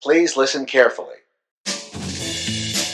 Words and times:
Please 0.00 0.36
listen 0.36 0.64
carefully. 0.64 1.16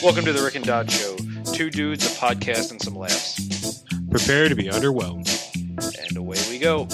Welcome 0.01 0.25
to 0.25 0.33
the 0.33 0.41
Rick 0.43 0.55
and 0.55 0.65
Don 0.65 0.87
Show. 0.87 1.15
Two 1.53 1.69
dudes, 1.69 2.03
a 2.03 2.09
podcast, 2.19 2.71
and 2.71 2.81
some 2.81 2.95
laughs. 2.95 3.83
Prepare 4.09 4.49
to 4.49 4.55
be 4.55 4.63
underwhelmed. 4.63 5.29
And 6.03 6.17
away 6.17 6.39
we 6.49 6.57
go. 6.57 6.87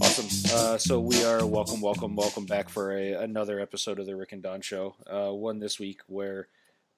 Awesome. 0.00 0.56
Uh, 0.56 0.78
so 0.78 1.00
we 1.00 1.24
are 1.24 1.44
welcome, 1.44 1.80
welcome, 1.80 2.14
welcome 2.14 2.46
back 2.46 2.68
for 2.68 2.96
a, 2.96 3.14
another 3.14 3.58
episode 3.58 3.98
of 3.98 4.06
the 4.06 4.14
Rick 4.14 4.30
and 4.30 4.44
Don 4.44 4.60
Show. 4.60 4.94
Uh, 5.12 5.32
one 5.32 5.58
this 5.58 5.80
week 5.80 6.02
where, 6.06 6.46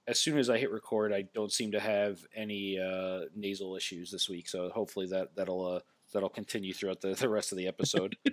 as 0.06 0.20
soon 0.20 0.36
as 0.36 0.50
I 0.50 0.58
hit 0.58 0.70
record, 0.70 1.14
I 1.14 1.22
don't 1.34 1.52
seem 1.52 1.72
to 1.72 1.80
have 1.80 2.18
any 2.36 2.78
uh, 2.78 3.20
nasal 3.34 3.74
issues 3.74 4.10
this 4.10 4.28
week. 4.28 4.50
So 4.50 4.68
hopefully 4.68 5.06
that 5.06 5.34
that'll 5.34 5.76
uh, 5.76 5.80
that'll 6.12 6.28
continue 6.28 6.72
throughout 6.74 7.00
the, 7.00 7.14
the 7.14 7.28
rest 7.28 7.52
of 7.52 7.58
the 7.58 7.66
episode. 7.68 8.16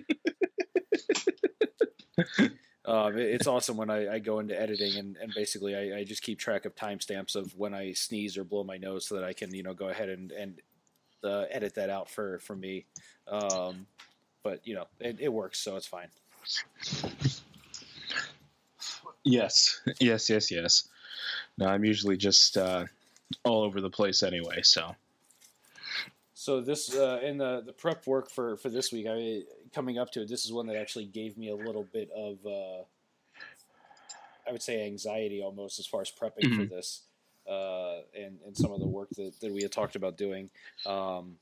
Um, 2.84 3.18
it- 3.18 3.34
it's 3.34 3.48
awesome 3.48 3.76
when 3.76 3.90
I, 3.90 4.14
I 4.14 4.18
go 4.20 4.38
into 4.38 4.58
editing 4.58 4.96
and, 4.96 5.16
and 5.16 5.32
basically 5.34 5.74
I, 5.74 5.98
I 5.98 6.04
just 6.04 6.22
keep 6.22 6.38
track 6.38 6.66
of 6.66 6.76
timestamps 6.76 7.34
of 7.34 7.52
when 7.56 7.74
I 7.74 7.92
sneeze 7.92 8.38
or 8.38 8.44
blow 8.44 8.62
my 8.62 8.76
nose 8.76 9.06
so 9.08 9.16
that 9.16 9.24
I 9.24 9.32
can 9.32 9.52
you 9.52 9.64
know 9.64 9.74
go 9.74 9.88
ahead 9.88 10.08
and 10.08 10.30
and 10.30 10.60
uh, 11.24 11.46
edit 11.50 11.74
that 11.74 11.90
out 11.90 12.08
for 12.08 12.38
for 12.38 12.54
me. 12.54 12.86
Um, 13.26 13.86
but 14.44 14.64
you 14.64 14.76
know 14.76 14.86
it, 15.00 15.16
it 15.18 15.32
works, 15.32 15.58
so 15.58 15.74
it's 15.74 15.88
fine. 15.88 16.06
Yes, 19.24 19.80
yes, 19.98 20.30
yes, 20.30 20.50
yes. 20.52 20.88
No, 21.58 21.66
I'm 21.66 21.84
usually 21.84 22.16
just 22.16 22.56
uh, 22.56 22.84
all 23.44 23.62
over 23.64 23.80
the 23.80 23.90
place 23.90 24.22
anyway. 24.22 24.60
So 24.62 24.94
So 26.46 26.60
this 26.60 26.94
uh, 26.94 27.18
in 27.24 27.38
the 27.38 27.60
the 27.66 27.72
prep 27.72 28.06
work 28.06 28.30
for 28.30 28.56
for 28.56 28.68
this 28.68 28.92
week, 28.92 29.08
I 29.10 29.42
coming 29.74 29.98
up 29.98 30.12
to 30.12 30.22
it. 30.22 30.28
This 30.28 30.44
is 30.44 30.52
one 30.52 30.68
that 30.68 30.76
actually 30.76 31.06
gave 31.06 31.36
me 31.36 31.48
a 31.48 31.56
little 31.56 31.82
bit 31.92 32.08
of 32.12 32.38
uh, 32.46 32.84
I 34.46 34.52
would 34.52 34.62
say 34.62 34.86
anxiety 34.86 35.42
almost 35.42 35.80
as 35.80 35.88
far 35.88 36.02
as 36.02 36.12
prepping 36.12 36.54
for 36.54 36.62
Mhm. 36.62 36.68
this 36.68 37.02
uh, 37.48 38.02
and 38.14 38.38
and 38.46 38.56
some 38.56 38.70
of 38.70 38.78
the 38.78 38.86
work 38.86 39.08
that, 39.16 39.40
that 39.40 39.52
we 39.52 39.60
had 39.62 39.72
talked 39.72 39.96
about 39.96 40.16
doing. 40.16 40.48
Um, 40.86 41.36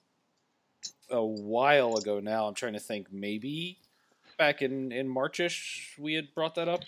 a 1.10 1.22
while 1.22 1.98
ago 1.98 2.18
now, 2.18 2.46
I'm 2.46 2.54
trying 2.54 2.72
to 2.72 2.80
think 2.80 3.12
maybe 3.12 3.80
back 4.38 4.62
in 4.62 4.90
in 4.90 5.06
Marchish 5.06 5.98
we 5.98 6.14
had 6.14 6.34
brought 6.34 6.54
that 6.54 6.68
up 6.68 6.84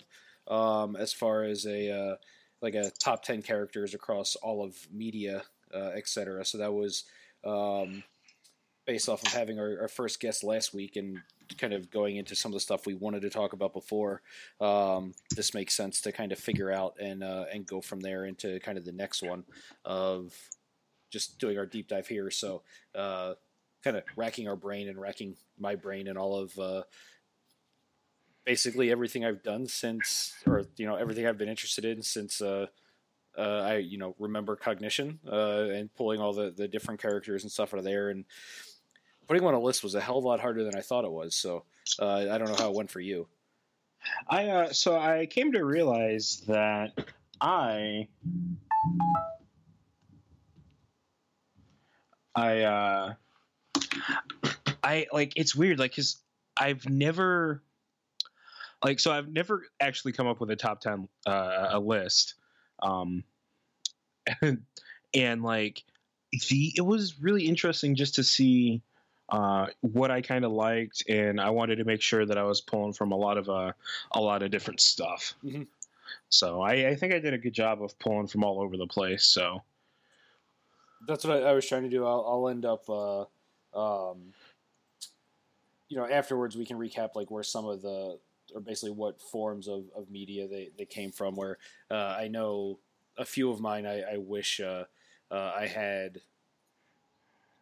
um, 0.47 0.95
as 0.95 1.13
far 1.13 1.43
as 1.43 1.67
a 1.67 1.91
uh, 1.91 2.15
like 2.61 2.73
a 2.73 2.89
top 2.89 3.21
ten 3.21 3.43
characters 3.43 3.93
across 3.93 4.35
all 4.37 4.63
of 4.65 4.75
media, 4.91 5.43
uh, 5.71 5.91
etc. 5.93 6.43
So 6.45 6.57
that 6.57 6.73
was 6.73 7.03
um, 7.47 8.03
based 8.85 9.09
off 9.09 9.21
of 9.23 9.33
having 9.33 9.59
our, 9.59 9.81
our 9.81 9.87
first 9.87 10.19
guest 10.19 10.43
last 10.43 10.73
week 10.73 10.95
and 10.95 11.19
kind 11.57 11.73
of 11.73 11.89
going 11.91 12.17
into 12.17 12.35
some 12.35 12.49
of 12.49 12.53
the 12.53 12.59
stuff 12.59 12.85
we 12.85 12.93
wanted 12.93 13.21
to 13.21 13.29
talk 13.29 13.53
about 13.53 13.73
before. 13.73 14.21
Um, 14.59 15.13
this 15.35 15.53
makes 15.53 15.75
sense 15.75 16.01
to 16.01 16.11
kind 16.11 16.31
of 16.31 16.39
figure 16.39 16.71
out 16.71 16.95
and 16.99 17.23
uh, 17.23 17.45
and 17.51 17.65
go 17.65 17.81
from 17.81 17.99
there 17.99 18.25
into 18.25 18.59
kind 18.59 18.77
of 18.77 18.85
the 18.85 18.91
next 18.91 19.23
one 19.23 19.43
of 19.85 20.33
just 21.09 21.39
doing 21.39 21.57
our 21.57 21.65
deep 21.65 21.87
dive 21.87 22.07
here. 22.07 22.29
So 22.31 22.63
uh, 22.95 23.33
kind 23.83 23.97
of 23.97 24.03
racking 24.15 24.47
our 24.47 24.55
brain 24.55 24.89
and 24.89 24.99
racking 24.99 25.35
my 25.57 25.75
brain 25.75 26.07
and 26.07 26.17
all 26.17 26.35
of. 26.37 26.57
Uh, 26.57 26.83
basically 28.45 28.89
everything 28.89 29.25
I've 29.25 29.43
done 29.43 29.67
since, 29.67 30.33
or 30.47 30.63
you 30.77 30.85
know, 30.87 30.95
everything 30.95 31.27
I've 31.27 31.37
been 31.37 31.49
interested 31.49 31.83
in 31.83 32.01
since 32.01 32.41
uh, 32.41 32.67
uh, 33.37 33.61
I 33.65 33.75
you 33.77 33.97
know 33.97 34.15
remember 34.19 34.55
cognition 34.55 35.19
uh, 35.31 35.67
and 35.69 35.93
pulling 35.95 36.19
all 36.19 36.33
the 36.33 36.51
the 36.51 36.67
different 36.67 37.01
characters 37.01 37.43
and 37.43 37.51
stuff 37.51 37.73
out 37.73 37.77
of 37.77 37.83
there 37.83 38.09
and 38.09 38.25
putting 39.27 39.43
them 39.43 39.49
on 39.49 39.53
a 39.53 39.59
list 39.59 39.83
was 39.83 39.95
a 39.95 40.01
hell 40.01 40.17
of 40.17 40.23
a 40.23 40.27
lot 40.27 40.39
harder 40.39 40.63
than 40.63 40.75
I 40.75 40.81
thought 40.81 41.05
it 41.05 41.11
was. 41.11 41.35
So 41.35 41.65
uh, 41.99 42.27
I 42.31 42.37
don't 42.37 42.47
know 42.47 42.55
how 42.55 42.69
it 42.69 42.75
went 42.75 42.89
for 42.89 43.01
you. 43.01 43.27
I 44.27 44.47
uh, 44.47 44.73
so 44.73 44.97
I 44.97 45.25
came 45.25 45.51
to 45.51 45.63
realize 45.63 46.43
that 46.47 46.91
I 47.41 48.07
I 52.35 52.61
uh, 52.61 53.13
I 54.83 55.07
like 55.11 55.33
it's 55.35 55.55
weird 55.55 55.79
like 55.79 55.95
cuz 55.95 56.17
I've 56.55 56.89
never 56.89 57.61
like 58.83 58.99
so 58.99 59.11
I've 59.11 59.27
never 59.27 59.65
actually 59.79 60.13
come 60.13 60.27
up 60.27 60.39
with 60.39 60.49
a 60.51 60.55
top 60.55 60.81
10 60.81 61.07
uh, 61.25 61.67
a 61.71 61.79
list 61.79 62.35
um 62.81 63.23
and, 64.41 64.63
and 65.13 65.43
like 65.43 65.83
the 66.49 66.73
it 66.75 66.81
was 66.81 67.19
really 67.21 67.47
interesting 67.47 67.95
just 67.95 68.15
to 68.15 68.23
see 68.23 68.81
uh, 69.29 69.67
what 69.81 70.09
I 70.11 70.21
kind 70.21 70.45
of 70.45 70.51
liked, 70.51 71.03
and 71.09 71.39
I 71.39 71.49
wanted 71.49 71.77
to 71.77 71.83
make 71.83 72.01
sure 72.01 72.25
that 72.25 72.37
I 72.37 72.43
was 72.43 72.61
pulling 72.61 72.93
from 72.93 73.11
a 73.11 73.17
lot 73.17 73.37
of 73.37 73.49
uh, 73.49 73.73
a 74.13 74.21
lot 74.21 74.43
of 74.43 74.51
different 74.51 74.79
stuff. 74.79 75.33
Mhm. 75.43 75.67
So 76.29 76.61
I, 76.61 76.89
I 76.89 76.95
think 76.95 77.13
I 77.13 77.19
did 77.19 77.33
a 77.33 77.37
good 77.37 77.53
job 77.53 77.81
of 77.81 77.97
pulling 77.99 78.27
from 78.27 78.43
all 78.43 78.61
over 78.61 78.77
the 78.77 78.87
place. 78.87 79.25
So 79.25 79.63
That's 81.07 81.25
what 81.25 81.43
I, 81.43 81.49
I 81.49 81.53
was 81.53 81.67
trying 81.67 81.83
to 81.83 81.89
do. 81.89 82.05
I'll, 82.05 82.25
I'll 82.27 82.49
end 82.49 82.65
up, 82.65 82.89
uh, 82.89 83.21
um, 83.73 84.33
you 85.89 85.97
know, 85.97 86.07
afterwards 86.07 86.55
we 86.55 86.65
can 86.65 86.77
recap 86.77 87.15
like 87.15 87.31
where 87.31 87.43
some 87.43 87.65
of 87.65 87.81
the, 87.81 88.19
or 88.53 88.61
basically 88.61 88.91
what 88.91 89.21
forms 89.21 89.67
of, 89.67 89.85
of 89.95 90.09
media 90.09 90.47
they, 90.47 90.69
they 90.77 90.85
came 90.85 91.11
from. 91.11 91.35
Where 91.35 91.57
uh, 91.91 92.15
I 92.19 92.27
know 92.27 92.79
a 93.17 93.25
few 93.25 93.51
of 93.51 93.59
mine, 93.59 93.85
I, 93.85 94.01
I 94.13 94.17
wish 94.17 94.59
uh, 94.59 94.85
uh, 95.31 95.51
I 95.57 95.67
had 95.67 96.21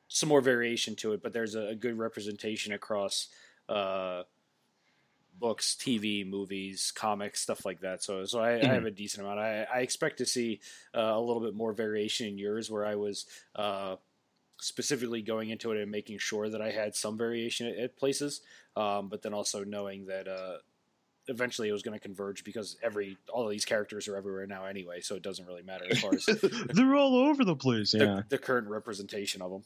some 0.07 0.29
more 0.29 0.41
variation 0.41 0.95
to 0.97 1.13
it, 1.13 1.23
but 1.23 1.33
there's 1.33 1.55
a, 1.55 1.67
a 1.67 1.75
good 1.75 1.97
representation 1.97 2.73
across 2.73 3.29
uh, 3.67 4.23
books, 5.39 5.75
TV, 5.79 6.27
movies, 6.27 6.91
comics, 6.95 7.41
stuff 7.41 7.66
like 7.66 7.81
that. 7.81 8.03
So, 8.03 8.25
so 8.25 8.39
I, 8.39 8.59
I 8.59 8.66
have 8.66 8.85
a 8.85 8.91
decent 8.91 9.25
amount. 9.25 9.39
I, 9.39 9.63
I 9.73 9.79
expect 9.79 10.17
to 10.19 10.25
see 10.25 10.59
uh, 10.95 11.13
a 11.13 11.19
little 11.19 11.41
bit 11.41 11.55
more 11.55 11.73
variation 11.73 12.27
in 12.27 12.37
yours, 12.37 12.69
where 12.69 12.85
I 12.85 12.95
was 12.95 13.25
uh, 13.55 13.95
specifically 14.57 15.22
going 15.22 15.49
into 15.49 15.72
it 15.72 15.81
and 15.81 15.91
making 15.91 16.19
sure 16.19 16.49
that 16.49 16.61
I 16.61 16.72
had 16.72 16.95
some 16.95 17.17
variation 17.17 17.67
at, 17.67 17.77
at 17.77 17.97
places, 17.97 18.41
um, 18.75 19.09
but 19.09 19.22
then 19.22 19.33
also 19.33 19.63
knowing 19.63 20.05
that 20.07 20.27
uh, 20.27 20.57
eventually 21.27 21.69
it 21.69 21.71
was 21.71 21.83
going 21.83 21.97
to 21.97 22.03
converge 22.03 22.43
because 22.43 22.77
every 22.83 23.17
all 23.31 23.45
of 23.45 23.51
these 23.51 23.65
characters 23.65 24.07
are 24.07 24.15
everywhere 24.15 24.47
now 24.47 24.65
anyway, 24.65 25.01
so 25.01 25.15
it 25.15 25.23
doesn't 25.23 25.45
really 25.45 25.63
matter 25.63 25.85
as 25.89 25.99
far 25.99 26.13
as 26.13 26.25
they're 26.73 26.95
all 26.95 27.15
over 27.15 27.43
the 27.43 27.55
place. 27.55 27.91
the, 27.91 27.99
Yeah, 27.99 28.21
the 28.29 28.37
current 28.37 28.67
representation 28.67 29.41
of 29.41 29.51
them. 29.51 29.63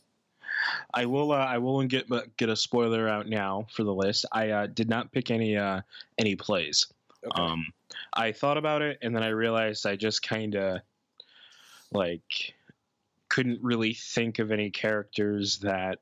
I 0.94 1.06
will. 1.06 1.32
Uh, 1.32 1.38
I 1.38 1.58
will 1.58 1.84
get 1.84 2.08
get 2.38 2.50
a 2.50 2.56
spoiler 2.56 3.08
out 3.08 3.28
now 3.28 3.68
for 3.72 3.84
the 3.84 3.94
list. 3.94 4.26
I 4.32 4.50
uh, 4.50 4.68
did 4.68 4.90
not 4.90 5.12
pick 5.12 5.32
any 5.32 5.58
uh, 5.58 5.82
any 6.18 6.36
plays. 6.36 6.88
Okay. 7.26 7.42
Um, 7.42 7.66
I 8.14 8.32
thought 8.32 8.58
about 8.58 8.82
it, 8.82 8.98
and 9.02 9.16
then 9.16 9.24
I 9.24 9.30
realized 9.30 9.86
I 9.86 9.96
just 9.96 10.22
kind 10.22 10.56
of 10.56 10.82
like 11.92 12.54
couldn't 13.30 13.62
really 13.62 13.94
think 13.94 14.40
of 14.40 14.52
any 14.52 14.70
characters 14.70 15.60
that 15.60 16.00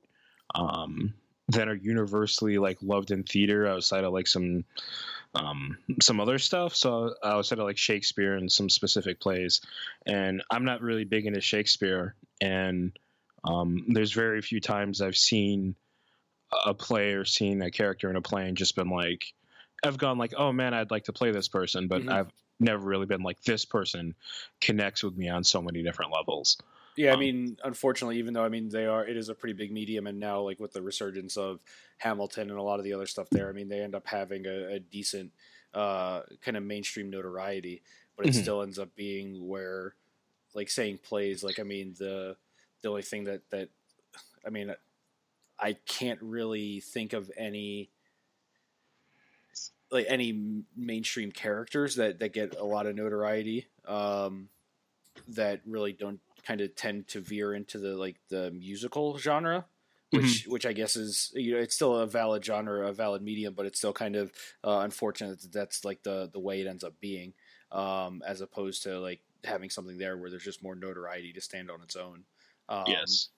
um, 0.55 1.13
that 1.49 1.67
are 1.67 1.75
universally 1.75 2.57
like 2.57 2.77
loved 2.81 3.11
in 3.11 3.23
theater 3.23 3.67
outside 3.67 4.03
of 4.03 4.13
like 4.13 4.27
some 4.27 4.65
um, 5.35 5.77
some 6.01 6.19
other 6.19 6.39
stuff. 6.39 6.75
So 6.75 7.13
outside 7.23 7.59
of 7.59 7.65
like 7.65 7.77
Shakespeare 7.77 8.35
and 8.35 8.51
some 8.51 8.69
specific 8.69 9.19
plays, 9.19 9.61
and 10.05 10.43
I'm 10.49 10.65
not 10.65 10.81
really 10.81 11.03
big 11.05 11.25
into 11.25 11.41
Shakespeare, 11.41 12.15
and 12.41 12.97
um, 13.43 13.85
there's 13.89 14.13
very 14.13 14.41
few 14.41 14.59
times 14.59 15.01
I've 15.01 15.17
seen 15.17 15.75
a 16.65 16.73
play 16.73 17.13
or 17.13 17.25
seen 17.25 17.61
a 17.61 17.71
character 17.71 18.09
in 18.09 18.15
a 18.15 18.21
play 18.21 18.47
and 18.47 18.57
just 18.57 18.75
been 18.75 18.89
like, 18.89 19.33
I've 19.83 19.97
gone 19.97 20.17
like, 20.17 20.33
oh 20.37 20.51
man, 20.51 20.73
I'd 20.73 20.91
like 20.91 21.05
to 21.05 21.13
play 21.13 21.31
this 21.31 21.47
person, 21.47 21.87
but 21.87 22.03
Mhm. 22.03 22.11
I've 22.11 22.31
never 22.59 22.85
really 22.85 23.05
been 23.05 23.21
like 23.21 23.41
this 23.43 23.65
person 23.65 24.15
connects 24.61 25.03
with 25.03 25.15
me 25.15 25.29
on 25.29 25.43
so 25.43 25.61
many 25.61 25.83
different 25.83 26.11
levels. 26.11 26.57
Yeah, 26.97 27.13
I 27.13 27.15
Um, 27.15 27.17
mean, 27.17 27.57
unfortunately, 27.63 28.17
even 28.17 28.33
though 28.33 28.43
I 28.43 28.49
mean 28.49 28.69
they 28.69 28.87
are, 28.87 29.07
it 29.07 29.17
is 29.17 29.29
a 29.29 29.35
pretty 29.35 29.53
big 29.53 29.71
medium, 29.71 30.07
and 30.07 30.19
now 30.19 30.41
like 30.41 30.59
with 30.59 30.73
the 30.73 30.81
resurgence 30.81 31.37
of 31.37 31.61
Hamilton 31.99 32.49
and 32.49 32.59
a 32.59 32.63
lot 32.63 32.79
of 32.79 32.85
the 32.85 32.93
other 32.93 33.07
stuff 33.07 33.31
there, 33.31 33.49
I 33.49 33.53
mean 33.53 33.69
they 33.69 33.81
end 33.81 33.95
up 33.95 34.07
having 34.07 34.47
a, 34.47 34.73
a 34.75 34.79
decent 34.79 35.33
uh, 35.75 36.23
kind 36.41 36.57
of 36.57 36.63
mainstream 36.63 37.11
notoriety, 37.11 37.83
but 38.17 38.25
it 38.25 38.33
Mhm. 38.33 38.33
still 38.33 38.63
ends 38.63 38.79
up 38.79 38.95
being 38.95 39.47
where, 39.47 39.95
like 40.55 40.69
saying 40.69 40.99
plays, 40.99 41.43
like 41.43 41.59
I 41.59 41.63
mean 41.63 41.95
the 41.99 42.37
the 42.81 42.89
only 42.89 43.03
thing 43.03 43.25
that 43.25 43.49
that 43.51 43.71
I 44.45 44.51
mean 44.51 44.75
I 45.59 45.73
can't 45.73 46.21
really 46.21 46.81
think 46.81 47.13
of 47.13 47.31
any 47.37 47.91
like 49.91 50.05
any 50.09 50.63
mainstream 50.75 51.31
characters 51.31 51.95
that 51.95 52.19
that 52.19 52.33
get 52.33 52.55
a 52.55 52.63
lot 52.63 52.85
of 52.85 52.95
notoriety 52.95 53.67
um, 53.85 54.49
that 55.27 55.61
really 55.65 55.93
don't 55.93 56.21
kind 56.47 56.61
of 56.61 56.75
tend 56.75 57.07
to 57.09 57.19
veer 57.19 57.53
into 57.53 57.77
the 57.77 57.95
like 57.95 58.15
the 58.29 58.51
musical 58.51 59.17
genre 59.17 59.65
which 60.11 60.45
which 60.47 60.65
I 60.65 60.71
guess 60.71 60.95
is 60.95 61.31
you 61.35 61.53
know 61.53 61.59
it's 61.59 61.75
still 61.75 61.97
a 61.97 62.07
valid 62.07 62.45
genre 62.45 62.87
a 62.87 62.93
valid 62.93 63.21
medium 63.21 63.53
but 63.53 63.65
it's 63.65 63.77
still 63.77 63.91
kind 63.93 64.15
of 64.15 64.31
uh, 64.63 64.79
unfortunate 64.79 65.41
that 65.41 65.51
that's 65.51 65.83
like 65.83 66.03
the 66.03 66.29
the 66.31 66.39
way 66.39 66.61
it 66.61 66.67
ends 66.67 66.83
up 66.83 66.93
being 67.01 67.33
um, 67.73 68.23
as 68.25 68.39
opposed 68.39 68.83
to 68.83 68.99
like 68.99 69.19
having 69.43 69.69
something 69.69 69.97
there 69.97 70.15
where 70.17 70.29
there's 70.29 70.43
just 70.43 70.63
more 70.63 70.75
notoriety 70.75 71.33
to 71.33 71.41
stand 71.41 71.69
on 71.69 71.81
its 71.81 71.97
own 71.97 72.23
um, 72.69 72.83
yes. 72.87 73.29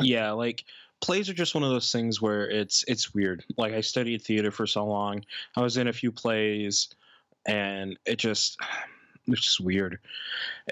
Yeah, 0.00 0.32
like 0.32 0.64
plays 1.00 1.28
are 1.28 1.34
just 1.34 1.54
one 1.54 1.64
of 1.64 1.70
those 1.70 1.92
things 1.92 2.20
where 2.22 2.48
it's 2.48 2.84
it's 2.88 3.14
weird. 3.14 3.44
Like 3.56 3.72
I 3.72 3.80
studied 3.80 4.22
theater 4.22 4.50
for 4.50 4.66
so 4.66 4.84
long, 4.84 5.24
I 5.56 5.60
was 5.60 5.76
in 5.76 5.88
a 5.88 5.92
few 5.92 6.12
plays, 6.12 6.88
and 7.46 7.98
it 8.06 8.16
just 8.16 8.58
it's 9.28 9.44
just 9.44 9.60
weird. 9.60 9.98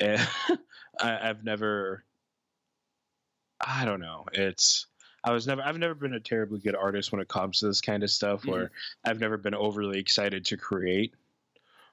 And 0.00 0.20
I, 1.00 1.28
I've 1.28 1.44
never, 1.44 2.04
I 3.60 3.84
don't 3.84 4.00
know. 4.00 4.24
It's 4.32 4.86
I 5.24 5.32
was 5.32 5.46
never 5.46 5.62
I've 5.62 5.78
never 5.78 5.94
been 5.94 6.14
a 6.14 6.20
terribly 6.20 6.60
good 6.60 6.76
artist 6.76 7.12
when 7.12 7.20
it 7.20 7.28
comes 7.28 7.60
to 7.60 7.66
this 7.66 7.80
kind 7.80 8.02
of 8.02 8.10
stuff. 8.10 8.42
Mhm. 8.42 8.50
Where 8.50 8.70
I've 9.04 9.20
never 9.20 9.36
been 9.36 9.54
overly 9.54 9.98
excited 9.98 10.44
to 10.46 10.56
create. 10.56 11.14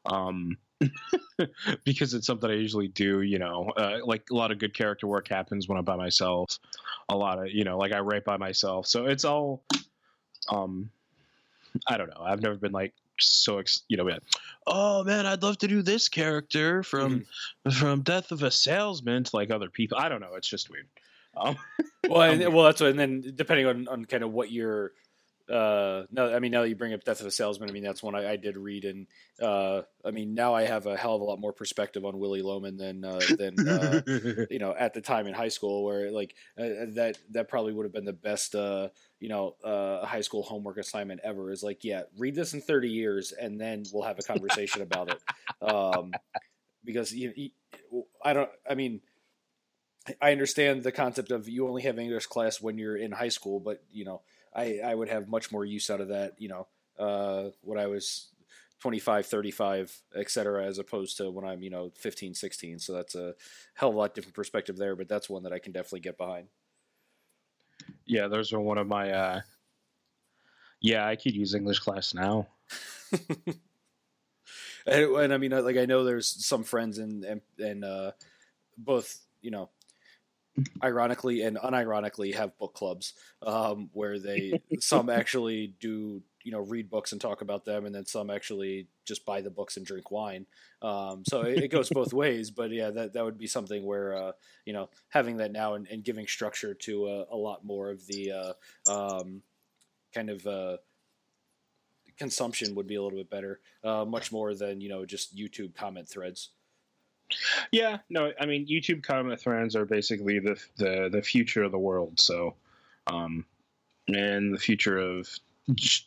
Um, 0.05 0.57
because 1.85 2.13
it's 2.13 2.27
something 2.27 2.49
I 2.49 2.55
usually 2.55 2.89
do, 2.89 3.21
you 3.21 3.39
know, 3.39 3.71
uh, 3.77 3.99
like 4.03 4.29
a 4.29 4.35
lot 4.35 4.51
of 4.51 4.59
good 4.59 4.73
character 4.73 5.07
work 5.07 5.29
happens 5.29 5.67
when 5.67 5.77
I'm 5.77 5.85
by 5.85 5.95
myself. 5.95 6.59
A 7.09 7.15
lot 7.15 7.39
of, 7.39 7.51
you 7.51 7.63
know, 7.63 7.77
like 7.77 7.93
I 7.93 8.01
write 8.01 8.25
by 8.25 8.35
myself. 8.35 8.85
So 8.85 9.05
it's 9.05 9.23
all, 9.23 9.63
um, 10.49 10.89
I 11.87 11.97
don't 11.97 12.09
know. 12.09 12.21
I've 12.21 12.41
never 12.41 12.55
been 12.55 12.73
like 12.73 12.93
so, 13.19 13.59
ex- 13.59 13.83
you 13.87 13.97
know, 13.97 14.03
like, 14.03 14.21
oh 14.67 15.03
man, 15.03 15.25
I'd 15.25 15.43
love 15.43 15.57
to 15.59 15.67
do 15.67 15.81
this 15.81 16.09
character 16.09 16.83
from, 16.83 17.25
from 17.71 18.01
Death 18.01 18.31
of 18.31 18.43
a 18.43 18.51
Salesman 18.51 19.23
to 19.25 19.35
like 19.35 19.51
other 19.51 19.69
people. 19.69 19.97
I 19.97 20.09
don't 20.09 20.21
know. 20.21 20.35
It's 20.35 20.47
just 20.47 20.69
weird. 20.69 20.87
Um, 21.35 21.57
well, 22.07 22.21
and, 22.31 22.53
well, 22.53 22.65
that's 22.65 22.81
what, 22.81 22.91
and 22.91 22.99
then 22.99 23.33
depending 23.35 23.65
on, 23.67 23.87
on 23.87 24.05
kind 24.05 24.23
of 24.23 24.31
what 24.31 24.51
your 24.51 24.91
uh 25.51 26.03
no 26.09 26.33
i 26.33 26.39
mean 26.39 26.51
now 26.51 26.61
that 26.61 26.69
you 26.69 26.75
bring 26.75 26.93
up 26.93 27.03
death 27.03 27.19
of 27.19 27.27
a 27.27 27.31
salesman 27.31 27.69
i 27.69 27.73
mean 27.73 27.83
that's 27.83 28.01
one 28.01 28.15
i, 28.15 28.31
I 28.31 28.35
did 28.37 28.55
read 28.55 28.85
and 28.85 29.07
uh 29.41 29.81
i 30.05 30.11
mean 30.11 30.33
now 30.33 30.53
i 30.53 30.63
have 30.63 30.85
a 30.85 30.95
hell 30.95 31.15
of 31.15 31.21
a 31.21 31.25
lot 31.25 31.39
more 31.39 31.51
perspective 31.51 32.05
on 32.05 32.17
willie 32.17 32.41
loman 32.41 32.77
than 32.77 33.03
uh 33.03 33.19
than 33.37 33.67
uh 33.67 34.01
you 34.49 34.59
know 34.59 34.73
at 34.77 34.93
the 34.93 35.01
time 35.01 35.27
in 35.27 35.33
high 35.33 35.49
school 35.49 35.83
where 35.83 36.11
like 36.11 36.33
uh, 36.57 36.87
that 36.95 37.17
that 37.31 37.49
probably 37.49 37.73
would 37.73 37.85
have 37.85 37.91
been 37.91 38.05
the 38.05 38.13
best 38.13 38.55
uh 38.55 38.87
you 39.19 39.27
know 39.27 39.55
uh 39.65 40.05
high 40.05 40.21
school 40.21 40.43
homework 40.43 40.77
assignment 40.77 41.19
ever 41.23 41.51
is 41.51 41.61
like 41.61 41.83
yeah 41.83 42.03
read 42.17 42.35
this 42.35 42.53
in 42.53 42.61
30 42.61 42.89
years 42.89 43.33
and 43.33 43.59
then 43.59 43.83
we'll 43.91 44.03
have 44.03 44.19
a 44.19 44.23
conversation 44.23 44.81
about 44.81 45.09
it. 45.09 45.21
Um 45.61 46.11
because 46.83 47.13
you, 47.13 47.31
you 47.35 48.05
i 48.23 48.33
don't 48.33 48.49
i 48.69 48.75
mean 48.75 49.01
i 50.21 50.31
understand 50.31 50.83
the 50.83 50.91
concept 50.91 51.31
of 51.31 51.47
you 51.47 51.67
only 51.67 51.81
have 51.81 51.97
english 51.97 52.25
class 52.25 52.61
when 52.61 52.77
you're 52.77 52.97
in 52.97 53.11
high 53.11 53.29
school 53.29 53.59
but 53.59 53.83
you 53.91 54.05
know 54.05 54.21
i 54.55 54.79
i 54.83 54.93
would 54.93 55.09
have 55.09 55.27
much 55.27 55.51
more 55.51 55.65
use 55.65 55.89
out 55.89 56.01
of 56.01 56.09
that 56.09 56.33
you 56.37 56.47
know 56.47 56.67
uh 56.99 57.49
when 57.61 57.79
i 57.79 57.87
was 57.87 58.29
25 58.81 59.25
35 59.25 60.01
et 60.15 60.29
cetera 60.29 60.65
as 60.65 60.77
opposed 60.77 61.17
to 61.17 61.31
when 61.31 61.45
i'm 61.45 61.63
you 61.63 61.69
know 61.69 61.91
15 61.97 62.33
16 62.33 62.79
so 62.79 62.93
that's 62.93 63.15
a 63.15 63.33
hell 63.73 63.89
of 63.89 63.95
a 63.95 63.97
lot 63.97 64.13
different 64.13 64.35
perspective 64.35 64.77
there 64.77 64.95
but 64.95 65.07
that's 65.07 65.29
one 65.29 65.43
that 65.43 65.53
i 65.53 65.59
can 65.59 65.71
definitely 65.71 66.01
get 66.01 66.17
behind 66.17 66.47
yeah, 68.05 68.27
those 68.27 68.53
are 68.53 68.59
one 68.59 68.77
of 68.77 68.87
my, 68.87 69.11
uh, 69.11 69.41
yeah, 70.81 71.07
I 71.07 71.15
could 71.15 71.35
use 71.35 71.55
English 71.55 71.79
class 71.79 72.13
now. 72.13 72.47
and, 74.85 75.15
and 75.15 75.33
I 75.33 75.37
mean, 75.37 75.51
like 75.51 75.77
I 75.77 75.85
know 75.85 76.03
there's 76.03 76.27
some 76.45 76.63
friends 76.63 76.97
and 76.97 77.23
and, 77.23 77.41
and 77.57 77.85
uh, 77.85 78.11
both 78.77 79.19
you 79.41 79.51
know, 79.51 79.69
ironically 80.83 81.41
and 81.41 81.57
unironically 81.57 82.35
have 82.35 82.57
book 82.57 82.73
clubs 82.73 83.13
um, 83.41 83.89
where 83.93 84.19
they 84.19 84.61
some 84.79 85.09
actually 85.09 85.73
do 85.79 86.21
you 86.43 86.51
know 86.51 86.59
read 86.59 86.89
books 86.89 87.11
and 87.11 87.21
talk 87.21 87.41
about 87.41 87.65
them, 87.65 87.85
and 87.85 87.95
then 87.95 88.05
some 88.05 88.29
actually 88.29 88.87
just 89.05 89.25
buy 89.25 89.41
the 89.41 89.49
books 89.49 89.77
and 89.77 89.85
drink 89.85 90.11
wine. 90.11 90.45
Um, 90.81 91.23
so 91.27 91.41
it, 91.41 91.63
it 91.63 91.67
goes 91.69 91.89
both 91.89 92.13
ways, 92.23 92.51
but 92.51 92.71
yeah, 92.71 92.91
that 92.91 93.13
that 93.13 93.23
would 93.23 93.37
be 93.37 93.47
something 93.47 93.85
where 93.85 94.15
uh, 94.15 94.31
you 94.65 94.73
know 94.73 94.89
having 95.09 95.37
that 95.37 95.51
now 95.51 95.73
and, 95.73 95.87
and 95.87 96.03
giving 96.03 96.27
structure 96.27 96.73
to 96.73 97.07
uh, 97.07 97.25
a 97.31 97.37
lot 97.37 97.65
more 97.65 97.89
of 97.89 98.05
the 98.07 98.31
uh, 98.31 98.91
um, 98.91 99.41
kind 100.13 100.29
of. 100.29 100.45
Uh, 100.45 100.77
consumption 102.15 102.75
would 102.75 102.85
be 102.85 102.93
a 102.93 103.01
little 103.01 103.17
bit 103.17 103.29
better 103.31 103.59
uh, 103.83 104.05
much 104.05 104.31
more 104.31 104.53
than 104.53 104.79
you 104.79 104.87
know 104.87 105.03
just 105.03 105.35
YouTube 105.35 105.73
comment 105.73 106.07
threads. 106.07 106.51
Yeah, 107.71 107.97
no, 108.09 108.31
I 108.39 108.45
mean 108.45 108.67
YouTube 108.67 109.03
comment 109.03 109.39
threads 109.39 109.75
are 109.75 109.85
basically 109.85 110.39
the 110.39 110.61
the 110.77 111.09
the 111.11 111.21
future 111.21 111.63
of 111.63 111.71
the 111.71 111.79
world. 111.79 112.19
So, 112.19 112.55
um, 113.07 113.45
and 114.07 114.53
the 114.53 114.59
future 114.59 114.97
of 114.97 115.27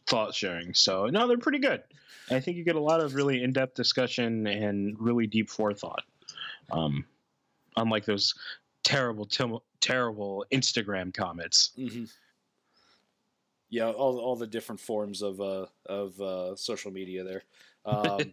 thought 0.07 0.35
sharing. 0.35 0.75
So 0.75 1.07
no, 1.07 1.27
they're 1.27 1.39
pretty 1.39 1.59
good. 1.59 1.83
I 2.31 2.41
think 2.41 2.57
you 2.57 2.65
get 2.65 2.77
a 2.77 2.81
lot 2.81 3.01
of 3.01 3.15
really 3.15 3.43
in 3.43 3.53
depth 3.53 3.75
discussion 3.75 4.47
and 4.47 4.97
really 4.99 5.27
deep 5.27 5.49
forethought. 5.49 6.03
Um, 6.71 7.05
unlike 7.77 8.05
those 8.05 8.35
terrible 8.83 9.29
terrible 9.81 10.45
Instagram 10.53 11.15
comments. 11.15 11.73
Mm-hmm. 11.79 12.05
Yeah, 13.69 13.91
all 13.91 14.19
all 14.19 14.37
the 14.37 14.47
different 14.47 14.81
forms 14.81 15.23
of 15.23 15.41
uh, 15.41 15.67
of 15.87 16.21
uh, 16.21 16.57
social 16.57 16.91
media 16.91 17.25
there. 17.25 17.43
Um, 17.87 18.33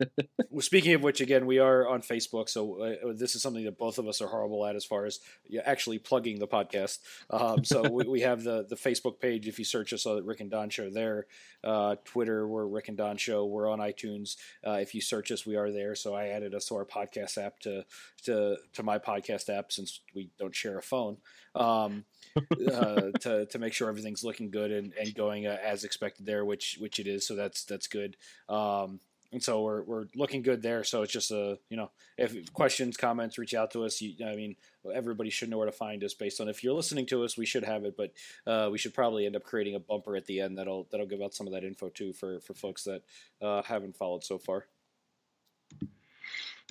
speaking 0.60 0.94
of 0.94 1.02
which, 1.02 1.20
again, 1.20 1.46
we 1.46 1.58
are 1.58 1.88
on 1.88 2.02
Facebook, 2.02 2.48
so 2.48 2.80
uh, 2.80 3.12
this 3.14 3.34
is 3.34 3.42
something 3.42 3.64
that 3.64 3.76
both 3.76 3.98
of 3.98 4.06
us 4.06 4.20
are 4.22 4.28
horrible 4.28 4.64
at 4.64 4.76
as 4.76 4.84
far 4.84 5.04
as 5.04 5.20
actually 5.64 5.98
plugging 5.98 6.38
the 6.38 6.46
podcast. 6.46 6.98
Um, 7.28 7.64
so 7.64 7.82
we, 7.90 8.04
we 8.04 8.20
have 8.20 8.42
the 8.42 8.64
the 8.68 8.76
Facebook 8.76 9.20
page. 9.20 9.48
If 9.48 9.58
you 9.58 9.64
search 9.64 9.92
us 9.92 10.06
on 10.06 10.24
Rick 10.24 10.40
and 10.40 10.50
Don 10.50 10.70
Show, 10.70 10.90
there. 10.90 11.26
Uh, 11.64 11.96
Twitter, 12.04 12.46
we're 12.46 12.66
Rick 12.66 12.88
and 12.88 12.96
Don 12.96 13.16
Show. 13.16 13.44
We're 13.44 13.70
on 13.70 13.78
iTunes. 13.78 14.36
Uh, 14.66 14.78
if 14.80 14.94
you 14.94 15.00
search 15.00 15.30
us, 15.30 15.46
we 15.46 15.56
are 15.56 15.70
there. 15.70 15.94
So 15.94 16.14
I 16.14 16.28
added 16.28 16.54
us 16.54 16.66
to 16.66 16.76
our 16.76 16.84
podcast 16.84 17.38
app 17.38 17.58
to 17.60 17.84
to 18.24 18.56
to 18.74 18.82
my 18.82 18.98
podcast 18.98 19.48
app 19.48 19.72
since 19.72 20.00
we 20.14 20.30
don't 20.38 20.54
share 20.54 20.78
a 20.78 20.82
phone. 20.82 21.18
Um, 21.54 22.04
uh, 22.36 23.10
to 23.20 23.46
to 23.46 23.58
make 23.58 23.72
sure 23.72 23.88
everything's 23.88 24.24
looking 24.24 24.50
good 24.50 24.70
and, 24.70 24.92
and 24.98 25.14
going 25.14 25.46
uh, 25.46 25.58
as 25.62 25.84
expected 25.84 26.26
there, 26.26 26.44
which 26.44 26.78
which 26.80 26.98
it 26.98 27.06
is. 27.06 27.26
So 27.26 27.34
that's 27.34 27.64
that's 27.64 27.86
good. 27.86 28.16
Um, 28.48 28.91
and 29.32 29.42
so 29.42 29.62
we're 29.62 29.82
we're 29.82 30.06
looking 30.14 30.42
good 30.42 30.62
there. 30.62 30.84
So 30.84 31.02
it's 31.02 31.12
just 31.12 31.30
a 31.30 31.58
you 31.70 31.76
know 31.76 31.90
if 32.18 32.52
questions, 32.52 32.96
comments, 32.96 33.38
reach 33.38 33.54
out 33.54 33.70
to 33.72 33.84
us. 33.84 34.00
You, 34.00 34.26
I 34.26 34.36
mean, 34.36 34.56
everybody 34.92 35.30
should 35.30 35.48
know 35.48 35.58
where 35.58 35.66
to 35.66 35.72
find 35.72 36.04
us 36.04 36.14
based 36.14 36.40
on 36.40 36.48
if 36.48 36.62
you're 36.62 36.74
listening 36.74 37.06
to 37.06 37.24
us, 37.24 37.36
we 37.36 37.46
should 37.46 37.64
have 37.64 37.84
it, 37.84 37.96
but 37.96 38.12
uh, 38.46 38.68
we 38.70 38.78
should 38.78 38.94
probably 38.94 39.26
end 39.26 39.36
up 39.36 39.44
creating 39.44 39.74
a 39.74 39.80
bumper 39.80 40.16
at 40.16 40.26
the 40.26 40.40
end 40.40 40.58
that'll 40.58 40.86
that'll 40.90 41.06
give 41.06 41.22
out 41.22 41.34
some 41.34 41.46
of 41.46 41.52
that 41.54 41.64
info 41.64 41.88
too 41.88 42.12
for 42.12 42.40
for 42.40 42.54
folks 42.54 42.84
that 42.84 43.02
uh, 43.40 43.62
haven't 43.62 43.96
followed 43.96 44.22
so 44.22 44.38
far. 44.38 44.66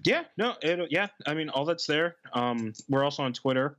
Yeah, 0.04 0.24
no, 0.38 0.56
it, 0.62 0.92
yeah. 0.92 1.08
I 1.26 1.34
mean, 1.34 1.50
all 1.50 1.66
that's 1.66 1.86
there. 1.86 2.16
Um, 2.34 2.74
we're 2.90 3.04
also 3.04 3.24
on 3.24 3.34
Twitter, 3.34 3.78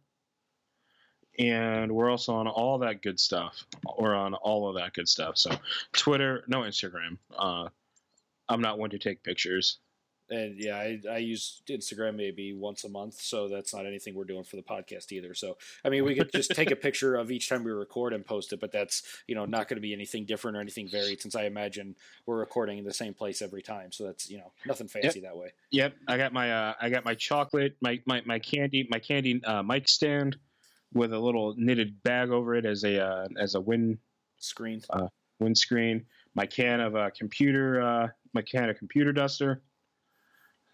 and 1.39 1.91
we're 1.91 2.11
also 2.11 2.35
on 2.35 2.47
all 2.47 2.79
that 2.79 3.03
good 3.03 3.19
stuff. 3.19 3.65
We're 3.99 4.15
on 4.15 4.35
all 4.35 4.69
of 4.69 4.77
that 4.77 4.93
good 4.93 5.09
stuff. 5.09 5.37
So, 5.37 5.51
Twitter, 5.93 6.45
no 6.47 6.61
Instagram. 6.61 7.19
Uh, 7.37 7.69
I'm 8.49 8.61
not 8.61 8.79
one 8.79 8.91
to 8.91 8.99
take 8.99 9.23
pictures. 9.23 9.79
And 10.31 10.59
yeah, 10.59 10.77
I, 10.77 11.01
I 11.11 11.17
use 11.19 11.61
Instagram 11.69 12.17
maybe 12.17 12.55
once 12.55 12.85
a 12.85 12.89
month, 12.89 13.21
so 13.21 13.49
that's 13.49 13.75
not 13.75 13.85
anything 13.85 14.15
we're 14.15 14.25
doing 14.25 14.45
for 14.45 14.57
the 14.57 14.63
podcast 14.63 15.13
either. 15.13 15.35
So 15.35 15.59
I 15.85 15.91
mean, 15.91 16.05
we 16.05 16.15
could 16.15 16.33
just 16.33 16.53
take 16.53 16.71
a 16.71 16.77
picture 16.87 17.17
of 17.17 17.31
each 17.31 17.51
time 17.51 17.65
we 17.65 17.71
record 17.71 18.15
and 18.15 18.25
post 18.25 18.53
it, 18.55 18.61
but 18.61 18.73
that's 18.73 19.03
you 19.27 19.35
know 19.35 19.45
not 19.45 19.69
going 19.69 19.77
to 19.77 19.83
be 19.83 19.93
anything 19.93 20.25
different 20.25 20.57
or 20.57 20.61
anything 20.61 20.89
varied, 20.89 21.21
since 21.21 21.37
I 21.37 21.45
imagine 21.45 21.97
we're 22.25 22.39
recording 22.39 22.79
in 22.79 22.85
the 22.85 22.95
same 22.95 23.13
place 23.13 23.43
every 23.43 23.61
time. 23.61 23.93
So 23.93 24.05
that's 24.05 24.31
you 24.31 24.39
know 24.39 24.53
nothing 24.65 24.89
fancy 24.89 25.21
that 25.21 25.37
way. 25.37 25.53
Yep, 25.71 25.97
I 26.09 26.17
got 26.17 26.33
my 26.33 26.51
uh, 26.51 26.75
I 26.81 26.89
got 26.89 27.05
my 27.05 27.15
chocolate, 27.15 27.77
my 27.83 28.01
my, 28.07 28.23
my 28.25 28.39
candy, 28.39 28.87
my 28.89 29.01
candy 29.01 29.43
uh, 29.45 29.63
mic 29.63 29.87
stand 29.87 30.39
with 30.95 31.13
a 31.13 31.19
little 31.19 31.55
knitted 31.59 32.03
bag 32.05 32.31
over 32.31 32.55
it 32.55 32.65
as 32.65 32.85
a 32.85 33.05
uh, 33.05 33.29
as 33.39 33.55
a 33.55 33.61
wind 33.61 33.99
Screen. 34.43 34.83
windscreen. 35.39 36.05
My 36.35 36.47
can 36.47 36.81
of 36.81 36.97
uh, 36.97 37.11
computer, 37.17 38.13
of 38.37 38.79
computer 38.79 39.13
duster. 39.13 39.63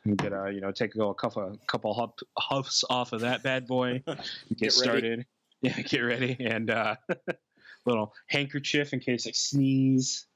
And 0.04 0.16
Get 0.16 0.32
uh, 0.32 0.46
you 0.46 0.60
know, 0.60 0.70
take 0.70 0.94
a 0.94 1.14
couple 1.14 1.58
couple 1.66 1.94
huff, 1.94 2.12
huffs 2.38 2.84
off 2.88 3.12
of 3.12 3.20
that 3.22 3.42
bad 3.42 3.66
boy. 3.66 4.02
Get, 4.06 4.58
Get 4.58 4.72
started. 4.72 5.26
Yeah, 5.60 5.72
get 5.82 6.00
ready, 6.00 6.36
and 6.38 6.70
uh, 6.70 6.94
little 7.86 8.14
handkerchief 8.28 8.92
in 8.92 9.00
case 9.00 9.26
I 9.26 9.32
sneeze. 9.32 10.26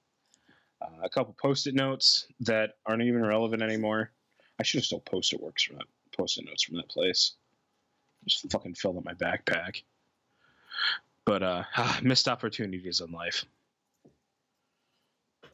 Uh, 0.80 1.04
a 1.04 1.08
couple 1.08 1.34
post-it 1.40 1.76
notes 1.76 2.26
that 2.40 2.72
aren't 2.86 3.02
even 3.02 3.24
relevant 3.24 3.62
anymore. 3.62 4.10
I 4.58 4.64
should 4.64 4.78
have 4.78 4.84
stole 4.84 5.00
post-it 5.00 5.40
works 5.40 5.62
from 5.62 5.76
that 5.76 5.86
post-it 6.16 6.44
notes 6.44 6.64
from 6.64 6.76
that 6.76 6.88
place. 6.88 7.34
Just 8.26 8.50
fucking 8.50 8.74
filled 8.74 8.98
up 8.98 9.04
my 9.04 9.14
backpack. 9.14 9.82
But 11.24 11.42
uh, 11.42 11.62
ah, 11.76 12.00
missed 12.02 12.26
opportunities 12.26 13.00
in 13.00 13.12
life. 13.12 13.44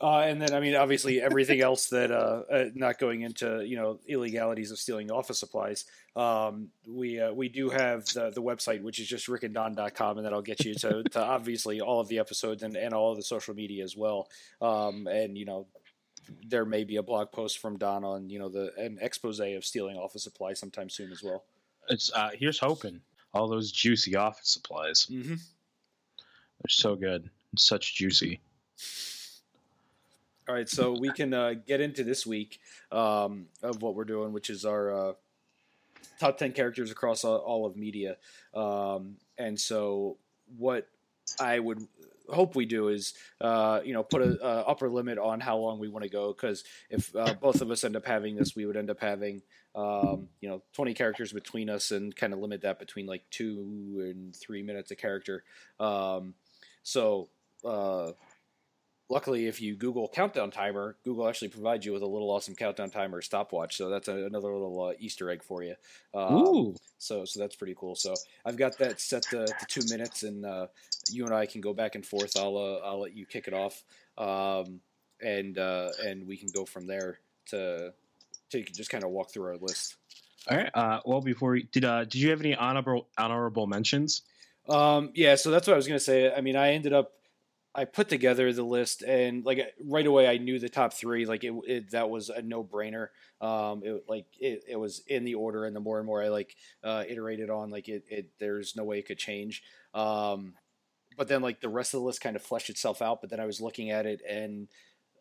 Uh, 0.00 0.20
and 0.20 0.40
then, 0.40 0.54
I 0.54 0.60
mean, 0.60 0.76
obviously, 0.76 1.20
everything 1.20 1.60
else 1.60 1.88
that 1.88 2.12
uh, 2.12 2.42
uh, 2.50 2.64
not 2.74 2.98
going 2.98 3.22
into 3.22 3.64
you 3.66 3.76
know 3.76 3.98
illegalities 4.06 4.70
of 4.70 4.78
stealing 4.78 5.10
office 5.10 5.40
supplies. 5.40 5.86
Um, 6.14 6.68
we 6.86 7.20
uh, 7.20 7.32
we 7.32 7.48
do 7.48 7.68
have 7.70 8.04
the, 8.06 8.30
the 8.30 8.42
website, 8.42 8.82
which 8.82 9.00
is 9.00 9.08
just 9.08 9.26
rickanddon.com, 9.26 10.18
and 10.18 10.24
that'll 10.24 10.42
get 10.42 10.64
you 10.64 10.74
to, 10.74 11.02
to 11.10 11.20
obviously 11.20 11.80
all 11.80 12.00
of 12.00 12.08
the 12.08 12.20
episodes 12.20 12.62
and, 12.62 12.76
and 12.76 12.94
all 12.94 13.10
of 13.10 13.16
the 13.16 13.24
social 13.24 13.54
media 13.54 13.82
as 13.82 13.96
well. 13.96 14.28
Um, 14.62 15.08
and 15.08 15.36
you 15.36 15.44
know, 15.44 15.66
there 16.46 16.64
may 16.64 16.84
be 16.84 16.96
a 16.96 17.02
blog 17.02 17.32
post 17.32 17.58
from 17.58 17.76
Don 17.76 18.04
on 18.04 18.30
you 18.30 18.38
know 18.38 18.48
the 18.48 18.72
an 18.78 18.98
expose 19.00 19.40
of 19.40 19.64
stealing 19.64 19.96
office 19.96 20.22
supplies 20.22 20.60
sometime 20.60 20.90
soon 20.90 21.10
as 21.10 21.24
well. 21.24 21.44
It's 21.88 22.12
uh, 22.12 22.30
here's 22.34 22.60
hoping 22.60 23.00
all 23.34 23.48
those 23.48 23.72
juicy 23.72 24.14
office 24.14 24.52
supplies. 24.52 25.08
Mm-hmm. 25.10 25.34
They're 25.34 26.68
so 26.68 26.94
good, 26.94 27.30
it's 27.52 27.66
such 27.66 27.96
juicy. 27.96 28.40
All 30.48 30.54
right, 30.54 30.68
so 30.68 30.96
we 30.98 31.10
can 31.10 31.34
uh, 31.34 31.52
get 31.66 31.82
into 31.82 32.02
this 32.02 32.24
week 32.24 32.58
um, 32.90 33.48
of 33.62 33.82
what 33.82 33.94
we're 33.94 34.06
doing, 34.06 34.32
which 34.32 34.48
is 34.48 34.64
our 34.64 35.10
uh, 35.10 35.12
top 36.18 36.38
ten 36.38 36.52
characters 36.52 36.90
across 36.90 37.22
all, 37.22 37.66
of 37.66 37.76
media. 37.76 38.16
Um, 38.54 39.16
and 39.36 39.60
so, 39.60 40.16
what 40.56 40.88
I 41.38 41.58
would 41.58 41.86
hope 42.30 42.56
we 42.56 42.64
do 42.64 42.88
is, 42.88 43.12
uh, 43.42 43.80
you 43.84 43.92
know, 43.92 44.02
put 44.02 44.22
a, 44.22 44.42
a, 44.42 44.60
upper 44.62 44.88
limit 44.88 45.18
on 45.18 45.40
how 45.40 45.58
long 45.58 45.80
we 45.80 45.88
want 45.88 46.04
to 46.04 46.08
go. 46.08 46.32
Because 46.32 46.64
if 46.88 47.14
uh, 47.14 47.34
both 47.34 47.60
of 47.60 47.70
us 47.70 47.84
end 47.84 47.94
up 47.94 48.06
having 48.06 48.34
this, 48.34 48.56
we 48.56 48.64
would 48.64 48.76
end 48.78 48.88
up 48.88 49.00
having, 49.00 49.42
um, 49.74 50.28
you 50.40 50.48
know, 50.48 50.62
twenty 50.72 50.94
characters 50.94 51.30
between 51.30 51.68
us, 51.68 51.90
and 51.90 52.16
kind 52.16 52.32
of 52.32 52.38
limit 52.38 52.62
that 52.62 52.78
between 52.78 53.04
like 53.04 53.24
two 53.30 53.98
and 54.00 54.34
three 54.34 54.62
minutes 54.62 54.90
a 54.92 54.96
character. 54.96 55.44
Um, 55.78 56.32
so 56.82 57.28
uh, 57.66 58.12
luckily, 59.08 59.46
if 59.46 59.60
you 59.60 59.74
Google 59.74 60.08
countdown 60.08 60.50
timer, 60.50 60.96
Google 61.04 61.28
actually 61.28 61.48
provides 61.48 61.84
you 61.86 61.92
with 61.92 62.02
a 62.02 62.06
little 62.06 62.30
awesome 62.30 62.54
countdown 62.54 62.90
timer 62.90 63.22
stopwatch. 63.22 63.76
So 63.76 63.88
that's 63.88 64.08
a, 64.08 64.26
another 64.26 64.52
little 64.52 64.88
uh, 64.88 64.92
Easter 64.98 65.30
egg 65.30 65.42
for 65.42 65.62
you. 65.62 65.74
Um, 66.14 66.34
Ooh. 66.34 66.74
So 66.98 67.24
so 67.24 67.40
that's 67.40 67.56
pretty 67.56 67.74
cool. 67.76 67.94
So 67.94 68.14
I've 68.44 68.56
got 68.56 68.78
that 68.78 69.00
set 69.00 69.22
to, 69.24 69.46
to 69.46 69.66
two 69.66 69.82
minutes, 69.88 70.22
and 70.22 70.44
uh, 70.44 70.66
you 71.10 71.24
and 71.24 71.34
I 71.34 71.46
can 71.46 71.60
go 71.60 71.72
back 71.72 71.94
and 71.94 72.04
forth. 72.04 72.36
I'll 72.36 72.56
uh, 72.56 72.86
I'll 72.86 73.00
let 73.00 73.16
you 73.16 73.26
kick 73.26 73.48
it 73.48 73.54
off, 73.54 73.82
um, 74.16 74.80
and 75.20 75.58
uh, 75.58 75.90
and 76.04 76.26
we 76.26 76.36
can 76.36 76.48
go 76.54 76.64
from 76.64 76.86
there 76.86 77.20
to 77.46 77.92
to 78.50 78.62
just 78.62 78.90
kind 78.90 79.04
of 79.04 79.10
walk 79.10 79.30
through 79.30 79.44
our 79.44 79.56
list. 79.56 79.96
All 80.50 80.56
right. 80.56 80.70
Uh, 80.72 81.00
well, 81.04 81.20
before 81.20 81.52
we, 81.52 81.64
did 81.64 81.84
uh, 81.84 82.04
did 82.04 82.16
you 82.16 82.30
have 82.30 82.40
any 82.40 82.54
honorable 82.54 83.08
honorable 83.16 83.66
mentions? 83.66 84.22
Um, 84.68 85.10
yeah, 85.14 85.34
so 85.34 85.50
that's 85.50 85.66
what 85.66 85.74
I 85.74 85.76
was 85.76 85.86
gonna 85.86 85.98
say. 86.00 86.32
I 86.32 86.40
mean, 86.40 86.56
I 86.56 86.72
ended 86.72 86.92
up 86.92 87.12
I 87.78 87.84
put 87.84 88.08
together 88.08 88.52
the 88.52 88.64
list 88.64 89.02
and 89.02 89.44
like 89.44 89.72
right 89.84 90.04
away 90.04 90.26
I 90.26 90.38
knew 90.38 90.58
the 90.58 90.68
top 90.68 90.92
three. 90.92 91.26
Like 91.26 91.44
it, 91.44 91.54
it 91.64 91.90
that 91.92 92.10
was 92.10 92.28
a 92.28 92.42
no 92.42 92.64
brainer. 92.64 93.08
Um, 93.40 93.82
it 93.84 94.04
like 94.08 94.26
it, 94.40 94.64
it 94.68 94.76
was 94.76 95.02
in 95.06 95.22
the 95.22 95.36
order, 95.36 95.64
and 95.64 95.76
the 95.76 95.80
more 95.80 95.98
and 95.98 96.06
more 96.06 96.20
I 96.20 96.28
like 96.28 96.56
uh, 96.82 97.04
iterated 97.08 97.50
on, 97.50 97.70
like 97.70 97.88
it, 97.88 98.02
it 98.08 98.30
there's 98.40 98.74
no 98.74 98.82
way 98.82 98.98
it 98.98 99.06
could 99.06 99.18
change. 99.18 99.62
Um, 99.94 100.54
but 101.16 101.28
then 101.28 101.40
like 101.40 101.60
the 101.60 101.68
rest 101.68 101.94
of 101.94 102.00
the 102.00 102.06
list 102.06 102.20
kind 102.20 102.34
of 102.34 102.42
fleshed 102.42 102.68
itself 102.68 103.00
out. 103.00 103.20
But 103.20 103.30
then 103.30 103.38
I 103.38 103.46
was 103.46 103.60
looking 103.60 103.90
at 103.92 104.06
it, 104.06 104.22
and 104.28 104.66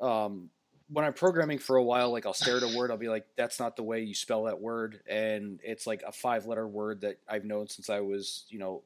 um, 0.01 0.49
when 0.89 1.05
I'm 1.05 1.13
programming 1.13 1.59
for 1.59 1.75
a 1.75 1.83
while, 1.83 2.11
like 2.11 2.25
I'll 2.25 2.33
stare 2.33 2.57
at 2.57 2.63
a 2.63 2.75
word, 2.75 2.89
I'll 2.89 2.97
be 2.97 3.09
like, 3.09 3.27
"That's 3.35 3.59
not 3.59 3.75
the 3.75 3.83
way 3.83 4.01
you 4.01 4.15
spell 4.15 4.45
that 4.45 4.59
word," 4.59 4.99
and 5.07 5.59
it's 5.63 5.85
like 5.85 6.01
a 6.01 6.11
five 6.11 6.47
letter 6.47 6.67
word 6.67 7.01
that 7.01 7.19
I've 7.29 7.45
known 7.45 7.67
since 7.67 7.87
I 7.87 7.99
was, 7.99 8.45
you 8.49 8.57
know, 8.57 8.81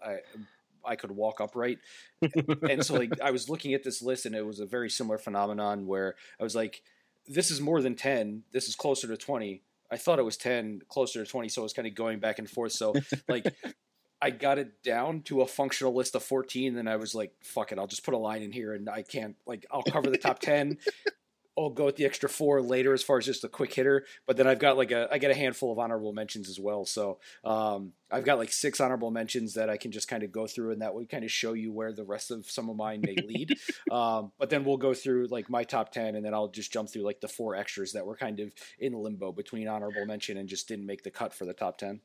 I 0.00 0.18
I 0.86 0.96
could 0.96 1.10
walk 1.10 1.40
upright. 1.40 1.78
and 2.68 2.84
so 2.84 2.94
like 2.94 3.20
I 3.20 3.30
was 3.30 3.48
looking 3.48 3.74
at 3.74 3.82
this 3.82 4.02
list 4.02 4.26
and 4.26 4.34
it 4.34 4.46
was 4.46 4.60
a 4.60 4.66
very 4.66 4.90
similar 4.90 5.18
phenomenon 5.18 5.86
where 5.86 6.14
I 6.40 6.44
was 6.44 6.54
like, 6.54 6.82
this 7.28 7.50
is 7.50 7.60
more 7.60 7.82
than 7.82 7.94
10. 7.94 8.44
This 8.52 8.68
is 8.68 8.76
closer 8.76 9.06
to 9.08 9.16
20. 9.16 9.62
I 9.90 9.96
thought 9.96 10.18
it 10.18 10.24
was 10.24 10.36
10, 10.36 10.82
closer 10.88 11.24
to 11.24 11.30
20. 11.30 11.48
So 11.48 11.62
I 11.62 11.64
was 11.64 11.72
kind 11.72 11.88
of 11.88 11.94
going 11.94 12.18
back 12.18 12.38
and 12.38 12.48
forth. 12.48 12.72
So 12.72 12.94
like 13.28 13.54
I 14.22 14.30
got 14.30 14.58
it 14.58 14.82
down 14.82 15.22
to 15.22 15.42
a 15.42 15.46
functional 15.46 15.94
list 15.94 16.14
of 16.14 16.22
14. 16.22 16.74
Then 16.74 16.88
I 16.88 16.96
was 16.96 17.14
like, 17.14 17.32
fuck 17.42 17.72
it. 17.72 17.78
I'll 17.78 17.86
just 17.86 18.04
put 18.04 18.14
a 18.14 18.18
line 18.18 18.42
in 18.42 18.52
here 18.52 18.72
and 18.72 18.88
I 18.88 19.02
can't 19.02 19.36
like, 19.46 19.66
I'll 19.70 19.82
cover 19.82 20.10
the 20.10 20.18
top 20.18 20.38
10 20.38 20.78
I'll 21.58 21.70
go 21.70 21.86
with 21.86 21.96
the 21.96 22.04
extra 22.04 22.28
four 22.28 22.60
later 22.60 22.92
as 22.92 23.02
far 23.02 23.18
as 23.18 23.24
just 23.24 23.44
a 23.44 23.48
quick 23.48 23.72
hitter. 23.72 24.04
But 24.26 24.36
then 24.36 24.46
I've 24.46 24.58
got 24.58 24.76
like 24.76 24.90
a 24.90 25.08
I 25.10 25.18
get 25.18 25.30
a 25.30 25.34
handful 25.34 25.72
of 25.72 25.78
honorable 25.78 26.12
mentions 26.12 26.48
as 26.48 26.60
well. 26.60 26.84
So 26.84 27.18
um, 27.44 27.92
I've 28.10 28.24
got 28.24 28.38
like 28.38 28.52
six 28.52 28.80
honorable 28.80 29.10
mentions 29.10 29.54
that 29.54 29.70
I 29.70 29.76
can 29.76 29.90
just 29.90 30.08
kind 30.08 30.22
of 30.22 30.30
go 30.30 30.46
through, 30.46 30.72
and 30.72 30.82
that 30.82 30.94
would 30.94 31.08
kind 31.08 31.24
of 31.24 31.30
show 31.30 31.54
you 31.54 31.72
where 31.72 31.92
the 31.92 32.04
rest 32.04 32.30
of 32.30 32.50
some 32.50 32.68
of 32.68 32.76
mine 32.76 33.00
may 33.00 33.16
lead. 33.16 33.54
um, 33.90 34.32
but 34.38 34.50
then 34.50 34.64
we'll 34.64 34.76
go 34.76 34.94
through 34.94 35.28
like 35.30 35.48
my 35.48 35.64
top 35.64 35.92
ten, 35.92 36.14
and 36.14 36.24
then 36.24 36.34
I'll 36.34 36.48
just 36.48 36.72
jump 36.72 36.90
through 36.90 37.02
like 37.02 37.20
the 37.20 37.28
four 37.28 37.54
extras 37.54 37.92
that 37.92 38.06
were 38.06 38.16
kind 38.16 38.40
of 38.40 38.52
in 38.78 38.92
limbo 38.92 39.32
between 39.32 39.68
honorable 39.68 40.04
mention 40.06 40.36
and 40.36 40.48
just 40.48 40.68
didn't 40.68 40.86
make 40.86 41.02
the 41.02 41.10
cut 41.10 41.32
for 41.32 41.46
the 41.46 41.54
top 41.54 41.78
ten. 41.78 42.00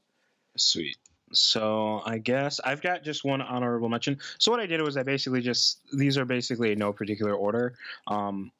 Sweet. 0.56 0.98
So 1.34 2.02
I 2.06 2.18
guess 2.18 2.60
I've 2.64 2.82
got 2.82 3.04
just 3.04 3.24
one 3.24 3.42
honorable 3.42 3.90
mention. 3.90 4.20
So 4.38 4.52
what 4.52 4.60
I 4.60 4.66
did 4.66 4.82
was 4.82 4.98
I 4.98 5.04
basically 5.04 5.42
just 5.42 5.80
these 5.98 6.18
are 6.18 6.26
basically 6.26 6.74
in 6.74 6.80
no 6.80 6.92
particular 6.94 7.34
order. 7.34 7.76
Um, 8.08 8.52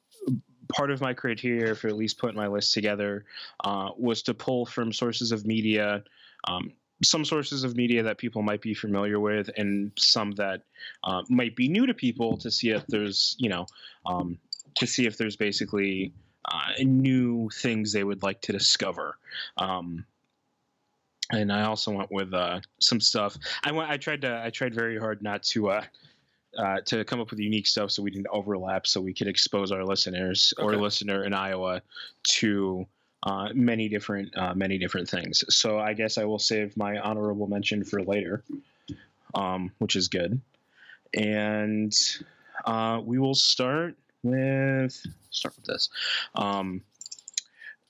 part 0.68 0.90
of 0.90 1.00
my 1.00 1.12
criteria 1.14 1.74
for 1.74 1.88
at 1.88 1.96
least 1.96 2.18
putting 2.18 2.36
my 2.36 2.46
list 2.46 2.72
together 2.72 3.24
uh, 3.64 3.90
was 3.96 4.22
to 4.22 4.34
pull 4.34 4.66
from 4.66 4.92
sources 4.92 5.32
of 5.32 5.46
media, 5.46 6.04
um, 6.48 6.72
some 7.02 7.24
sources 7.24 7.64
of 7.64 7.76
media 7.76 8.02
that 8.02 8.18
people 8.18 8.42
might 8.42 8.60
be 8.60 8.74
familiar 8.74 9.18
with, 9.18 9.50
and 9.56 9.92
some 9.98 10.32
that 10.32 10.62
uh, 11.04 11.22
might 11.28 11.56
be 11.56 11.68
new 11.68 11.86
to 11.86 11.94
people 11.94 12.36
to 12.38 12.50
see 12.50 12.70
if 12.70 12.86
there's, 12.86 13.36
you 13.38 13.48
know, 13.48 13.66
um, 14.06 14.38
to 14.76 14.86
see 14.86 15.06
if 15.06 15.18
there's 15.18 15.36
basically 15.36 16.12
uh, 16.44 16.72
new 16.80 17.48
things 17.50 17.92
they 17.92 18.04
would 18.04 18.22
like 18.22 18.40
to 18.42 18.52
discover. 18.52 19.16
Um, 19.56 20.04
and 21.30 21.52
I 21.52 21.64
also 21.64 21.92
went 21.92 22.10
with 22.12 22.34
uh, 22.34 22.60
some 22.78 23.00
stuff. 23.00 23.36
I 23.64 23.72
went. 23.72 23.90
I 23.90 23.96
tried 23.96 24.22
to. 24.22 24.42
I 24.44 24.50
tried 24.50 24.74
very 24.74 24.98
hard 24.98 25.22
not 25.22 25.42
to 25.44 25.68
uh, 26.58 26.80
to 26.82 27.04
come 27.04 27.20
up 27.20 27.30
with 27.30 27.40
unique 27.40 27.66
stuff 27.66 27.90
so 27.90 28.02
we 28.02 28.10
didn't 28.10 28.28
overlap, 28.30 28.86
so 28.86 29.00
we 29.00 29.14
could 29.14 29.28
expose 29.28 29.72
our 29.72 29.84
listeners 29.84 30.52
okay. 30.58 30.66
or 30.66 30.76
listener 30.76 31.24
in 31.24 31.32
Iowa 31.32 31.82
to 32.24 32.86
uh, 33.22 33.48
many 33.54 33.88
different 33.88 34.36
uh, 34.36 34.54
many 34.54 34.78
different 34.78 35.08
things. 35.08 35.44
So 35.48 35.78
I 35.78 35.94
guess 35.94 36.18
I 36.18 36.24
will 36.24 36.38
save 36.38 36.76
my 36.76 36.98
honorable 36.98 37.46
mention 37.46 37.84
for 37.84 38.02
later, 38.02 38.42
um, 39.34 39.70
which 39.78 39.96
is 39.96 40.08
good. 40.08 40.40
And 41.14 41.94
uh, 42.64 43.00
we 43.04 43.18
will 43.18 43.34
start 43.34 43.96
with 44.22 45.00
start 45.30 45.56
with 45.56 45.64
this. 45.64 45.88
Um, 46.34 46.82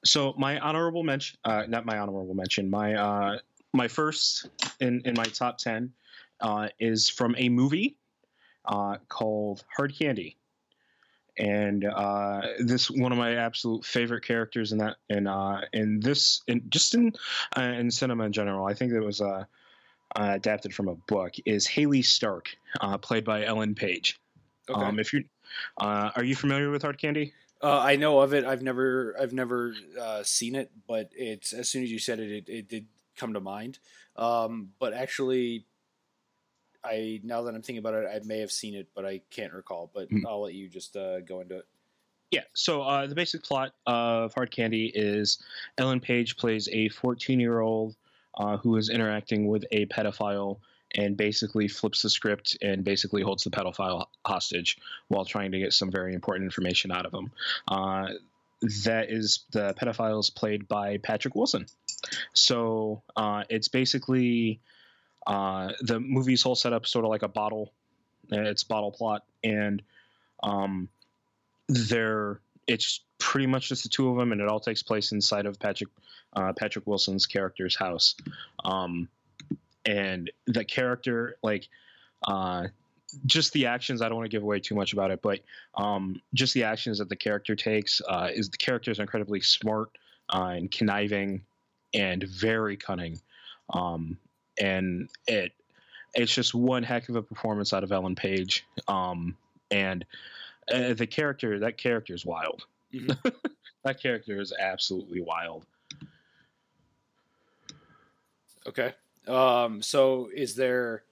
so 0.05 0.35
my 0.37 0.59
honorable 0.59 1.03
mention, 1.03 1.39
uh, 1.45 1.65
not 1.69 1.87
my 1.87 1.99
honorable 1.99 2.35
mention, 2.35 2.69
my 2.69 2.95
uh, 2.95 3.39
my 3.73 3.89
first 3.89 4.49
in 4.81 5.03
in 5.05 5.15
my 5.17 5.25
top 5.25 5.59
ten 5.59 5.93
is 6.79 7.09
from 7.09 7.35
a 7.39 7.49
movie 7.49 7.97
uh, 8.65 8.97
called 9.09 9.65
Hard 9.77 9.95
Candy, 9.99 10.37
and 11.39 11.85
uh, 11.85 12.43
this 12.59 12.91
one 12.91 13.13
of 13.13 13.19
my 13.19 13.37
absolute 13.37 13.85
favorite 13.85 14.25
characters 14.25 14.73
in 14.73 14.79
that 14.79 14.97
in 15.09 15.27
uh, 15.27 15.63
in 15.73 16.01
this 16.01 16.43
in 16.47 16.63
just 16.69 16.95
in 16.95 17.13
uh, 17.57 17.63
in 17.63 17.91
cinema 17.91 18.25
in 18.25 18.33
general. 18.33 18.67
I 18.67 18.75
think 18.75 18.93
it 18.93 19.01
was 19.01 19.21
uh, 19.21 19.45
uh, 20.15 20.31
adapted 20.35 20.75
from 20.75 20.89
a 20.89 20.95
book. 20.95 21.35
Is 21.47 21.67
Haley 21.67 22.03
Stark, 22.03 22.51
uh, 22.81 22.99
played 22.99 23.25
by 23.25 23.45
Ellen 23.45 23.75
Page. 23.75 24.21
Okay. 24.69 24.81
Um, 24.81 24.99
if 24.99 25.13
you 25.13 25.25
uh, 25.79 26.11
are 26.15 26.25
you 26.25 26.37
familiar 26.37 26.71
with 26.71 26.83
Hard 26.83 26.99
Candy? 26.99 27.33
Uh, 27.63 27.79
I 27.79 27.97
know 27.97 28.21
of 28.21 28.35
it. 28.35 28.45
I've 28.45 28.63
never, 28.63 29.15
I've 29.21 29.33
never 29.33 29.75
uh, 30.01 30.25
seen 30.25 30.57
it, 30.57 30.73
but 30.89 31.11
it's 31.13 31.53
as 31.53 31.69
soon 31.69 31.85
as 31.85 31.93
you 31.93 32.01
said 32.01 32.19
it, 32.19 32.31
it, 32.31 32.49
it 32.49 32.69
did 32.69 32.87
come 33.17 33.35
to 33.35 33.41
mind. 33.41 33.79
Um, 34.17 34.71
but 34.81 34.93
actually, 34.93 35.67
I 36.85 37.21
now 37.23 37.43
that 37.43 37.55
I'm 37.55 37.63
thinking 37.63 37.79
about 37.79 37.95
it, 37.95 38.09
I 38.13 38.21
may 38.27 38.41
have 38.41 38.53
seen 38.53 38.75
it, 38.75 38.89
but 38.95 39.05
I 39.05 39.21
can't 39.31 39.53
recall. 39.53 39.91
But 39.93 40.11
mm. 40.11 40.23
I'll 40.27 40.43
let 40.43 40.55
you 40.55 40.69
just 40.69 40.97
uh, 40.97 41.21
go 41.21 41.41
into 41.41 41.59
it. 41.59 41.67
Yeah. 42.31 42.45
So 42.55 42.83
uh, 42.83 43.07
the 43.07 43.15
basic 43.15 43.43
plot 43.43 43.73
of 43.87 44.33
Hard 44.35 44.51
Candy 44.51 44.91
is 44.93 45.39
Ellen 45.77 46.01
Page 46.01 46.37
plays 46.37 46.69
a 46.73 46.89
14 46.89 47.39
year 47.39 47.61
old 47.61 47.95
uh, 48.37 48.57
who 48.57 48.77
is 48.77 48.89
interacting 48.89 49.49
with 49.49 49.65
a 49.71 49.87
pedophile 49.87 50.59
and 50.95 51.17
basically 51.17 51.69
flips 51.69 52.03
the 52.03 52.11
script 52.11 52.57
and 52.63 52.85
basically 52.85 53.23
holds 53.23 53.45
the 53.45 53.51
pedophile 53.51 54.07
hostage 54.25 54.79
while 55.09 55.25
trying 55.25 55.53
to 55.53 55.59
get 55.59 55.73
some 55.73 55.91
very 55.91 56.15
important 56.15 56.45
information 56.45 56.91
out 56.91 57.07
of 57.07 57.13
him. 57.13 57.31
Uh, 57.69 58.09
that 58.85 59.11
is 59.11 59.45
the 59.53 59.75
pedophile 59.75 60.21
is 60.21 60.31
played 60.31 60.69
by 60.69 60.97
Patrick 60.99 61.35
Wilson. 61.35 61.67
So 62.33 63.03
uh, 63.17 63.45
it's 63.49 63.69
basically 63.69 64.61
uh, 65.27 65.73
the 65.81 66.01
movie's 66.01 66.43
whole 66.43 66.55
setup 66.55 66.87
sort 66.87 67.05
of 67.05 67.11
like 67.11 67.23
a 67.23 67.29
bottle. 67.29 67.73
It's 68.31 68.65
bottle 68.65 68.93
plot, 68.93 69.25
and 69.45 69.83
um, 70.43 70.89
they're 71.69 72.41
it's 72.67 73.01
pretty 73.19 73.47
much 73.47 73.69
just 73.69 73.83
the 73.83 73.89
two 73.89 74.09
of 74.09 74.17
them, 74.17 74.33
and 74.33 74.41
it 74.41 74.49
all 74.49 74.61
takes 74.61 74.83
place 74.83 75.13
inside 75.13 75.47
of 75.47 75.59
Patrick 75.59 75.91
uh, 76.35 76.53
Patrick 76.53 76.87
Wilson's 76.87 77.27
character's 77.27 77.77
house. 77.77 78.15
Um, 78.65 79.09
and 79.85 80.31
the 80.47 80.65
character, 80.65 81.37
like, 81.43 81.69
uh, 82.27 82.69
just 83.27 83.53
the 83.53 83.67
actions. 83.67 84.01
I 84.01 84.09
don't 84.09 84.17
want 84.17 84.31
to 84.31 84.35
give 84.35 84.43
away 84.43 84.61
too 84.61 84.75
much 84.75 84.93
about 84.93 85.11
it, 85.11 85.21
but 85.23 85.41
um, 85.75 86.21
just 86.35 86.55
the 86.55 86.65
actions 86.65 86.99
that 86.99 87.09
the 87.09 87.17
character 87.17 87.55
takes 87.55 88.01
uh, 88.09 88.29
is 88.33 88.49
the 88.49 88.57
character 88.57 88.91
is 88.91 88.99
incredibly 88.99 89.41
smart 89.41 89.91
uh, 90.33 90.55
and 90.57 90.71
conniving 90.71 91.43
and 91.93 92.23
very 92.23 92.77
cunning. 92.77 93.21
Um, 93.71 94.17
and 94.61 95.09
it 95.27 95.53
it's 96.15 96.35
just 96.35 96.55
one 96.55 96.83
heck 96.83 97.09
of 97.09 97.17
a 97.17 97.23
performance 97.23 97.73
out 97.73 97.83
of 97.85 97.91
Ellen 97.93 98.15
Page. 98.15 98.67
Um, 98.87 99.37
and 99.71 100.05
uh, 100.73 100.93
the 100.93 101.07
character, 101.07 101.59
that 101.61 101.79
character 101.79 102.15
is 102.15 102.27
wild. 102.27 102.67
Mm-hmm. 102.93 103.29
that 103.85 104.01
character 104.01 104.39
is 104.41 104.53
absolutely 104.59 105.23
wild. 105.23 105.65
Okay. 108.67 108.93
Um, 109.27 109.83
so 109.83 110.29
is 110.35 110.55
there 110.55 111.05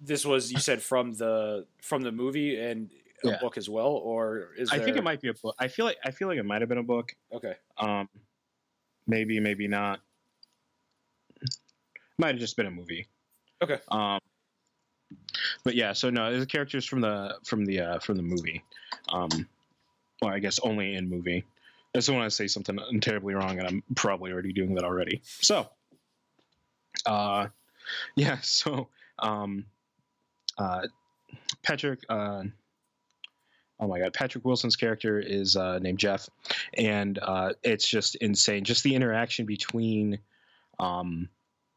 this 0.00 0.24
was 0.24 0.52
you 0.52 0.58
said 0.60 0.82
from 0.82 1.12
the 1.12 1.66
from 1.80 2.02
the 2.02 2.12
movie 2.12 2.58
and 2.60 2.90
a 3.24 3.28
Yeah. 3.28 3.38
book 3.40 3.56
as 3.56 3.68
well, 3.68 3.88
or 3.90 4.48
is 4.56 4.70
I 4.72 4.78
think 4.78 4.96
it 4.96 5.04
might 5.04 5.20
be 5.20 5.28
a 5.28 5.34
book. 5.34 5.54
I 5.58 5.68
feel 5.68 5.84
like 5.84 5.96
I 6.04 6.10
feel 6.10 6.28
like 6.28 6.38
it 6.38 6.44
might 6.44 6.60
have 6.62 6.68
been 6.68 6.78
a 6.78 6.82
book. 6.82 7.12
Okay, 7.32 7.54
Um, 7.78 8.08
maybe, 9.06 9.38
maybe 9.40 9.68
not. 9.68 10.00
Might 12.18 12.28
have 12.28 12.38
just 12.38 12.56
been 12.56 12.66
a 12.66 12.70
movie. 12.70 13.06
Okay. 13.62 13.78
Um, 13.88 14.18
but 15.64 15.74
yeah, 15.74 15.92
so 15.92 16.10
no, 16.10 16.38
the 16.38 16.46
characters 16.46 16.84
from 16.84 17.00
the 17.00 17.36
from 17.44 17.64
the 17.64 17.80
uh, 17.80 17.98
from 17.98 18.16
the 18.16 18.22
movie. 18.22 18.62
Um, 19.08 19.48
well, 20.20 20.32
I 20.32 20.38
guess 20.38 20.58
only 20.60 20.94
in 20.94 21.08
movie. 21.08 21.44
I 21.94 21.98
just 21.98 22.08
want 22.08 22.24
to 22.24 22.30
say 22.30 22.46
something 22.46 22.78
terribly 23.00 23.34
wrong, 23.34 23.58
and 23.58 23.68
I'm 23.68 23.82
probably 23.94 24.32
already 24.32 24.52
doing 24.52 24.74
that 24.76 24.84
already. 24.84 25.20
So, 25.24 25.68
uh, 27.04 27.48
yeah, 28.16 28.38
so 28.42 28.88
um, 29.18 29.66
uh, 30.58 30.86
Patrick. 31.62 32.00
Uh, 32.08 32.44
oh 33.80 33.88
my 33.88 33.98
god, 33.98 34.14
Patrick 34.14 34.44
Wilson's 34.44 34.76
character 34.76 35.18
is 35.18 35.56
uh, 35.56 35.78
named 35.80 35.98
Jeff, 35.98 36.28
and 36.74 37.18
uh, 37.20 37.52
it's 37.62 37.86
just 37.86 38.14
insane. 38.16 38.64
Just 38.64 38.84
the 38.84 38.94
interaction 38.94 39.44
between, 39.44 40.18
um, 40.78 41.28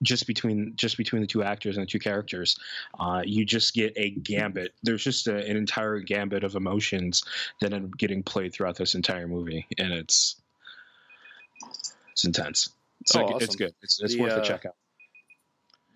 just 0.04 0.28
between 0.28 0.74
just 0.76 0.98
between 0.98 1.22
the 1.22 1.28
two 1.28 1.44
actors 1.44 1.78
and 1.78 1.86
the 1.86 1.90
two 1.90 2.00
characters, 2.00 2.58
uh, 3.00 3.22
you 3.26 3.46
just 3.46 3.74
get 3.74 3.94
a 3.96 4.12
gambit. 4.12 4.74
There's 4.84 5.04
just 5.04 5.28
a, 5.28 5.38
an 5.38 5.56
entire 5.58 6.00
gambit 6.00 6.44
of 6.44 6.56
emotions 6.56 7.24
that 7.62 7.74
end 7.74 7.86
up 7.86 7.98
getting 7.98 8.22
played 8.24 8.54
throughout 8.54 8.76
this 8.76 8.94
entire 8.96 9.28
movie, 9.28 9.66
and 9.78 9.94
it's 9.94 10.42
it's 12.12 12.26
intense. 12.26 12.70
It's, 13.02 13.16
Oh, 13.16 13.26
like- 13.26 13.42
it's 13.42 13.56
good. 13.56 13.74
It's, 13.82 14.02
it's 14.02 14.14
The, 14.16 14.22
worth 14.22 14.34
uh, 14.34 14.42
a 14.42 14.44
check 14.46 14.66
out. 14.66 14.76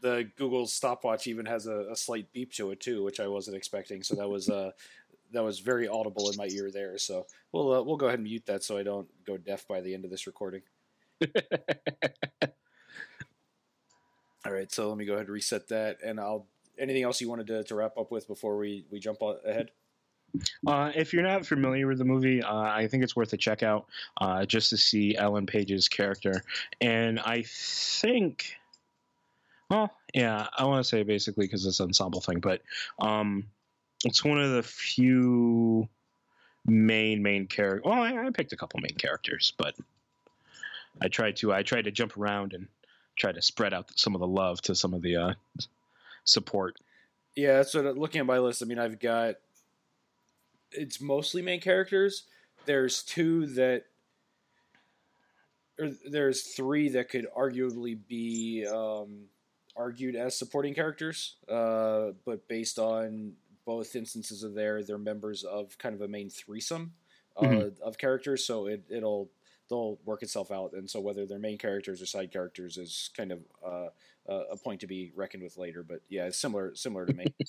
the 0.01 0.29
Google 0.37 0.65
stopwatch 0.67 1.27
even 1.27 1.45
has 1.45 1.67
a, 1.67 1.87
a 1.91 1.95
slight 1.95 2.31
beep 2.31 2.53
to 2.53 2.71
it 2.71 2.79
too, 2.79 3.03
which 3.03 3.19
I 3.19 3.27
wasn't 3.27 3.57
expecting. 3.57 4.03
So 4.03 4.15
that 4.15 4.29
was 4.29 4.49
uh, 4.49 4.71
that 5.31 5.43
was 5.43 5.59
very 5.59 5.87
audible 5.87 6.29
in 6.29 6.37
my 6.37 6.47
ear 6.47 6.71
there. 6.71 6.97
So 6.97 7.25
we'll 7.51 7.73
uh, 7.73 7.81
we'll 7.83 7.97
go 7.97 8.07
ahead 8.07 8.19
and 8.19 8.27
mute 8.27 8.45
that 8.45 8.63
so 8.63 8.77
I 8.77 8.83
don't 8.83 9.07
go 9.25 9.37
deaf 9.37 9.67
by 9.67 9.81
the 9.81 9.93
end 9.93 10.05
of 10.05 10.11
this 10.11 10.25
recording. 10.27 10.61
All 14.45 14.53
right, 14.53 14.71
so 14.71 14.89
let 14.89 14.97
me 14.97 15.05
go 15.05 15.13
ahead 15.13 15.25
and 15.25 15.33
reset 15.33 15.67
that, 15.69 15.97
and 16.03 16.19
I'll. 16.19 16.47
Anything 16.77 17.03
else 17.03 17.19
you 17.19 17.27
wanted 17.27 17.47
to, 17.47 17.63
to 17.65 17.75
wrap 17.75 17.97
up 17.97 18.09
with 18.09 18.25
before 18.25 18.55
we, 18.55 18.85
we 18.89 18.99
jump 19.01 19.21
ahead? 19.21 19.71
Uh, 20.65 20.91
if 20.95 21.11
you're 21.11 21.23
not 21.23 21.45
familiar 21.45 21.87
with 21.87 21.97
the 21.97 22.05
movie, 22.05 22.41
uh, 22.41 22.55
I 22.55 22.87
think 22.87 23.03
it's 23.03 23.17
worth 23.17 23.33
a 23.33 23.37
check 23.37 23.63
out 23.63 23.87
uh, 24.21 24.45
just 24.45 24.69
to 24.69 24.77
see 24.77 25.17
Ellen 25.17 25.45
Page's 25.45 25.89
character. 25.89 26.41
And 26.79 27.19
I 27.19 27.43
think, 27.45 28.55
well, 29.69 29.91
yeah, 30.13 30.47
I 30.57 30.65
want 30.65 30.83
to 30.83 30.87
say 30.87 31.03
basically 31.03 31.47
because 31.47 31.65
it's 31.65 31.81
an 31.81 31.87
ensemble 31.87 32.21
thing, 32.21 32.39
but 32.39 32.61
um, 32.99 33.45
it's 34.05 34.23
one 34.23 34.39
of 34.39 34.51
the 34.51 34.63
few 34.63 35.89
main 36.65 37.23
main 37.23 37.47
characters. 37.47 37.83
Well, 37.83 38.01
I, 38.01 38.25
I 38.25 38.29
picked 38.29 38.53
a 38.53 38.57
couple 38.57 38.79
main 38.79 38.95
characters, 38.97 39.53
but 39.57 39.75
I 41.01 41.07
tried 41.07 41.37
to 41.37 41.53
I 41.53 41.63
tried 41.63 41.85
to 41.85 41.91
jump 41.91 42.17
around 42.17 42.53
and 42.53 42.67
try 43.19 43.31
to 43.31 43.41
spread 43.41 43.73
out 43.73 43.91
some 43.95 44.15
of 44.15 44.19
the 44.21 44.27
love 44.27 44.61
to 44.63 44.73
some 44.73 44.93
of 44.93 45.01
the 45.01 45.15
uh, 45.17 45.33
support. 46.23 46.77
Yeah, 47.35 47.61
so 47.63 47.81
looking 47.81 48.19
at 48.19 48.25
my 48.25 48.39
list, 48.39 48.63
I 48.63 48.65
mean, 48.65 48.79
I've 48.79 48.99
got 48.99 49.35
it's 50.71 50.99
mostly 51.01 51.41
main 51.41 51.61
characters. 51.61 52.23
There's 52.65 53.03
two 53.03 53.45
that, 53.47 53.85
or 55.79 55.91
there's 56.09 56.41
three 56.41 56.89
that 56.89 57.09
could 57.09 57.27
arguably 57.35 57.97
be 58.07 58.65
um, 58.67 59.25
argued 59.75 60.15
as 60.15 60.37
supporting 60.37 60.73
characters, 60.73 61.35
uh, 61.47 62.11
but 62.25 62.47
based 62.47 62.79
on 62.79 63.33
both 63.65 63.95
instances 63.95 64.43
of 64.43 64.53
there, 64.53 64.83
they're 64.83 64.97
members 64.97 65.43
of 65.43 65.77
kind 65.77 65.95
of 65.95 66.01
a 66.01 66.07
main 66.07 66.29
threesome 66.29 66.93
uh, 67.37 67.41
Mhm. 67.41 67.79
of 67.79 67.97
characters. 67.97 68.43
So 68.43 68.65
it, 68.65 68.83
it'll 68.89 69.29
they'll 69.69 69.97
work 70.05 70.23
itself 70.23 70.51
out, 70.51 70.73
and 70.73 70.89
so 70.89 70.99
whether 70.99 71.25
they're 71.25 71.39
main 71.39 71.57
characters 71.57 72.01
or 72.01 72.05
side 72.05 72.31
characters 72.31 72.77
is 72.77 73.09
kind 73.15 73.31
of 73.31 73.39
uh, 73.65 73.89
a 74.27 74.33
a 74.51 74.57
point 74.57 74.81
to 74.81 74.87
be 74.87 75.11
reckoned 75.15 75.43
with 75.43 75.57
later. 75.57 75.83
But 75.83 76.01
yeah, 76.09 76.25
it's 76.25 76.37
similar 76.37 76.75
similar 76.75 77.05
to 77.05 77.13
me. 77.13 77.25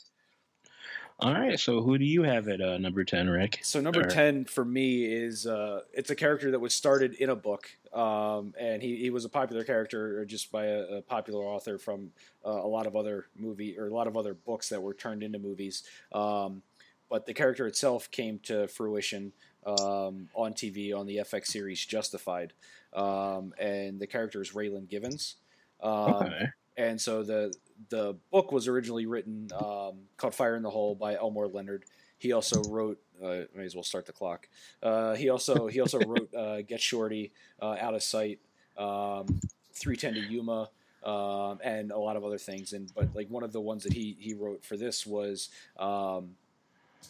All 1.22 1.34
right, 1.34 1.60
so 1.60 1.82
who 1.82 1.98
do 1.98 2.04
you 2.06 2.22
have 2.22 2.48
at 2.48 2.62
uh, 2.62 2.78
number 2.78 3.04
ten, 3.04 3.28
Rick? 3.28 3.60
So 3.62 3.78
number 3.80 4.00
Or- 4.00 4.04
ten 4.04 4.46
for 4.46 4.64
me 4.64 5.04
is 5.04 5.46
uh, 5.46 5.82
it's 5.92 6.08
a 6.08 6.14
character 6.14 6.50
that 6.50 6.58
was 6.58 6.74
started 6.74 7.14
in 7.16 7.28
a 7.28 7.36
book, 7.36 7.70
um, 7.92 8.54
and 8.58 8.82
he, 8.82 8.96
he 8.96 9.10
was 9.10 9.26
a 9.26 9.28
popular 9.28 9.62
character 9.62 10.24
just 10.24 10.50
by 10.50 10.64
a, 10.66 10.80
a 10.80 11.02
popular 11.02 11.44
author 11.44 11.76
from 11.76 12.10
uh, 12.44 12.48
a 12.50 12.66
lot 12.66 12.86
of 12.86 12.96
other 12.96 13.26
movie 13.36 13.78
or 13.78 13.88
a 13.88 13.92
lot 13.94 14.06
of 14.06 14.16
other 14.16 14.32
books 14.32 14.70
that 14.70 14.80
were 14.80 14.94
turned 14.94 15.22
into 15.22 15.38
movies. 15.38 15.82
Um, 16.12 16.62
but 17.10 17.26
the 17.26 17.34
character 17.34 17.66
itself 17.66 18.10
came 18.10 18.38
to 18.44 18.66
fruition 18.68 19.32
um, 19.66 20.28
on 20.34 20.52
TV 20.54 20.94
on 20.96 21.06
the 21.06 21.16
FX 21.18 21.46
series 21.46 21.84
Justified, 21.84 22.52
um, 22.94 23.52
and 23.58 23.98
the 24.00 24.06
character 24.06 24.40
is 24.40 24.52
Raylan 24.52 24.88
Givens. 24.88 25.36
Um, 25.82 26.34
Okay. 26.34 26.46
and 26.76 27.00
so 27.00 27.22
the 27.22 27.54
the 27.88 28.14
book 28.30 28.52
was 28.52 28.68
originally 28.68 29.06
written 29.06 29.50
um, 29.54 30.02
called 30.16 30.34
Fire 30.34 30.56
in 30.56 30.62
the 30.62 30.70
Hole 30.70 30.94
by 30.94 31.14
Elmore 31.14 31.48
Leonard. 31.48 31.84
He 32.18 32.32
also 32.32 32.62
wrote. 32.62 32.98
Uh, 33.22 33.42
may 33.54 33.64
as 33.64 33.74
well 33.74 33.82
start 33.84 34.06
the 34.06 34.12
clock. 34.12 34.48
Uh, 34.82 35.14
he 35.14 35.28
also 35.28 35.66
he 35.66 35.80
also 35.80 35.98
wrote 36.02 36.32
uh, 36.34 36.62
Get 36.62 36.80
Shorty, 36.80 37.32
uh, 37.60 37.76
Out 37.78 37.94
of 37.94 38.02
Sight, 38.02 38.40
um, 38.78 39.40
Three 39.74 39.96
Ten 39.96 40.14
to 40.14 40.20
Yuma, 40.20 40.70
um, 41.04 41.58
and 41.62 41.90
a 41.92 41.98
lot 41.98 42.16
of 42.16 42.24
other 42.24 42.38
things. 42.38 42.72
And 42.72 42.92
but 42.94 43.14
like 43.14 43.28
one 43.28 43.42
of 43.42 43.52
the 43.52 43.60
ones 43.60 43.84
that 43.84 43.92
he 43.92 44.16
he 44.18 44.34
wrote 44.34 44.64
for 44.64 44.76
this 44.76 45.06
was 45.06 45.48
um, 45.78 46.36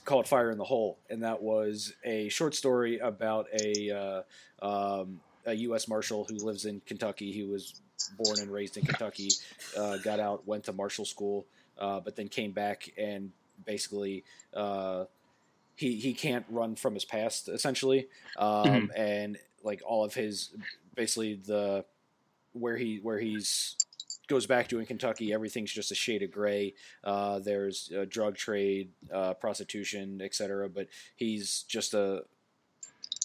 called 0.04 0.26
Fire 0.26 0.50
in 0.50 0.58
the 0.58 0.64
Hole, 0.64 0.98
and 1.08 1.22
that 1.22 1.42
was 1.42 1.92
a 2.04 2.28
short 2.28 2.54
story 2.54 2.98
about 2.98 3.46
a 3.60 4.24
uh, 4.62 4.66
um, 5.00 5.20
a 5.46 5.54
U.S. 5.54 5.88
Marshal 5.88 6.24
who 6.24 6.36
lives 6.36 6.64
in 6.64 6.80
Kentucky. 6.86 7.32
He 7.32 7.42
was 7.42 7.80
born 8.18 8.40
and 8.40 8.50
raised 8.50 8.76
in 8.76 8.84
Kentucky, 8.84 9.30
uh, 9.76 9.98
got 9.98 10.20
out, 10.20 10.46
went 10.46 10.64
to 10.64 10.72
Marshall 10.72 11.04
School, 11.04 11.46
uh, 11.78 12.00
but 12.00 12.16
then 12.16 12.28
came 12.28 12.52
back 12.52 12.90
and 12.96 13.30
basically 13.64 14.24
uh, 14.54 15.04
he 15.76 15.96
he 15.96 16.14
can't 16.14 16.44
run 16.50 16.76
from 16.76 16.94
his 16.94 17.04
past 17.04 17.48
essentially, 17.48 18.08
um, 18.38 18.90
and 18.96 19.38
like 19.62 19.82
all 19.84 20.04
of 20.04 20.14
his 20.14 20.50
basically 20.94 21.34
the 21.34 21.84
where 22.52 22.76
he 22.76 22.98
where 23.02 23.18
he's 23.18 23.76
goes 24.30 24.46
back 24.46 24.68
to 24.68 24.78
in 24.78 24.86
Kentucky, 24.86 25.32
everything's 25.32 25.72
just 25.72 25.90
a 25.90 25.94
shade 25.94 26.22
of 26.22 26.30
gray. 26.30 26.74
Uh, 27.02 27.40
there's 27.40 27.92
uh, 27.94 28.06
drug 28.08 28.36
trade, 28.36 28.90
uh, 29.12 29.34
prostitution, 29.34 30.22
etc. 30.22 30.68
But 30.70 30.86
he's 31.16 31.64
just 31.68 31.92
a 31.92 32.22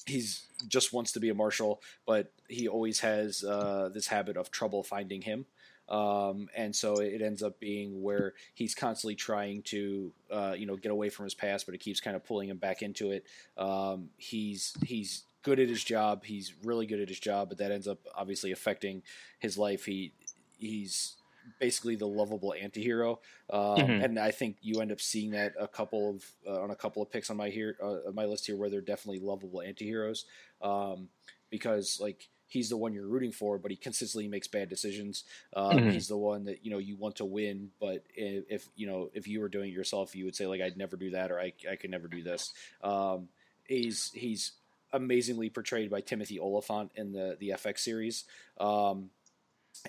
he's 0.08 0.48
just 0.68 0.94
wants 0.94 1.12
to 1.14 1.20
be 1.20 1.30
a 1.30 1.36
marshal, 1.36 1.82
but 2.06 2.34
he 2.50 2.68
always 2.68 3.00
has 3.00 3.44
uh, 3.44 3.90
this 3.94 4.08
habit 4.08 4.36
of 4.36 4.52
trouble 4.52 4.84
finding 4.84 5.22
him. 5.22 5.46
Um, 5.88 6.50
and 6.56 6.76
so 6.76 6.96
it 6.96 7.22
ends 7.22 7.44
up 7.44 7.60
being 7.60 8.02
where 8.02 8.34
he's 8.56 8.74
constantly 8.74 9.14
trying 9.14 9.62
to, 9.64 10.12
uh, 10.32 10.56
you 10.58 10.66
know, 10.66 10.76
get 10.76 10.92
away 10.92 11.10
from 11.10 11.26
his 11.26 11.36
past, 11.36 11.68
but 11.68 11.76
it 11.76 11.80
keeps 11.80 12.00
kind 12.00 12.16
of 12.16 12.26
pulling 12.26 12.50
him 12.50 12.58
back 12.58 12.82
into 12.82 13.12
it. 13.12 13.26
Um, 13.56 14.10
he's 14.18 14.74
he's 14.84 15.26
good 15.44 15.60
at 15.60 15.70
his 15.70 15.84
job. 15.84 16.26
He's 16.26 16.54
really 16.64 16.88
good 16.88 17.00
at 17.00 17.08
his 17.08 17.20
job, 17.20 17.50
but 17.50 17.60
that 17.60 17.72
ends 17.72 17.88
up 17.88 18.00
obviously 18.16 18.52
affecting 18.52 19.04
his 19.38 19.60
life. 19.60 19.86
He 19.86 20.12
he's 20.58 21.18
basically 21.60 21.96
the 21.96 22.08
lovable 22.08 22.56
antihero, 22.60 23.20
um, 23.52 23.96
Mhm. 23.96 24.00
and 24.00 24.18
I 24.20 24.32
think 24.32 24.58
you 24.62 24.82
end 24.82 24.92
up 24.92 25.02
seeing 25.02 25.32
that 25.32 25.54
a 25.60 25.68
couple 25.68 26.10
of 26.16 26.26
uh, 26.48 26.62
on 26.62 26.72
a 26.72 26.76
couple 26.76 27.02
of 27.04 27.12
picks 27.12 27.30
on 27.30 27.38
my 27.38 27.50
here 27.50 27.78
uh, 27.82 28.12
my 28.12 28.26
list 28.26 28.46
here 28.48 28.58
where 28.58 28.70
they're 28.70 28.82
definitely 28.82 29.20
lovable 29.20 29.60
antiheroes, 29.60 30.26
um, 30.62 31.10
because 31.50 32.00
like 32.00 32.30
he's 32.48 32.70
the 32.70 32.78
one 32.78 32.94
you're 32.94 33.08
rooting 33.08 33.32
for, 33.32 33.58
but 33.58 33.72
he 33.72 33.78
consistently 33.78 34.28
makes 34.28 34.48
bad 34.48 34.70
decisions. 34.70 35.24
Um, 35.56 35.86
Mhm. 35.86 35.90
He's 35.90 36.08
the 36.08 36.18
one 36.18 36.46
that 36.46 36.64
you 36.66 36.72
know 36.72 36.78
you 36.78 36.96
want 36.96 37.16
to 37.18 37.26
win, 37.26 37.72
but 37.80 38.04
if, 38.16 38.46
if 38.50 38.70
you 38.76 38.88
know 38.88 39.10
if 39.14 39.28
you 39.28 39.40
were 39.40 39.50
doing 39.50 39.70
it 39.70 39.74
yourself, 39.74 40.16
you 40.16 40.26
would 40.26 40.36
say 40.36 40.48
like 40.48 40.62
I'd 40.62 40.78
never 40.78 40.98
do 40.98 41.12
that 41.12 41.32
or 41.32 41.40
I 41.40 41.54
I 41.70 41.76
could 41.76 41.92
never 41.92 42.08
do 42.08 42.24
this. 42.24 42.54
Um, 42.82 43.30
he's 43.66 44.12
he's 44.14 44.54
amazingly 44.94 45.50
portrayed 45.50 45.90
by 45.90 46.02
Timothy 46.02 46.40
Olyphant 46.40 46.92
in 46.96 47.12
the 47.12 47.38
the 47.40 47.52
FX 47.54 47.84
series, 47.84 48.26
um, 48.60 49.12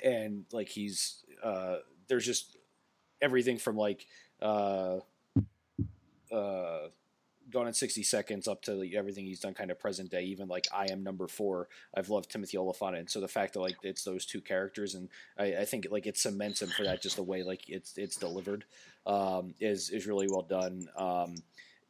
and 0.02 0.44
like 0.52 0.68
he's 0.68 1.24
uh, 1.42 1.76
there's 2.08 2.26
just 2.26 2.56
everything 3.20 3.58
from 3.58 3.76
like 3.76 4.06
uh, 4.42 4.98
uh, 6.32 6.88
Gone 7.48 7.68
in 7.68 7.74
sixty 7.74 8.02
seconds 8.02 8.48
up 8.48 8.62
to 8.62 8.72
like, 8.72 8.92
everything 8.94 9.24
he's 9.24 9.38
done 9.38 9.54
kind 9.54 9.70
of 9.70 9.78
present 9.78 10.10
day. 10.10 10.24
Even 10.24 10.48
like 10.48 10.66
I 10.74 10.86
am 10.90 11.04
number 11.04 11.28
four. 11.28 11.68
I've 11.96 12.08
loved 12.08 12.28
Timothy 12.28 12.58
Olyphant, 12.58 12.96
and 12.96 13.08
so 13.08 13.20
the 13.20 13.28
fact 13.28 13.52
that 13.52 13.60
like 13.60 13.76
it's 13.84 14.02
those 14.02 14.26
two 14.26 14.40
characters, 14.40 14.96
and 14.96 15.08
I, 15.38 15.58
I 15.58 15.64
think 15.64 15.86
like 15.88 16.08
it 16.08 16.18
cements 16.18 16.60
him 16.60 16.70
for 16.70 16.82
that. 16.82 17.00
Just 17.00 17.14
the 17.14 17.22
way 17.22 17.44
like 17.44 17.68
it's 17.68 17.96
it's 17.96 18.16
delivered 18.16 18.64
um, 19.06 19.54
is 19.60 19.90
is 19.90 20.08
really 20.08 20.26
well 20.28 20.42
done. 20.42 20.88
Um, 20.96 21.36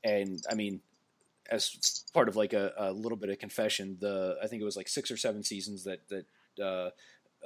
and 0.05 0.45
I 0.51 0.55
mean, 0.55 0.83
as 1.51 2.05
part 2.13 2.29
of 2.29 2.37
like 2.37 2.53
a, 2.53 2.73
a 2.77 2.93
little 2.93 3.17
bit 3.17 3.31
of 3.31 3.39
confession, 3.39 3.97
the 3.99 4.37
I 4.43 4.49
think 4.49 4.61
it 4.61 4.67
was 4.67 4.77
like 4.77 4.89
six 4.89 5.11
or 5.11 5.17
seven 5.17 5.43
seasons 5.43 5.85
that 5.85 6.01
that 6.09 6.27
uh, 6.63 6.91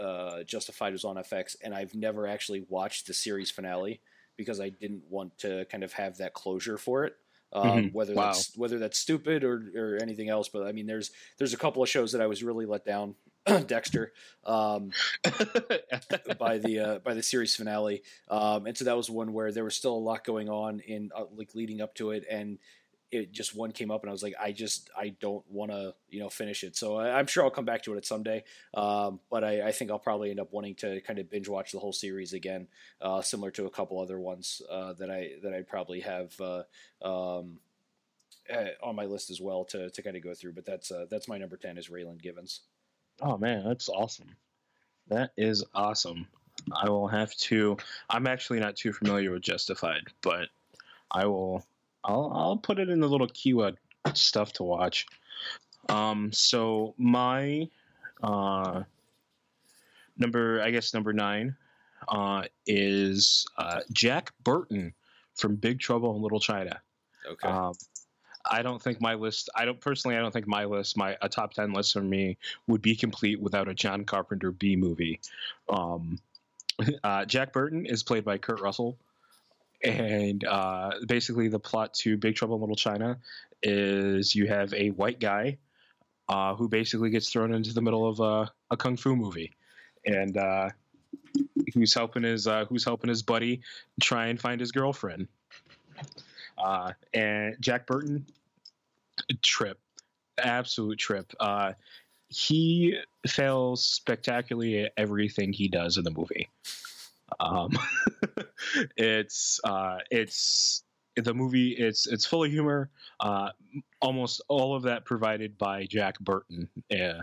uh, 0.00 0.42
Justified 0.44 0.92
was 0.92 1.04
on 1.04 1.16
FX, 1.18 1.56
and 1.62 1.74
I've 1.74 1.94
never 1.94 2.26
actually 2.26 2.64
watched 2.68 3.06
the 3.06 3.14
series 3.14 3.50
finale 3.50 4.00
because 4.36 4.60
I 4.60 4.70
didn't 4.70 5.04
want 5.10 5.36
to 5.38 5.66
kind 5.66 5.84
of 5.84 5.92
have 5.94 6.18
that 6.18 6.34
closure 6.34 6.78
for 6.78 7.04
it. 7.04 7.16
Um, 7.52 7.90
Mhm. 7.90 7.92
Whether 7.92 8.14
Wow. 8.14 8.26
that's 8.26 8.56
whether 8.56 8.78
that's 8.78 8.98
stupid 8.98 9.44
or 9.44 9.72
or 9.76 9.98
anything 10.02 10.28
else, 10.28 10.48
but 10.48 10.66
I 10.66 10.72
mean, 10.72 10.86
there's 10.86 11.10
there's 11.38 11.52
a 11.52 11.58
couple 11.58 11.82
of 11.82 11.88
shows 11.88 12.12
that 12.12 12.20
I 12.22 12.26
was 12.26 12.42
really 12.42 12.66
let 12.66 12.84
down. 12.84 13.16
Dexter, 13.66 14.12
um, 14.44 14.92
by 16.38 16.58
the 16.58 16.78
uh, 16.78 16.98
by 17.00 17.14
the 17.14 17.22
series 17.22 17.56
finale, 17.56 18.02
um, 18.28 18.66
and 18.66 18.76
so 18.76 18.84
that 18.84 18.96
was 18.96 19.10
one 19.10 19.32
where 19.32 19.50
there 19.52 19.64
was 19.64 19.74
still 19.74 19.94
a 19.94 19.98
lot 19.98 20.24
going 20.24 20.48
on 20.48 20.80
in 20.80 21.10
uh, 21.14 21.24
like 21.34 21.54
leading 21.54 21.80
up 21.80 21.94
to 21.94 22.10
it, 22.10 22.24
and 22.30 22.58
it 23.12 23.32
just 23.32 23.56
one 23.56 23.72
came 23.72 23.90
up, 23.90 24.02
and 24.02 24.10
I 24.10 24.12
was 24.12 24.22
like, 24.22 24.34
I 24.40 24.52
just 24.52 24.90
I 24.96 25.14
don't 25.20 25.44
want 25.50 25.70
to 25.70 25.94
you 26.08 26.20
know 26.20 26.28
finish 26.28 26.64
it. 26.64 26.76
So 26.76 26.96
I, 26.96 27.18
I'm 27.18 27.26
sure 27.26 27.44
I'll 27.44 27.50
come 27.50 27.64
back 27.64 27.82
to 27.84 27.94
it 27.94 27.96
at 27.96 28.06
someday, 28.06 28.44
um, 28.74 29.20
but 29.30 29.44
I, 29.44 29.68
I 29.68 29.72
think 29.72 29.90
I'll 29.90 29.98
probably 29.98 30.30
end 30.30 30.40
up 30.40 30.52
wanting 30.52 30.74
to 30.76 31.00
kind 31.00 31.18
of 31.18 31.30
binge 31.30 31.48
watch 31.48 31.72
the 31.72 31.78
whole 31.78 31.92
series 31.92 32.32
again, 32.32 32.68
uh, 33.00 33.22
similar 33.22 33.50
to 33.52 33.66
a 33.66 33.70
couple 33.70 34.00
other 34.00 34.18
ones 34.18 34.62
uh, 34.70 34.92
that 34.94 35.10
I 35.10 35.32
that 35.42 35.54
I 35.54 35.62
probably 35.62 36.00
have. 36.00 36.40
Uh, 36.40 36.62
um, 37.02 37.58
uh, 38.52 38.70
on 38.82 38.96
my 38.96 39.04
list 39.04 39.30
as 39.30 39.40
well 39.40 39.64
to, 39.64 39.90
to 39.90 40.02
kind 40.02 40.16
of 40.16 40.24
go 40.24 40.34
through, 40.34 40.52
but 40.52 40.64
that's 40.64 40.90
uh, 40.90 41.06
that's 41.08 41.28
my 41.28 41.38
number 41.38 41.56
ten 41.56 41.78
is 41.78 41.88
Raylan 41.88 42.20
Givens. 42.20 42.60
Oh 43.20 43.36
man, 43.36 43.64
that's 43.64 43.88
awesome. 43.88 44.34
That 45.08 45.32
is 45.36 45.64
awesome. 45.74 46.26
I 46.74 46.88
will 46.88 47.08
have 47.08 47.34
to. 47.36 47.76
I'm 48.08 48.26
actually 48.26 48.60
not 48.60 48.76
too 48.76 48.92
familiar 48.92 49.30
with 49.30 49.42
Justified, 49.42 50.02
but 50.22 50.48
I 51.10 51.26
will. 51.26 51.64
I'll 52.04 52.32
I'll 52.34 52.56
put 52.56 52.78
it 52.78 52.88
in 52.88 53.00
the 53.00 53.08
little 53.08 53.28
keyword 53.28 53.76
stuff 54.14 54.52
to 54.54 54.62
watch. 54.62 55.06
Um. 55.88 56.32
So 56.32 56.94
my 56.98 57.68
uh 58.22 58.82
number, 60.20 60.62
I 60.62 60.70
guess 60.70 60.94
number 60.94 61.12
nine, 61.12 61.56
uh, 62.08 62.44
is 62.66 63.46
uh, 63.58 63.80
Jack 63.92 64.32
Burton 64.44 64.94
from 65.34 65.56
Big 65.56 65.80
Trouble 65.80 66.14
in 66.14 66.22
Little 66.22 66.40
China. 66.40 66.80
Okay. 67.28 67.48
Um, 67.48 67.74
I 68.48 68.62
don't 68.62 68.80
think 68.80 69.00
my 69.00 69.14
list. 69.14 69.50
I 69.54 69.64
don't 69.64 69.80
personally. 69.80 70.16
I 70.16 70.20
don't 70.20 70.32
think 70.32 70.46
my 70.46 70.64
list, 70.64 70.96
my 70.96 71.16
a 71.20 71.28
top 71.28 71.52
ten 71.52 71.72
list 71.72 71.92
for 71.92 72.00
me, 72.00 72.38
would 72.66 72.80
be 72.80 72.96
complete 72.96 73.40
without 73.40 73.68
a 73.68 73.74
John 73.74 74.04
Carpenter 74.04 74.50
B 74.50 74.76
movie. 74.76 75.20
Um, 75.68 76.18
uh, 77.04 77.26
Jack 77.26 77.52
Burton 77.52 77.84
is 77.84 78.02
played 78.02 78.24
by 78.24 78.38
Kurt 78.38 78.60
Russell, 78.60 78.96
and 79.82 80.44
uh, 80.44 80.90
basically 81.06 81.48
the 81.48 81.58
plot 81.58 81.94
to 81.94 82.16
Big 82.16 82.34
Trouble 82.34 82.56
in 82.56 82.60
Little 82.60 82.76
China 82.76 83.18
is 83.62 84.34
you 84.34 84.46
have 84.46 84.72
a 84.74 84.90
white 84.90 85.20
guy 85.20 85.58
uh, 86.28 86.54
who 86.54 86.68
basically 86.68 87.10
gets 87.10 87.30
thrown 87.30 87.52
into 87.52 87.72
the 87.72 87.82
middle 87.82 88.08
of 88.08 88.20
a, 88.20 88.50
a 88.70 88.76
kung 88.76 88.96
fu 88.96 89.16
movie, 89.16 89.52
and 90.06 90.36
uh, 90.36 90.68
who's 91.74 91.94
helping 91.94 92.22
his 92.22 92.46
uh, 92.46 92.64
who's 92.66 92.84
helping 92.84 93.08
his 93.08 93.22
buddy 93.22 93.60
try 94.00 94.26
and 94.26 94.40
find 94.40 94.60
his 94.60 94.72
girlfriend. 94.72 95.28
Uh, 96.56 96.92
and 97.14 97.56
Jack 97.60 97.86
Burton, 97.86 98.26
trip, 99.42 99.78
absolute 100.38 100.98
trip. 100.98 101.32
Uh, 101.40 101.72
he 102.28 102.98
fails 103.26 103.84
spectacularly 103.84 104.84
at 104.84 104.92
everything 104.96 105.52
he 105.52 105.68
does 105.68 105.96
in 105.96 106.04
the 106.04 106.10
movie. 106.10 106.48
Um, 107.40 107.76
it's 108.96 109.60
uh, 109.64 109.98
it's 110.10 110.84
the 111.16 111.34
movie. 111.34 111.70
It's 111.72 112.06
it's 112.06 112.24
full 112.24 112.44
of 112.44 112.50
humor. 112.50 112.90
Uh, 113.18 113.50
almost 114.00 114.40
all 114.48 114.74
of 114.74 114.82
that 114.84 115.04
provided 115.04 115.58
by 115.58 115.86
Jack 115.86 116.18
Burton, 116.20 116.68
uh, 116.92 117.22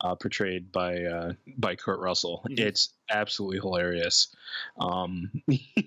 uh, 0.00 0.14
portrayed 0.14 0.70
by 0.72 1.02
uh, 1.02 1.32
by 1.58 1.76
Kurt 1.76 2.00
Russell. 2.00 2.44
Mhm. 2.48 2.58
It's 2.60 2.94
absolutely 3.10 3.58
hilarious. 3.58 4.34
Um, 4.78 5.30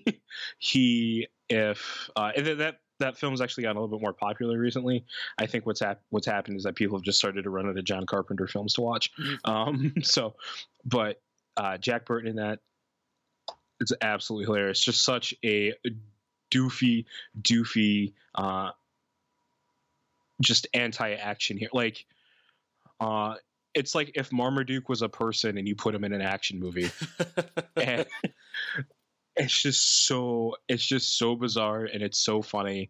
he 0.57 1.27
if 1.49 2.09
uh, 2.15 2.31
that 2.35 2.79
that 2.99 3.17
film's 3.17 3.41
actually 3.41 3.63
gotten 3.63 3.77
a 3.77 3.81
little 3.81 3.97
bit 3.97 4.01
more 4.01 4.13
popular 4.13 4.57
recently. 4.57 5.05
I 5.37 5.45
think 5.45 5.65
what's 5.65 5.81
hap- 5.81 6.01
what's 6.09 6.25
happened 6.27 6.57
is 6.57 6.63
that 6.63 6.75
people 6.75 6.97
have 6.97 7.03
just 7.03 7.19
started 7.19 7.43
to 7.43 7.49
run 7.49 7.67
out 7.67 7.77
of 7.77 7.83
John 7.83 8.05
Carpenter 8.05 8.47
films 8.47 8.73
to 8.73 8.81
watch. 8.81 9.11
Mhm. 9.17 9.37
Um, 9.45 9.93
so, 10.01 10.35
but 10.85 11.21
uh, 11.57 11.77
Jack 11.77 12.05
Burton 12.05 12.29
in 12.29 12.35
that 12.37 12.59
it's 13.79 13.93
absolutely 14.01 14.45
hilarious. 14.45 14.79
Just 14.79 15.03
such 15.03 15.33
a 15.43 15.73
doofy, 16.51 17.05
doofy, 17.41 18.13
uh, 18.35 18.71
just 20.41 20.67
anti-action 20.73 21.57
here. 21.57 21.69
Like, 21.73 22.05
uh, 22.99 23.35
it's 23.73 23.93
like 23.93 24.11
if 24.15 24.31
Marmaduke 24.31 24.87
was 24.87 25.01
a 25.01 25.09
person 25.09 25.57
and 25.57 25.67
you 25.67 25.75
put 25.75 25.93
him 25.93 26.03
in 26.03 26.13
an 26.13 26.21
action 26.21 26.59
movie 26.59 26.89
and 27.75 28.05
it's 29.35 29.61
just 29.61 30.05
so 30.05 30.55
it's 30.69 30.85
just 30.85 31.17
so 31.17 31.35
bizarre 31.35 31.83
and 31.83 32.01
it's 32.01 32.17
so 32.17 32.41
funny 32.41 32.89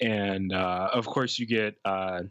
and 0.00 0.52
uh, 0.52 0.88
of 0.92 1.04
course 1.04 1.36
you 1.38 1.46
get 1.46 1.76
uh, 1.84 2.22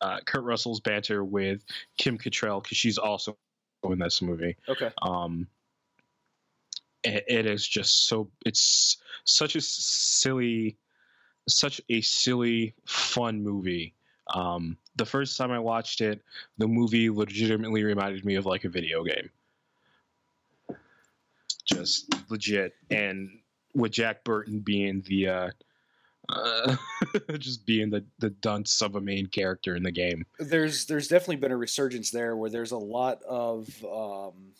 uh, 0.00 0.20
Kurt 0.24 0.44
Russell's 0.44 0.80
banter 0.80 1.22
with 1.22 1.64
Kim 1.98 2.18
Cattrall 2.18 2.62
because 2.62 2.78
she's 2.78 2.98
also 2.98 3.36
in 3.84 3.98
this 3.98 4.22
movie. 4.22 4.56
okay. 4.68 4.90
Um, 5.02 5.46
it, 7.04 7.24
it 7.28 7.46
is 7.46 7.66
just 7.66 8.06
so 8.06 8.30
it's 8.44 8.98
such 9.24 9.56
a 9.56 9.60
silly, 9.60 10.76
such 11.48 11.80
a 11.88 12.00
silly 12.00 12.74
fun 12.84 13.42
movie. 13.42 13.94
Um, 14.34 14.76
the 14.96 15.06
first 15.06 15.36
time 15.36 15.50
I 15.50 15.58
watched 15.58 16.00
it, 16.00 16.22
the 16.58 16.68
movie 16.68 17.10
legitimately 17.10 17.82
reminded 17.84 18.24
me 18.24 18.36
of 18.36 18.46
like 18.46 18.64
a 18.64 18.68
video 18.68 19.02
game. 19.02 19.30
Just 21.64 22.12
legit, 22.30 22.74
and 22.90 23.30
with 23.74 23.92
Jack 23.92 24.24
Burton 24.24 24.60
being 24.60 25.02
the 25.06 25.28
uh, 25.28 25.50
uh, 26.28 26.76
just 27.38 27.64
being 27.66 27.90
the 27.90 28.04
the 28.18 28.30
dunce 28.30 28.82
of 28.82 28.96
a 28.96 29.00
main 29.00 29.26
character 29.26 29.76
in 29.76 29.82
the 29.82 29.92
game. 29.92 30.24
there's 30.38 30.86
there's 30.86 31.08
definitely 31.08 31.36
been 31.36 31.52
a 31.52 31.56
resurgence 31.56 32.10
there 32.10 32.36
where 32.36 32.50
there's 32.50 32.72
a 32.72 32.78
lot 32.78 33.22
of 33.22 33.68
um, 33.84 34.52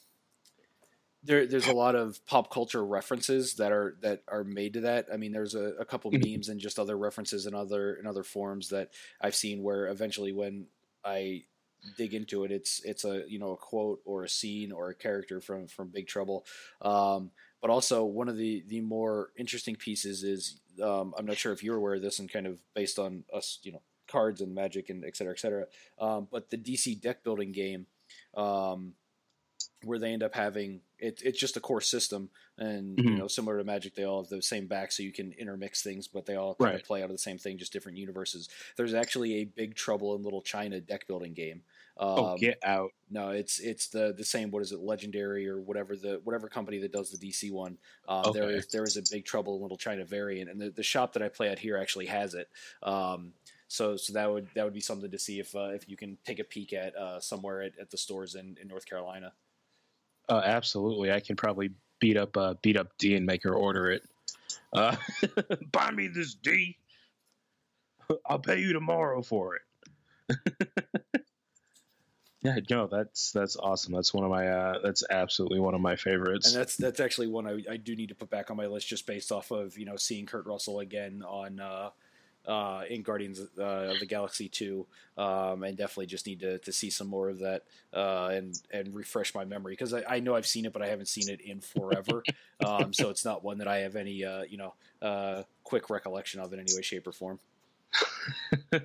there 1.23 1.47
there's 1.47 1.67
a 1.67 1.73
lot 1.73 1.95
of 1.95 2.25
pop 2.27 2.51
culture 2.51 2.85
references 2.85 3.55
that 3.55 3.73
are 3.73 3.97
that 4.01 4.23
are 4.29 4.45
made 4.45 4.75
to 4.75 4.81
that. 4.83 5.07
I 5.13 5.17
mean, 5.17 5.33
there's 5.33 5.55
a, 5.55 5.75
a 5.79 5.85
couple 5.85 6.11
Mhm. 6.11 6.21
memes 6.35 6.49
and 6.49 6.61
just 6.61 6.79
other 6.79 6.97
references 6.97 7.47
in 7.47 7.55
other 7.55 7.95
in 7.95 8.07
other 8.07 8.23
forms 8.23 8.71
that 8.71 8.91
I've 9.21 9.35
seen 9.35 9.63
where 9.63 9.87
eventually 9.89 10.33
when 10.33 10.67
I 11.05 11.45
dig 11.97 12.15
into 12.15 12.45
it, 12.45 12.53
it's 12.53 12.81
it's 12.85 13.05
a 13.05 13.25
you 13.29 13.39
know 13.39 13.53
a 13.53 13.57
quote 13.57 14.01
or 14.05 14.25
a 14.25 14.29
scene 14.29 14.73
or 14.73 14.91
a 14.91 14.95
character 14.95 15.41
from 15.41 15.67
from 15.67 15.89
Big 15.89 16.07
Trouble. 16.07 16.47
Um, 16.81 17.31
but 17.61 17.71
also 17.71 18.05
one 18.05 18.29
of 18.29 18.37
the 18.37 18.63
the 18.67 18.81
more 18.81 19.31
interesting 19.37 19.77
pieces 19.77 20.23
is 20.25 20.61
um, 20.83 21.15
I'm 21.19 21.27
not 21.27 21.37
sure 21.37 21.53
if 21.53 21.63
you're 21.63 21.77
aware 21.77 21.95
of 21.95 22.03
this 22.03 22.19
and 22.19 22.31
kind 22.33 22.47
of 22.47 22.61
based 22.75 22.99
on 22.99 23.25
us 23.33 23.59
you 23.63 23.73
know 23.73 23.83
cards 24.09 24.41
and 24.41 24.55
magic 24.55 24.89
and 24.91 25.05
et 25.05 25.17
cetera, 25.17 25.33
et 25.35 25.39
cetera. 25.39 25.67
Um, 25.99 26.29
but 26.31 26.51
the 26.51 26.57
DC 26.57 26.95
deck 27.01 27.23
building 27.23 27.53
game, 27.53 27.87
um, 28.35 28.95
where 29.85 29.99
they 29.99 30.13
end 30.13 30.23
up 30.23 30.35
having 30.35 30.81
it, 31.01 31.23
it's 31.25 31.39
just 31.39 31.57
a 31.57 31.61
core 31.61 31.81
system, 31.81 32.31
and 32.59 33.03
you 33.07 33.15
Mhm. 33.15 33.21
know, 33.21 33.29
similar 33.29 33.59
to 33.59 33.65
Magic, 33.65 33.95
they 33.95 34.05
all 34.05 34.23
have 34.23 34.31
the 34.31 34.43
same 34.43 34.67
back, 34.67 34.93
so 34.93 35.03
you 35.03 35.13
can 35.13 35.33
intermix 35.33 35.83
things, 35.83 36.09
but 36.09 36.27
they 36.27 36.37
all 36.37 36.55
kind 36.55 36.75
Right. 36.75 36.77
of 36.77 36.85
play 36.85 37.03
out 37.03 37.11
of 37.11 37.15
the 37.15 37.19
same 37.19 37.39
thing, 37.39 37.59
just 37.59 37.73
different 37.73 37.99
universes. 37.99 38.49
There's 38.77 38.95
actually 38.95 39.35
a 39.37 39.45
Big 39.45 39.75
Trouble 39.75 40.15
in 40.17 40.23
Little 40.23 40.43
China 40.43 40.81
deck 40.81 41.07
building 41.07 41.35
game. 41.35 41.65
Um, 41.97 42.35
oh, 42.39 42.39
get 42.39 42.59
out! 42.63 42.93
no, 43.13 43.31
it's 43.31 43.59
it's 43.59 43.89
the 43.89 44.15
the 44.17 44.25
same. 44.25 44.51
What 44.53 44.63
is 44.63 44.71
it? 44.73 44.79
Legendary 44.81 45.49
or 45.49 45.61
whatever 45.61 45.97
the 45.97 46.21
whatever 46.23 46.49
company 46.49 46.79
that 46.79 46.93
does 46.93 47.11
the 47.11 47.19
DC 47.19 47.51
one. 47.51 47.79
Um, 48.07 48.31
There 48.31 48.51
Okay. 48.51 48.57
is 48.57 48.69
there 48.69 48.87
is 48.87 48.97
a 48.97 49.03
Big 49.03 49.25
Trouble 49.25 49.57
in 49.57 49.63
Little 49.63 49.77
China 49.79 50.05
variant, 50.05 50.49
and 50.51 50.61
the, 50.61 50.71
the 50.71 50.83
shop 50.85 51.13
that 51.15 51.23
I 51.23 51.29
play 51.29 51.49
at 51.49 51.59
here 51.59 51.77
actually 51.77 52.07
has 52.07 52.35
it. 52.35 52.49
Um, 52.83 53.35
so 53.69 53.97
so 53.97 54.13
that 54.13 54.31
would 54.31 54.49
that 54.55 54.65
would 54.65 54.75
be 54.75 54.81
something 54.81 55.11
to 55.11 55.19
see 55.19 55.41
if 55.41 55.55
uh, 55.57 55.71
if 55.71 55.89
you 55.89 55.97
can 55.97 56.19
take 56.25 56.39
a 56.39 56.45
peek 56.45 56.73
at 56.73 56.95
uh, 56.97 57.21
somewhere 57.21 57.63
at, 57.63 57.79
at 57.79 57.91
the 57.91 57.99
stores 57.99 58.35
in, 58.37 58.57
in 58.61 58.69
North 58.69 58.87
Carolina. 58.87 59.35
Uh, 60.31 60.43
absolutely, 60.45 61.11
I 61.11 61.19
can 61.19 61.35
probably 61.35 61.71
beat 61.99 62.17
up 62.17 62.37
uh, 62.37 62.55
beat 62.63 62.77
up 62.77 62.97
D 62.99 63.17
and 63.17 63.27
make 63.27 63.43
her 63.43 63.55
order 63.55 63.91
it. 63.91 64.03
Uh, 64.73 64.95
buy 65.73 65.91
me 65.91 66.07
this 66.07 66.35
D. 66.35 66.77
I'll 68.27 68.39
pay 68.39 68.61
you 68.61 68.73
tomorrow 68.73 69.23
for 69.23 69.57
it. 69.57 70.39
yeah, 72.43 72.59
no, 72.71 72.87
that's 72.87 73.33
that's 73.33 73.57
awesome. 73.57 73.93
That's 73.93 74.15
one 74.15 74.25
of 74.25 74.31
my 74.31 74.47
uh, 74.47 74.79
that's 74.85 75.03
absolutely 75.11 75.59
one 75.59 75.75
of 75.75 75.81
my 75.81 75.97
favorites. 75.97 76.53
And 76.53 76.61
that's 76.61 76.77
that's 76.77 77.01
actually 77.01 77.27
one 77.27 77.49
I, 77.49 77.63
I 77.73 77.77
do 77.77 77.97
need 77.97 78.11
to 78.11 78.15
put 78.15 78.31
back 78.31 78.53
on 78.53 78.57
my 78.57 78.67
list 78.67 78.87
just 78.87 79.07
based 79.07 79.33
off 79.33 79.51
of 79.51 79.77
you 79.77 79.85
know 79.85 79.97
seeing 79.97 80.27
Kurt 80.27 80.47
Russell 80.47 80.79
again 80.79 81.25
on 81.27 81.59
uh, 81.59 81.91
uh, 82.51 82.83
in 82.91 83.03
Guardians 83.03 83.41
uh, 83.57 83.63
of 83.63 84.01
the 84.01 84.07
Galaxy 84.07 84.49
two, 84.49 84.87
um, 85.17 85.63
and 85.63 85.77
definitely 85.77 86.07
just 86.07 86.27
need 86.27 86.41
to, 86.41 86.59
to 86.59 86.73
see 86.73 86.91
some 86.91 87.07
more 87.07 87.29
of 87.29 87.39
that 87.39 87.63
uh, 87.95 88.31
and 88.33 88.61
and 88.73 88.93
refresh 88.93 89.35
my 89.35 89.45
memory 89.45 89.73
because 89.73 89.95
I, 89.95 90.03
I 90.09 90.21
know 90.21 90.35
I've 90.35 90.49
seen 90.49 90.65
it 90.65 90.73
but 90.73 90.83
I 90.83 90.89
haven't 90.89 91.07
seen 91.07 91.29
it 91.29 91.41
in 91.41 91.61
forever, 91.61 92.25
um, 92.67 92.93
so 92.93 93.09
it's 93.09 93.25
not 93.25 93.45
one 93.45 93.59
that 93.59 93.69
I 93.69 93.79
have 93.79 93.95
any 93.95 94.25
uh, 94.25 94.43
you 94.43 94.57
know 94.57 94.75
uh, 95.01 95.45
quick 95.63 95.91
recollection 95.91 96.41
of 96.41 96.53
in 96.53 96.59
any 96.59 96.75
way, 96.75 96.83
shape, 96.83 97.07
or 97.07 97.13
form. 97.13 97.39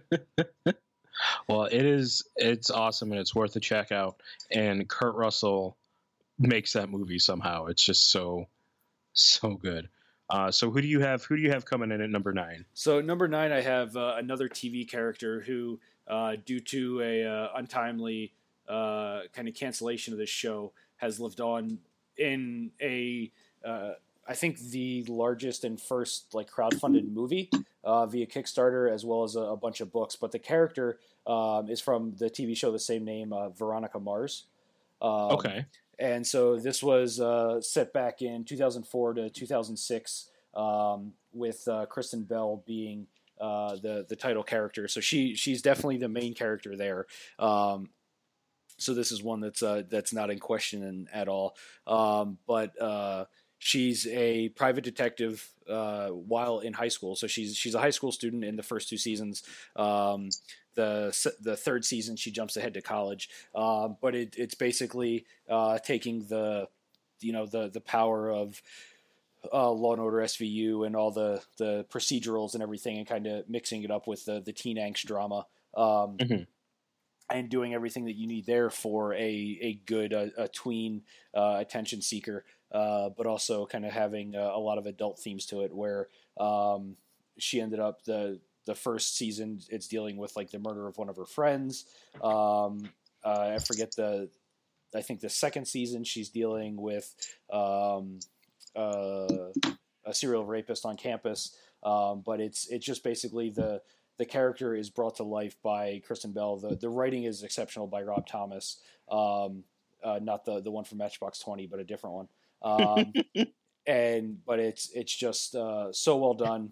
well, 1.47 1.63
it 1.65 1.85
is 1.85 2.23
it's 2.35 2.69
awesome 2.69 3.11
and 3.11 3.19
it's 3.19 3.33
worth 3.33 3.55
a 3.55 3.59
check 3.59 3.91
out. 3.91 4.21
And 4.51 4.87
Kurt 4.87 5.15
Russell 5.15 5.75
makes 6.37 6.73
that 6.73 6.89
movie 6.89 7.19
somehow. 7.19 7.65
It's 7.65 7.83
just 7.83 8.11
so 8.11 8.47
so 9.13 9.55
good. 9.55 9.89
Uh, 10.29 10.49
so 10.51 10.71
who 10.71 10.81
do 10.81 10.87
you 10.87 10.99
have? 10.99 11.23
Who 11.23 11.35
do 11.35 11.41
you 11.41 11.51
have 11.51 11.65
coming 11.65 11.91
in 11.91 12.01
at 12.01 12.09
number 12.09 12.33
nine? 12.33 12.65
So 12.73 13.01
number 13.01 13.27
nine, 13.27 13.51
I 13.51 13.61
have 13.61 13.95
uh, 13.95 14.15
another 14.17 14.49
TV 14.49 14.89
character 14.89 15.41
who, 15.41 15.79
uh, 16.07 16.37
due 16.45 16.59
to 16.61 17.01
a 17.01 17.23
uh, 17.25 17.49
untimely 17.55 18.33
uh, 18.67 19.21
kind 19.33 19.47
of 19.47 19.53
cancellation 19.53 20.13
of 20.13 20.19
this 20.19 20.29
show, 20.29 20.73
has 20.97 21.19
lived 21.19 21.41
on 21.41 21.77
in 22.17 22.71
a 22.81 23.31
uh, 23.63 23.91
I 24.27 24.33
think 24.33 24.59
the 24.59 25.03
largest 25.07 25.63
and 25.63 25.79
first 25.79 26.33
like 26.33 26.49
crowdfunded 26.49 27.11
movie 27.11 27.49
uh, 27.83 28.05
via 28.07 28.25
Kickstarter, 28.25 28.91
as 28.91 29.05
well 29.05 29.23
as 29.23 29.35
a, 29.35 29.41
a, 29.41 29.57
bunch 29.57 29.81
of 29.81 29.91
books. 29.91 30.15
But 30.15 30.31
the 30.31 30.39
character 30.39 30.97
um, 31.27 31.69
is 31.69 31.79
from 31.79 32.15
the 32.17 32.29
TV 32.29 32.57
show 32.57 32.71
the 32.71 32.79
same 32.79 33.05
name, 33.05 33.31
uh, 33.31 33.49
Veronica 33.49 33.99
Mars. 33.99 34.45
Um, 35.01 35.31
okay. 35.31 35.65
And 35.99 36.25
so 36.25 36.57
this 36.57 36.83
was 36.83 37.19
uh, 37.19 37.61
set 37.61 37.93
back 37.93 38.21
in 38.21 38.43
2004 38.43 39.13
to 39.15 39.29
2006, 39.29 40.29
um, 40.55 41.13
with 41.33 41.67
uh, 41.67 41.85
Kristen 41.85 42.23
Bell 42.23 42.63
being 42.65 43.07
uh, 43.39 43.75
the 43.75 44.05
the 44.07 44.15
title 44.15 44.43
character. 44.43 44.87
So 44.87 45.01
she 45.01 45.35
she's 45.35 45.61
definitely 45.61 45.97
the 45.97 46.09
main 46.09 46.33
character 46.33 46.75
there. 46.75 47.05
Um, 47.39 47.89
so 48.77 48.93
this 48.93 49.11
is 49.11 49.23
one 49.23 49.39
that's 49.39 49.63
uh, 49.63 49.83
that's 49.89 50.13
not 50.13 50.29
in 50.29 50.39
question 50.39 51.07
at 51.13 51.27
all. 51.27 51.55
Um, 51.87 52.37
but 52.47 52.73
She's 53.57 54.05
a 54.07 54.49
private 54.49 54.83
detective 54.83 55.49
uh, 55.69 56.09
while 56.09 56.59
in 56.59 56.73
high 56.73 56.89
school. 56.89 57.15
So 57.15 57.27
she's 57.27 57.55
she's 57.55 57.75
a 57.75 57.79
high 57.79 57.89
school 57.89 58.11
student 58.11 58.43
in 58.43 58.55
the 58.55 58.63
first 58.63 58.89
two 58.89 58.97
seasons. 58.97 59.43
Um, 59.75 60.29
the 60.75 61.35
the 61.41 61.55
third 61.55 61.85
season, 61.85 62.15
she 62.15 62.31
jumps 62.31 62.57
ahead 62.57 62.73
to 62.73 62.81
college. 62.81 63.29
Uh, 63.53 63.89
but 64.01 64.13
it, 64.15 64.35
it's 64.37 64.55
basically 64.55 65.25
uh, 65.49 65.79
taking 65.79 66.25
the 66.27 66.67
you 67.21 67.33
know 67.33 67.45
the 67.45 67.69
the 67.69 67.81
power 67.81 68.29
of 68.29 68.61
uh, 69.53 69.71
Law 69.71 69.93
and 69.93 70.01
Order 70.01 70.17
SVU 70.17 70.85
and 70.85 70.95
all 70.95 71.11
the 71.11 71.41
the 71.57 71.85
procedurals 71.89 72.53
and 72.53 72.61
everything, 72.61 72.97
and 72.97 73.07
kind 73.07 73.25
of 73.25 73.49
mixing 73.49 73.83
it 73.83 73.91
up 73.91 74.07
with 74.07 74.25
the 74.25 74.41
the 74.41 74.53
teen 74.53 74.77
angst 74.77 75.05
drama. 75.05 75.45
Um, 75.75 76.17
mm-hmm 76.17 76.43
and 77.31 77.49
doing 77.49 77.73
everything 77.73 78.05
that 78.05 78.15
you 78.15 78.27
need 78.27 78.45
there 78.45 78.69
for 78.69 79.13
a 79.13 79.57
a 79.61 79.79
good 79.85 80.13
uh, 80.13 80.27
a 80.37 80.47
tween 80.47 81.01
uh, 81.33 81.57
attention 81.59 82.01
seeker 82.01 82.45
uh, 82.75 83.09
but 83.15 83.25
also 83.25 83.65
kind 83.65 83.85
of 83.85 83.93
having 83.93 84.35
a, 84.35 84.41
a, 84.41 84.59
lot 84.59 84.77
of 84.77 84.85
adult 84.85 85.17
themes 85.17 85.45
to 85.45 85.61
it. 85.61 85.73
Where 85.73 86.09
um, 86.37 86.97
she 87.37 87.61
ended 87.61 87.79
up 87.79 88.03
the 88.03 88.41
the 88.65 88.75
first 88.75 89.15
season, 89.15 89.61
it's 89.69 89.87
dealing 89.87 90.17
with 90.17 90.35
like 90.35 90.51
the 90.51 90.59
murder 90.59 90.85
of 90.85 90.97
one 90.97 91.07
of 91.07 91.15
her 91.15 91.25
friends. 91.25 91.85
Um, 92.21 92.89
uh, 93.23 93.53
I 93.55 93.59
forget 93.59 93.95
the. 93.95 94.29
I 94.93 95.01
think 95.01 95.21
the 95.21 95.29
second 95.29 95.65
season 95.65 96.03
she's 96.03 96.29
dealing 96.29 96.75
with 96.75 97.13
um, 97.51 98.19
uh, 98.75 99.51
a 100.05 100.13
serial 100.13 100.45
rapist 100.45 100.85
on 100.85 100.97
campus. 100.97 101.55
Um, 101.81 102.23
but 102.25 102.41
it's 102.41 102.67
it's 102.67 102.85
just 102.85 103.05
basically 103.05 103.51
the 103.51 103.81
the 104.17 104.25
character 104.25 104.75
is 104.75 104.89
brought 104.89 105.15
to 105.17 105.23
life 105.23 105.55
by 105.63 106.01
Kristen 106.05 106.33
Bell. 106.33 106.57
The 106.57 106.75
the 106.75 106.89
writing 106.89 107.23
is 107.23 107.41
exceptional 107.41 107.87
by 107.87 108.01
Rob 108.01 108.27
Thomas. 108.27 108.81
Um, 109.09 109.63
uh, 110.03 110.19
not 110.21 110.43
the 110.43 110.59
the 110.61 110.71
one 110.71 110.83
from 110.83 110.97
Matchbox 110.97 111.39
Twenty, 111.39 111.67
but 111.67 111.79
a 111.79 111.85
different 111.85 112.15
one. 112.15 112.27
Um, 112.65 113.13
and 113.87 114.37
but 114.45 114.59
it's 114.59 114.89
it's 114.93 115.15
just 115.15 115.55
uh, 115.55 115.93
so 115.93 116.17
well 116.17 116.33
done. 116.33 116.71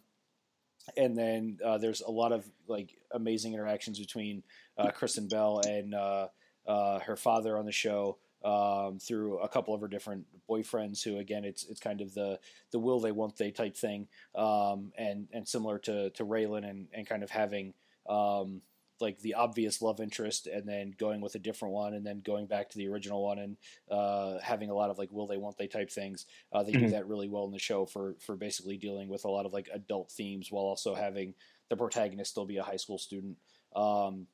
And 0.98 1.18
then 1.18 1.60
uh, 1.64 1.78
there's 1.78 2.02
a 2.02 2.12
lot 2.12 2.34
of 2.34 2.46
like 2.68 2.98
amazing 3.12 3.54
interactions 3.54 4.00
between 4.00 4.44
uh, 4.78 4.92
Kristen 4.92 5.30
Bell 5.30 5.62
and 5.66 5.96
uh, 5.96 6.28
uh, 6.68 7.00
her 7.00 7.16
father 7.16 7.58
on 7.58 7.66
the 7.66 7.72
show 7.72 8.18
um, 8.44 9.00
through 9.00 9.40
a 9.40 9.48
couple 9.48 9.74
of 9.74 9.80
her 9.80 9.88
different 9.88 10.26
boyfriends. 10.50 11.02
Who 11.04 11.20
again, 11.20 11.46
it's 11.46 11.64
it's 11.66 11.80
kind 11.80 12.02
of 12.02 12.14
the 12.14 12.40
the 12.72 12.80
will 12.80 13.00
they 13.00 13.12
won't 13.12 13.38
they 13.38 13.52
type 13.52 13.78
thing, 13.78 14.08
um, 14.36 14.92
and 14.98 15.28
and 15.32 15.48
similar 15.48 15.80
to 15.80 16.10
to 16.12 16.26
Raylan 16.26 16.70
and 16.70 16.88
and 16.94 17.08
kind 17.08 17.24
of 17.24 17.30
having 17.30 17.74
um, 18.10 18.62
like 19.04 19.20
the 19.20 19.36
obvious 19.36 19.82
love 19.82 20.00
interest 20.00 20.48
and 20.48 20.68
then 20.68 20.96
going 20.98 21.22
with 21.22 21.36
a 21.36 21.40
different 21.40 21.74
one 21.74 21.94
and 21.94 22.04
then 22.04 22.22
going 22.22 22.48
back 22.48 22.70
to 22.70 22.78
the 22.78 22.88
original 22.88 23.24
one 23.24 23.38
and 23.38 23.58
uh, 23.92 24.40
having 24.42 24.72
a 24.72 24.74
lot 24.74 24.90
of 24.90 24.98
like 24.98 25.12
will 25.12 25.28
they 25.28 25.38
won't 25.38 25.58
they 25.58 25.68
type 25.68 25.92
things 25.92 26.26
uh, 26.52 26.64
they 26.64 26.72
mm-hmm. 26.72 26.86
do 26.86 26.90
that 26.90 27.08
really 27.08 27.30
well 27.30 27.46
in 27.46 27.52
the 27.52 27.60
show 27.60 27.86
for 27.86 28.16
for 28.20 28.36
basically 28.36 28.78
dealing 28.78 29.10
with 29.10 29.26
a 29.26 29.30
lot 29.30 29.46
of 29.46 29.54
like 29.54 29.70
adult 29.72 30.12
themes 30.12 30.52
while 30.52 30.64
also 30.64 30.96
having 30.96 31.36
the 31.70 31.78
protagonist 31.78 32.32
still 32.32 32.46
be 32.46 32.58
a 32.58 32.64
high 32.64 32.78
school 32.78 32.98
student. 32.98 33.38
Um, 33.76 34.28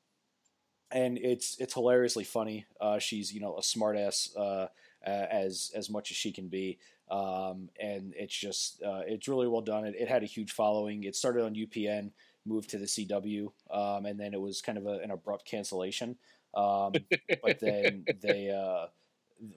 and 0.91 1.17
it's 1.17 1.57
it's 1.59 1.73
hilariously 1.73 2.23
funny 2.23 2.65
uh, 2.81 2.97
she's 2.97 3.31
you 3.31 3.39
know 3.39 3.57
a 3.57 3.61
smartass 3.61 4.35
uh, 4.37 4.67
as 5.05 5.71
as 5.75 5.89
much 5.89 6.11
as 6.11 6.17
she 6.17 6.31
can 6.31 6.47
be. 6.47 6.79
Um, 7.11 7.69
and 7.79 8.13
it's 8.15 8.35
just 8.35 8.83
uh, 8.83 9.01
it's 9.07 9.27
really 9.27 9.47
well 9.47 9.61
done. 9.61 9.85
It, 9.85 9.95
it 9.97 10.07
had 10.07 10.23
a 10.23 10.27
huge 10.27 10.51
following. 10.51 11.03
It 11.03 11.15
started 11.15 11.43
on 11.43 11.55
UPN 11.55 12.11
moved 12.49 12.71
to 12.71 12.77
the 12.77 12.85
CW, 12.85 13.51
um, 13.71 14.05
and 14.05 14.19
then 14.19 14.33
it 14.33 14.41
was 14.41 14.61
kind 14.61 14.77
of 14.77 14.85
a, 14.87 14.99
an 14.99 15.11
abrupt 15.11 15.45
cancellation. 15.45 16.17
Um, 16.55 16.93
but 17.43 17.59
then 17.59 18.05
they, 18.21 18.49
uh, 18.49 18.87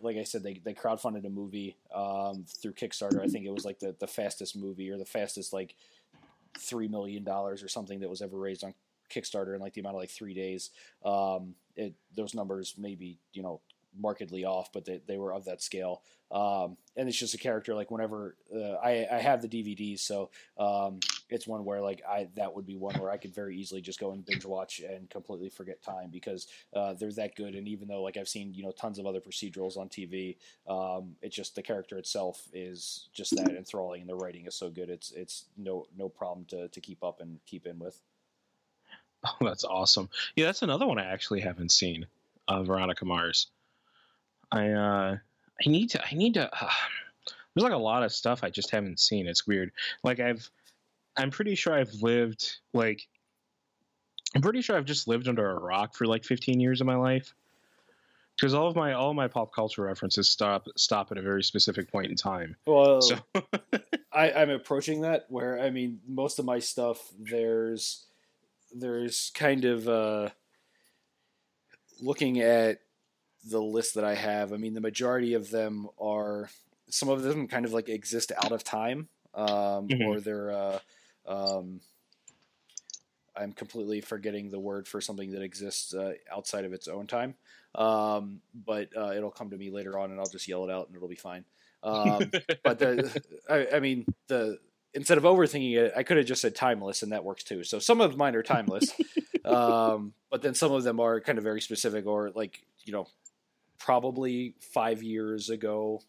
like 0.03 0.17
I 0.17 0.25
said, 0.25 0.43
they, 0.43 0.61
they 0.63 0.75
crowdfunded 0.75 1.25
a 1.27 1.31
movie 1.31 1.77
um, 1.95 2.45
through 2.47 2.75
Kickstarter. 2.75 3.21
I 3.21 3.27
think 3.27 3.47
it 3.47 3.53
was 3.53 3.65
like 3.65 3.79
the, 3.79 3.97
the 3.99 4.07
fastest 4.07 4.57
movie 4.57 4.91
or 4.91 4.99
the 4.99 5.05
fastest 5.05 5.53
like 5.53 5.75
three 6.59 6.89
million 6.89 7.25
dollars 7.25 7.63
or 7.63 7.69
something 7.69 8.01
that 8.01 8.11
was 8.11 8.23
ever 8.23 8.39
raised 8.39 8.63
on 8.63 8.75
Kickstarter 9.11 9.55
in 9.55 9.61
like 9.61 9.75
the 9.75 9.81
amount 9.81 9.97
of 9.97 10.01
like 10.01 10.11
three 10.11 10.35
days. 10.35 10.71
Um, 11.05 11.55
it, 11.75 11.95
those 12.15 12.35
numbers 12.35 12.75
maybe 12.77 13.19
you 13.33 13.43
know 13.43 13.61
markedly 13.99 14.45
off, 14.45 14.73
but 14.73 14.85
they, 14.85 15.01
they 15.07 15.19
were 15.19 15.33
of 15.33 15.45
that 15.45 15.63
scale. 15.63 16.03
Um, 16.31 16.79
and 16.97 17.09
it's 17.09 17.19
just 17.19 17.35
a 17.35 17.39
character 17.39 17.75
like 17.75 17.91
whenever 17.91 18.37
uh, 18.55 18.75
I, 18.83 19.07
I 19.11 19.19
have 19.19 19.43
the 19.43 19.49
DVDs, 19.49 20.01
so 20.01 20.31
um, 20.59 20.99
it's 21.29 21.47
one 21.47 21.65
where 21.65 21.83
like 21.83 22.03
I 22.09 22.29
that 22.37 22.55
would 22.55 22.65
be 22.65 22.77
one 22.77 22.95
where 22.95 23.11
I 23.11 23.19
could 23.19 23.35
very 23.35 23.57
easily 23.57 23.83
just 23.83 24.01
go 24.01 24.13
and 24.13 24.25
binge 24.25 24.47
watch 24.47 24.81
and 24.81 25.11
completely 25.11 25.51
forget 25.51 25.83
time 25.83 26.09
because 26.11 26.47
uh, 26.75 26.95
they're 26.95 27.13
that 27.13 27.37
good. 27.37 27.55
And 27.55 27.69
even 27.69 27.87
though 27.87 28.03
like 28.03 28.17
I've 28.17 28.29
seen 28.29 28.55
you 28.55 28.63
know 28.63 28.73
tons 28.73 28.99
of 28.99 29.07
other 29.07 29.21
procedurals 29.21 29.77
on 29.77 29.91
TV, 29.91 30.37
um, 30.67 31.17
it's 31.21 31.37
just 31.37 31.55
the 31.55 31.63
character 31.63 31.99
itself 31.99 32.49
is 32.55 33.09
just 33.13 33.37
that 33.37 33.55
enthralling, 33.55 34.01
and 34.01 34.09
the 34.09 34.15
writing 34.15 34.47
is 34.47 34.55
so 34.55 34.71
good. 34.71 34.89
It's 34.89 35.13
it's 35.13 35.45
no 35.59 35.87
no 35.99 36.09
problem 36.09 36.47
to 36.47 36.69
to 36.69 36.81
keep 36.81 37.05
up 37.05 37.21
and 37.21 37.41
keep 37.45 37.67
in 37.67 37.79
with. 37.79 38.01
Oh, 39.25 39.47
that's 39.47 39.63
awesome. 39.63 40.09
Yeah, 40.35 40.47
that's 40.47 40.63
another 40.63 40.85
one 40.85 40.99
I 40.99 41.05
actually 41.05 41.43
haven't 41.43 41.71
seen. 41.71 42.07
Uh, 42.49 42.65
Veronica 42.65 43.05
Mars. 43.05 43.47
I 44.53 44.71
uh, 44.71 45.17
I 45.67 45.71
need 45.71 45.91
to. 45.91 46.05
I 46.05 46.15
need 46.15 46.35
to. 46.35 46.53
Uh, 46.53 46.69
there's 47.55 47.65
like 47.65 47.73
a 47.73 47.77
lot 47.77 48.03
of 48.03 48.13
stuff 48.13 48.45
I 48.45 48.51
just 48.51 48.71
haven't 48.71 49.01
seen. 49.01 49.27
It's 49.27 49.47
weird. 49.47 49.73
Like 50.05 50.21
I've, 50.21 50.49
I'm 51.17 51.31
pretty 51.31 51.55
sure 51.55 51.75
I've 51.75 51.93
lived 52.01 52.59
like, 52.73 53.07
I'm 54.35 54.43
pretty 54.43 54.63
sure 54.63 54.77
I've 54.77 54.85
just 54.85 55.09
lived 55.09 55.29
under 55.29 55.51
a 55.51 55.61
rock 55.61 55.95
for 55.95 56.07
like 56.07 56.25
15 56.25 56.61
years 56.61 56.81
of 56.81 56.87
my 56.87 56.97
life. 56.97 57.35
Because 58.37 58.55
all 58.55 58.67
of 58.67 58.75
my 58.75 58.95
all 58.95 59.11
of 59.11 59.17
my 59.17 59.29
pop 59.29 59.55
culture 59.55 59.83
references 59.83 60.31
stop 60.31 60.67
stop 60.77 61.13
at 61.13 61.19
a 61.19 61.23
very 61.23 61.43
specific 61.43 61.91
point 61.93 62.07
in 62.07 62.17
time. 62.17 62.57
Well, 62.67 63.03
so. 63.03 63.19
I, 64.13 64.33
I'm 64.33 64.51
approaching 64.51 65.03
that 65.03 65.27
where 65.29 65.61
I 65.61 65.71
mean 65.71 66.01
most 66.09 66.39
of 66.39 66.45
my 66.45 66.59
stuff 66.59 66.99
there's 67.19 68.07
there's 68.75 69.31
kind 69.35 69.67
of 69.67 69.87
uh, 69.87 70.31
looking 72.01 72.41
at 72.41 72.79
the 73.49 73.61
list 73.61 73.95
that 73.95 74.05
I 74.05 74.15
have, 74.15 74.53
I 74.53 74.57
mean, 74.57 74.75
the 74.75 74.81
majority 74.81 75.35
of 75.35 75.51
them 75.51 75.89
are 76.01 76.51
some 76.89 77.09
of 77.09 77.23
them 77.23 77.49
kind 77.49 77.65
of 77.65 77.73
like 77.73 77.89
exist 77.89 78.33
out 78.43 78.53
of 78.53 78.63
time, 78.65 79.09
um, 79.35 79.89
mm-hmm. 79.89 80.03
or 80.03 80.21
they're. 80.21 80.51
Uh, 80.51 80.79
um, 81.27 81.81
I'm 83.35 83.53
completely 83.53 84.03
forgetting 84.03 84.51
the 84.51 84.61
word 84.61 84.87
for 84.87 85.01
something 85.01 85.33
that 85.33 85.43
exists 85.43 85.95
uh, 85.95 86.13
outside 86.31 86.67
of 86.67 86.75
its 86.75 86.87
own 86.87 87.07
time, 87.07 87.35
um, 87.75 88.41
but 88.55 88.91
uh, 88.95 89.13
it'll 89.17 89.31
come 89.31 89.51
to 89.51 89.57
me 89.57 89.71
later 89.71 89.99
on, 89.99 90.11
and 90.11 90.21
I'll 90.21 90.27
just 90.27 90.47
yell 90.49 90.65
it 90.65 90.71
out, 90.71 90.89
and 90.89 90.97
it'll 90.97 91.09
be 91.09 91.15
fine. 91.17 91.45
Um, 91.83 92.31
but 92.63 92.79
the, 92.79 93.23
I, 93.49 93.77
I 93.77 93.81
mean, 93.81 94.05
the 94.29 94.59
instead 94.95 95.19
of 95.19 95.25
overthinking 95.25 95.77
it, 95.77 95.93
I 95.97 96.03
could 96.03 96.19
have 96.19 96.27
just 96.27 96.43
said 96.43 96.55
timeless, 96.55 97.03
and 97.03 97.13
that 97.13 97.25
works 97.25 97.43
too. 97.43 97.65
So 97.65 97.79
some 97.79 98.01
of 98.01 98.17
mine 98.17 98.37
are 98.37 98.43
timeless, 98.43 98.93
um, 99.45 100.13
but 100.31 100.43
then 100.43 100.55
some 100.55 100.73
of 100.73 100.85
them 100.85 101.01
are 101.01 101.21
kind 101.21 101.39
of 101.39 101.45
very 101.45 101.61
specific, 101.61 102.07
or 102.07 102.31
like 102.35 102.63
you 102.85 102.93
know, 102.93 103.07
probably 103.85 104.55
five 104.61 105.03
years 105.03 105.51
ago 105.51 106.01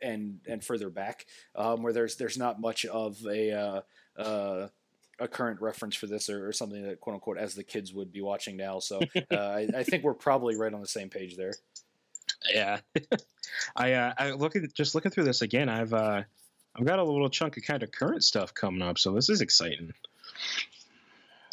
and 0.00 0.40
and 0.46 0.64
further 0.64 0.90
back, 0.90 1.26
um, 1.54 1.82
where 1.82 1.92
there's 1.92 2.16
there's 2.16 2.38
not 2.38 2.60
much 2.60 2.84
of 2.86 3.18
a 3.26 3.52
uh, 3.52 3.80
uh, 4.20 4.68
a 5.18 5.28
current 5.28 5.60
reference 5.60 5.96
for 5.96 6.06
this 6.06 6.30
or, 6.30 6.48
or, 6.48 6.52
something 6.52 6.82
that 6.84 7.00
quote 7.00 7.14
unquote 7.14 7.38
as 7.38 7.54
the 7.54 7.64
kids 7.64 7.92
would 7.92 8.12
be 8.12 8.20
watching 8.20 8.56
now. 8.56 8.78
So 8.78 9.00
uh, 9.30 9.36
I, 9.36 9.68
I, 9.76 9.82
think 9.82 10.04
we're 10.04 10.14
probably 10.14 10.56
right 10.56 10.72
on 10.72 10.80
the 10.80 10.86
same 10.86 11.10
page 11.10 11.36
there. 11.36 11.52
Yeah, 12.52 12.78
I 13.76 13.92
uh, 13.92 14.14
I 14.16 14.30
looking 14.30 14.68
just 14.74 14.94
looking 14.94 15.10
through 15.10 15.24
this 15.24 15.42
again. 15.42 15.68
I've 15.68 15.92
uh, 15.92 16.22
I've 16.76 16.86
got 16.86 16.98
a 16.98 17.04
little 17.04 17.28
chunk 17.28 17.56
of 17.56 17.64
kind 17.64 17.82
of 17.82 17.92
current 17.92 18.24
stuff 18.24 18.54
coming 18.54 18.82
up, 18.82 18.98
so 18.98 19.12
this 19.12 19.28
is 19.28 19.40
exciting. 19.40 19.92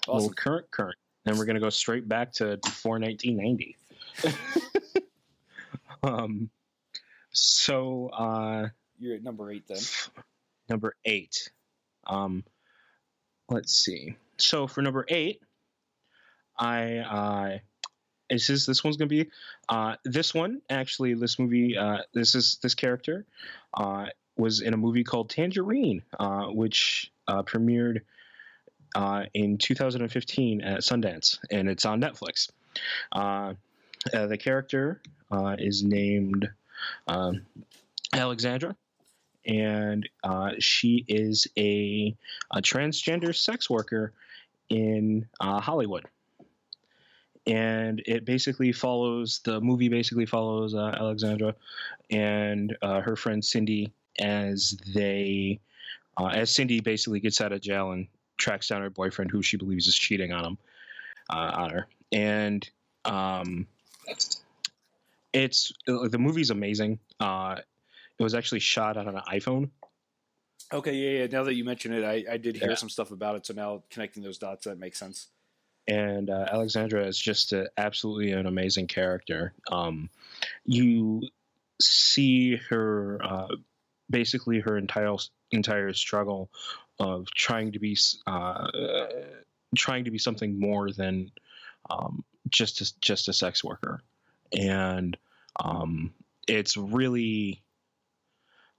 Awesome. 0.07 0.13
A 0.13 0.15
little 0.15 0.33
current 0.33 0.71
current. 0.71 0.97
Then 1.25 1.37
we're 1.37 1.45
gonna 1.45 1.59
go 1.59 1.71
straight 1.71 2.07
back 2.07 2.31
to 2.33 2.57
before 2.57 2.99
1990. 2.99 3.75
Um, 6.05 6.49
so 7.31 8.09
uh, 8.09 8.67
you're 8.99 9.15
at 9.15 9.23
number 9.23 9.51
eight 9.51 9.67
then. 9.67 9.81
number 10.69 10.95
eight. 11.03 11.49
Um, 12.05 12.43
let's 13.49 13.73
see. 13.73 14.15
So 14.37 14.67
for 14.67 14.81
number 14.81 15.05
eight, 15.09 15.41
I 16.57 16.97
uh, 16.97 17.57
is 18.29 18.47
this 18.47 18.65
this 18.65 18.83
one's 18.83 18.97
gonna 18.97 19.09
be 19.09 19.29
uh, 19.69 19.95
this 20.03 20.33
one 20.33 20.61
actually 20.69 21.13
this 21.15 21.39
movie 21.39 21.77
uh, 21.77 21.99
this 22.13 22.35
is 22.35 22.59
this 22.61 22.75
character 22.75 23.25
uh, 23.73 24.05
was 24.37 24.61
in 24.61 24.73
a 24.73 24.77
movie 24.77 25.03
called 25.03 25.29
Tangerine, 25.29 26.03
uh, 26.19 26.45
which 26.47 27.11
uh, 27.27 27.43
premiered 27.43 28.01
uh, 28.95 29.23
in 29.33 29.57
2015 29.57 30.61
at 30.61 30.79
Sundance, 30.79 31.39
and 31.51 31.69
it's 31.69 31.85
on 31.85 32.01
Netflix. 32.01 32.49
Uh, 33.11 33.53
uh, 34.13 34.27
the 34.27 34.37
character 34.37 35.01
uh, 35.31 35.55
is 35.57 35.83
named 35.83 36.49
um, 37.07 37.45
Alexandra, 38.13 38.75
and 39.45 40.07
uh, 40.23 40.51
she 40.59 41.05
is 41.07 41.47
a, 41.57 42.15
a 42.51 42.61
transgender 42.61 43.35
sex 43.35 43.69
worker 43.69 44.13
in 44.69 45.27
uh, 45.39 45.59
Hollywood. 45.59 46.05
And 47.47 48.01
it 48.07 48.25
basically 48.25 48.71
follows 48.71 49.41
the 49.43 49.61
movie. 49.61 49.87
Basically 49.87 50.25
follows 50.25 50.73
uh, 50.73 50.95
Alexandra 50.97 51.53
and 52.09 52.75
uh, 52.81 53.01
her 53.01 53.15
friend 53.15 53.45
Sin-Dee 53.45 53.91
as 54.19 54.75
they, 54.95 55.59
as 56.17 56.49
Sin-Dee 56.55 56.79
basically 56.79 57.19
gets 57.19 57.41
out 57.41 57.51
of 57.51 57.61
jail 57.61 57.91
and 57.91 58.07
tracks 58.37 58.69
down 58.69 58.81
her 58.81 58.89
boyfriend, 58.89 59.29
who 59.29 59.43
she 59.43 59.57
believes 59.57 59.87
is 59.87 59.95
cheating 59.95 60.31
on 60.31 60.43
him, 60.43 60.57
on 61.29 61.69
her. 61.69 61.87
And 62.11 62.67
um, 63.05 63.67
it's 65.33 65.71
the 65.85 66.17
movie's 66.19 66.49
amazing. 66.49 66.99
Uh, 67.19 67.57
it 68.17 68.23
was 68.23 68.33
actually 68.33 68.59
shot 68.61 68.97
on 68.97 69.07
an 69.07 69.21
iPhone. 69.29 69.69
Okay, 70.73 70.93
yeah, 70.93 71.19
yeah. 71.21 71.27
Now 71.27 71.43
that 71.43 71.53
you 71.55 71.63
mention 71.63 71.93
it, 71.93 72.03
I, 72.03 72.33
I 72.33 72.37
did 72.37 72.55
hear 72.57 72.69
Yeah. 72.69 72.75
some 72.75 72.89
stuff 72.89 73.11
about 73.11 73.35
it. 73.35 73.45
So 73.45 73.53
now 73.53 73.83
connecting 73.89 74.23
those 74.23 74.37
dots, 74.37 74.65
that 74.65 74.79
makes 74.79 74.97
sense. 74.99 75.27
and 75.87 76.29
uh, 76.31 76.47
Alexandra 76.51 77.05
is 77.05 77.19
just 77.19 77.53
a, 77.53 77.69
absolutely 77.77 78.31
an 78.31 78.47
amazing 78.47 78.87
character. 78.87 79.53
Um, 79.71 80.09
you 80.65 81.21
see 81.79 82.55
her 82.69 83.19
uh, 83.23 83.47
basically 84.09 84.59
her 84.61 84.77
entire 84.77 85.15
entire 85.51 85.93
struggle 85.93 86.49
of 86.99 87.27
trying 87.35 87.73
to 87.73 87.79
be 87.79 87.95
uh, 88.25 88.67
trying 89.77 90.05
to 90.05 90.11
be 90.11 90.17
something 90.17 90.59
more 90.59 90.91
than 90.91 91.31
um, 91.89 92.23
just 92.49 92.81
a, 92.81 92.99
just 93.01 93.27
a 93.27 93.33
sex 93.33 93.63
worker, 93.63 94.01
and 94.57 95.17
um, 95.59 96.13
it's 96.47 96.77
really 96.77 97.61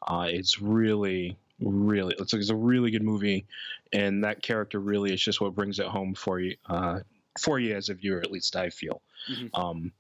uh, 0.07 0.27
it's 0.29 0.61
really 0.61 1.37
really 1.61 2.15
it's, 2.19 2.35
it's 2.35 2.51
a 2.51 2.57
really 2.57 2.91
good 2.91 3.03
movie. 3.03 3.47
And 3.93 4.25
that 4.25 4.43
character 4.43 4.79
really 4.79 5.13
is 5.13 5.23
just 5.23 5.41
what 5.41 5.55
brings 5.55 5.79
it 5.79 5.87
home 5.87 6.15
for 6.15 6.41
you 6.41 6.57
uh, 6.69 7.01
for 7.39 7.59
you 7.59 7.75
as 7.75 7.89
a 7.89 7.95
viewer 7.95 8.21
at 8.21 8.31
least 8.31 8.57
i 8.57 8.71
feel. 8.71 9.03
Mhm. 9.31 9.51
um, 9.55 9.93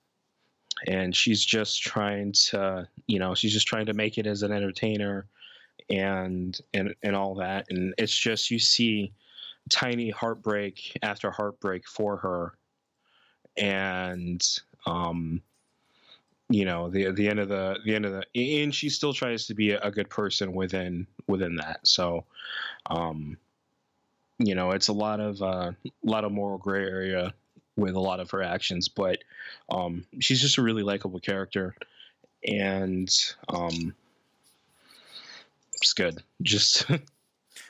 and 0.87 1.17
she's 1.17 1.43
just 1.45 1.83
trying 1.83 2.33
to 2.33 2.87
you 3.07 3.19
know 3.19 3.35
she's 3.35 3.53
just 3.53 3.67
trying 3.67 3.87
to 3.87 3.95
make 3.95 4.19
it 4.19 4.27
as 4.27 4.43
an 4.43 4.53
entertainer 4.53 5.27
and 5.89 6.59
and 6.75 6.95
and 7.03 7.17
all 7.17 7.37
that. 7.37 7.67
And 7.71 7.95
it's 7.99 8.15
just 8.15 8.51
you 8.51 8.59
see 8.59 9.13
tiny 9.71 10.11
heartbreak 10.11 10.99
after 11.03 11.31
heartbreak 11.31 11.89
for 11.89 12.17
her 12.19 12.56
and 13.57 14.47
um 14.87 15.41
you 16.49 16.65
know 16.65 16.89
the 16.89 17.11
the 17.13 17.29
end 17.29 17.41
of 17.41 17.49
the 17.49 17.79
the 17.85 17.95
end 17.95 18.05
of 18.05 18.13
the 18.13 18.63
and 18.63 18.75
she 18.75 18.89
still 18.89 19.13
tries 19.13 19.47
to 19.47 19.55
be 19.55 19.73
a, 19.73 19.81
a 19.81 19.91
good 19.91 20.09
person 20.09 20.53
within 20.53 21.07
within 21.27 21.57
that 21.57 21.81
so 21.85 22.25
um 22.91 23.37
you 24.39 24.55
know 24.55 24.71
it's 24.71 24.89
a 24.89 24.93
lot 24.93 25.19
of 25.21 25.43
uh, 25.43 25.73
a 25.85 25.91
lot 26.05 26.25
of 26.25 26.33
moral 26.33 26.59
gray 26.59 26.85
area 26.85 27.33
with 27.77 27.95
a 27.95 28.01
lot 28.01 28.21
of 28.21 28.31
her 28.31 28.43
actions 28.43 28.89
but 28.89 29.19
um 29.71 30.05
she's 30.21 30.41
just 30.41 30.59
a 30.59 30.63
really 30.63 30.83
likable 30.83 31.19
character 31.19 31.75
and 32.47 33.35
um 33.49 33.95
it's 35.75 35.93
good 35.93 36.23
just 36.43 36.87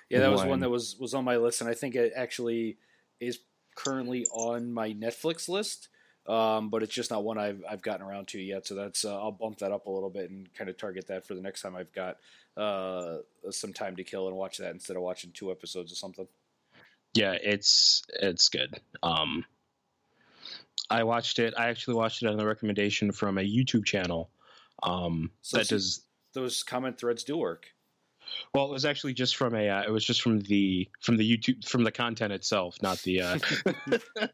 Yeah, 0.08 0.20
that 0.20 0.30
was 0.30 0.40
One. 0.40 0.48
one 0.48 0.60
that 0.60 0.70
was 0.70 0.96
was 0.98 1.14
on 1.14 1.24
my 1.24 1.36
list, 1.36 1.60
and 1.60 1.70
I 1.70 1.74
think 1.74 1.94
it 1.94 2.12
actually 2.14 2.78
is 3.20 3.40
currently 3.76 4.26
on 4.32 4.72
my 4.72 4.92
Netflix 4.92 5.48
list. 5.48 5.88
Um, 6.26 6.70
but 6.70 6.82
it's 6.82 6.92
just 6.92 7.12
not 7.12 7.22
one 7.22 7.38
I've 7.38 7.62
I've 7.70 7.82
gotten 7.82 8.04
around 8.04 8.26
to 8.28 8.40
yet. 8.40 8.66
So 8.66 8.74
that's 8.74 9.04
uh, 9.04 9.16
I'll 9.16 9.30
bump 9.30 9.58
that 9.58 9.70
up 9.70 9.86
a 9.86 9.90
little 9.90 10.10
bit 10.10 10.28
and 10.30 10.52
kind 10.54 10.68
of 10.68 10.76
target 10.76 11.06
that 11.06 11.24
for 11.24 11.34
the 11.34 11.40
next 11.40 11.62
time 11.62 11.76
I've 11.76 11.92
got 11.92 12.16
uh, 12.56 13.18
some 13.50 13.72
time 13.72 13.94
to 13.94 14.02
kill 14.02 14.26
and 14.26 14.36
watch 14.36 14.58
that 14.58 14.72
instead 14.72 14.96
of 14.96 15.02
watching 15.02 15.30
two 15.30 15.52
episodes 15.52 15.92
or 15.92 15.94
something. 15.94 16.26
yeah 17.14 17.36
it's 17.40 18.02
it's 18.20 18.48
good 18.48 18.80
um 19.02 19.44
i 20.90 21.02
watched 21.04 21.38
it 21.38 21.54
i 21.56 21.68
actually 21.68 21.94
watched 21.94 22.22
it 22.22 22.28
on 22.28 22.36
the 22.36 22.44
recommendation 22.46 23.12
from 23.12 23.38
a 23.38 23.42
youtube 23.42 23.84
channel 23.84 24.30
um 24.82 25.30
So 25.42 25.58
that 25.58 25.68
does 25.68 26.02
Those 26.34 26.62
comment 26.62 26.98
threads 26.98 27.24
do 27.24 27.36
work. 27.36 27.68
Well 28.54 28.64
it 28.66 28.70
was 28.70 28.84
actually 28.84 29.14
just 29.14 29.36
from 29.36 29.54
a 29.54 29.68
uh, 29.68 29.82
it 29.82 29.90
was 29.90 30.04
just 30.04 30.22
from 30.22 30.40
the 30.40 30.88
from 31.00 31.16
the 31.16 31.36
youtube 31.36 31.66
from 31.68 31.84
the 31.84 31.92
content 31.92 32.32
itself 32.32 32.76
not 32.82 32.98
the 33.02 33.20
uh 33.22 33.38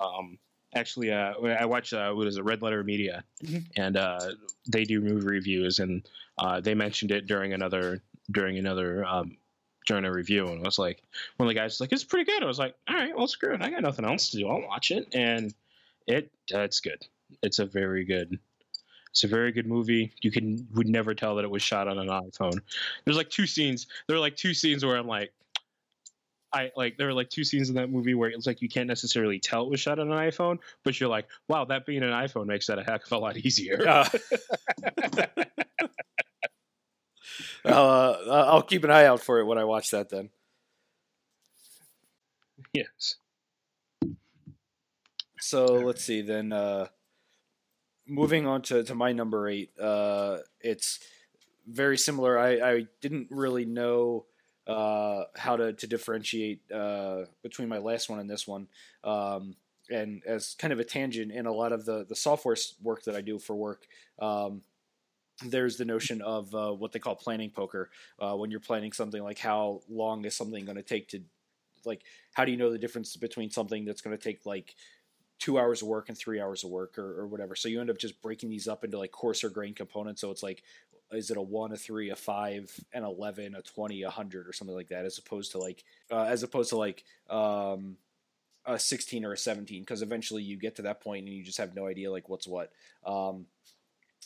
um 0.00 0.38
actually 0.74 1.12
uh 1.12 1.32
i 1.60 1.64
watch 1.64 1.92
uh 1.92 2.12
what 2.12 2.26
is 2.26 2.36
it 2.36 2.44
red 2.44 2.62
letter 2.62 2.82
media. 2.82 3.22
Mhm. 3.42 3.64
and 3.76 3.96
uh 3.96 4.32
they 4.68 4.84
do 4.84 5.00
movie 5.00 5.26
reviews 5.26 5.78
and 5.78 6.08
uh 6.38 6.60
they 6.60 6.74
mentioned 6.74 7.10
it 7.12 7.26
during 7.26 7.52
another 7.52 8.02
during 8.30 8.58
another 8.58 9.04
um 9.04 9.36
during 9.86 10.06
a 10.06 10.10
review. 10.10 10.46
And 10.46 10.60
I 10.60 10.62
was 10.62 10.78
like 10.78 11.02
one 11.36 11.46
of 11.46 11.50
the 11.54 11.60
guys 11.60 11.72
was 11.72 11.80
like 11.82 11.92
it's 11.92 12.04
pretty 12.04 12.24
good. 12.24 12.42
I 12.42 12.46
was 12.46 12.58
like 12.58 12.74
all 12.88 12.94
right 12.96 13.14
well 13.16 13.26
screw 13.28 13.52
it. 13.54 13.60
I 13.60 13.68
got 13.70 13.82
nothing 13.82 14.06
else 14.06 14.30
to 14.30 14.38
do. 14.38 14.48
I'll 14.48 14.62
watch 14.66 14.90
it. 14.90 15.14
And 15.14 15.54
it 16.06 16.30
uh, 16.54 16.60
it's 16.60 16.80
good. 16.80 17.06
It's 17.42 17.58
a 17.58 17.66
very 17.66 18.04
good 18.04 18.38
it's 19.14 19.22
a 19.22 19.28
very 19.28 19.52
good 19.52 19.66
movie 19.66 20.12
you 20.22 20.30
can 20.32 20.66
would 20.74 20.88
never 20.88 21.14
tell 21.14 21.36
that 21.36 21.44
it 21.44 21.50
was 21.50 21.62
shot 21.62 21.86
on 21.86 21.98
an 21.98 22.08
iphone 22.08 22.58
there's 23.04 23.16
like 23.16 23.30
two 23.30 23.46
scenes 23.46 23.86
there 24.08 24.16
are 24.16 24.20
like 24.20 24.34
two 24.34 24.52
scenes 24.52 24.84
where 24.84 24.96
i'm 24.96 25.06
like 25.06 25.32
I 26.52 26.70
like 26.76 26.96
there 26.96 27.08
are 27.08 27.12
like 27.12 27.30
two 27.30 27.42
scenes 27.42 27.68
in 27.68 27.74
that 27.74 27.90
movie 27.90 28.14
where 28.14 28.30
it's 28.30 28.46
like 28.46 28.62
you 28.62 28.68
can't 28.68 28.86
necessarily 28.86 29.40
tell 29.40 29.64
it 29.64 29.70
was 29.70 29.80
shot 29.80 29.98
on 29.98 30.12
an 30.12 30.16
iPhone, 30.16 30.58
but 30.84 31.00
you're 31.00 31.08
like, 31.08 31.26
wow, 31.48 31.64
that 31.64 31.84
being 31.84 32.04
an 32.04 32.10
iPhone 32.10 32.46
makes 32.46 32.68
that 32.68 32.78
a 32.78 32.84
heck 32.84 33.04
of 33.04 33.10
a 33.10 33.18
lot 33.18 33.36
easier. 33.36 33.84
Uh, 33.88 34.08
uh, 37.64 38.12
I'll 38.30 38.62
keep 38.62 38.84
an 38.84 38.92
eye 38.92 39.06
out 39.06 39.20
for 39.20 39.40
it 39.40 39.44
when 39.46 39.58
I 39.58 39.64
watch 39.64 39.90
that. 39.90 40.10
Then. 40.10 40.30
yes. 42.72 43.16
So 45.40 45.64
let's 45.74 46.04
see. 46.04 46.22
Then 46.22 46.52
uh, 46.52 46.86
moving 48.06 48.46
on 48.46 48.62
to, 48.62 48.82
to 48.84 48.94
my 48.94 49.12
number 49.12 49.48
eight, 49.48 49.70
uh, 49.80 50.38
it's 50.60 51.00
very 51.66 51.96
similar. 51.96 52.38
I, 52.38 52.72
I 52.72 52.86
didn't 53.00 53.28
really 53.30 53.64
know 53.64 54.26
uh, 54.66 55.24
how 55.36 55.56
to, 55.56 55.72
to 55.72 55.86
differentiate 55.86 56.60
uh, 56.70 57.24
between 57.42 57.68
my 57.68 57.78
last 57.78 58.08
one 58.08 58.18
and 58.18 58.28
this 58.28 58.46
one. 58.46 58.68
Um, 59.02 59.56
and 59.90 60.22
as 60.26 60.54
kind 60.58 60.72
of 60.72 60.80
a 60.80 60.84
tangent, 60.84 61.32
in 61.32 61.46
a 61.46 61.52
lot 61.52 61.72
of 61.72 61.84
the, 61.84 62.06
the 62.08 62.16
software 62.16 62.56
work 62.82 63.04
that 63.04 63.14
I 63.14 63.20
do 63.20 63.38
for 63.38 63.54
work, 63.54 63.86
um, 64.18 64.62
there's 65.44 65.76
the 65.76 65.84
notion 65.84 66.22
of 66.22 66.54
uh, 66.54 66.72
what 66.72 66.92
they 66.92 66.98
call 66.98 67.16
planning 67.16 67.50
poker. 67.50 67.90
Uh, 68.18 68.34
when 68.34 68.50
you're 68.50 68.60
planning 68.60 68.92
something 68.92 69.22
like 69.22 69.38
how 69.38 69.82
long 69.90 70.24
is 70.24 70.36
something 70.36 70.64
going 70.64 70.76
to 70.76 70.82
take 70.82 71.08
to, 71.08 71.20
like, 71.84 72.02
how 72.32 72.44
do 72.44 72.52
you 72.52 72.56
know 72.56 72.70
the 72.70 72.78
difference 72.78 73.16
between 73.16 73.50
something 73.50 73.84
that's 73.84 74.00
going 74.00 74.16
to 74.16 74.22
take 74.22 74.46
like 74.46 74.74
two 75.38 75.58
hours 75.58 75.82
of 75.82 75.88
work 75.88 76.08
and 76.08 76.16
three 76.16 76.40
hours 76.40 76.64
of 76.64 76.70
work 76.70 76.98
or, 76.98 77.20
or 77.20 77.26
whatever. 77.26 77.54
So 77.54 77.68
you 77.68 77.80
end 77.80 77.90
up 77.90 77.98
just 77.98 78.22
breaking 78.22 78.50
these 78.50 78.68
up 78.68 78.84
into 78.84 78.98
like 78.98 79.12
coarser 79.12 79.50
grain 79.50 79.74
components. 79.74 80.20
So 80.20 80.30
it's 80.30 80.42
like, 80.42 80.62
is 81.12 81.30
it 81.30 81.36
a 81.36 81.42
one, 81.42 81.72
a 81.72 81.76
three, 81.76 82.10
a 82.10 82.16
five, 82.16 82.72
an 82.92 83.04
11, 83.04 83.54
a 83.54 83.62
20, 83.62 84.02
a 84.02 84.10
hundred 84.10 84.48
or 84.48 84.52
something 84.52 84.74
like 84.74 84.88
that, 84.88 85.04
as 85.04 85.18
opposed 85.18 85.52
to 85.52 85.58
like, 85.58 85.84
uh, 86.10 86.24
as 86.24 86.42
opposed 86.42 86.70
to 86.70 86.76
like, 86.76 87.04
um, 87.28 87.96
a 88.66 88.78
16 88.78 89.24
or 89.24 89.32
a 89.32 89.38
17, 89.38 89.82
because 89.82 90.00
eventually 90.00 90.42
you 90.42 90.56
get 90.56 90.76
to 90.76 90.82
that 90.82 91.02
point 91.02 91.26
and 91.26 91.34
you 91.34 91.44
just 91.44 91.58
have 91.58 91.74
no 91.74 91.86
idea 91.86 92.10
like 92.10 92.28
what's 92.28 92.48
what. 92.48 92.72
Um, 93.04 93.46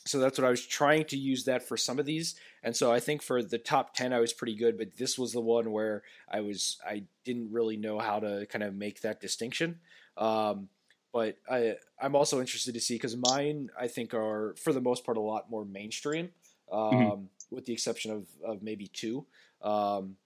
so 0.06 0.20
that's 0.20 0.38
what 0.38 0.46
I 0.46 0.50
was 0.50 0.64
trying 0.64 1.04
to 1.06 1.16
use 1.16 1.44
that 1.44 1.66
for 1.66 1.76
some 1.76 1.98
of 1.98 2.06
these. 2.06 2.36
And 2.62 2.74
so 2.74 2.92
I 2.92 3.00
think 3.00 3.22
for 3.22 3.42
the 3.42 3.58
top 3.58 3.94
10, 3.94 4.12
I 4.12 4.20
was 4.20 4.32
pretty 4.32 4.54
good, 4.54 4.78
but 4.78 4.96
this 4.96 5.18
was 5.18 5.32
the 5.32 5.40
one 5.40 5.72
where 5.72 6.02
I 6.30 6.40
was, 6.40 6.78
I 6.86 7.04
didn't 7.24 7.52
really 7.52 7.76
know 7.76 7.98
how 7.98 8.20
to 8.20 8.46
kind 8.46 8.62
of 8.62 8.74
make 8.74 9.00
that 9.02 9.20
distinction. 9.20 9.80
Um, 10.16 10.68
but 11.12 11.38
I 11.50 11.76
I'm 12.00 12.14
also 12.16 12.40
interested 12.40 12.74
to 12.74 12.80
see 12.80 12.94
because 12.94 13.16
mine 13.16 13.70
I 13.78 13.88
think 13.88 14.14
are 14.14 14.54
for 14.56 14.72
the 14.72 14.80
most 14.80 15.04
part 15.04 15.16
a 15.16 15.20
lot 15.20 15.50
more 15.50 15.64
mainstream, 15.64 16.32
um, 16.70 17.30
with 17.50 17.64
the 17.66 17.72
exception 17.72 18.10
of 18.12 18.28
of 18.44 18.62
maybe 18.62 18.86
two. 18.88 19.26
Um, 19.62 20.18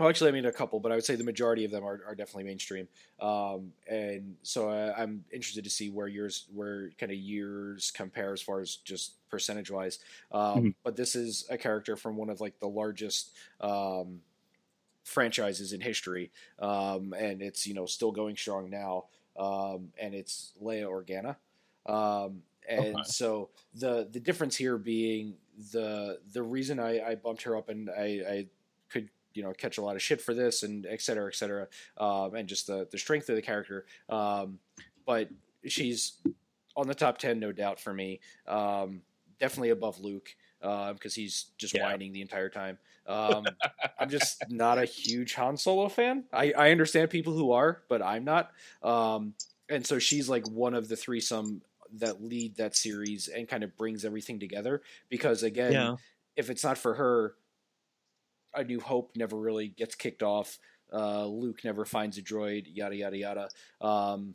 Well, 0.00 0.08
actually, 0.08 0.30
I 0.30 0.32
mean 0.32 0.46
a 0.46 0.52
couple, 0.52 0.80
but 0.80 0.90
I 0.90 0.94
would 0.94 1.04
say 1.04 1.16
the 1.16 1.24
majority 1.24 1.64
of 1.66 1.70
them 1.70 1.84
are, 1.84 2.02
are 2.06 2.14
definitely 2.14 2.44
mainstream. 2.44 2.88
Um, 3.20 3.74
and 3.86 4.38
so 4.42 4.70
I, 4.70 5.00
I'm 5.02 5.24
interested 5.30 5.64
to 5.64 5.70
see 5.70 5.90
where 5.90 6.08
yours, 6.08 6.46
where 6.50 6.90
kind 6.92 7.12
of 7.12 7.18
years 7.18 7.90
compare 7.90 8.32
as 8.32 8.40
far 8.40 8.60
as 8.60 8.76
just 8.76 9.28
percentage 9.28 9.70
wise. 9.70 9.98
Um, 10.30 10.64
Mhm. 10.64 10.72
But 10.82 10.96
this 10.96 11.14
is 11.14 11.46
a 11.50 11.58
character 11.58 11.94
from 11.96 12.16
one 12.16 12.30
of 12.30 12.40
like 12.40 12.58
the 12.58 12.68
largest 12.68 13.36
um, 13.60 14.22
franchises 15.04 15.72
in 15.72 15.80
history, 15.80 16.32
um, 16.58 17.12
and 17.14 17.42
it's 17.42 17.66
you 17.66 17.74
know 17.74 17.86
still 17.86 18.12
going 18.12 18.36
strong 18.36 18.70
now. 18.70 19.08
Um, 19.38 19.88
and 19.98 20.14
it's 20.14 20.52
Leia 20.62 20.84
Organa. 20.84 21.36
Um, 21.90 22.42
and 22.68 22.94
Okay. 22.94 23.02
so 23.04 23.50
the 23.74 24.08
the 24.10 24.20
difference 24.20 24.56
here 24.56 24.78
being 24.78 25.34
the 25.72 26.20
the 26.32 26.42
reason 26.42 26.78
I, 26.78 27.00
I 27.00 27.14
bumped 27.16 27.42
her 27.42 27.56
up 27.56 27.68
and 27.68 27.90
I, 27.90 28.22
I 28.28 28.46
could 28.88 29.08
you 29.34 29.42
know 29.42 29.52
catch 29.52 29.78
a 29.78 29.82
lot 29.82 29.96
of 29.96 30.02
shit 30.02 30.20
for 30.20 30.32
this 30.34 30.62
and 30.62 30.86
et 30.86 31.00
cetera 31.02 31.26
et 31.26 31.34
cetera 31.34 31.66
um, 31.98 32.34
and 32.34 32.48
just 32.48 32.66
the 32.66 32.86
the 32.90 32.98
strength 32.98 33.28
of 33.28 33.36
the 33.36 33.42
character 33.42 33.84
um, 34.08 34.58
but 35.06 35.28
she's 35.66 36.18
on 36.76 36.86
the 36.86 36.94
top 36.94 37.18
10 37.18 37.38
no 37.40 37.52
doubt 37.52 37.80
for 37.80 37.92
me 37.92 38.20
um, 38.46 39.02
definitely 39.40 39.70
above 39.70 39.98
luke 40.00 40.34
because 40.62 41.14
he's 41.14 41.46
just 41.58 41.74
Yeah. 41.74 41.82
whining 41.84 42.12
the 42.12 42.22
entire 42.22 42.48
time 42.48 42.78
um, 43.06 43.44
i'm 43.98 44.08
just 44.08 44.48
not 44.48 44.78
a 44.78 44.84
huge 44.84 45.34
han 45.34 45.56
solo 45.56 45.88
fan 45.88 46.24
I, 46.32 46.52
I 46.52 46.70
understand 46.70 47.10
people 47.10 47.32
who 47.32 47.50
are 47.52 47.82
but 47.88 48.00
i'm 48.00 48.24
not 48.24 48.52
um, 48.82 49.34
and 49.68 49.84
so 49.86 49.98
she's 49.98 50.28
like 50.28 50.48
one 50.48 50.74
of 50.74 50.88
the 50.88 50.96
threesome 50.96 51.62
that 51.98 52.22
lead 52.22 52.56
that 52.56 52.74
series 52.76 53.28
and 53.28 53.48
kind 53.48 53.62
of 53.64 53.76
brings 53.76 54.04
everything 54.04 54.38
together 54.40 54.82
because 55.10 55.42
again 55.42 55.72
yeah. 55.72 55.96
if 56.36 56.48
it's 56.48 56.64
not 56.64 56.78
for 56.78 56.94
her, 56.94 57.34
A 58.54 58.64
New 58.64 58.80
Hope 58.80 59.12
never 59.16 59.36
really 59.36 59.68
gets 59.68 59.94
kicked 59.94 60.22
off. 60.22 60.58
Uh, 60.92 61.26
Luke 61.26 61.64
never 61.64 61.84
finds 61.84 62.16
a 62.18 62.22
droid. 62.22 62.64
Yada 62.72 62.96
yada 62.96 63.16
yada. 63.16 63.48
Um, 63.80 64.34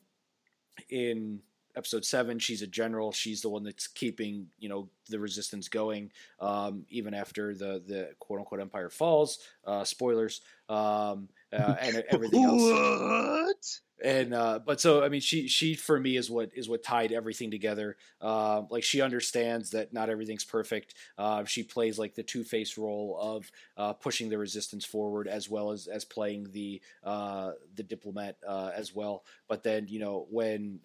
in 0.89 1.39
episode 1.77 2.03
seven, 2.05 2.39
she's 2.39 2.61
a 2.61 2.67
general. 2.67 3.11
She's 3.11 3.41
the 3.41 3.49
one 3.49 3.63
that's 3.63 3.87
keeping 3.87 4.47
you 4.59 4.69
know 4.69 4.89
the 5.09 5.19
resistance 5.19 5.69
going, 5.69 6.11
um, 6.39 6.85
even 6.89 7.13
after 7.13 7.53
the 7.53 7.81
the 7.85 8.09
quote 8.19 8.39
unquote 8.39 8.61
Empire 8.61 8.89
falls. 8.89 9.39
Uh, 9.65 9.83
spoilers. 9.83 10.41
Um, 10.69 11.29
uh, 11.53 11.75
and 11.79 12.03
everything 12.09 12.43
else 12.43 12.61
What? 12.61 13.79
and 14.03 14.33
uh, 14.33 14.59
but 14.63 14.79
so 14.79 15.03
I 15.03 15.09
mean, 15.09 15.21
she 15.21 15.47
she 15.47 15.73
for 15.73 15.99
me 15.99 16.17
is 16.17 16.29
what 16.29 16.51
is 16.55 16.69
what 16.69 16.83
tied 16.83 17.11
everything 17.11 17.49
together. 17.49 17.97
Uh, 18.21 18.63
like 18.69 18.83
she 18.83 19.01
understands 19.01 19.71
that 19.71 19.91
not 19.91 20.09
everything's 20.09 20.45
perfect. 20.45 20.93
Uh, 21.17 21.45
she 21.45 21.63
plays 21.63 21.97
like 21.97 22.13
the 22.13 22.23
two 22.23 22.43
face 22.43 22.77
role 22.77 23.17
of 23.19 23.51
uh, 23.75 23.93
pushing 23.93 24.29
the 24.29 24.37
resistance 24.37 24.85
forward 24.85 25.27
as 25.27 25.49
well 25.49 25.71
as 25.71 25.87
as 25.87 26.05
playing 26.05 26.49
the 26.51 26.81
uh, 27.03 27.51
the 27.75 27.83
diplomat 27.83 28.37
uh, 28.47 28.71
as 28.75 28.93
well. 28.93 29.23
But 29.47 29.63
then 29.63 29.87
you 29.87 29.99
know 29.99 30.27
when 30.29 30.79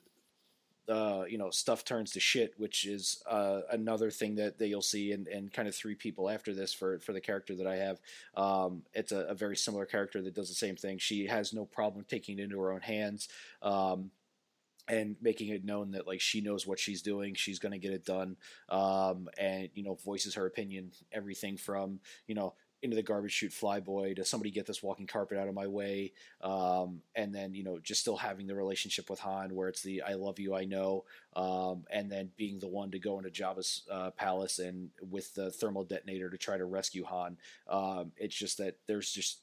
uh, 0.93 1.25
you 1.27 1.39
know 1.39 1.51
stuff 1.51 1.85
turns 1.85 2.11
to 2.13 2.21
shit, 2.21 2.53
which 2.59 2.85
is 2.85 3.23
uh, 3.29 3.61
another 3.71 4.11
thing 4.11 4.35
that, 4.35 4.59
that 4.59 4.69
you'll 4.69 4.83
see, 4.83 5.13
and, 5.13 5.27
and 5.27 5.53
kind 5.53 5.67
of 5.67 5.75
three 5.75 5.95
people 5.95 6.29
after 6.29 6.55
this 6.55 6.75
for 6.75 6.99
for 6.99 7.13
the 7.13 7.21
character 7.21 7.55
that 7.55 7.67
I 7.67 7.77
have. 7.77 8.01
Um, 8.37 8.83
it's 8.93 9.11
a, 9.13 9.21
a 9.21 9.35
very 9.35 9.57
similar 9.57 9.87
character 9.87 10.21
that 10.21 10.35
does 10.35 10.49
the 10.49 10.55
same 10.55 10.77
thing. 10.77 10.99
She 10.99 11.27
has 11.27 11.55
no 11.55 11.65
problem 11.65 12.05
taking 12.07 12.39
it 12.39 12.43
into 12.43 12.61
her 12.61 12.73
own 12.73 12.83
hands. 12.83 13.29
Um, 13.63 14.11
and 14.89 15.15
making 15.23 15.49
it 15.49 15.65
known 15.65 15.93
that 15.93 16.09
like 16.09 16.21
she 16.21 16.41
knows 16.41 16.67
what 16.67 16.79
she's 16.79 17.03
doing, 17.03 17.35
she's 17.35 17.61
going 17.61 17.73
to 17.73 17.79
get 17.79 17.93
it 17.93 18.05
done, 18.05 18.37
um, 18.69 19.29
and 19.39 19.69
you 19.75 19.85
know 19.85 19.95
voices 20.05 20.35
her 20.35 20.45
opinion. 20.45 20.91
Everything 21.13 21.57
from 21.57 22.01
you 22.27 22.35
know 22.35 22.55
into 22.83 22.97
the 22.97 23.03
garbage 23.03 23.33
chute 23.33 23.53
flyboy 23.53 24.17
to 24.17 24.25
somebody 24.25 24.51
get 24.51 24.67
this 24.67 24.83
walking 24.83 25.07
carpet 25.07 25.39
out 25.39 25.49
of 25.49 25.55
my 25.55 25.67
way, 25.67 26.13
um, 26.43 27.01
and 27.15 27.35
then 27.35 27.55
you 27.55 27.63
know 27.65 27.79
just 27.79 28.01
still 28.01 28.17
having 28.17 28.47
the 28.47 28.55
relationship 28.55 29.09
with 29.09 29.21
Han 29.21 29.55
where 29.55 29.69
it's 29.69 29.83
the 29.83 30.03
I 30.03 30.15
love 30.15 30.39
you, 30.39 30.55
I 30.55 30.65
know, 30.65 31.05
um, 31.35 31.85
and 31.91 32.11
then 32.11 32.31
being 32.37 32.59
the 32.59 32.69
one 32.69 32.91
to 32.91 32.99
go 32.99 33.19
into 33.19 33.31
Jabba's 33.31 33.83
uh, 33.91 34.11
palace 34.11 34.59
and 34.59 34.91
with 35.11 35.35
the 35.35 35.51
thermal 35.51 35.85
detonator 35.85 36.29
to 36.29 36.39
try 36.39 36.59
to 36.59 36.65
rescue 36.65 37.05
Han. 37.05 37.37
Um, 37.69 38.13
it's 38.17 38.37
just 38.37 38.59
that 38.59 38.77
there's 38.87 39.11
just 39.11 39.41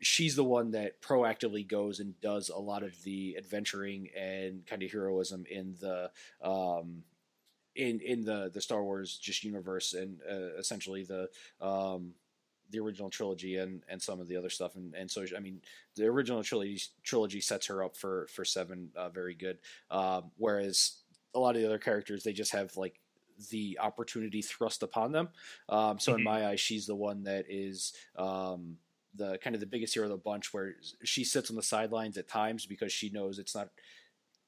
she's 0.00 0.36
the 0.36 0.44
one 0.44 0.72
that 0.72 1.00
proactively 1.00 1.66
goes 1.66 2.00
and 2.00 2.20
does 2.20 2.48
a 2.48 2.58
lot 2.58 2.82
of 2.82 3.02
the 3.04 3.36
adventuring 3.38 4.08
and 4.16 4.66
kind 4.66 4.82
of 4.82 4.90
heroism 4.90 5.44
in 5.50 5.74
the 5.80 6.10
um, 6.42 7.02
in 7.74 8.00
in 8.00 8.24
the 8.24 8.50
the 8.52 8.60
Star 8.60 8.82
Wars 8.82 9.16
just 9.16 9.44
universe 9.44 9.94
and 9.94 10.18
uh, 10.28 10.58
essentially 10.58 11.04
the 11.04 11.28
um, 11.60 12.12
the 12.70 12.80
original 12.80 13.10
trilogy 13.10 13.56
and 13.56 13.82
and 13.88 14.00
some 14.00 14.20
of 14.20 14.28
the 14.28 14.36
other 14.36 14.50
stuff. 14.50 14.76
And 14.76 14.94
and 14.94 15.10
so 15.10 15.24
I 15.36 15.40
mean 15.40 15.62
the 15.94 16.06
original 16.06 16.42
trilogy 16.42 16.80
trilogy 17.02 17.40
sets 17.40 17.66
her 17.66 17.82
up 17.84 17.96
for 17.96 18.26
for 18.28 18.44
seven 18.44 18.90
uh, 18.96 19.10
very 19.10 19.34
good. 19.34 19.58
Um, 19.90 20.32
whereas 20.36 21.02
a 21.34 21.38
lot 21.38 21.54
of 21.56 21.62
the 21.62 21.66
other 21.68 21.78
characters 21.78 22.24
they 22.24 22.32
just 22.32 22.52
have 22.52 22.76
like 22.76 23.00
the 23.50 23.78
opportunity 23.80 24.40
thrust 24.42 24.82
upon 24.82 25.12
them. 25.12 25.28
Um, 25.68 25.98
so 25.98 26.14
in 26.14 26.20
Mhm. 26.20 26.24
my 26.24 26.46
eyes 26.48 26.60
she's 26.60 26.86
the 26.86 26.94
one 26.96 27.22
that 27.24 27.44
is 27.48 27.92
um, 28.16 28.78
the 29.14 29.38
kind 29.38 29.54
of 29.54 29.60
the 29.60 29.66
biggest 29.66 29.94
hero 29.94 30.06
of 30.06 30.10
the 30.10 30.16
bunch 30.18 30.52
where 30.52 30.76
she 31.04 31.24
sits 31.24 31.50
on 31.50 31.56
the 31.56 31.62
sidelines 31.62 32.16
at 32.18 32.28
times 32.28 32.66
because 32.66 32.92
she 32.92 33.10
knows 33.10 33.38
it's 33.38 33.54
not 33.54 33.70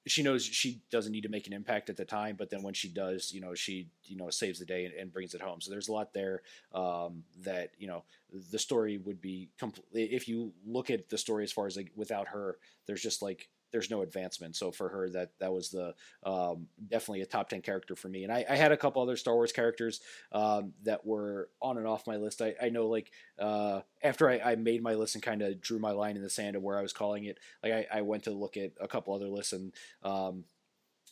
she 0.07 0.23
knows 0.23 0.45
she 0.45 0.81
doesn't 0.91 1.13
need 1.13 1.23
to 1.23 1.29
make 1.29 1.47
an 1.47 1.53
impact 1.53 1.91
at 1.91 1.97
the 1.97 2.05
time 2.05 2.37
but 2.39 2.51
then 2.51 2.63
when 2.63 2.75
she 2.75 2.89
does 2.89 3.33
you 3.33 3.41
know 3.41 3.55
she 3.55 3.89
you 4.05 4.17
know 4.17 4.31
saves 4.31 4.59
the 4.59 4.65
day 4.65 4.85
and, 4.85 4.95
and 4.95 5.13
brings 5.13 5.35
it 5.35 5.41
home. 5.41 5.61
So 5.61 5.71
there's 5.71 5.89
a 5.89 5.93
lot 5.93 6.13
there 6.13 6.43
um, 6.73 7.25
that 7.43 7.71
you 7.79 7.87
know 7.87 8.05
the 8.51 8.59
story 8.59 8.99
would 8.99 9.21
be 9.21 9.49
compl- 9.61 9.83
if 9.93 10.29
you 10.29 10.53
look 10.67 10.91
at 10.91 11.09
the 11.09 11.19
story 11.19 11.45
as 11.45 11.53
far 11.53 11.67
as 11.67 11.77
like 11.77 11.91
without 11.97 12.29
her 12.29 12.59
there's 12.87 13.03
just 13.03 13.23
like 13.23 13.49
there's 13.71 13.91
no 13.91 14.03
advancement 14.03 14.57
so 14.57 14.71
for 14.71 14.89
her 14.89 15.09
that 15.11 15.31
that 15.39 15.53
was 15.53 15.71
the 15.71 15.95
um, 16.25 16.67
definitely 16.89 17.23
a 17.23 17.27
top 17.27 17.49
10 17.49 17.63
character 17.63 17.95
for 17.97 18.09
me 18.09 18.25
and 18.25 18.33
I, 18.33 18.45
I 18.49 18.57
had 18.57 18.73
a 18.73 18.77
couple 18.77 19.03
other 19.03 19.17
star 19.17 19.35
wars 19.35 19.53
characters 19.53 20.01
um, 20.33 20.73
that 20.85 21.05
were 21.07 21.51
on 21.61 21.79
and 21.79 21.87
off 21.87 22.07
my 22.07 22.17
list 22.17 22.43
i, 22.43 22.55
I 22.61 22.69
know 22.71 22.89
like 22.89 23.11
uh, 23.39 23.81
after 24.03 24.29
I, 24.29 24.39
I 24.41 24.55
made 24.57 24.83
my 24.83 24.95
list 24.95 25.15
and 25.15 25.23
kind 25.23 25.43
of 25.43 25.61
drew 25.61 25.79
my 25.79 25.93
line 25.93 26.17
in 26.17 26.23
the 26.23 26.31
sand 26.31 26.57
of 26.57 26.63
where 26.63 26.79
i 26.79 26.83
was 26.83 26.93
calling 26.93 27.25
it 27.25 27.39
like 27.63 27.73
I, 27.73 27.87
I 27.93 28.03
went 28.03 28.25
to 28.25 28.31
look 28.31 28.57
at 28.57 28.73
a 28.81 28.89
couple 28.89 29.15
other 29.15 29.29
lists 29.29 29.53
and 29.53 29.73
um, 30.03 30.45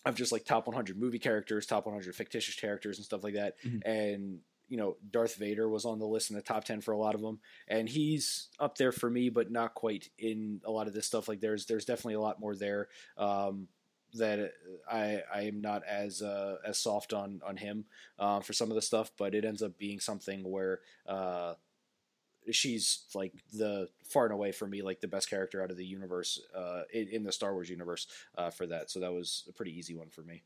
of 0.04 0.14
just 0.14 0.30
like 0.32 0.44
top 0.44 0.68
100 0.68 0.96
movie 0.98 1.18
characters, 1.18 1.66
top 1.66 1.84
100 1.84 2.14
fictitious 2.14 2.54
characters, 2.54 2.98
and 2.98 3.04
stuff 3.04 3.24
like 3.24 3.34
that. 3.34 3.57
Mhm. 3.64 3.82
And 3.84 4.38
you 4.68 4.76
know, 4.76 4.96
Darth 5.10 5.36
Vader 5.36 5.68
was 5.68 5.84
on 5.84 5.98
the 5.98 6.06
list 6.06 6.30
in 6.30 6.36
the 6.36 6.42
top 6.42 6.64
10 6.64 6.80
for 6.80 6.92
a 6.92 6.98
lot 6.98 7.14
of 7.14 7.20
them, 7.20 7.40
and 7.68 7.88
he's 7.88 8.48
up 8.58 8.76
there 8.76 8.92
for 8.92 9.08
me, 9.08 9.28
but 9.28 9.50
not 9.50 9.74
quite 9.74 10.10
in 10.18 10.60
a 10.64 10.70
lot 10.70 10.86
of 10.86 10.94
this 10.94 11.06
stuff. 11.06 11.28
Like 11.28 11.40
there's 11.40 11.66
there's 11.66 11.84
definitely 11.84 12.14
a 12.14 12.20
lot 12.20 12.40
more 12.40 12.54
there. 12.54 12.88
Um, 13.16 13.68
that 14.14 14.52
I 14.90 15.22
I 15.32 15.42
am 15.42 15.60
not 15.60 15.82
as 15.84 16.22
uh, 16.22 16.56
as 16.66 16.78
soft 16.78 17.12
on 17.12 17.40
on 17.46 17.56
him 17.56 17.84
uh, 18.18 18.40
for 18.40 18.52
some 18.52 18.70
of 18.70 18.74
the 18.74 18.82
stuff, 18.82 19.10
but 19.16 19.34
it 19.34 19.44
ends 19.44 19.62
up 19.62 19.78
being 19.78 20.00
something 20.00 20.50
where 20.50 20.80
uh, 21.06 21.54
she's 22.50 23.04
like 23.14 23.32
the 23.52 23.88
far 24.04 24.24
and 24.24 24.32
away 24.32 24.52
for 24.52 24.66
me 24.66 24.82
like 24.82 25.00
the 25.00 25.08
best 25.08 25.28
character 25.28 25.62
out 25.62 25.70
of 25.70 25.76
the 25.76 25.84
universe 25.84 26.40
uh, 26.54 26.82
in, 26.92 27.08
in 27.08 27.24
the 27.24 27.32
Star 27.32 27.52
Wars 27.52 27.70
universe 27.70 28.06
uh, 28.38 28.50
for 28.50 28.66
that. 28.66 28.90
So 28.90 29.00
that 29.00 29.12
was 29.12 29.44
a 29.48 29.52
pretty 29.52 29.76
easy 29.76 29.94
one 29.94 30.08
for 30.08 30.22
me. 30.22 30.42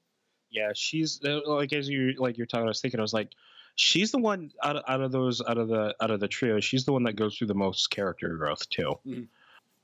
Yeah, 0.51 0.73
she's 0.75 1.21
uh, 1.25 1.41
like 1.47 1.73
as 1.73 1.89
you 1.89 2.15
like 2.19 2.37
you're 2.37 2.47
talking. 2.47 2.67
I 2.67 2.69
was 2.69 2.81
thinking, 2.81 3.01
I 3.01 3.03
was 3.03 3.15
like, 3.15 3.33
she's 3.81 4.11
the 4.11 4.19
one 4.19 4.53
out 4.63 4.77
of, 4.77 4.85
out 4.87 5.01
of 5.01 5.11
those 5.11 5.41
out 5.41 5.57
of 5.57 5.69
the 5.69 5.95
out 6.03 6.11
of 6.11 6.21
the 6.21 6.29
trio. 6.29 6.61
She's 6.61 6.85
the 6.85 6.93
one 6.93 7.05
that 7.05 7.15
goes 7.15 7.37
through 7.37 7.47
the 7.47 7.55
most 7.55 7.91
character 7.91 8.37
growth 8.37 8.69
too. 8.69 8.95
Mhm. 9.07 9.29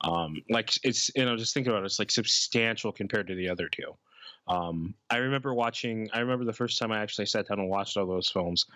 Um, 0.02 0.42
like 0.50 0.70
it's 0.84 1.10
you 1.16 1.24
know 1.24 1.36
just 1.36 1.54
thinking 1.54 1.72
about 1.72 1.82
it, 1.82 1.86
it's 1.86 1.98
like 1.98 2.10
substantial 2.10 2.92
compared 2.92 3.26
to 3.28 3.34
the 3.34 3.48
other 3.48 3.68
two. 3.68 3.96
Um, 4.48 4.94
I 5.08 5.16
remember 5.16 5.54
watching. 5.54 6.10
I 6.12 6.20
remember 6.20 6.44
the 6.44 6.52
first 6.52 6.78
time 6.78 6.92
I 6.92 7.00
actually 7.00 7.26
sat 7.26 7.48
down 7.48 7.58
and 7.58 7.70
watched 7.70 7.96
all 7.96 8.06
those 8.06 8.28
films. 8.28 8.66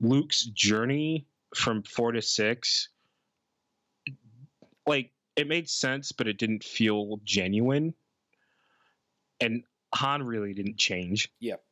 Luke's 0.00 0.44
journey 0.46 1.26
from 1.54 1.84
four 1.84 2.10
to 2.10 2.20
six, 2.20 2.88
like 4.86 5.12
it 5.36 5.46
made 5.46 5.70
sense, 5.70 6.10
but 6.10 6.26
it 6.26 6.38
didn't 6.38 6.64
feel 6.64 7.20
genuine. 7.24 7.94
And 9.40 9.62
Han 9.94 10.24
really 10.24 10.54
didn't 10.54 10.76
change. 10.76 11.30
Yep. 11.38 11.62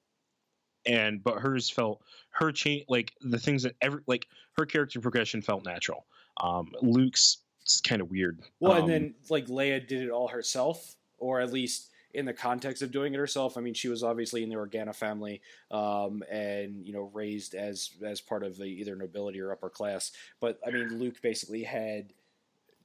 And 0.87 1.23
but 1.23 1.39
hers 1.39 1.71
felt 1.71 2.03
her 2.31 2.53
change 2.53 2.85
like 2.89 3.13
the 3.21 3.39
things 3.39 3.63
that 3.63 3.75
every 3.81 4.01
like 4.07 4.27
her 4.57 4.67
character 4.67 5.01
progression 5.01 5.43
felt 5.43 5.65
natural. 5.65 6.07
Um, 6.39 6.73
Luke's 6.83 7.39
it's 7.63 7.81
kind 7.81 8.03
of 8.03 8.11
weird. 8.11 8.41
Well, 8.61 8.73
Um, 8.73 8.79
and 8.81 8.89
then 8.89 9.15
like 9.31 9.47
Leia 9.47 9.87
did 9.87 10.03
it 10.03 10.11
all 10.11 10.29
herself, 10.29 10.97
or 11.19 11.41
at 11.41 11.53
least 11.53 11.91
in 12.13 12.27
the 12.27 12.33
context 12.33 12.83
of 12.83 12.93
doing 12.93 13.13
it 13.15 13.17
herself. 13.17 13.57
I 13.57 13.61
mean, 13.61 13.75
she 13.75 13.89
was 13.89 14.03
obviously 14.03 14.43
in 14.43 14.49
the 14.49 14.55
Organa 14.55 14.95
family, 14.95 15.41
um, 15.71 16.23
and 16.31 16.87
you 16.87 16.93
know, 16.93 17.11
raised 17.13 17.55
as 17.55 17.91
as 18.05 18.21
part 18.21 18.45
of 18.45 18.57
the 18.57 18.65
either 18.65 18.95
nobility 18.95 19.41
or 19.41 19.51
upper 19.53 19.71
class. 19.71 20.13
But 20.41 20.59
I 20.67 20.71
mean, 20.71 20.99
Luke 20.99 21.21
basically 21.23 21.65
had 21.65 22.13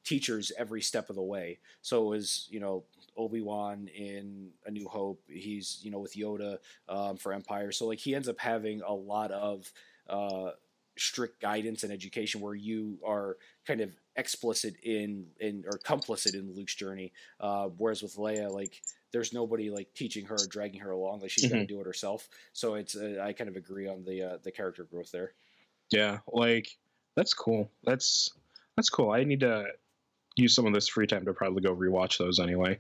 teachers 0.04 0.52
every 0.58 0.82
step 0.82 1.10
of 1.10 1.16
the 1.16 1.22
way. 1.22 1.60
So 1.82 2.06
it 2.06 2.10
was 2.10 2.48
you 2.50 2.60
know 2.60 2.84
Obi 3.18 3.42
Wan 3.42 3.90
in 3.96 4.50
A 4.66 4.72
New 4.72 4.88
Hope. 4.88 5.22
He's 5.28 5.80
you 5.82 5.92
know 5.92 6.00
with 6.00 6.16
Yoda 6.16 6.58
um, 6.88 7.18
for 7.18 7.34
Empire. 7.34 7.72
So 7.72 7.88
like 7.88 8.00
he 8.00 8.16
ends 8.16 8.30
up 8.30 8.40
having 8.40 8.82
a 8.82 8.94
lot 8.94 9.32
of 9.32 9.72
uh, 10.10 10.52
strict 10.98 11.42
guidance 11.42 11.84
and 11.84 11.92
education 11.92 12.42
where 12.42 12.56
you 12.56 13.00
are 13.06 13.38
kind 13.66 13.82
of 13.82 13.92
explicit 14.16 14.76
in 14.84 15.26
in 15.40 15.64
or 15.66 15.80
complicit 15.80 16.34
in 16.34 16.56
Luke's 16.56 16.76
journey. 16.76 17.12
Uh, 17.40 17.70
whereas 17.78 18.02
with 18.02 18.16
Leia, 18.16 18.52
like 18.52 18.82
there's 19.12 19.34
nobody 19.34 19.70
like 19.70 19.94
teaching 19.94 20.26
her 20.26 20.36
or 20.36 20.48
dragging 20.50 20.82
her 20.82 20.92
along. 20.92 21.22
Like 21.22 21.32
she's 21.32 21.46
mm-hmm. 21.46 21.56
got 21.56 21.60
to 21.60 21.68
do 21.68 21.80
it 21.80 21.86
herself. 21.86 22.28
So 22.54 22.76
it's 22.76 22.96
uh, 22.96 23.24
I 23.24 23.34
kind 23.34 23.50
of 23.50 23.56
agree 23.56 23.88
on 23.88 24.04
the 24.04 24.24
uh, 24.24 24.38
the 24.44 24.52
character 24.52 24.84
growth 24.84 25.12
there. 25.12 25.34
Yeah, 25.92 26.20
like 26.28 26.78
that's 27.16 27.34
cool. 27.34 27.72
That's 27.84 28.32
that's 28.76 28.90
cool. 28.90 29.12
I 29.12 29.24
need 29.24 29.40
to 29.42 29.66
use 30.36 30.56
some 30.56 30.66
of 30.66 30.74
this 30.74 30.88
free 30.88 31.08
time 31.08 31.26
to 31.26 31.34
probably 31.34 31.62
go 31.62 31.76
rewatch 31.76 32.18
those 32.18 32.40
anyway. 32.40 32.80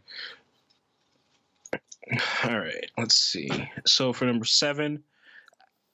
All 2.44 2.60
right, 2.60 2.90
let's 2.98 3.16
see. 3.16 3.50
So 3.86 4.14
for 4.14 4.26
number 4.26 4.46
seven, 4.46 5.04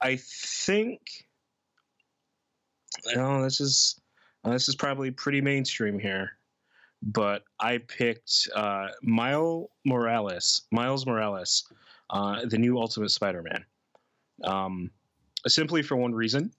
I 0.01 0.17
think. 0.17 1.01
Oh, 3.15 3.43
this 3.43 3.59
is 3.59 3.99
this 4.43 4.69
is 4.69 4.75
probably 4.75 5.11
pretty 5.11 5.41
mainstream 5.41 5.99
here, 5.99 6.31
but 7.01 7.43
I 7.59 7.79
picked 7.79 8.47
uh, 8.55 8.89
Miles 9.01 9.69
Morales. 9.85 10.61
Miles 10.71 11.05
Morales, 11.05 11.67
uh, 12.09 12.45
the 12.45 12.57
new 12.57 12.77
Ultimate 12.77 13.09
Spider-Man. 13.09 13.65
Um, 14.43 14.91
simply 15.47 15.81
for 15.81 15.95
one 15.95 16.13
reason, 16.13 16.51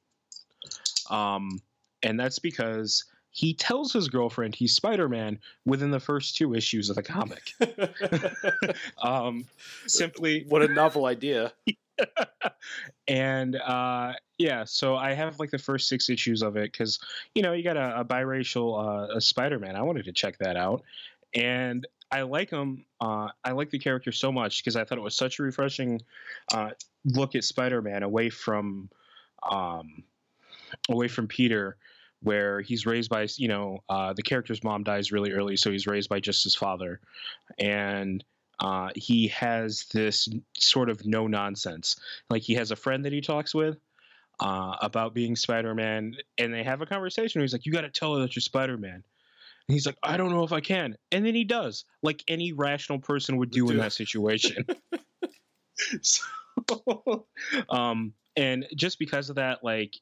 um, 1.11 1.61
and 2.03 2.19
that's 2.19 2.39
because 2.39 3.05
he 3.37 3.53
tells 3.53 3.93
his 3.93 4.09
girlfriend 4.09 4.55
he's 4.55 4.75
Spider-Man 4.75 5.39
within 5.67 5.91
the 5.91 6.01
first 6.01 6.39
two 6.39 6.55
issues 6.55 6.89
of 6.89 6.97
the 6.97 7.03
comic. 7.03 7.53
um, 9.03 9.45
simply, 9.87 10.45
what 10.49 10.63
a 10.63 10.69
novel 10.69 11.05
idea! 11.05 11.53
and 13.09 13.57
uh, 13.57 14.15
yeah, 14.39 14.65
so 14.65 14.97
I 14.97 15.13
have 15.13 15.39
like 15.39 15.51
the 15.51 15.59
first 15.59 15.87
six 15.87 16.09
issues 16.09 16.41
of 16.41 16.57
it 16.57 16.73
because 16.73 16.99
you 17.35 17.43
know 17.43 17.53
you 17.53 17.63
got 17.63 17.77
a, 17.77 18.01
a 18.01 18.05
biracial 18.07 18.83
uh, 18.83 19.15
a 19.15 19.21
Spider-Man. 19.21 19.77
I 19.77 19.83
wanted 19.83 20.07
to 20.07 20.13
check 20.13 20.39
that 20.39 20.57
out, 20.57 20.83
and 21.35 21.87
I 22.11 22.23
like 22.23 22.49
him. 22.49 22.87
Uh, 23.03 23.29
I 23.45 23.53
like 23.53 23.69
the 23.69 23.79
character 23.79 24.13
so 24.13 24.33
much 24.33 24.65
because 24.65 24.77
I 24.77 24.85
thought 24.85 24.97
it 24.97 25.03
was 25.05 25.15
such 25.15 25.41
a 25.41 25.43
refreshing 25.43 26.01
uh, 26.55 26.71
look 27.05 27.35
at 27.35 27.45
Spider-Man 27.45 28.03
away 28.03 28.31
from 28.31 28.89
um, 29.43 30.05
away 30.89 31.09
from 31.09 31.27
Peter 31.27 31.77
where 32.23 32.61
he's 32.61 32.87
raised 32.87 33.11
by 33.11 33.27
you 33.37 33.49
know 33.49 33.79
uh, 33.89 34.13
the 34.13 34.23
character's 34.23 34.63
mom 34.65 34.83
dies 34.83 35.13
really 35.13 35.33
early, 35.33 35.57
so 35.57 35.71
he's 35.71 35.87
raised 35.87 36.09
by 36.09 36.21
just 36.21 36.45
his 36.45 36.55
father, 36.55 37.01
and 37.59 38.25
uh, 38.61 38.91
he 38.95 39.29
has 39.29 39.87
this 39.93 40.29
sort 40.59 40.89
of 40.89 41.05
no 41.07 41.27
nonsense. 41.27 41.97
Like 42.31 42.43
he 42.43 42.55
has 42.55 42.71
a 42.71 42.77
friend 42.77 43.05
that 43.05 43.13
he 43.13 43.21
talks 43.21 43.55
with 43.55 43.79
uh, 44.41 44.77
about 44.81 45.15
being 45.15 45.37
Spider 45.37 45.75
Man, 45.75 46.17
and 46.39 46.53
they 46.53 46.63
have 46.63 46.83
a 46.83 46.87
conversation. 46.87 47.41
Where 47.41 47.45
he's 47.45 47.53
like, 47.53 47.67
"You 47.67 47.73
got 47.73 47.83
to 47.83 47.91
tell 47.91 48.15
her 48.15 48.21
that 48.23 48.35
you're 48.37 48.41
Spider 48.41 48.77
Man." 48.77 49.03
And 49.69 49.75
he's 49.75 49.87
like, 49.87 49.99
"I 50.03 50.17
don't 50.17 50.31
know 50.31 50.45
if 50.45 50.53
I 50.53 50.61
can," 50.61 50.97
and 51.13 51.27
then 51.27 51.35
he 51.35 51.45
does, 51.45 51.85
like 52.03 52.23
any 52.29 52.53
rational 52.53 52.99
person 52.99 53.37
would 53.39 53.51
do 53.51 53.71
in 53.71 53.79
that 53.79 53.93
situation. 53.93 54.65
so, 56.03 56.23
um, 57.69 58.13
and 58.37 58.67
just 58.75 58.99
because 58.99 59.31
of 59.31 59.37
that, 59.37 59.65
like 59.65 59.97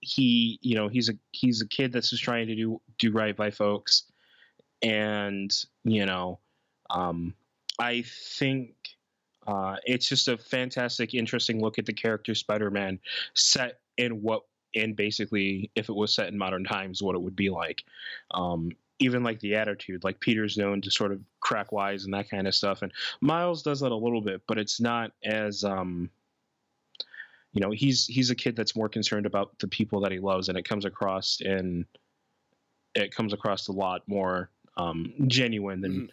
he 0.00 0.58
you 0.62 0.74
know 0.74 0.88
he's 0.88 1.08
a 1.08 1.14
he's 1.32 1.60
a 1.62 1.68
kid 1.68 1.92
that's 1.92 2.10
just 2.10 2.22
trying 2.22 2.46
to 2.46 2.54
do 2.54 2.80
do 2.98 3.12
right 3.12 3.36
by 3.36 3.50
folks. 3.50 4.04
And 4.82 5.52
you 5.84 6.06
know 6.06 6.38
um 6.90 7.34
i 7.78 8.02
think 8.02 8.74
uh 9.46 9.76
it's 9.84 10.08
just 10.08 10.28
a 10.28 10.36
fantastic 10.36 11.14
interesting 11.14 11.60
look 11.60 11.78
at 11.78 11.86
the 11.86 11.92
character 11.92 12.34
spider-man 12.34 12.98
set 13.34 13.80
in 13.96 14.22
what 14.22 14.42
in 14.74 14.94
basically 14.94 15.70
if 15.74 15.88
it 15.88 15.94
was 15.94 16.14
set 16.14 16.28
in 16.28 16.36
modern 16.36 16.64
times 16.64 17.02
what 17.02 17.14
it 17.14 17.22
would 17.22 17.36
be 17.36 17.50
like. 17.50 17.82
Um 18.32 18.70
even 18.98 19.22
like 19.22 19.40
the 19.40 19.54
attitude 19.54 20.04
like 20.04 20.20
peter's 20.20 20.56
known 20.56 20.80
to 20.80 20.90
sort 20.90 21.12
of 21.12 21.20
crack 21.40 21.70
wise 21.70 22.04
and 22.04 22.14
that 22.14 22.30
kind 22.30 22.46
of 22.46 22.54
stuff. 22.54 22.82
And 22.82 22.92
miles 23.20 23.62
does 23.62 23.80
that 23.80 23.92
a 23.92 23.96
little 23.96 24.20
bit 24.20 24.42
but 24.46 24.58
it's 24.58 24.80
not 24.80 25.12
as 25.24 25.64
um 25.64 26.10
you 27.56 27.62
know 27.62 27.70
he's 27.70 28.06
he's 28.06 28.28
a 28.28 28.34
kid 28.34 28.54
that's 28.54 28.76
more 28.76 28.88
concerned 28.88 29.24
about 29.24 29.58
the 29.60 29.66
people 29.66 29.98
that 30.02 30.12
he 30.12 30.18
loves 30.18 30.50
and 30.50 30.58
it 30.58 30.68
comes 30.68 30.84
across 30.84 31.40
in 31.40 31.86
it 32.94 33.14
comes 33.14 33.32
across 33.32 33.68
a 33.68 33.72
lot 33.72 34.02
more 34.06 34.50
um, 34.76 35.14
genuine 35.26 35.80
than 35.80 36.10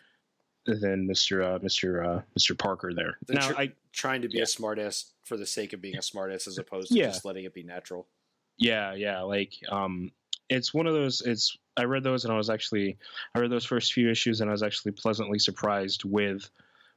mm-hmm. 0.67 0.79
than 0.79 1.05
Mr. 1.05 1.43
Uh, 1.43 1.59
Mr. 1.59 2.05
Uh, 2.05 2.21
Mr. 2.39 2.57
Parker 2.57 2.93
there. 2.93 3.17
The 3.27 3.33
now, 3.33 3.49
tr- 3.49 3.57
I 3.57 3.73
trying 3.91 4.21
to 4.21 4.29
be 4.29 4.37
yeah. 4.37 4.43
a 4.43 4.45
smartass 4.45 5.11
for 5.25 5.35
the 5.35 5.45
sake 5.45 5.73
of 5.73 5.81
being 5.81 5.97
a 5.97 5.99
smartass 5.99 6.47
as 6.47 6.57
opposed 6.57 6.89
to 6.89 6.95
yeah. 6.95 7.07
just 7.07 7.25
letting 7.25 7.43
it 7.43 7.53
be 7.53 7.63
natural. 7.63 8.07
Yeah, 8.57 8.93
yeah, 8.93 9.21
like 9.21 9.53
um, 9.69 10.11
it's 10.49 10.73
one 10.73 10.87
of 10.87 10.93
those. 10.93 11.21
It's 11.21 11.57
I 11.75 11.83
read 11.83 12.03
those 12.03 12.23
and 12.23 12.33
I 12.33 12.37
was 12.37 12.49
actually 12.49 12.97
I 13.35 13.39
read 13.39 13.51
those 13.51 13.65
first 13.65 13.91
few 13.91 14.09
issues 14.09 14.39
and 14.39 14.49
I 14.49 14.53
was 14.53 14.63
actually 14.63 14.93
pleasantly 14.93 15.39
surprised 15.39 16.05
with 16.05 16.49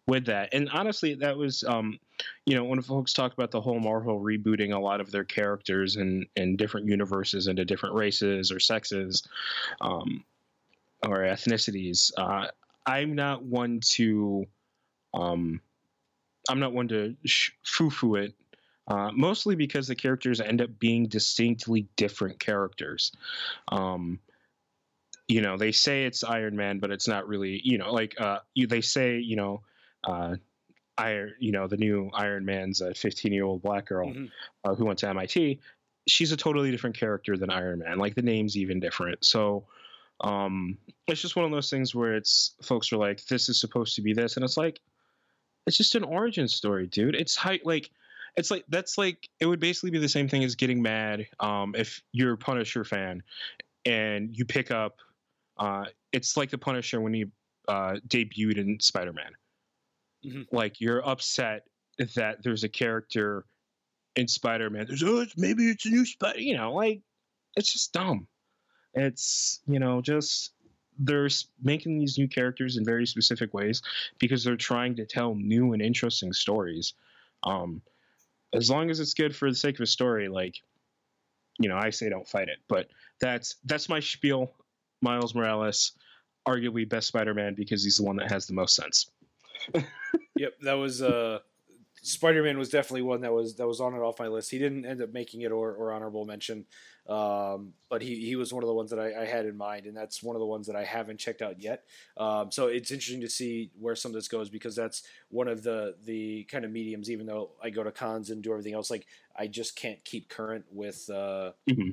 with 0.07 0.27
that. 0.27 0.51
And 0.53 0.69
honestly, 0.71 1.15
that 1.15 1.37
was, 1.37 1.65
um, 1.65 1.99
you 2.45 2.55
know, 2.55 2.65
when 2.65 2.81
folks 2.81 3.13
talk 3.13 3.33
about 3.33 3.51
the 3.51 3.61
whole 3.61 3.81
Marvel 3.81 4.21
rebooting 4.21 4.73
a 4.73 4.79
lot 4.79 5.01
of 5.01 5.11
their 5.11 5.25
characters 5.25 5.97
in, 5.97 6.27
in 6.37 6.57
different 6.57 6.87
universes 6.87 7.49
into 7.49 7.65
different 7.65 7.95
races 7.95 8.53
or 8.53 8.61
sexes 8.61 9.27
um, 9.81 10.25
or 11.05 11.19
ethnicities, 11.19 12.13
uh, 12.17 12.47
I'm 12.87 13.15
not 13.17 13.43
one 13.43 13.81
to, 13.81 14.47
um, 15.13 15.61
I'm 16.49 16.61
not 16.61 16.73
one 16.73 16.89
to 16.89 17.17
sh- 17.25 17.51
foo-foo 17.65 18.17
it. 18.17 18.35
Uh, 18.89 19.11
mostly 19.13 19.57
because 19.57 19.89
the 19.89 19.97
characters 19.97 20.41
end 20.41 20.63
up 20.63 20.71
being 20.79 21.09
distinctly 21.09 21.89
different 21.97 22.39
characters. 22.39 23.11
Um, 23.73 24.21
you 25.27 25.41
know, 25.41 25.57
they 25.57 25.73
say 25.73 26.05
it's 26.05 26.23
Iron 26.23 26.55
Man, 26.55 26.79
but 26.79 26.93
it's 26.93 27.09
not 27.09 27.27
really. 27.27 27.61
You 27.65 27.79
know, 27.79 27.93
like 27.93 28.15
uh, 28.21 28.39
they 28.55 28.81
say, 28.81 29.19
you 29.19 29.35
know, 29.35 29.63
uh, 30.07 30.37
Iron, 30.99 31.35
you 31.39 31.53
know, 31.53 31.67
the 31.67 31.77
new 31.77 32.11
Iron 32.15 32.45
Man's 32.45 32.81
a 32.81 32.95
15 32.95 33.33
year 33.33 33.45
old 33.45 33.63
black 33.63 33.87
girl 33.87 34.09
mm-hmm. 34.09 34.27
uh, 34.65 34.75
who 34.75 34.87
went 34.87 34.99
to 35.01 35.09
MIT. 35.09 35.61
She's 36.09 36.33
a 36.33 36.37
totally 36.37 36.71
different 36.71 36.97
character 36.97 37.37
than 37.37 37.51
Iron 37.51 37.81
Man. 37.81 37.99
Like 37.99 38.15
the 38.15 38.23
name's 38.23 38.57
even 38.57 38.81
different. 38.81 39.25
So 39.25 39.67
um, 40.21 40.79
it's 41.07 41.21
just 41.21 41.37
one 41.37 41.45
of 41.45 41.51
those 41.51 41.69
things 41.69 41.95
where 41.95 42.15
it's 42.15 42.55
folks 42.63 42.93
are 42.93 42.97
like, 42.97 43.27
this 43.27 43.49
is 43.49 43.61
supposed 43.61 43.97
to 43.97 44.03
be 44.03 44.15
this, 44.15 44.37
and 44.37 44.45
it's 44.45 44.57
like, 44.57 44.81
it's 45.67 45.77
just 45.77 45.97
an 45.97 46.05
origin 46.05 46.49
story, 46.49 46.87
dude. 46.87 47.17
It's 47.17 47.35
high, 47.35 47.61
like, 47.65 47.91
it's 48.37 48.51
like 48.51 48.65
that's 48.69 48.99
like 48.99 49.29
it 49.41 49.47
would 49.47 49.61
basically 49.61 49.91
be 49.91 49.99
the 49.99 50.09
same 50.09 50.29
thing 50.29 50.45
as 50.45 50.55
getting 50.55 50.81
mad 50.81 51.27
um, 51.41 51.75
if 51.77 52.03
you're 52.13 52.35
a 52.35 52.39
Punisher 52.39 52.85
fan 52.85 53.23
and 53.85 54.37
you 54.37 54.45
pick 54.45 54.71
up. 54.71 54.99
Uh, 55.59 55.87
it's 56.13 56.37
like 56.37 56.51
the 56.51 56.59
Punisher 56.59 57.01
when 57.01 57.15
he 57.15 57.25
uh, 57.67 57.97
debuted 58.09 58.59
in 58.59 58.79
Spider 58.79 59.13
Man 59.13 59.33
Mm-hmm. 60.27 60.55
Like 60.55 60.81
you're 60.81 61.07
upset 61.07 61.65
that 62.15 62.43
there's 62.43 62.65
a 62.65 62.69
character 62.69 63.45
in 64.17 64.29
Spider-Man. 64.29 64.87
There's 64.89 65.03
oh, 65.03 65.25
maybe 65.37 65.69
it's 65.69 65.87
a 65.87 65.91
new 65.91 66.05
Spider. 66.05 66.41
You 66.41 66.57
know, 66.57 66.73
like 66.75 67.01
it's 67.57 67.73
just 67.73 67.93
dumb. 67.93 68.27
It's 68.95 69.61
you 69.67 69.79
know 69.79 70.01
just 70.01 70.53
they're 70.99 71.29
making 71.63 71.99
these 71.99 72.19
new 72.19 72.29
characters 72.29 72.77
in 72.77 72.85
very 72.85 73.07
specific 73.07 73.53
ways 73.53 73.83
because 74.19 74.43
they're 74.43 74.57
trying 74.57 74.97
to 74.97 75.07
tell 75.07 75.35
new 75.35 75.73
and 75.75 75.83
interesting 75.83 76.33
stories. 76.33 76.95
Um, 77.45 77.83
as 78.55 78.71
long 78.71 78.91
as 78.91 79.01
it's 79.01 79.15
good 79.15 79.37
for 79.37 79.51
the 79.51 79.57
sake 79.57 79.77
of 79.77 79.83
a 79.83 79.87
story, 79.87 80.29
like 80.29 80.57
you 81.59 81.69
know, 81.69 81.77
I 81.77 81.91
say 81.91 82.09
don't 82.09 82.29
fight 82.29 82.49
it. 82.49 82.59
But 82.69 82.89
that's 83.21 83.57
that's 83.65 83.89
my 83.89 84.01
spiel. 84.01 84.53
Miles 85.03 85.35
Morales, 85.35 85.93
arguably 86.49 86.89
best 86.89 87.09
Spider-Man 87.09 87.55
because 87.55 87.85
he's 87.85 87.99
the 87.99 88.03
one 88.03 88.17
that 88.17 88.31
has 88.31 88.47
the 88.47 88.55
most 88.55 88.75
sense. 88.75 89.11
yep, 90.37 90.55
that 90.63 90.75
was 90.75 91.03
uh, 91.03 91.41
Spider 92.03 92.43
Man 92.43 92.57
was 92.57 92.69
definitely 92.69 93.03
one 93.03 93.23
that 93.23 93.33
was 93.33 93.57
that 93.57 93.67
was 93.67 93.81
on 93.81 93.95
and 93.95 94.03
off 94.03 94.19
my 94.19 94.29
list. 94.29 94.51
He 94.51 94.59
didn't 94.59 94.87
end 94.87 95.03
up 95.03 95.13
making 95.13 95.41
it 95.41 95.51
or, 95.51 95.73
or 95.73 95.93
honorable 95.93 96.25
mention, 96.25 96.65
um, 97.09 97.73
but 97.89 98.01
he, 98.01 98.25
he 98.25 98.37
was 98.37 98.53
one 98.53 98.63
of 98.63 98.69
the 98.69 98.75
ones 98.75 98.91
that 98.91 99.01
I, 99.01 99.23
I, 99.23 99.25
had 99.25 99.45
in 99.45 99.57
mind, 99.57 99.87
and 99.87 99.97
that's 99.97 100.23
one 100.23 100.37
of 100.37 100.41
the 100.41 100.47
ones 100.47 100.67
that 100.69 100.77
I 100.77 100.85
haven't 100.85 101.19
checked 101.19 101.43
out 101.43 101.61
yet. 101.61 101.85
Um, 102.17 102.53
so 102.53 102.67
it's 102.69 102.91
interesting 102.91 103.23
to 103.23 103.29
see 103.29 103.71
where 103.79 103.97
some 103.97 104.11
of 104.11 104.15
this 104.15 104.29
goes 104.29 104.49
because 104.49 104.77
that's 104.77 105.03
one 105.31 105.49
of 105.49 105.63
the 105.63 105.97
the 106.05 106.45
kind 106.45 106.65
of 106.65 106.71
mediums. 106.71 107.11
Even 107.11 107.27
though 107.27 107.51
I 107.63 107.71
go 107.71 107.83
to 107.83 107.91
cons 107.91 108.31
and 108.31 108.43
do 108.43 108.53
everything 108.53 108.75
else, 108.75 108.91
like 108.91 109.07
I 109.37 109.49
just 109.49 109.75
can't 109.75 110.05
keep 110.05 110.29
current 110.29 110.65
with 110.71 111.11
uh, 111.11 111.53
mm-hmm. 111.69 111.91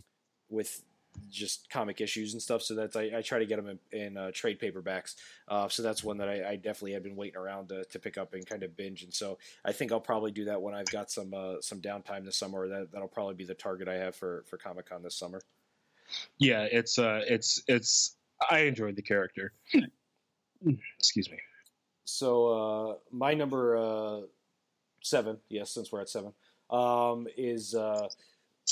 with 0.49 0.83
just 1.29 1.69
comic 1.69 2.01
issues 2.01 2.33
and 2.33 2.41
stuff. 2.41 2.61
So 2.61 2.75
that's 2.75 2.95
I, 2.95 3.11
I 3.17 3.21
try 3.21 3.39
to 3.39 3.45
get 3.45 3.63
them 3.63 3.79
in, 3.91 3.99
in 3.99 4.17
uh, 4.17 4.31
trade 4.33 4.59
paperbacks. 4.59 5.15
Uh, 5.47 5.67
so 5.67 5.83
that's 5.83 6.03
one 6.03 6.17
that 6.17 6.29
I, 6.29 6.51
I, 6.51 6.55
definitely 6.55 6.93
have 6.93 7.03
been 7.03 7.15
waiting 7.15 7.37
around 7.37 7.69
to, 7.69 7.83
to, 7.85 7.99
pick 7.99 8.17
up 8.17 8.33
and 8.33 8.45
kind 8.45 8.63
of 8.63 8.75
binge. 8.77 9.03
And 9.03 9.13
so 9.13 9.37
I 9.65 9.71
think 9.71 9.91
I'll 9.91 9.99
probably 9.99 10.31
do 10.31 10.45
that 10.45 10.61
when 10.61 10.73
I've 10.73 10.89
got 10.91 11.11
some 11.11 11.33
uh, 11.33 11.55
some 11.61 11.81
downtime 11.81 12.25
this 12.25 12.37
summer. 12.37 12.67
That 12.67 12.91
that'll 12.91 13.07
probably 13.07 13.35
be 13.35 13.45
the 13.45 13.53
target 13.53 13.87
I 13.87 13.95
have 13.95 14.15
for 14.15 14.43
for 14.47 14.57
Comic 14.57 14.89
Con 14.89 15.03
this 15.03 15.15
summer. 15.15 15.41
Yeah, 16.37 16.67
it's 16.71 16.99
uh, 16.99 17.21
it's 17.27 17.63
it's 17.67 18.15
I 18.49 18.59
enjoyed 18.59 18.95
the 18.95 19.01
character. 19.01 19.53
Excuse 20.99 21.29
me. 21.29 21.37
So 22.05 22.47
uh, 22.47 22.95
my 23.11 23.33
number 23.33 23.77
uh, 23.77 24.21
seven, 25.01 25.37
yes, 25.49 25.71
since 25.71 25.91
we're 25.91 26.01
at 26.01 26.09
seven, 26.09 26.33
um, 26.69 27.27
is 27.37 27.75
uh, 27.75 28.07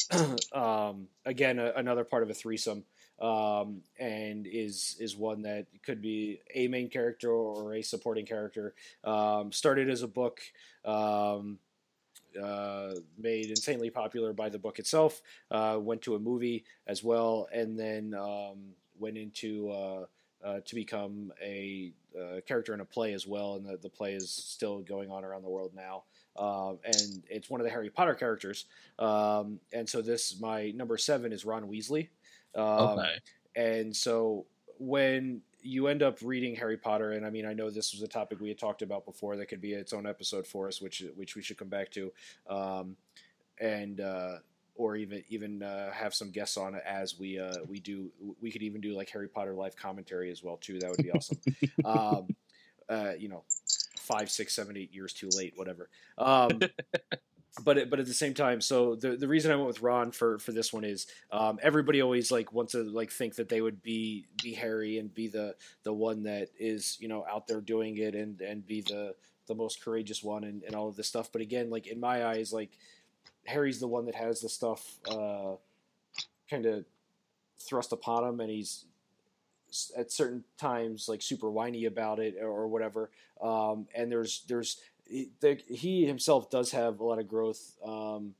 um, 0.53 1.07
again, 1.25 1.59
a, 1.59 1.73
another 1.75 2.03
part 2.03 2.23
of 2.23 2.29
a 2.29 2.33
threesome, 2.33 2.83
um, 3.19 3.81
and 3.99 4.47
is 4.47 4.95
is 4.99 5.15
one 5.15 5.43
that 5.43 5.67
could 5.83 6.01
be 6.01 6.41
a 6.53 6.67
main 6.67 6.89
character 6.89 7.31
or 7.31 7.75
a 7.75 7.81
supporting 7.81 8.25
character. 8.25 8.73
Um, 9.03 9.51
started 9.51 9.89
as 9.89 10.01
a 10.01 10.07
book. 10.07 10.39
Um, 10.85 11.59
uh, 12.41 12.93
made 13.17 13.49
insanely 13.49 13.89
popular 13.89 14.33
by 14.33 14.49
the 14.49 14.57
book 14.57 14.79
itself. 14.79 15.21
Uh, 15.49 15.77
went 15.79 16.01
to 16.01 16.15
a 16.15 16.19
movie 16.19 16.63
as 16.87 17.03
well, 17.03 17.47
and 17.51 17.77
then 17.77 18.13
um, 18.13 18.73
went 18.99 19.17
into 19.17 19.69
uh, 19.69 20.05
uh 20.43 20.59
to 20.65 20.75
become 20.75 21.31
a 21.41 21.91
uh, 22.19 22.41
character 22.47 22.73
in 22.73 22.79
a 22.79 22.85
play 22.85 23.13
as 23.13 23.27
well. 23.27 23.55
And 23.55 23.65
the, 23.65 23.77
the 23.77 23.89
play 23.89 24.13
is 24.13 24.29
still 24.29 24.79
going 24.79 25.11
on 25.11 25.23
around 25.23 25.43
the 25.43 25.49
world 25.49 25.71
now. 25.75 26.03
Um, 26.37 26.79
and 26.83 27.23
it's 27.29 27.49
one 27.49 27.59
of 27.59 27.65
the 27.65 27.71
Harry 27.71 27.89
Potter 27.89 28.15
characters. 28.15 28.65
Um, 28.99 29.59
and 29.73 29.87
so 29.87 30.01
this 30.01 30.39
my 30.39 30.71
number 30.71 30.97
seven 30.97 31.33
is 31.33 31.45
Ron 31.45 31.63
Weasley. 31.69 32.09
Um, 32.55 32.99
okay. 32.99 33.15
And 33.55 33.95
so 33.95 34.45
when 34.79 35.41
you 35.61 35.87
end 35.87 36.01
up 36.01 36.17
reading 36.21 36.55
Harry 36.55 36.77
Potter, 36.77 37.11
and 37.11 37.25
I 37.25 37.29
mean, 37.29 37.45
I 37.45 37.53
know 37.53 37.69
this 37.69 37.93
was 37.93 38.01
a 38.01 38.07
topic 38.07 38.39
we 38.39 38.49
had 38.49 38.57
talked 38.57 38.81
about 38.81 39.05
before 39.05 39.35
that 39.35 39.47
could 39.47 39.61
be 39.61 39.73
its 39.73 39.93
own 39.93 40.07
episode 40.07 40.47
for 40.47 40.67
us, 40.67 40.81
which 40.81 41.03
which 41.15 41.35
we 41.35 41.41
should 41.41 41.57
come 41.57 41.69
back 41.69 41.91
to, 41.91 42.11
um, 42.49 42.95
and 43.59 44.01
uh, 44.01 44.37
or 44.75 44.95
even 44.95 45.23
even 45.29 45.61
uh, 45.61 45.91
have 45.91 46.13
some 46.13 46.31
guests 46.31 46.57
on 46.57 46.75
it 46.75 46.83
as 46.85 47.19
we 47.19 47.39
uh, 47.39 47.57
we 47.67 47.79
do. 47.79 48.09
We 48.41 48.51
could 48.51 48.63
even 48.63 48.81
do 48.81 48.95
like 48.95 49.09
Harry 49.09 49.27
Potter 49.27 49.53
live 49.53 49.75
commentary 49.75 50.31
as 50.31 50.43
well 50.43 50.57
too. 50.57 50.79
That 50.79 50.89
would 50.89 51.03
be 51.03 51.11
awesome. 51.11 51.39
um, 51.85 52.27
uh, 52.89 53.13
you 53.17 53.29
know, 53.29 53.43
five, 54.11 54.29
six, 54.29 54.53
seven, 54.55 54.77
eight 54.77 54.93
years 54.93 55.13
too 55.13 55.29
late, 55.35 55.53
whatever. 55.55 55.89
Um, 56.17 56.59
but 57.63 57.89
but 57.89 57.99
at 57.99 58.05
the 58.05 58.13
same 58.13 58.33
time, 58.33 58.61
so 58.61 58.95
the 58.95 59.15
the 59.15 59.27
reason 59.27 59.51
I 59.51 59.55
went 59.55 59.67
with 59.67 59.81
Ron 59.81 60.11
for 60.11 60.39
for 60.39 60.51
this 60.51 60.71
one 60.71 60.83
is 60.83 61.07
um, 61.31 61.59
everybody 61.61 62.01
always 62.01 62.31
like 62.31 62.53
wants 62.53 62.73
to 62.73 62.83
like 62.83 63.11
think 63.11 63.35
that 63.35 63.49
they 63.49 63.61
would 63.61 63.81
be 63.81 64.25
be 64.41 64.53
Harry 64.53 64.99
and 64.99 65.13
be 65.13 65.27
the 65.27 65.55
the 65.83 65.93
one 65.93 66.23
that 66.23 66.49
is 66.59 66.97
you 66.99 67.07
know 67.07 67.25
out 67.29 67.47
there 67.47 67.61
doing 67.61 67.97
it 67.97 68.15
and 68.15 68.39
and 68.41 68.65
be 68.65 68.81
the 68.81 69.15
the 69.47 69.55
most 69.55 69.83
courageous 69.83 70.23
one 70.23 70.43
and, 70.43 70.63
and 70.63 70.75
all 70.75 70.87
of 70.87 70.95
this 70.95 71.07
stuff. 71.07 71.29
But 71.31 71.41
again, 71.41 71.69
like 71.69 71.87
in 71.87 71.99
my 71.99 72.25
eyes, 72.25 72.53
like 72.53 72.77
Harry's 73.45 73.79
the 73.79 73.87
one 73.87 74.05
that 74.05 74.15
has 74.15 74.39
the 74.41 74.49
stuff 74.49 74.99
uh, 75.09 75.55
kind 76.49 76.65
of 76.65 76.85
thrust 77.59 77.91
upon 77.91 78.23
him, 78.23 78.39
and 78.39 78.49
he's 78.49 78.85
at 79.97 80.11
certain 80.11 80.43
times 80.57 81.07
like 81.07 81.21
super 81.21 81.49
whiny 81.49 81.85
about 81.85 82.19
it 82.19 82.35
or, 82.41 82.67
whatever. 82.67 83.09
Um, 83.41 83.87
and 83.95 84.11
there's 84.11 84.43
there's 84.47 84.77
he 85.07 86.05
himself 86.05 86.49
does 86.49 86.71
have 86.71 86.99
a 86.99 87.03
lot 87.03 87.19
of 87.19 87.27
growth. 87.27 87.75
Um, 87.83 88.33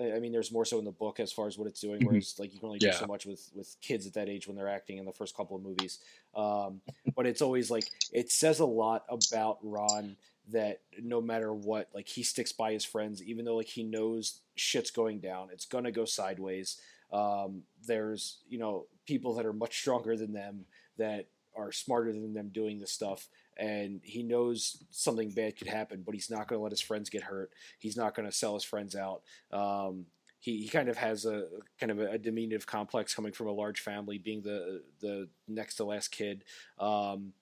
I 0.00 0.20
mean, 0.20 0.32
there's 0.32 0.52
more 0.52 0.64
so 0.64 0.78
in 0.78 0.84
the 0.84 0.92
book 0.92 1.18
as 1.18 1.32
far 1.32 1.48
as 1.48 1.58
what 1.58 1.66
it's 1.66 1.80
doing. 1.80 2.00
Mm-hmm. 2.00 2.06
Whereas, 2.06 2.36
like, 2.38 2.52
you 2.52 2.60
can 2.60 2.66
only 2.66 2.78
do 2.78 2.92
so 2.92 3.06
much 3.06 3.26
with 3.26 3.50
with 3.54 3.76
kids 3.80 4.06
at 4.06 4.14
that 4.14 4.28
age 4.28 4.46
when 4.46 4.56
they're 4.56 4.68
acting 4.68 4.98
in 4.98 5.04
the 5.04 5.12
first 5.12 5.36
couple 5.36 5.56
of 5.56 5.62
movies. 5.62 5.98
Um, 6.36 6.80
but 7.16 7.26
it's 7.26 7.42
always 7.42 7.70
like 7.70 7.84
it 8.12 8.30
says 8.30 8.60
a 8.60 8.66
lot 8.66 9.04
about 9.08 9.58
Ron 9.62 10.16
that 10.50 10.80
no 11.02 11.20
matter 11.20 11.52
what, 11.52 11.88
like 11.92 12.08
he 12.08 12.22
sticks 12.22 12.52
by 12.52 12.72
his 12.72 12.84
friends, 12.84 13.22
even 13.22 13.44
though 13.44 13.56
like 13.56 13.66
he 13.66 13.82
knows 13.82 14.40
shit's 14.54 14.90
going 14.90 15.18
down, 15.18 15.48
it's 15.52 15.66
gonna 15.66 15.92
go 15.92 16.04
sideways. 16.04 16.80
Um, 17.12 17.62
there's 17.86 18.38
you 18.48 18.58
know 18.58 18.86
people 19.06 19.34
that 19.34 19.46
are 19.46 19.52
much 19.52 19.78
stronger 19.78 20.16
than 20.16 20.32
them 20.32 20.64
that 20.98 21.26
are 21.56 21.72
smarter 21.72 22.12
than 22.12 22.34
them 22.34 22.50
doing 22.52 22.78
this 22.78 22.92
stuff 22.92 23.28
and 23.58 24.00
he 24.04 24.22
knows 24.22 24.84
something 24.90 25.30
bad 25.30 25.56
could 25.58 25.66
happen, 25.66 26.02
but 26.06 26.14
he's 26.14 26.30
not 26.30 26.46
going 26.46 26.58
to 26.58 26.62
let 26.62 26.72
his 26.72 26.80
friends 26.80 27.10
get 27.10 27.24
hurt. 27.24 27.50
He's 27.78 27.96
not 27.96 28.14
going 28.14 28.26
to 28.26 28.34
sell 28.34 28.54
his 28.54 28.64
friends 28.64 28.94
out. 28.94 29.22
Um, 29.52 30.06
he, 30.38 30.62
he 30.62 30.68
kind 30.68 30.88
of 30.88 30.96
has 30.96 31.24
a 31.24 31.46
kind 31.80 31.90
of 31.90 31.98
a, 31.98 32.12
a, 32.12 32.18
diminutive 32.18 32.64
complex 32.64 33.12
coming 33.12 33.32
from 33.32 33.48
a 33.48 33.52
large 33.52 33.80
family, 33.80 34.18
being 34.18 34.42
the 34.42 34.82
the 35.00 35.28
next 35.48 35.74
to 35.76 35.84
last 35.84 36.08
kid, 36.08 36.44
um, 36.78 37.32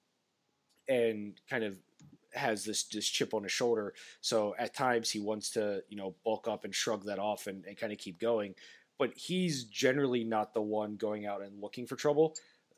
and 0.88 1.34
kind 1.50 1.62
of 1.62 1.76
has 2.32 2.64
this 2.64 2.84
this 2.84 3.06
chip 3.06 3.34
on 3.34 3.42
his 3.42 3.52
shoulder. 3.52 3.92
So 4.22 4.54
at 4.58 4.72
times 4.72 5.10
he 5.10 5.20
wants 5.20 5.50
to 5.50 5.82
you 5.90 5.98
know 5.98 6.14
bulk 6.24 6.48
up 6.48 6.64
and 6.64 6.74
shrug 6.74 7.04
that 7.04 7.18
off 7.18 7.48
and, 7.48 7.66
and 7.66 7.76
kind 7.76 7.92
of 7.92 7.98
keep 7.98 8.18
going, 8.18 8.54
but 8.98 9.12
he's 9.14 9.64
generally 9.64 10.24
not 10.24 10.54
the 10.54 10.62
one 10.62 10.96
going 10.96 11.26
out 11.26 11.42
and 11.42 11.60
looking 11.60 11.86
for 11.86 11.96
trouble 11.96 12.34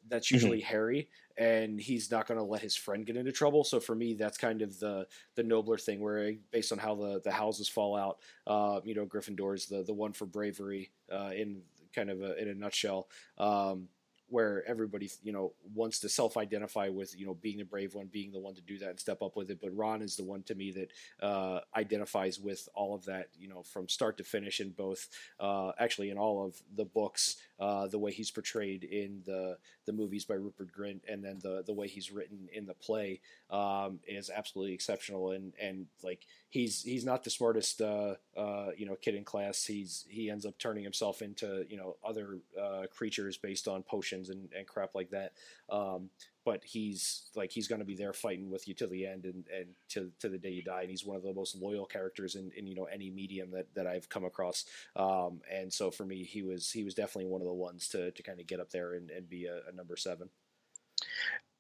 that's 0.08 0.26
mm-hmm. 0.26 0.34
usually 0.36 0.58
mm-hmm. 0.58 0.68
Harry, 0.68 1.08
and 1.36 1.80
he's 1.80 2.10
not 2.10 2.26
going 2.26 2.38
to 2.38 2.44
let 2.44 2.62
his 2.62 2.76
friend 2.76 3.06
get 3.06 3.16
into 3.16 3.32
trouble. 3.32 3.64
So 3.64 3.80
for 3.80 3.94
me, 3.94 4.14
that's 4.14 4.38
kind 4.38 4.62
of 4.62 4.78
the 4.78 5.06
the 5.34 5.42
nobler 5.42 5.78
thing, 5.78 6.00
where 6.00 6.32
based 6.50 6.72
on 6.72 6.78
how 6.78 6.94
the 6.94 7.20
the 7.22 7.32
houses 7.32 7.68
fall 7.68 7.96
out, 7.96 8.18
uh, 8.46 8.80
you 8.84 8.94
know, 8.94 9.06
Gryffindor's 9.06 9.66
the 9.66 9.82
the 9.82 9.94
one 9.94 10.12
for 10.12 10.26
bravery 10.26 10.90
uh, 11.12 11.30
in 11.34 11.62
kind 11.94 12.10
of 12.10 12.22
a, 12.22 12.36
in 12.40 12.48
a 12.48 12.54
nutshell. 12.54 13.08
Um, 13.38 13.88
where 14.30 14.62
everybody 14.66 15.10
you 15.22 15.32
know 15.32 15.52
wants 15.74 16.00
to 16.00 16.08
self-identify 16.08 16.88
with 16.88 17.18
you 17.18 17.26
know 17.26 17.34
being 17.34 17.58
the 17.58 17.64
brave 17.64 17.94
one 17.94 18.08
being 18.12 18.30
the 18.30 18.38
one 18.38 18.54
to 18.54 18.60
do 18.60 18.78
that 18.78 18.90
and 18.90 19.00
step 19.00 19.22
up 19.22 19.36
with 19.36 19.50
it 19.50 19.58
but 19.60 19.74
ron 19.74 20.02
is 20.02 20.16
the 20.16 20.24
one 20.24 20.42
to 20.42 20.54
me 20.54 20.70
that 20.70 20.92
uh, 21.26 21.60
identifies 21.76 22.38
with 22.38 22.68
all 22.74 22.94
of 22.94 23.04
that 23.04 23.28
you 23.38 23.48
know 23.48 23.62
from 23.62 23.88
start 23.88 24.16
to 24.18 24.24
finish 24.24 24.60
in 24.60 24.70
both 24.70 25.08
uh, 25.40 25.72
actually 25.78 26.10
in 26.10 26.18
all 26.18 26.44
of 26.44 26.60
the 26.76 26.84
books 26.84 27.36
uh, 27.58 27.86
the 27.86 27.98
way 27.98 28.12
he's 28.12 28.30
portrayed 28.30 28.84
in 28.84 29.22
the 29.26 29.56
the 29.86 29.92
movies 29.92 30.24
by 30.24 30.34
rupert 30.34 30.68
grint 30.76 31.00
and 31.08 31.24
then 31.24 31.38
the 31.42 31.62
the 31.66 31.72
way 31.72 31.88
he's 31.88 32.10
written 32.10 32.48
in 32.52 32.66
the 32.66 32.74
play 32.74 33.20
um, 33.50 33.98
is 34.06 34.30
absolutely 34.30 34.74
exceptional 34.74 35.30
and 35.30 35.52
and 35.60 35.86
like 36.02 36.26
he's 36.50 36.82
he's 36.82 37.04
not 37.04 37.24
the 37.24 37.30
smartest 37.30 37.80
uh, 37.80 38.14
uh, 38.36 38.70
you 38.76 38.86
know 38.86 38.96
kid 38.96 39.14
in 39.14 39.24
class. 39.24 39.64
He's 39.64 40.06
he 40.08 40.30
ends 40.30 40.46
up 40.46 40.58
turning 40.58 40.84
himself 40.84 41.22
into 41.22 41.64
you 41.68 41.76
know 41.76 41.96
other 42.06 42.38
uh, 42.60 42.82
creatures 42.94 43.36
based 43.36 43.68
on 43.68 43.82
potions 43.82 44.30
and, 44.30 44.48
and 44.56 44.66
crap 44.66 44.94
like 44.94 45.10
that. 45.10 45.32
Um, 45.70 46.10
but 46.48 46.64
he's 46.64 47.24
like 47.34 47.52
he's 47.52 47.68
going 47.68 47.78
to 47.78 47.84
be 47.84 47.94
there 47.94 48.14
fighting 48.14 48.50
with 48.50 48.66
you 48.66 48.72
to 48.72 48.86
the 48.86 49.04
end 49.06 49.26
and, 49.26 49.44
and 49.54 49.66
to, 49.90 50.10
to 50.18 50.30
the 50.30 50.38
day 50.38 50.48
you 50.48 50.62
die. 50.62 50.80
And 50.80 50.88
he's 50.88 51.04
one 51.04 51.14
of 51.14 51.22
the 51.22 51.34
most 51.34 51.54
loyal 51.54 51.84
characters 51.84 52.36
in, 52.36 52.50
in 52.56 52.66
you 52.66 52.74
know 52.74 52.84
any 52.84 53.10
medium 53.10 53.50
that, 53.50 53.66
that 53.74 53.86
I've 53.86 54.08
come 54.08 54.24
across. 54.24 54.64
Um, 54.96 55.42
and 55.52 55.70
so 55.70 55.90
for 55.90 56.06
me, 56.06 56.24
he 56.24 56.42
was 56.42 56.70
he 56.70 56.84
was 56.84 56.94
definitely 56.94 57.30
one 57.30 57.42
of 57.42 57.46
the 57.46 57.52
ones 57.52 57.86
to, 57.88 58.12
to 58.12 58.22
kind 58.22 58.40
of 58.40 58.46
get 58.46 58.60
up 58.60 58.70
there 58.70 58.94
and, 58.94 59.10
and 59.10 59.28
be 59.28 59.44
a, 59.44 59.60
a 59.70 59.76
number 59.76 59.94
seven. 59.94 60.30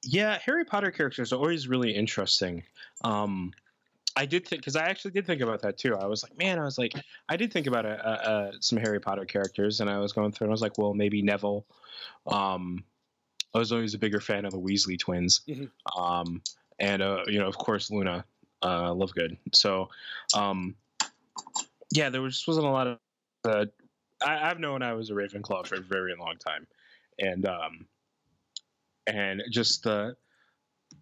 Yeah, 0.02 0.38
Harry 0.38 0.64
Potter 0.64 0.90
characters 0.90 1.34
are 1.34 1.36
always 1.36 1.68
really 1.68 1.94
interesting. 1.94 2.62
Um, 3.04 3.52
I 4.16 4.24
did 4.24 4.46
think 4.46 4.62
because 4.62 4.74
I 4.76 4.86
actually 4.86 5.10
did 5.10 5.26
think 5.26 5.42
about 5.42 5.60
that 5.62 5.76
too. 5.76 5.96
I 5.96 6.06
was 6.06 6.22
like, 6.22 6.38
man, 6.38 6.58
I 6.58 6.64
was 6.64 6.78
like, 6.78 6.94
I 7.28 7.36
did 7.36 7.52
think 7.52 7.66
about 7.66 7.84
a, 7.84 8.08
a, 8.08 8.12
a, 8.12 8.52
some 8.60 8.78
Harry 8.78 9.00
Potter 9.00 9.26
characters, 9.26 9.82
and 9.82 9.90
I 9.90 9.98
was 9.98 10.14
going 10.14 10.32
through, 10.32 10.46
and 10.46 10.50
I 10.50 10.54
was 10.54 10.62
like, 10.62 10.78
well, 10.78 10.94
maybe 10.94 11.20
Neville. 11.20 11.66
Um, 12.26 12.84
I 13.54 13.58
was 13.58 13.72
always 13.72 13.94
a 13.94 13.98
bigger 13.98 14.20
fan 14.20 14.44
of 14.44 14.52
the 14.52 14.58
Weasley 14.58 14.98
twins, 14.98 15.40
mm-hmm. 15.48 16.00
um, 16.00 16.42
and 16.78 17.02
uh, 17.02 17.22
you 17.26 17.38
know, 17.38 17.46
of 17.46 17.56
course, 17.56 17.90
Luna 17.90 18.24
uh, 18.62 18.90
Lovegood. 18.90 19.36
So, 19.54 19.88
um, 20.34 20.76
yeah, 21.92 22.10
there 22.10 22.22
was, 22.22 22.34
just 22.34 22.48
wasn't 22.48 22.66
a 22.66 22.70
lot 22.70 22.86
of. 22.86 22.98
Uh, 23.44 23.66
I, 24.24 24.48
have 24.48 24.58
known 24.58 24.82
I 24.82 24.94
was 24.94 25.10
a 25.10 25.14
Ravenclaw 25.14 25.66
for 25.66 25.76
a 25.76 25.80
very 25.80 26.14
long 26.18 26.34
time, 26.36 26.66
and 27.18 27.46
um, 27.46 27.86
and 29.06 29.42
just 29.50 29.84
the 29.84 30.16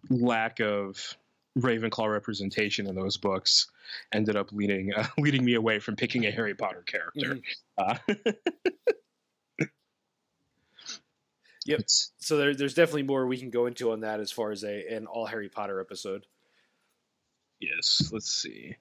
lack 0.09 0.59
of 0.59 1.17
Ravenclaw 1.57 2.11
representation 2.11 2.87
in 2.87 2.95
those 2.95 3.17
books 3.17 3.67
ended 4.13 4.35
up 4.35 4.51
leading 4.51 4.93
uh, 4.93 5.07
leading 5.17 5.43
me 5.43 5.55
away 5.55 5.79
from 5.79 5.95
picking 5.95 6.25
a 6.25 6.31
Harry 6.31 6.55
Potter 6.55 6.83
character. 6.85 7.39
Mm-hmm. 7.79 8.13
Uh, 8.15 8.31
yep. 11.67 11.81
So 12.17 12.37
there, 12.37 12.55
there's 12.55 12.73
definitely 12.73 13.03
more 13.03 13.27
we 13.27 13.37
can 13.37 13.49
go 13.49 13.65
into 13.65 13.91
on 13.91 14.01
that 14.01 14.19
as 14.19 14.31
far 14.31 14.51
as 14.51 14.63
a 14.63 14.95
an 14.95 15.05
all 15.05 15.25
Harry 15.25 15.49
Potter 15.49 15.79
episode. 15.79 16.25
Yes, 17.59 18.09
let's 18.11 18.29
see. 18.29 18.75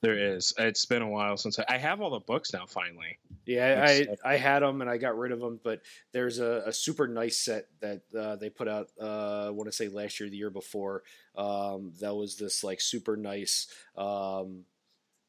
There 0.00 0.34
is. 0.34 0.54
It's 0.58 0.86
been 0.86 1.02
a 1.02 1.08
while 1.08 1.36
since 1.36 1.58
I, 1.58 1.64
I 1.68 1.78
have 1.78 2.00
all 2.00 2.10
the 2.10 2.20
books 2.20 2.52
now. 2.52 2.64
Finally. 2.66 3.18
Yeah, 3.44 3.84
I 3.86 4.06
I 4.24 4.36
had 4.36 4.60
them 4.60 4.80
and 4.80 4.90
I 4.90 4.96
got 4.96 5.18
rid 5.18 5.32
of 5.32 5.40
them, 5.40 5.60
but 5.62 5.82
there's 6.12 6.38
a, 6.38 6.64
a 6.66 6.72
super 6.72 7.06
nice 7.06 7.38
set 7.38 7.68
that 7.80 8.02
uh, 8.18 8.36
they 8.36 8.48
put 8.48 8.68
out. 8.68 8.88
Uh, 9.00 9.46
I 9.46 9.50
want 9.50 9.68
to 9.68 9.76
say 9.76 9.88
last 9.88 10.20
year, 10.20 10.30
the 10.30 10.36
year 10.36 10.50
before. 10.50 11.02
Um, 11.36 11.92
that 12.00 12.14
was 12.14 12.36
this 12.36 12.64
like 12.64 12.80
super 12.80 13.16
nice 13.16 13.66
um, 13.96 14.64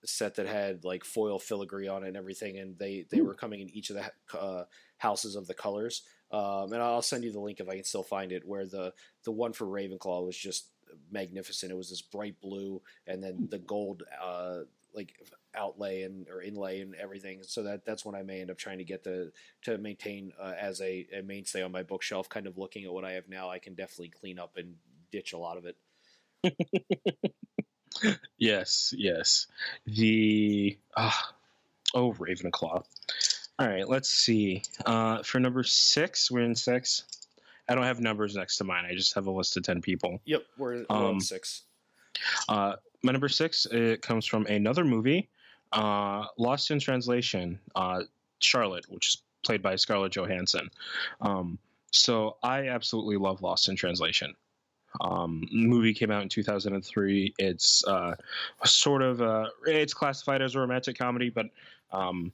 set 0.05 0.35
that 0.35 0.47
had 0.47 0.85
like 0.85 1.03
foil 1.03 1.39
filigree 1.39 1.87
on 1.87 2.03
it 2.03 2.09
and 2.09 2.17
everything, 2.17 2.57
and 2.57 2.77
they 2.77 3.05
they 3.09 3.21
were 3.21 3.33
coming 3.33 3.59
in 3.59 3.69
each 3.69 3.89
of 3.89 3.97
the 3.97 4.39
uh, 4.39 4.65
houses 4.97 5.35
of 5.35 5.47
the 5.47 5.53
colors. 5.53 6.03
Um, 6.35 6.73
and 6.73 6.81
I'll 6.81 7.01
send 7.01 7.23
you 7.23 7.31
the 7.31 7.39
link 7.39 7.61
if 7.61 7.69
I 7.69 7.75
can 7.75 7.85
still 7.85 8.03
find 8.03 8.33
it. 8.33 8.45
Where 8.45 8.65
the 8.65 8.93
the 9.23 9.31
one 9.31 9.53
for 9.53 9.65
Ravenclaw 9.65 10.25
was 10.25 10.37
just 10.37 10.67
magnificent. 11.09 11.71
It 11.71 11.77
was 11.77 11.89
this 11.89 12.01
bright 12.01 12.41
blue, 12.41 12.81
and 13.07 13.23
then 13.23 13.47
the 13.49 13.59
gold 13.59 14.03
uh, 14.21 14.61
like 14.93 15.13
outlay 15.55 16.01
and 16.01 16.27
or 16.27 16.41
inlay 16.41 16.81
and 16.81 16.93
everything. 16.95 17.39
So 17.43 17.63
that 17.63 17.85
that's 17.85 18.03
when 18.03 18.15
I 18.15 18.23
may 18.23 18.41
end 18.41 18.51
up 18.51 18.57
trying 18.57 18.79
to 18.79 18.83
get 18.83 19.05
the 19.05 19.31
to 19.63 19.77
maintain 19.77 20.33
uh, 20.37 20.53
as 20.59 20.81
a, 20.81 21.07
a, 21.17 21.21
mainstay 21.21 21.63
on 21.63 21.71
my 21.71 21.83
bookshelf. 21.83 22.27
Kind 22.27 22.47
of 22.47 22.57
looking 22.57 22.83
at 22.83 22.91
what 22.91 23.05
I 23.05 23.13
have 23.13 23.29
now, 23.29 23.49
I 23.49 23.59
can 23.59 23.73
definitely 23.73 24.09
clean 24.09 24.37
up 24.37 24.57
and 24.57 24.75
ditch 25.13 25.31
a 25.31 25.37
lot 25.37 25.55
of 25.57 25.65
it. 26.43 28.19
yes, 28.37 28.93
yes. 28.97 29.47
The 29.85 30.77
uh, 30.97 31.11
oh 31.93 32.11
Ravenclaw. 32.11 32.83
All 33.57 33.67
right, 33.67 33.87
let's 33.87 34.09
see. 34.09 34.63
Uh, 34.85 35.23
for 35.23 35.39
number 35.39 35.63
six, 35.63 36.29
we're 36.29 36.41
in 36.41 36.55
six. 36.55 37.03
I 37.69 37.75
don't 37.75 37.85
have 37.85 38.01
numbers 38.01 38.35
next 38.35 38.57
to 38.57 38.63
mine. 38.63 38.85
I 38.85 38.93
just 38.93 39.15
have 39.15 39.27
a 39.27 39.31
list 39.31 39.55
of 39.57 39.63
ten 39.63 39.81
people. 39.81 40.19
Yep, 40.25 40.43
we're, 40.57 40.85
Um, 40.89 41.05
on 41.05 41.19
six. 41.21 41.63
Uh, 42.49 42.75
my 43.03 43.11
number 43.11 43.29
six 43.29 43.65
it 43.67 44.01
comes 44.01 44.25
from 44.25 44.45
another 44.47 44.83
movie, 44.83 45.29
uh, 45.71 46.25
Lost 46.37 46.71
in 46.71 46.79
Translation, 46.79 47.59
uh, 47.75 48.03
Charlotte, 48.39 48.85
which 48.89 49.07
is 49.07 49.21
played 49.43 49.61
by 49.61 49.75
Scarlett 49.75 50.11
Johansson. 50.11 50.69
Um, 51.21 51.57
so 51.91 52.37
I 52.43 52.67
absolutely 52.67 53.17
love 53.17 53.41
Lost 53.41 53.69
in 53.69 53.75
Translation. 53.75 54.35
Um, 55.01 55.43
movie 55.51 55.93
came 55.93 56.09
out 56.11 56.23
in 56.23 56.29
2003. 56.29 57.33
It's 57.37 57.85
uh, 57.85 58.15
sort 58.65 59.01
of 59.01 59.21
uh, 59.21 59.47
it's 59.65 59.93
classified 59.93 60.41
as 60.41 60.55
a 60.55 60.59
romantic 60.59 60.97
comedy, 60.97 61.29
but 61.29 61.47
um, 61.91 62.31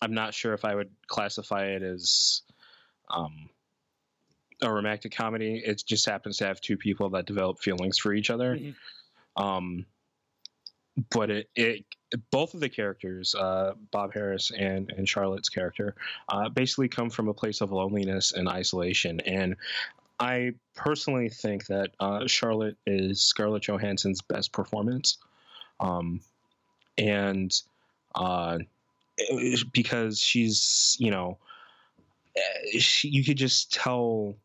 I'm 0.00 0.14
not 0.14 0.34
sure 0.34 0.54
if 0.54 0.64
I 0.64 0.74
would 0.74 0.90
classify 1.06 1.66
it 1.66 1.82
as 1.82 2.42
um, 3.10 3.48
a 4.62 4.72
romantic 4.72 5.14
comedy. 5.14 5.62
It 5.64 5.82
just 5.86 6.06
happens 6.06 6.36
to 6.38 6.46
have 6.46 6.60
two 6.60 6.76
people 6.76 7.10
that 7.10 7.26
develop 7.26 7.60
feelings 7.60 7.98
for 7.98 8.12
each 8.12 8.30
other. 8.30 8.56
Mhm. 8.56 8.74
Um, 9.36 9.86
but 11.10 11.30
it, 11.30 11.50
it 11.54 11.84
both 12.30 12.54
of 12.54 12.60
the 12.60 12.68
characters, 12.68 13.34
uh, 13.34 13.74
Bob 13.92 14.12
Harris 14.12 14.50
and 14.50 14.90
and 14.90 15.08
Charlotte's 15.08 15.48
character, 15.48 15.94
uh, 16.28 16.48
basically 16.48 16.88
come 16.88 17.10
from 17.10 17.28
a 17.28 17.34
place 17.34 17.60
of 17.60 17.70
loneliness 17.70 18.32
and 18.32 18.48
isolation. 18.48 19.20
And 19.20 19.56
I 20.18 20.54
personally 20.74 21.28
think 21.28 21.66
that 21.66 21.90
uh, 22.00 22.26
Charlotte 22.26 22.76
is 22.86 23.20
Scarlett 23.20 23.62
Johansson's 23.62 24.22
best 24.22 24.52
performance, 24.52 25.18
um, 25.78 26.20
and 26.96 27.52
uh, 28.14 28.58
because 29.72 30.20
she's 30.20 30.96
you 30.98 31.10
know, 31.10 31.38
eh, 32.36 32.78
she, 32.78 33.08
you 33.08 33.24
could 33.24 33.36
just 33.36 33.72
tell, 33.72 34.36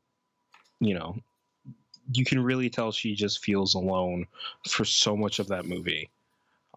you 0.79 0.93
know, 0.93 1.15
you 2.11 2.25
can 2.25 2.43
really 2.43 2.69
tell 2.69 2.91
she 2.91 3.15
just 3.15 3.43
feels 3.43 3.73
alone 3.73 4.27
for 4.67 4.85
so 4.85 5.15
much 5.15 5.39
of 5.39 5.47
that 5.47 5.65
movie. 5.65 6.09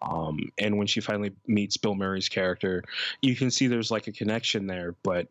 Um, 0.02 0.50
and 0.58 0.76
when 0.76 0.86
she 0.86 1.00
finally 1.00 1.32
meets 1.46 1.76
Bill 1.76 1.94
Murray's 1.94 2.28
character, 2.28 2.84
you 3.22 3.34
can 3.34 3.50
see 3.50 3.66
there's 3.66 3.90
like 3.90 4.06
a 4.06 4.12
connection 4.12 4.66
there, 4.66 4.94
but 5.02 5.28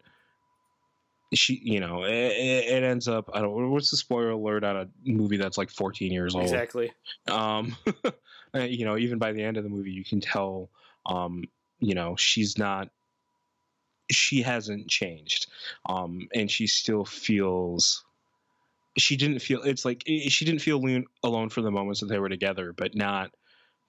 she, 1.34 1.59
you 1.63 1.80
know, 1.80 2.03
it, 2.03 2.11
it 2.11 2.84
ends 2.84 3.07
up. 3.07 3.30
I 3.34 3.41
don't. 3.41 3.72
What's 3.72 3.91
the 3.91 3.97
spoiler 3.97 4.32
alert 4.32 4.63
on 4.63 4.78
a 4.78 4.88
movie 5.03 5.38
that's 5.38 5.57
like 5.57 5.70
14 5.70 6.11
years 6.11 6.36
old? 6.36 6.43
Exactly. 6.43 6.91
Um, 7.28 7.76
uh, 8.53 8.59
you 8.59 8.86
know, 8.86 8.97
even 8.97 9.20
by 9.20 9.32
the 9.32 9.43
end 9.43 9.57
of 9.57 9.63
the 9.63 9.70
movie, 9.70 9.91
you 9.91 10.03
can 10.03 10.20
tell, 10.20 10.70
um, 11.05 11.43
you 11.80 11.93
know, 11.95 12.15
she's 12.15 12.57
not, 12.57 12.89
she 14.11 14.41
hasn't 14.41 14.88
changed, 14.88 15.47
um, 15.88 16.28
and 16.34 16.49
she 16.49 16.67
still 16.67 17.05
feels. 17.05 18.03
She 18.97 19.17
didn't 19.17 19.39
feel. 19.39 19.61
It's 19.63 19.84
like 19.84 20.03
she 20.05 20.45
didn't 20.45 20.61
feel 20.61 20.82
alone, 21.23 21.49
for 21.49 21.61
the 21.61 21.71
moments 21.71 21.99
that 21.99 22.05
they 22.07 22.19
were 22.19 22.30
together, 22.30 22.71
but 22.73 22.95
not. 22.95 23.32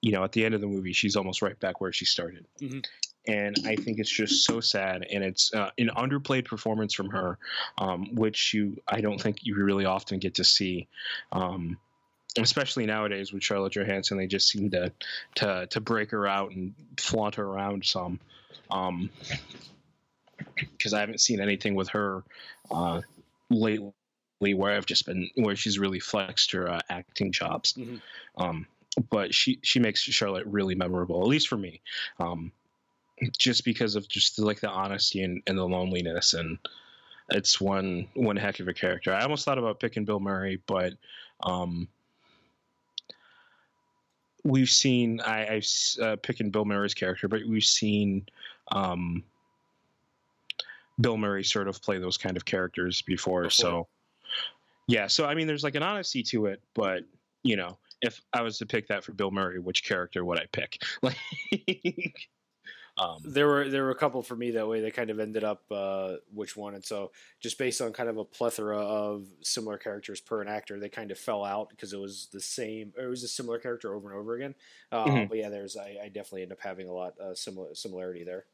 You 0.03 0.13
know, 0.13 0.25
at 0.25 0.33
the 0.33 0.45
end 0.45 0.55
of 0.55 0.61
the 0.61 0.67
movie, 0.67 0.93
she's 0.93 1.17
almost 1.17 1.43
right 1.43 1.59
back 1.59 1.81
where 1.81 1.93
she 1.93 2.05
started, 2.05 2.47
Mhm. 2.61 2.85
and 3.27 3.57
I 3.65 3.77
think 3.77 3.99
it's 3.99 4.11
just 4.11 4.45
so 4.45 4.61
sad, 4.61 5.07
and 5.11 5.25
it's 5.25 5.53
uh, 5.55 5.71
an 5.79 5.91
underplayed 5.97 6.45
performance 6.45 6.93
from 6.95 7.09
her, 7.11 7.39
um, 7.79 8.15
which 8.15 8.53
you 8.55 8.77
I 8.89 9.01
don't 9.01 9.21
think 9.21 9.45
you 9.45 9.55
really 9.55 9.85
often 9.85 10.19
get 10.19 10.35
to 10.35 10.45
see. 10.45 10.87
Um, 11.33 11.79
especially 12.39 12.87
nowadays 12.87 13.33
with 13.33 13.43
Charlotte 13.43 13.73
Johansson, 13.73 14.19
they 14.19 14.27
just 14.27 14.49
seem 14.49 14.71
to 14.71 14.93
to 15.37 15.67
to 15.69 15.81
break 15.81 16.11
her 16.11 16.27
out 16.27 16.53
and 16.53 16.75
flaunt 16.99 17.37
her 17.37 17.45
around 17.45 17.85
some. 17.85 18.21
Um, 18.71 19.11
because 20.55 20.93
I 20.93 21.01
haven't 21.01 21.21
seen 21.21 21.41
anything 21.41 21.75
with 21.75 21.89
her 21.91 22.23
uh, 22.71 23.01
lately 23.51 23.93
where 24.41 24.77
I've 24.77 24.87
just 24.87 25.07
been 25.07 25.31
where 25.35 25.57
she's 25.57 25.79
really 25.79 26.01
flexed 26.01 26.53
her 26.53 26.71
uh, 26.71 26.81
acting 26.89 27.33
chops. 27.33 27.75
Mhm. 27.75 28.01
Um, 28.37 28.67
but 29.11 29.35
she 29.35 29.59
she 29.63 29.79
makes 29.79 30.01
Charlotte 30.01 30.47
really 30.47 30.75
memorable, 30.75 31.23
at 31.23 31.29
least 31.29 31.49
for 31.49 31.57
me. 31.57 31.81
Um, 32.19 32.53
just 33.39 33.65
because 33.65 33.97
of 33.97 34.09
just 34.09 34.39
like 34.39 34.61
the 34.61 34.69
honesty 34.69 35.23
and, 35.23 35.43
and 35.47 35.57
the 35.57 35.65
loneliness 35.65 36.35
and 36.35 36.59
it's 37.31 37.61
one 37.61 38.09
one 38.15 38.37
heck 38.37 38.61
of 38.61 38.69
a 38.69 38.75
character. 38.75 39.13
I 39.13 39.23
almost 39.23 39.45
thought 39.45 39.59
about 39.59 39.81
picking 39.81 40.05
Bill 40.05 40.21
Murray, 40.21 40.61
but 40.67 40.95
um, 41.41 41.89
we've 44.47 44.69
seen 44.71 45.21
I, 45.21 45.47
I've 45.47 45.63
s- 45.63 45.99
uh, 46.01 46.17
picking 46.23 46.51
Bill 46.51 46.65
Murray's 46.65 46.95
character, 46.95 47.29
but 47.29 47.41
we've 47.47 47.65
seen 47.65 48.27
um, 48.73 49.23
Bill 51.01 51.17
Murray 51.17 51.45
sort 51.45 51.69
of 51.69 51.83
play 51.83 51.99
those 51.99 52.17
kind 52.17 52.37
of 52.37 52.45
characters 52.45 53.03
before. 53.03 53.43
Before. 53.43 53.51
So 53.51 53.89
yeah, 54.87 55.07
so 55.09 55.27
I 55.27 55.35
mean, 55.35 55.47
there's 55.47 55.65
like 55.65 55.75
an 55.75 55.83
honesty 55.83 56.23
to 56.25 56.47
it, 56.47 56.61
but 56.75 57.03
you 57.43 57.57
know, 57.57 57.77
if 58.03 58.21
I 58.33 58.43
was 58.43 58.59
to 58.59 58.67
pick 58.67 58.89
that 58.89 59.05
for 59.05 59.13
Bill 59.13 59.31
Murray, 59.31 59.59
which 59.59 59.85
character 59.85 60.25
would 60.25 60.39
I 60.39 60.47
pick? 60.53 60.83
Like, 61.03 61.17
um, 62.99 63.29
There 63.29 63.49
were 63.49 63.69
there 63.69 63.83
were 63.85 63.91
a 63.91 63.95
couple 63.97 64.23
for 64.23 64.37
me 64.37 64.53
that 64.53 64.69
way. 64.69 64.81
They 64.81 64.93
kind 64.93 65.11
of 65.11 65.19
ended 65.19 65.43
up 65.43 65.65
uh, 65.73 66.17
which 66.33 66.57
one, 66.57 66.75
and 66.75 66.85
so 66.85 67.11
just 67.41 67.59
based 67.59 67.81
on 67.81 67.93
kind 67.93 68.09
of 68.09 68.19
a 68.19 68.25
plethora 68.25 68.79
of 68.79 69.27
similar 69.43 69.79
characters 69.79 70.21
per 70.21 70.41
an 70.43 70.49
actor, 70.49 70.79
they 70.79 70.89
kind 70.89 71.11
of 71.11 71.19
fell 71.19 71.43
out 71.45 71.69
because 71.71 71.93
it 71.93 71.99
was 71.99 72.29
the 72.33 72.41
same. 72.41 72.93
Or 72.97 73.07
it 73.07 73.09
was 73.11 73.25
a 73.25 73.29
similar 73.29 73.59
character 73.59 73.95
over 73.95 74.11
and 74.11 74.19
over 74.19 74.35
again. 74.37 74.55
Uh, 74.93 75.07
Mhm. 75.07 75.29
But 75.29 75.39
yeah, 75.39 75.49
there's 75.49 75.77
I, 75.77 75.97
I 76.05 76.09
definitely 76.09 76.43
end 76.43 76.53
up 76.53 76.61
having 76.61 76.89
a 76.89 76.93
lot 76.93 77.19
uh, 77.19 77.35
similar 77.35 77.75
similarity 77.75 78.23
there. 78.23 78.47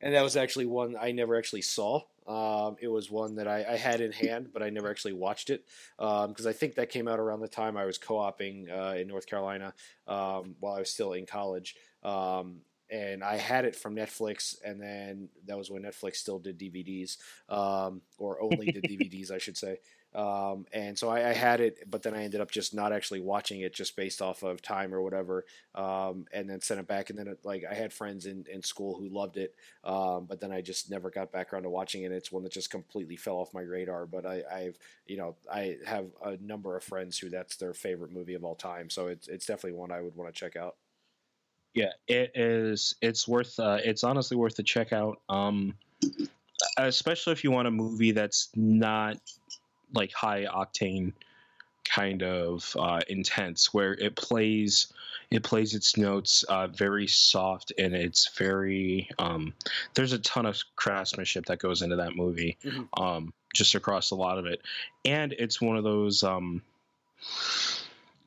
And 0.00 0.14
that 0.14 0.22
was 0.22 0.36
actually 0.36 0.66
one 0.66 0.96
I 1.00 1.12
never 1.12 1.36
actually 1.36 1.62
saw. 1.62 2.02
Um, 2.26 2.76
it 2.80 2.88
was 2.88 3.10
one 3.10 3.36
that 3.36 3.46
I, 3.46 3.64
I 3.64 3.76
had 3.76 4.00
in 4.00 4.10
hand, 4.10 4.48
but 4.52 4.62
I 4.62 4.70
never 4.70 4.90
actually 4.90 5.12
watched 5.12 5.48
it 5.48 5.64
because 5.96 6.46
I 6.46 6.52
think 6.52 6.74
that 6.74 6.90
came 6.90 7.06
out 7.06 7.20
around 7.20 7.40
the 7.40 7.48
time 7.48 7.76
I 7.76 7.84
was 7.84 7.98
co-oping 7.98 8.68
uh, 8.68 8.94
in 8.98 9.06
North 9.06 9.26
Carolina 9.26 9.74
um, 10.08 10.56
while 10.58 10.74
I 10.74 10.80
was 10.80 10.90
still 10.90 11.12
in 11.12 11.24
college. 11.24 11.76
Um, 12.02 12.62
and 12.90 13.24
I 13.24 13.36
had 13.36 13.64
it 13.64 13.74
from 13.74 13.96
Netflix, 13.96 14.56
and 14.64 14.80
then 14.80 15.28
that 15.46 15.58
was 15.58 15.70
when 15.70 15.82
Netflix 15.82 16.16
still 16.16 16.38
did 16.38 16.58
DVDs, 16.58 17.16
um, 17.48 18.00
or 18.18 18.40
only 18.40 18.66
did 18.66 18.84
DVDs, 18.88 19.30
I 19.30 19.38
should 19.38 19.56
say. 19.56 19.78
Um, 20.16 20.64
and 20.72 20.98
so 20.98 21.10
I, 21.10 21.28
I 21.28 21.32
had 21.34 21.60
it, 21.60 21.90
but 21.90 22.02
then 22.02 22.14
I 22.14 22.22
ended 22.22 22.40
up 22.40 22.50
just 22.50 22.74
not 22.74 22.90
actually 22.90 23.20
watching 23.20 23.60
it, 23.60 23.74
just 23.74 23.94
based 23.96 24.22
off 24.22 24.42
of 24.42 24.62
time 24.62 24.94
or 24.94 25.02
whatever, 25.02 25.44
um, 25.74 26.24
and 26.32 26.48
then 26.48 26.62
sent 26.62 26.80
it 26.80 26.86
back. 26.86 27.10
And 27.10 27.18
then 27.18 27.28
it, 27.28 27.40
like 27.44 27.64
I 27.70 27.74
had 27.74 27.92
friends 27.92 28.24
in, 28.24 28.46
in 28.50 28.62
school 28.62 28.98
who 28.98 29.10
loved 29.10 29.36
it, 29.36 29.54
um, 29.84 30.24
but 30.24 30.40
then 30.40 30.52
I 30.52 30.62
just 30.62 30.90
never 30.90 31.10
got 31.10 31.32
back 31.32 31.52
around 31.52 31.64
to 31.64 31.70
watching 31.70 32.04
it. 32.04 32.12
It's 32.12 32.32
one 32.32 32.44
that 32.44 32.52
just 32.52 32.70
completely 32.70 33.16
fell 33.16 33.36
off 33.36 33.52
my 33.52 33.60
radar. 33.60 34.06
But 34.06 34.24
I, 34.24 34.42
I've 34.50 34.78
you 35.06 35.18
know 35.18 35.36
I 35.52 35.76
have 35.84 36.06
a 36.24 36.38
number 36.38 36.78
of 36.78 36.82
friends 36.82 37.18
who 37.18 37.28
that's 37.28 37.56
their 37.56 37.74
favorite 37.74 38.10
movie 38.10 38.34
of 38.34 38.42
all 38.42 38.54
time, 38.54 38.88
so 38.88 39.08
it's 39.08 39.28
it's 39.28 39.44
definitely 39.44 39.78
one 39.78 39.92
I 39.92 40.00
would 40.00 40.16
want 40.16 40.34
to 40.34 40.38
check 40.38 40.56
out. 40.56 40.76
yeah, 41.74 41.92
it 42.08 42.32
is. 42.34 42.94
It's 43.02 43.28
worth. 43.28 43.60
Uh, 43.60 43.80
it's 43.84 44.02
honestly 44.02 44.38
worth 44.38 44.56
the 44.56 44.62
check 44.62 44.94
out. 44.94 45.18
Um, 45.28 45.74
especially 46.78 47.34
if 47.34 47.44
you 47.44 47.50
want 47.50 47.68
a 47.68 47.70
movie 47.70 48.12
that's 48.12 48.48
not 48.54 49.18
like 49.92 50.12
high 50.12 50.44
octane 50.46 51.12
kind 51.84 52.22
of 52.22 52.74
uh, 52.78 53.00
intense, 53.08 53.72
where 53.72 53.92
it 53.94 54.16
plays 54.16 54.92
it 55.30 55.42
plays 55.42 55.74
its 55.74 55.96
notes 55.96 56.44
uh, 56.44 56.68
very 56.68 57.06
soft 57.06 57.72
and 57.78 57.94
it's 57.94 58.28
very. 58.36 59.08
Um, 59.18 59.52
there's 59.94 60.12
a 60.12 60.18
ton 60.20 60.46
of 60.46 60.56
craftsmanship 60.76 61.46
that 61.46 61.58
goes 61.58 61.82
into 61.82 61.96
that 61.96 62.14
movie, 62.16 62.56
Mhm. 62.64 62.88
um, 63.00 63.32
just 63.54 63.74
across 63.74 64.10
a 64.12 64.14
lot 64.14 64.38
of 64.38 64.46
it, 64.46 64.62
and 65.04 65.32
it's 65.32 65.60
one 65.60 65.76
of 65.76 65.84
those. 65.84 66.22
Um, 66.22 66.62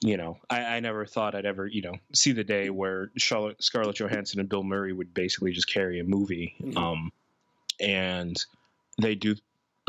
you 0.01 0.16
know, 0.18 0.38
I, 0.49 0.62
I 0.78 0.80
never 0.80 1.05
thought 1.05 1.36
I'd 1.36 1.45
ever, 1.45 1.68
you 1.68 1.82
know, 1.82 1.95
see 2.14 2.32
the 2.32 2.43
day 2.43 2.70
where 2.70 3.12
Charlotte, 3.18 3.62
Scarlett 3.62 3.97
Johansson 3.97 4.39
and 4.39 4.47
Bill 4.47 4.64
Murray 4.64 4.93
would 4.93 5.14
basically 5.14 5.51
just 5.51 5.68
carry 5.70 5.99
a 5.99 6.03
movie. 6.05 6.55
Mhm. 6.62 6.78
Um, 6.78 7.12
and 7.82 8.38
they 9.01 9.16
do 9.16 9.36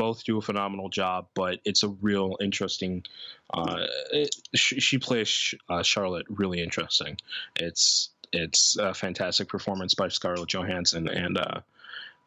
both 0.01 0.25
do 0.25 0.39
a 0.39 0.41
phenomenal 0.41 0.89
job, 0.89 1.27
but 1.35 1.61
it's 1.67 1.83
a 1.83 1.89
real 1.89 2.35
interesting. 2.41 3.05
Uh, 3.53 3.85
it, 4.13 4.35
she, 4.55 4.81
she 4.81 4.97
plays 4.97 5.55
uh, 5.69 5.83
Charlotte 5.83 6.25
really 6.31 6.63
interesting. 6.63 7.19
It's 7.57 8.09
it's 8.33 8.79
a 8.79 8.95
fantastic 8.95 9.47
performance 9.47 9.93
by 9.93 10.09
Scarlett 10.09 10.49
Johansson, 10.49 11.07
and 11.07 11.37
uh, 11.37 11.61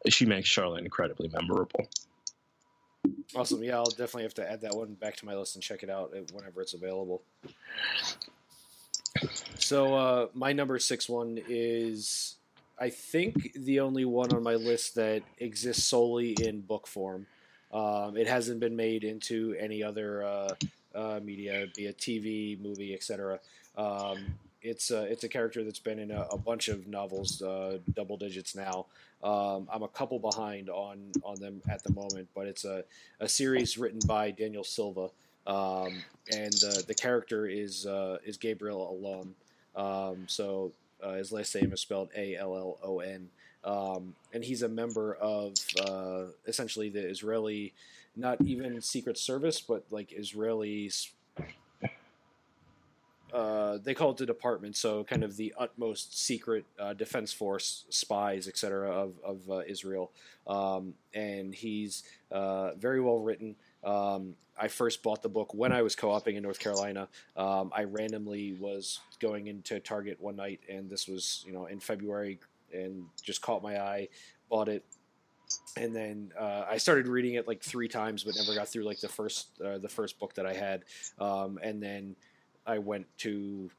she 0.08 0.24
makes 0.24 0.48
Charlotte 0.48 0.84
incredibly 0.84 1.28
memorable. 1.28 1.88
Awesome. 3.34 3.64
Yeah, 3.64 3.78
I'll 3.78 3.86
definitely 3.86 4.22
have 4.22 4.34
to 4.34 4.48
add 4.48 4.60
that 4.60 4.76
one 4.76 4.94
back 4.94 5.16
to 5.16 5.26
my 5.26 5.34
list 5.34 5.56
and 5.56 5.62
check 5.64 5.82
it 5.82 5.90
out 5.90 6.12
uh, 6.16 6.20
whenever 6.32 6.62
it's 6.62 6.74
available. 6.74 7.22
So 9.58 9.96
uh, 9.96 10.26
my 10.32 10.52
number 10.52 10.78
six 10.78 11.08
one 11.08 11.40
is, 11.48 12.36
I 12.78 12.90
think, 12.90 13.52
the 13.54 13.80
only 13.80 14.04
one 14.04 14.32
on 14.32 14.44
my 14.44 14.54
list 14.54 14.94
that 14.94 15.24
exists 15.38 15.82
solely 15.82 16.36
in 16.40 16.60
book 16.60 16.86
form. 16.86 17.26
Um, 17.74 18.16
it 18.16 18.28
hasn't 18.28 18.60
been 18.60 18.76
made 18.76 19.02
into 19.02 19.56
any 19.58 19.82
other 19.82 20.22
uh, 20.22 20.54
uh, 20.94 21.20
media, 21.22 21.66
be 21.76 21.86
it 21.86 21.98
TV, 21.98 22.60
movie, 22.60 22.94
etc. 22.94 23.40
Um, 23.76 24.36
it's 24.62 24.90
uh, 24.90 25.06
it's 25.08 25.24
a 25.24 25.28
character 25.28 25.64
that's 25.64 25.80
been 25.80 25.98
in 25.98 26.12
a, 26.12 26.26
a 26.30 26.38
bunch 26.38 26.68
of 26.68 26.86
novels, 26.86 27.42
uh, 27.42 27.78
double 27.94 28.16
digits 28.16 28.54
now. 28.54 28.86
Um, 29.22 29.68
I'm 29.72 29.82
a 29.82 29.88
couple 29.88 30.18
behind 30.20 30.70
on 30.70 31.10
on 31.24 31.40
them 31.40 31.60
at 31.68 31.82
the 31.82 31.92
moment, 31.92 32.28
but 32.34 32.46
it's 32.46 32.64
a, 32.64 32.84
a 33.20 33.28
series 33.28 33.76
written 33.76 34.00
by 34.06 34.30
Daniel 34.30 34.64
Silva, 34.64 35.08
um, 35.46 36.02
and 36.32 36.52
the 36.52 36.94
character 36.96 37.46
is 37.46 37.86
uh, 37.86 38.18
is 38.24 38.36
Gabriel 38.36 38.86
Allon. 38.88 39.34
Um, 39.76 40.24
so 40.28 40.72
uh, 41.02 41.14
his 41.14 41.32
last 41.32 41.54
name 41.54 41.72
is 41.72 41.80
spelled 41.80 42.10
A 42.16 42.36
L 42.36 42.56
L 42.56 42.78
O 42.82 43.00
N, 43.00 43.28
um, 43.64 44.14
and 44.32 44.44
he's 44.44 44.62
a 44.62 44.68
member 44.68 45.14
of 45.14 45.54
uh, 45.80 46.24
essentially 46.46 46.88
the 46.88 47.00
Israeli, 47.06 47.72
not 48.16 48.40
even 48.42 48.80
Secret 48.80 49.18
Service, 49.18 49.60
but 49.60 49.84
like 49.90 50.12
Israeli 50.12 50.90
uh, 53.34 53.78
they 53.82 53.94
call 53.94 54.12
it 54.12 54.16
the 54.16 54.26
department, 54.26 54.76
so 54.76 55.02
kind 55.02 55.24
of 55.24 55.36
the 55.36 55.52
utmost 55.58 56.16
secret 56.16 56.64
uh, 56.78 56.92
defense 56.94 57.32
force, 57.32 57.84
spies, 57.90 58.46
etc. 58.46 58.88
of 58.92 59.14
of 59.24 59.50
uh, 59.50 59.62
Israel. 59.66 60.12
Um, 60.46 60.94
and 61.12 61.52
he's 61.52 62.04
uh, 62.30 62.74
very 62.74 63.00
well 63.00 63.18
written. 63.18 63.56
Um, 63.82 64.36
I 64.56 64.68
first 64.68 65.02
bought 65.02 65.22
the 65.22 65.28
book 65.28 65.52
when 65.52 65.72
I 65.72 65.82
was 65.82 65.96
co-oping 65.96 66.36
in 66.36 66.44
North 66.44 66.60
Carolina. 66.60 67.08
Um, 67.36 67.72
I 67.74 67.84
randomly 67.84 68.52
was 68.52 69.00
going 69.18 69.48
into 69.48 69.80
Target 69.80 70.20
one 70.20 70.36
night, 70.36 70.60
and 70.70 70.88
this 70.88 71.08
was 71.08 71.42
you 71.44 71.52
know 71.52 71.66
in 71.66 71.80
February, 71.80 72.38
and 72.74 73.06
just 73.22 73.40
caught 73.40 73.62
my 73.62 73.80
eye. 73.80 74.08
Bought 74.50 74.68
it, 74.68 74.84
and 75.76 75.94
then 75.94 76.32
uh, 76.38 76.64
I 76.68 76.76
started 76.76 77.08
reading 77.08 77.34
it 77.34 77.48
like 77.48 77.62
three 77.62 77.88
times, 77.88 78.24
but 78.24 78.34
never 78.36 78.54
got 78.54 78.68
through 78.68 78.84
like 78.84 79.00
the 79.00 79.08
first 79.08 79.48
uh, 79.64 79.78
the 79.78 79.88
first 79.88 80.18
book 80.18 80.34
that 80.34 80.46
I 80.46 80.54
had. 80.54 80.84
Um, 81.18 81.58
and 81.62 81.82
then 81.82 82.16
I 82.66 82.78
went 82.78 83.06
to 83.18 83.70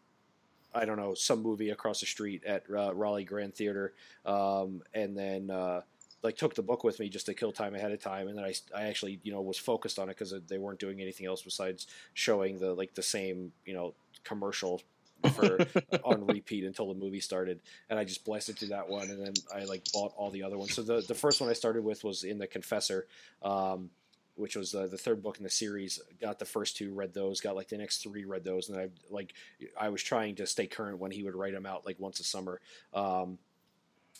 I 0.73 0.85
don't 0.85 0.97
know 0.97 1.13
some 1.13 1.41
movie 1.41 1.69
across 1.69 2.01
the 2.01 2.05
street 2.05 2.43
at 2.45 2.63
uh, 2.69 2.93
Raleigh 2.93 3.23
Grand 3.23 3.55
Theater, 3.55 3.93
um, 4.25 4.81
and 4.93 5.17
then 5.17 5.49
uh, 5.49 5.81
like 6.21 6.35
took 6.35 6.55
the 6.55 6.61
book 6.61 6.83
with 6.83 6.99
me 6.99 7.07
just 7.07 7.27
to 7.27 7.33
kill 7.33 7.51
time 7.51 7.75
ahead 7.75 7.91
of 7.91 8.01
time, 8.01 8.27
and 8.27 8.37
then 8.37 8.43
I, 8.43 8.53
I 8.75 8.83
actually 8.83 9.19
you 9.23 9.31
know 9.31 9.41
was 9.41 9.57
focused 9.57 9.97
on 9.97 10.09
it 10.09 10.17
because 10.17 10.33
they 10.47 10.57
weren't 10.57 10.79
doing 10.79 11.01
anything 11.01 11.25
else 11.25 11.41
besides 11.41 11.87
showing 12.13 12.59
the 12.59 12.73
like 12.73 12.93
the 12.93 13.03
same 13.03 13.53
you 13.65 13.73
know 13.73 13.93
commercial 14.23 14.81
for 15.30 15.65
on 16.03 16.26
repeat 16.26 16.63
until 16.63 16.93
the 16.93 16.99
movie 16.99 17.19
started, 17.19 17.59
and 17.89 17.99
I 17.99 18.03
just 18.03 18.26
blasted 18.26 18.57
through 18.57 18.69
that 18.69 18.89
one, 18.89 19.09
and 19.09 19.26
then 19.26 19.34
I 19.53 19.65
like 19.65 19.84
bought 19.93 20.13
all 20.17 20.32
the 20.32 20.43
other 20.43 20.57
ones. 20.57 20.73
So 20.73 20.82
the 20.82 21.01
the 21.01 21.15
first 21.15 21.41
one 21.41 21.49
I 21.49 21.53
started 21.53 21.84
with 21.84 22.03
was 22.03 22.23
in 22.23 22.38
the 22.38 22.47
Confessor. 22.47 23.07
Um, 23.41 23.89
which 24.36 24.55
was 24.55 24.76
uh, 24.76 24.88
the 24.88 24.97
third 24.97 25.23
book 25.23 25.38
in 25.38 25.43
the 25.43 25.49
series. 25.49 25.99
Got 26.21 26.39
the 26.39 26.45
first 26.45 26.76
two, 26.76 26.93
read 26.93 27.13
those. 27.13 27.39
Got 27.39 27.55
like 27.55 27.69
the 27.69 27.78
next 27.78 28.03
three, 28.03 28.26
read 28.26 28.43
those, 28.43 28.69
and 28.69 28.78
I 28.78 28.89
like 29.09 29.34
I 29.80 29.89
was 29.89 30.03
trying 30.03 30.36
to 30.36 30.45
stay 30.45 30.67
current 30.67 30.99
when 30.99 31.11
he 31.11 31.23
would 31.23 31.36
write 31.36 31.53
them 31.53 31.65
out 31.65 31.86
like 31.86 31.99
once 31.99 32.19
a 32.19 32.23
summer. 32.23 32.59
Um, 32.93 33.38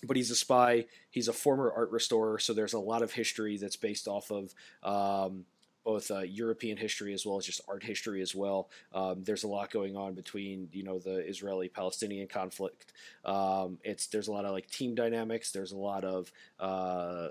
but 0.04 0.18
he's 0.18 0.32
a 0.32 0.36
spy. 0.36 0.86
He's 1.10 1.28
a 1.28 1.34
former 1.34 1.72
art 1.72 1.92
restorer, 1.92 2.40
so 2.40 2.54
there's 2.54 2.74
a 2.74 2.80
lot 2.80 3.02
of 3.02 3.12
history 3.12 3.58
that's 3.58 3.76
based 3.76 4.08
off 4.08 4.32
of. 4.32 4.54
Um, 4.84 5.46
both 5.86 6.10
uh, 6.12 6.22
European 6.22 6.76
history 6.76 7.14
as 7.14 7.26
well 7.26 7.38
as 7.38 7.46
just 7.46 7.62
art 7.70 7.84
history 7.84 8.22
as 8.22 8.36
well. 8.36 8.70
Um, 8.94 9.24
there's 9.24 9.44
a 9.44 9.48
lot 9.48 9.72
going 9.72 9.96
on 9.96 10.16
between 10.16 10.68
you 10.74 10.84
know 10.84 11.00
the 11.00 11.26
Israeli-Palestinian 11.28 12.28
conflict. 12.28 12.92
Um, 13.24 13.78
it's 13.84 14.08
there's 14.08 14.28
a 14.28 14.32
lot 14.32 14.44
of 14.46 14.52
like 14.52 14.70
team 14.70 14.96
dynamics. 14.96 15.52
There's 15.52 15.72
a 15.72 15.78
lot 15.78 16.04
of 16.04 16.32
uh, 16.60 17.30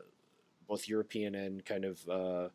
both 0.67 0.89
European 0.89 1.35
and 1.35 1.65
kind 1.65 1.85
of 1.85 2.09
uh, 2.09 2.49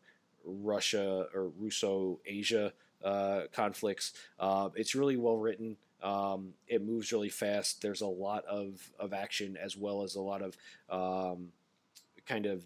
Russia 0.44 1.26
or 1.34 1.50
Russo 1.58 2.18
Asia 2.24 2.72
uh, 3.04 3.42
conflicts. 3.52 4.14
Uh, 4.38 4.70
it's 4.74 4.94
really 4.94 5.16
well 5.16 5.36
written. 5.36 5.76
Um, 6.02 6.54
it 6.66 6.82
moves 6.82 7.12
really 7.12 7.28
fast. 7.28 7.82
There's 7.82 8.00
a 8.00 8.06
lot 8.06 8.44
of, 8.46 8.80
of 8.98 9.12
action 9.12 9.58
as 9.62 9.76
well 9.76 10.02
as 10.02 10.14
a 10.14 10.20
lot 10.20 10.40
of 10.40 10.56
um, 10.88 11.48
kind 12.26 12.46
of 12.46 12.64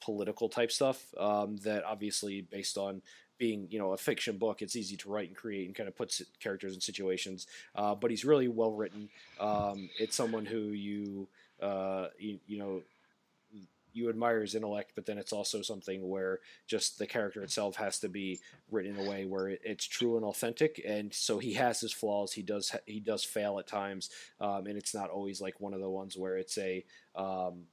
geopolitical 0.00 0.50
type 0.50 0.72
stuff 0.72 1.02
um, 1.18 1.56
that 1.58 1.84
obviously 1.84 2.42
based 2.42 2.76
on 2.76 3.02
being 3.38 3.66
you 3.70 3.78
know 3.78 3.92
a 3.92 3.96
fiction 3.96 4.36
book 4.36 4.60
it's 4.60 4.76
easy 4.76 4.96
to 4.96 5.08
write 5.08 5.28
and 5.28 5.36
create 5.36 5.66
and 5.66 5.74
kind 5.74 5.88
of 5.88 5.96
puts 5.96 6.22
characters 6.40 6.74
in 6.74 6.80
situations 6.80 7.46
uh, 7.74 7.94
but 7.94 8.10
he's 8.10 8.24
really 8.24 8.48
well 8.48 8.72
written 8.72 9.08
um, 9.40 9.88
it's 9.98 10.14
someone 10.14 10.44
who 10.44 10.72
you, 10.72 11.26
uh, 11.62 12.08
you 12.18 12.38
you 12.46 12.58
know 12.58 12.82
you 13.92 14.08
admire 14.08 14.40
his 14.40 14.54
intellect, 14.54 14.92
but 14.94 15.06
then 15.06 15.18
it's 15.18 15.32
also 15.32 15.62
something 15.62 16.08
where 16.08 16.40
just 16.66 16.98
the 16.98 17.06
character 17.06 17.42
itself 17.42 17.76
has 17.76 17.98
to 18.00 18.08
be 18.08 18.38
written 18.70 18.96
in 18.96 19.06
a 19.06 19.10
way 19.10 19.24
where 19.24 19.48
it's 19.48 19.84
true 19.84 20.16
and 20.16 20.24
authentic. 20.24 20.80
And 20.86 21.12
so 21.12 21.38
he 21.38 21.54
has 21.54 21.80
his 21.80 21.92
flaws. 21.92 22.32
He 22.32 22.42
does 22.42 22.74
he 22.86 23.00
does 23.00 23.24
fail 23.24 23.58
at 23.58 23.66
times, 23.66 24.10
um, 24.40 24.66
and 24.66 24.76
it's 24.76 24.94
not 24.94 25.10
always 25.10 25.40
like 25.40 25.60
one 25.60 25.74
of 25.74 25.80
the 25.80 25.90
ones 25.90 26.16
where 26.16 26.36
it's 26.36 26.58
a 26.58 26.84
um, 27.16 27.64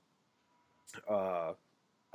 uh, 1.08 1.54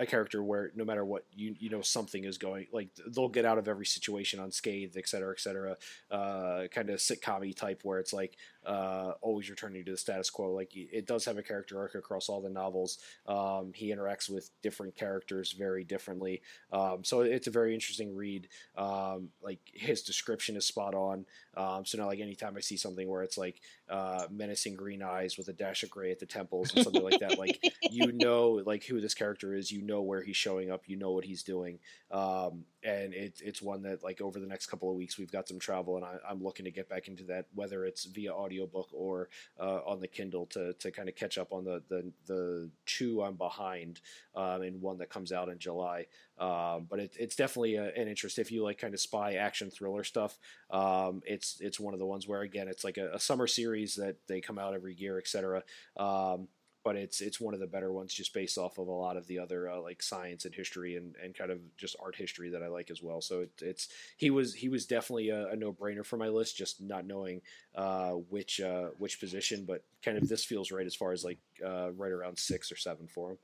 a 0.02 0.06
character 0.06 0.42
where 0.42 0.70
no 0.74 0.84
matter 0.84 1.04
what 1.04 1.24
you 1.32 1.54
you 1.58 1.70
know 1.70 1.80
something 1.80 2.24
is 2.24 2.38
going 2.38 2.66
like 2.72 2.88
they'll 3.14 3.28
get 3.28 3.44
out 3.44 3.58
of 3.58 3.68
every 3.68 3.86
situation 3.86 4.40
unscathed 4.40 4.96
et 4.96 5.08
cetera 5.08 5.32
et 5.32 5.40
cetera 5.40 5.76
uh, 6.10 6.66
kind 6.70 6.90
of 6.90 6.98
sitcom 6.98 7.54
type 7.56 7.80
where 7.82 7.98
it's 7.98 8.12
like 8.12 8.36
uh, 8.64 9.12
always 9.20 9.50
returning 9.50 9.84
to 9.84 9.90
the 9.90 9.96
status 9.96 10.30
quo. 10.30 10.52
Like 10.52 10.70
it 10.74 11.06
does 11.06 11.24
have 11.24 11.38
a 11.38 11.42
character 11.42 11.78
arc 11.78 11.94
across 11.94 12.28
all 12.28 12.40
the 12.40 12.48
novels. 12.48 12.98
Um, 13.26 13.72
he 13.74 13.92
interacts 13.92 14.28
with 14.28 14.50
different 14.62 14.94
characters 14.94 15.52
very 15.52 15.84
differently. 15.84 16.42
Um, 16.72 17.02
so 17.02 17.20
it's 17.20 17.46
a 17.46 17.50
very 17.50 17.74
interesting 17.74 18.14
read. 18.14 18.48
Um, 18.76 19.30
like 19.42 19.60
his 19.72 20.02
description 20.02 20.56
is 20.56 20.66
spot 20.66 20.94
on 20.94 21.26
um, 21.56 21.84
so 21.84 21.98
now 21.98 22.06
like 22.06 22.20
anytime 22.20 22.56
I 22.56 22.60
see 22.60 22.76
something 22.76 23.08
where 23.08 23.22
it's 23.22 23.36
like 23.36 23.60
uh, 23.88 24.26
menacing 24.30 24.74
green 24.74 25.02
eyes 25.02 25.36
with 25.36 25.48
a 25.48 25.52
dash 25.52 25.82
of 25.82 25.90
gray 25.90 26.10
at 26.10 26.18
the 26.18 26.26
temples 26.26 26.74
and 26.74 26.84
something 26.84 27.02
like 27.02 27.20
that 27.20 27.38
like 27.38 27.60
you 27.90 28.12
know 28.12 28.62
like 28.64 28.84
who 28.84 29.00
this 29.00 29.14
character 29.14 29.54
is 29.54 29.70
you 29.70 29.82
know 29.82 30.02
where 30.02 30.22
he's 30.22 30.36
showing 30.36 30.70
up, 30.70 30.82
you 30.86 30.96
know 30.96 31.10
what 31.10 31.24
he's 31.24 31.42
doing, 31.42 31.78
um, 32.10 32.64
and 32.84 33.14
it, 33.14 33.40
it's 33.44 33.62
one 33.62 33.82
that 33.82 34.02
like 34.02 34.20
over 34.20 34.40
the 34.40 34.46
next 34.46 34.66
couple 34.66 34.90
of 34.90 34.96
weeks 34.96 35.18
we've 35.18 35.30
got 35.30 35.48
some 35.48 35.58
travel, 35.58 35.96
and 35.96 36.04
I, 36.04 36.30
am 36.30 36.42
looking 36.42 36.64
to 36.64 36.70
get 36.70 36.88
back 36.88 37.08
into 37.08 37.24
that, 37.24 37.46
whether 37.54 37.84
it's 37.84 38.04
via 38.04 38.32
audiobook 38.32 38.88
or 38.92 39.28
uh, 39.60 39.80
on 39.86 40.00
the 40.00 40.08
Kindle 40.08 40.46
to, 40.46 40.72
to 40.74 40.90
kind 40.90 41.08
of 41.08 41.14
catch 41.14 41.38
up 41.38 41.52
on 41.52 41.64
the 41.64 41.82
the, 41.88 42.12
the 42.26 42.70
two 42.86 43.22
I'm 43.22 43.34
behind, 43.34 44.00
um, 44.34 44.62
and 44.62 44.80
one 44.80 44.98
that 44.98 45.10
comes 45.10 45.32
out 45.32 45.48
in 45.48 45.58
July. 45.58 46.06
Um, 46.38 46.86
but 46.90 46.98
it, 46.98 47.16
it's 47.18 47.36
definitely 47.36 47.76
a, 47.76 47.92
an 47.94 48.08
interest 48.08 48.38
if 48.38 48.50
you 48.50 48.64
like 48.64 48.78
kind 48.78 48.94
of 48.94 49.00
spy 49.00 49.34
action 49.34 49.70
thriller 49.70 50.04
stuff. 50.04 50.38
Um, 50.70 51.22
it's 51.24 51.58
it's 51.60 51.78
one 51.78 51.94
of 51.94 52.00
the 52.00 52.06
ones 52.06 52.26
where 52.26 52.42
again 52.42 52.68
it's 52.68 52.84
like 52.84 52.98
a, 52.98 53.12
a 53.14 53.20
summer 53.20 53.46
series 53.46 53.94
that 53.96 54.16
they 54.26 54.40
come 54.40 54.58
out 54.58 54.74
every 54.74 54.94
year, 54.94 55.18
etc. 55.18 55.62
Um, 55.96 56.48
but 56.84 56.96
it's 56.96 57.20
it's 57.20 57.40
one 57.40 57.54
of 57.54 57.60
the 57.60 57.66
better 57.66 57.92
ones 57.92 58.12
just 58.12 58.34
based 58.34 58.58
off 58.58 58.78
of 58.78 58.88
a 58.88 58.92
lot 58.92 59.16
of 59.16 59.26
the 59.26 59.38
other 59.38 59.70
uh, 59.70 59.80
like 59.80 60.02
science 60.02 60.44
and 60.44 60.54
history 60.54 60.96
and, 60.96 61.14
and 61.22 61.34
kind 61.34 61.50
of 61.50 61.58
just 61.76 61.96
art 62.02 62.16
history 62.16 62.50
that 62.50 62.62
I 62.62 62.68
like 62.68 62.90
as 62.90 63.02
well. 63.02 63.20
So 63.20 63.40
it, 63.40 63.50
it's 63.60 63.88
he 64.16 64.30
was 64.30 64.54
he 64.54 64.68
was 64.68 64.86
definitely 64.86 65.30
a, 65.30 65.48
a 65.48 65.56
no 65.56 65.72
brainer 65.72 66.04
for 66.04 66.16
my 66.16 66.28
list, 66.28 66.56
just 66.56 66.80
not 66.80 67.06
knowing 67.06 67.42
uh, 67.74 68.10
which 68.10 68.60
uh, 68.60 68.88
which 68.98 69.20
position, 69.20 69.64
but 69.64 69.84
kind 70.04 70.18
of 70.18 70.28
this 70.28 70.44
feels 70.44 70.70
right 70.70 70.86
as 70.86 70.94
far 70.94 71.12
as 71.12 71.24
like 71.24 71.38
uh, 71.64 71.92
right 71.92 72.12
around 72.12 72.38
six 72.38 72.72
or 72.72 72.76
seven 72.76 73.06
for 73.06 73.32
him. 73.32 73.38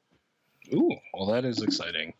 Ooh, 0.74 0.96
well 1.14 1.26
that 1.26 1.44
is 1.44 1.62
exciting. 1.62 2.14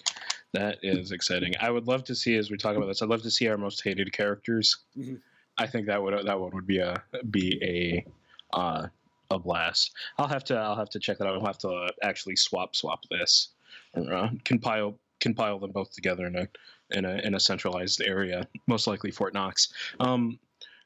That 0.53 0.79
is 0.83 1.13
exciting. 1.13 1.55
I 1.61 1.71
would 1.71 1.87
love 1.87 2.05
to 2.05 2.15
see 2.15 2.37
as 2.37 2.51
we 2.51 2.57
talk 2.57 2.77
about 2.77 2.87
this. 2.87 3.03
I'd 3.03 3.09
love 3.09 3.23
to 3.23 3.31
see 3.31 3.49
our 3.49 3.59
most 3.59 3.83
hated 3.85 4.13
characters. 4.13 4.79
Mm-hmm. 4.97 5.17
I 5.59 5.67
think 5.67 5.87
that 5.89 6.03
would 6.03 6.27
that 6.27 6.41
one 6.41 6.53
would 6.55 6.67
be 6.67 6.79
a 6.79 7.03
be 7.29 7.59
a 7.63 8.57
uh, 8.57 8.87
a 9.31 9.39
blast. 9.39 9.93
I'll 10.17 10.29
have 10.29 10.45
to 10.45 10.57
I'll 10.57 10.77
have 10.77 10.91
to 10.91 10.99
check 10.99 11.19
that 11.19 11.27
out. 11.27 11.35
I'll 11.35 11.47
have 11.47 11.59
to 11.59 11.93
actually 12.03 12.37
swap 12.37 12.75
swap 12.75 13.05
this 13.11 13.49
and 13.95 14.13
uh, 14.13 14.29
compile 14.45 14.99
compile 15.21 15.59
them 15.59 15.73
both 15.73 15.93
together 15.93 16.27
in 16.27 16.37
a 16.37 16.49
in 16.91 17.05
a 17.05 17.17
in 17.19 17.35
a 17.35 17.41
centralized 17.41 18.03
area, 18.03 18.47
most 18.67 18.87
likely 18.87 19.11
Fort 19.11 19.35
Knox. 19.35 19.73
Um, 20.01 20.39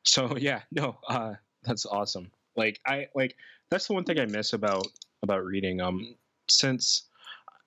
so 0.03 0.37
yeah, 0.37 0.63
no, 0.71 0.99
uh, 1.09 1.35
that's 1.63 1.87
awesome. 1.87 2.31
Like 2.57 2.81
I 2.87 3.09
like 3.15 3.37
that's 3.71 3.87
the 3.87 3.95
one 3.95 4.05
thing 4.05 4.19
I 4.19 4.27
miss 4.27 4.53
about 4.53 4.87
about 5.23 5.45
reading. 5.45 5.81
Um, 5.81 6.17
since 6.49 7.05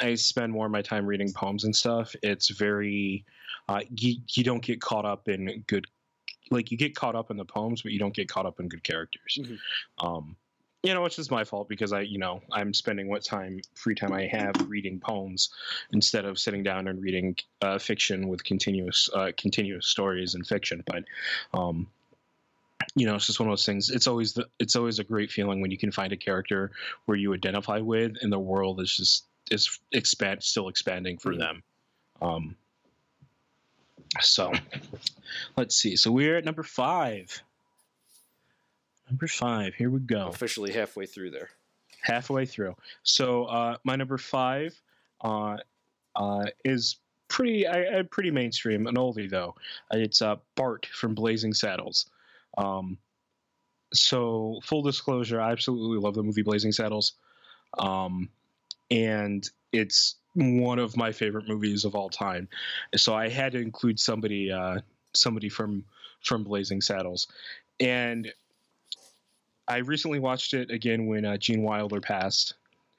I 0.01 0.15
spend 0.15 0.51
more 0.51 0.65
of 0.65 0.71
my 0.71 0.82
time 0.82 1.05
reading 1.05 1.32
poems 1.32 1.63
and 1.63 1.76
stuff, 1.76 2.13
it's 2.21 2.49
very 2.49 3.26
uh, 3.69 3.82
you, 3.95 4.17
you 4.30 4.43
don't 4.43 4.61
get 4.61 4.82
caught 4.82 5.05
up 5.05 5.28
in 5.28 5.63
good 5.67 5.86
like 6.51 6.69
you 6.69 6.78
get 6.78 6.95
caught 6.95 7.15
up 7.15 7.32
in 7.32 7.38
the 7.38 7.45
poems, 7.45 7.82
but 7.82 7.91
you 7.91 7.99
don't 7.99 8.13
get 8.13 8.28
caught 8.28 8.45
up 8.45 8.59
in 8.59 8.67
good 8.67 8.84
characters. 8.84 9.39
Mm-hmm. 9.41 10.05
Um, 10.05 10.36
you 10.86 10.93
know, 10.93 11.05
it's 11.05 11.15
just 11.15 11.31
my 11.31 11.43
fault 11.43 11.67
because 11.67 11.93
I, 11.93 12.01
you 12.01 12.19
know, 12.19 12.41
I'm 12.51 12.73
spending 12.73 13.09
what 13.09 13.23
time, 13.23 13.59
free 13.73 13.95
time 13.95 14.13
I 14.13 14.27
have 14.27 14.69
reading 14.69 14.99
poems 14.99 15.49
instead 15.91 16.25
of 16.25 16.38
sitting 16.38 16.63
down 16.63 16.88
and 16.88 17.01
reading 17.01 17.36
uh, 17.61 17.79
fiction 17.79 18.27
with 18.27 18.43
continuous, 18.43 19.09
uh, 19.13 19.31
continuous 19.36 19.88
stories 19.88 20.36
and 20.36 20.45
fiction. 20.45 20.83
But, 20.86 21.05
um, 21.53 21.88
you 22.95 23.05
know, 23.05 23.15
it's 23.15 23.25
just 23.25 23.39
one 23.39 23.49
of 23.49 23.51
those 23.51 23.65
things. 23.65 23.89
It's 23.89 24.07
always 24.07 24.33
the, 24.33 24.47
it's 24.59 24.75
always 24.75 24.99
a 24.99 25.03
great 25.03 25.31
feeling 25.31 25.61
when 25.61 25.71
you 25.71 25.77
can 25.77 25.91
find 25.91 26.13
a 26.13 26.17
character 26.17 26.71
where 27.05 27.17
you 27.17 27.33
identify 27.33 27.79
with, 27.79 28.17
and 28.21 28.31
the 28.31 28.39
world 28.39 28.79
is 28.79 28.95
just 28.95 29.25
is 29.51 29.79
expand, 29.91 30.43
still 30.43 30.67
expanding 30.67 31.17
for 31.17 31.31
mm-hmm. 31.31 31.39
them. 31.39 31.63
Um, 32.21 32.55
so, 34.21 34.51
let's 35.57 35.75
see. 35.75 35.95
So 35.95 36.11
we're 36.11 36.38
at 36.38 36.45
number 36.45 36.63
five 36.63 37.41
number 39.10 39.28
five. 39.28 39.76
Here 39.76 39.89
we 39.89 39.99
go. 39.99 40.28
Officially 40.28 40.72
halfway 40.72 41.06
through 41.06 41.32
there. 41.32 41.49
Halfway 42.01 42.45
through. 42.45 42.76
So 43.03 43.45
uh, 43.45 43.78
my 43.84 43.95
number 43.95 44.18
five 44.18 44.80
uh, 45.22 45.58
uh, 46.16 46.45
is 46.64 46.97
pretty 47.28 47.68
I, 47.68 47.99
I, 47.99 48.01
pretty 48.03 48.32
mainstream, 48.32 48.88
an 48.88 48.95
oldie 48.95 49.30
though. 49.30 49.56
It's 49.91 50.22
uh, 50.22 50.38
Bart 50.56 50.86
from 50.86 51.16
Blazing 51.16 51.53
Saddles. 51.53 52.10
Um, 52.58 52.97
so 53.93 54.60
full 54.64 54.82
disclosure, 54.82 55.39
I 55.41 55.51
absolutely 55.51 55.99
love 55.99 56.16
the 56.16 56.24
movie 56.24 56.41
Blazing 56.41 56.72
Saddles, 56.72 57.14
um, 57.78 58.30
and 58.91 59.49
it's 59.72 60.16
one 60.34 60.80
of 60.80 60.97
my 60.97 61.12
favorite 61.12 61.47
movies 61.47 61.86
of 61.86 61.95
all 61.95 62.10
time. 62.10 62.47
So 62.95 63.14
I 63.14 63.30
had 63.30 63.53
to 63.53 63.60
include 63.60 63.99
somebody 63.99 64.51
uh, 64.51 64.82
somebody 65.14 65.49
from 65.49 65.86
from 66.24 66.43
Blazing 66.43 66.82
Saddles, 66.82 67.28
and 67.80 68.32
I 69.68 69.78
recently 69.78 70.20
watched 70.20 70.53
it 70.53 70.70
again 70.70 71.07
when 71.07 71.26
uh, 71.26 71.38
Gene 71.38 71.63
Wilder 71.63 72.01
passed. 72.01 72.53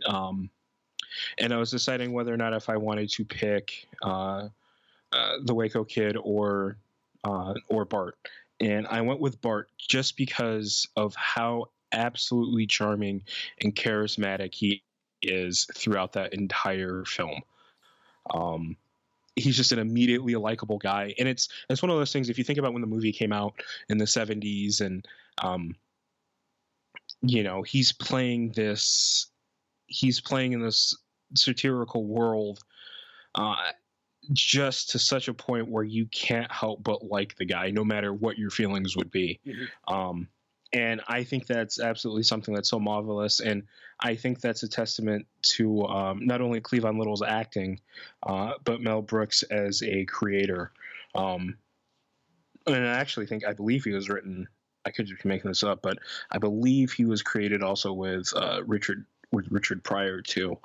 Um, 0.07 0.51
and 1.39 1.53
I 1.53 1.57
was 1.57 1.71
deciding 1.71 2.12
whether 2.12 2.33
or 2.33 2.37
not 2.37 2.53
if 2.53 2.69
I 2.69 2.77
wanted 2.77 3.11
to 3.11 3.25
pick 3.25 3.87
uh, 4.03 4.49
uh, 5.12 5.33
the 5.43 5.55
Waco 5.55 5.85
Kid 5.85 6.17
or 6.23 6.77
uh, 7.25 7.55
or 7.69 7.85
Bart, 7.85 8.17
and 8.61 8.87
I 8.87 9.01
went 9.01 9.21
with 9.21 9.41
Bart 9.41 9.69
just 9.77 10.17
because 10.17 10.87
of 10.97 11.14
how 11.14 11.71
absolutely 11.93 12.67
charming 12.67 13.23
and 13.62 13.75
charismatic 13.75 14.55
he 14.55 14.83
is 15.23 15.67
throughout 15.75 16.12
that 16.12 16.35
entire 16.35 17.05
film. 17.05 17.41
Um, 18.33 18.77
he's 19.35 19.57
just 19.57 19.73
an 19.73 19.79
immediately 19.79 20.35
likable 20.35 20.79
guy, 20.79 21.14
and 21.19 21.29
it's 21.29 21.49
it's 21.71 21.83
one 21.83 21.91
of 21.91 21.97
those 21.97 22.12
things. 22.12 22.29
If 22.29 22.39
you 22.39 22.45
think 22.45 22.59
about 22.59 22.73
when 22.73 22.83
the 22.83 22.89
movie 22.89 23.12
came 23.12 23.33
out 23.33 23.55
in 23.89 23.99
the 23.99 24.05
'70s, 24.05 24.81
and 24.81 25.07
um, 25.39 25.75
you 27.23 27.43
know, 27.43 27.62
he's 27.62 27.93
playing 27.93 28.53
this, 28.53 29.27
he's 29.87 30.21
playing 30.21 30.53
in 30.53 30.61
this 30.61 30.97
satirical 31.35 32.05
world 32.05 32.61
uh, 33.35 33.57
just 34.33 34.91
to 34.91 34.99
such 34.99 35.29
a 35.29 35.35
point 35.35 35.69
where 35.69 35.85
you 35.85 36.07
can't 36.07 36.51
help 36.51 36.83
but 36.83 37.05
like 37.05 37.37
the 37.37 37.45
guy, 37.45 37.71
no 37.71 37.85
matter 37.85 38.12
what 38.12 38.39
your 38.39 38.51
feelings 38.51 38.97
would 38.97 39.11
be. 39.11 39.41
Mm-hmm. 39.47 39.95
Um, 39.95 40.29
and 40.73 41.01
I 41.07 41.25
think 41.25 41.47
that's 41.47 41.81
absolutely 41.81 42.25
something 42.25 42.53
that's 42.53 42.71
so 42.71 42.81
marvelous, 42.81 43.41
and 43.41 43.62
I 44.01 44.17
think 44.17 44.41
that's 44.41 44.62
a 44.62 44.69
testament 44.69 45.27
to 45.55 45.85
um, 45.85 46.27
not 46.27 46.41
only 46.41 46.61
Cleavon 46.61 46.99
Little's 46.99 47.23
acting, 47.23 47.81
uh, 48.25 48.55
but 48.64 48.81
Mel 48.81 49.01
Brooks 49.01 49.43
as 49.45 49.83
a 49.83 50.05
creator. 50.07 50.73
Um, 51.14 51.57
and 52.67 52.85
I 52.85 52.99
actually 52.99 53.27
think 53.27 53.47
I 53.47 53.53
believe 53.53 53.85
he 53.85 53.93
was 53.93 54.09
written. 54.09 54.49
I 54.87 54.91
could 54.91 55.07
just 55.07 55.22
be 55.22 55.28
making 55.28 55.51
this 55.51 55.64
up, 55.64 55.82
but 55.82 55.99
I 56.30 56.39
believe 56.39 56.93
he 56.93 57.05
was 57.05 57.22
created 57.22 57.62
also 57.62 57.93
with 57.93 58.32
uh, 58.34 58.62
Richard 58.64 59.05
with 59.32 59.47
Richard 59.51 59.82
Pryor 59.82 60.22
too. 60.22 60.59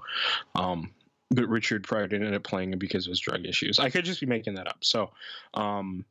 Um, 0.55 0.91
but 1.31 1.47
Richard 1.49 1.83
Pryor 1.83 2.07
didn't 2.07 2.27
end 2.27 2.35
up 2.35 2.43
playing 2.43 2.73
him 2.73 2.79
because 2.79 3.07
of 3.07 3.11
his 3.11 3.19
drug 3.19 3.45
issues. 3.45 3.79
I 3.79 3.89
could 3.89 4.05
just 4.05 4.19
be 4.19 4.27
making 4.27 4.55
that 4.55 4.67
up. 4.67 4.83
So, 4.83 5.11
um, 5.53 6.05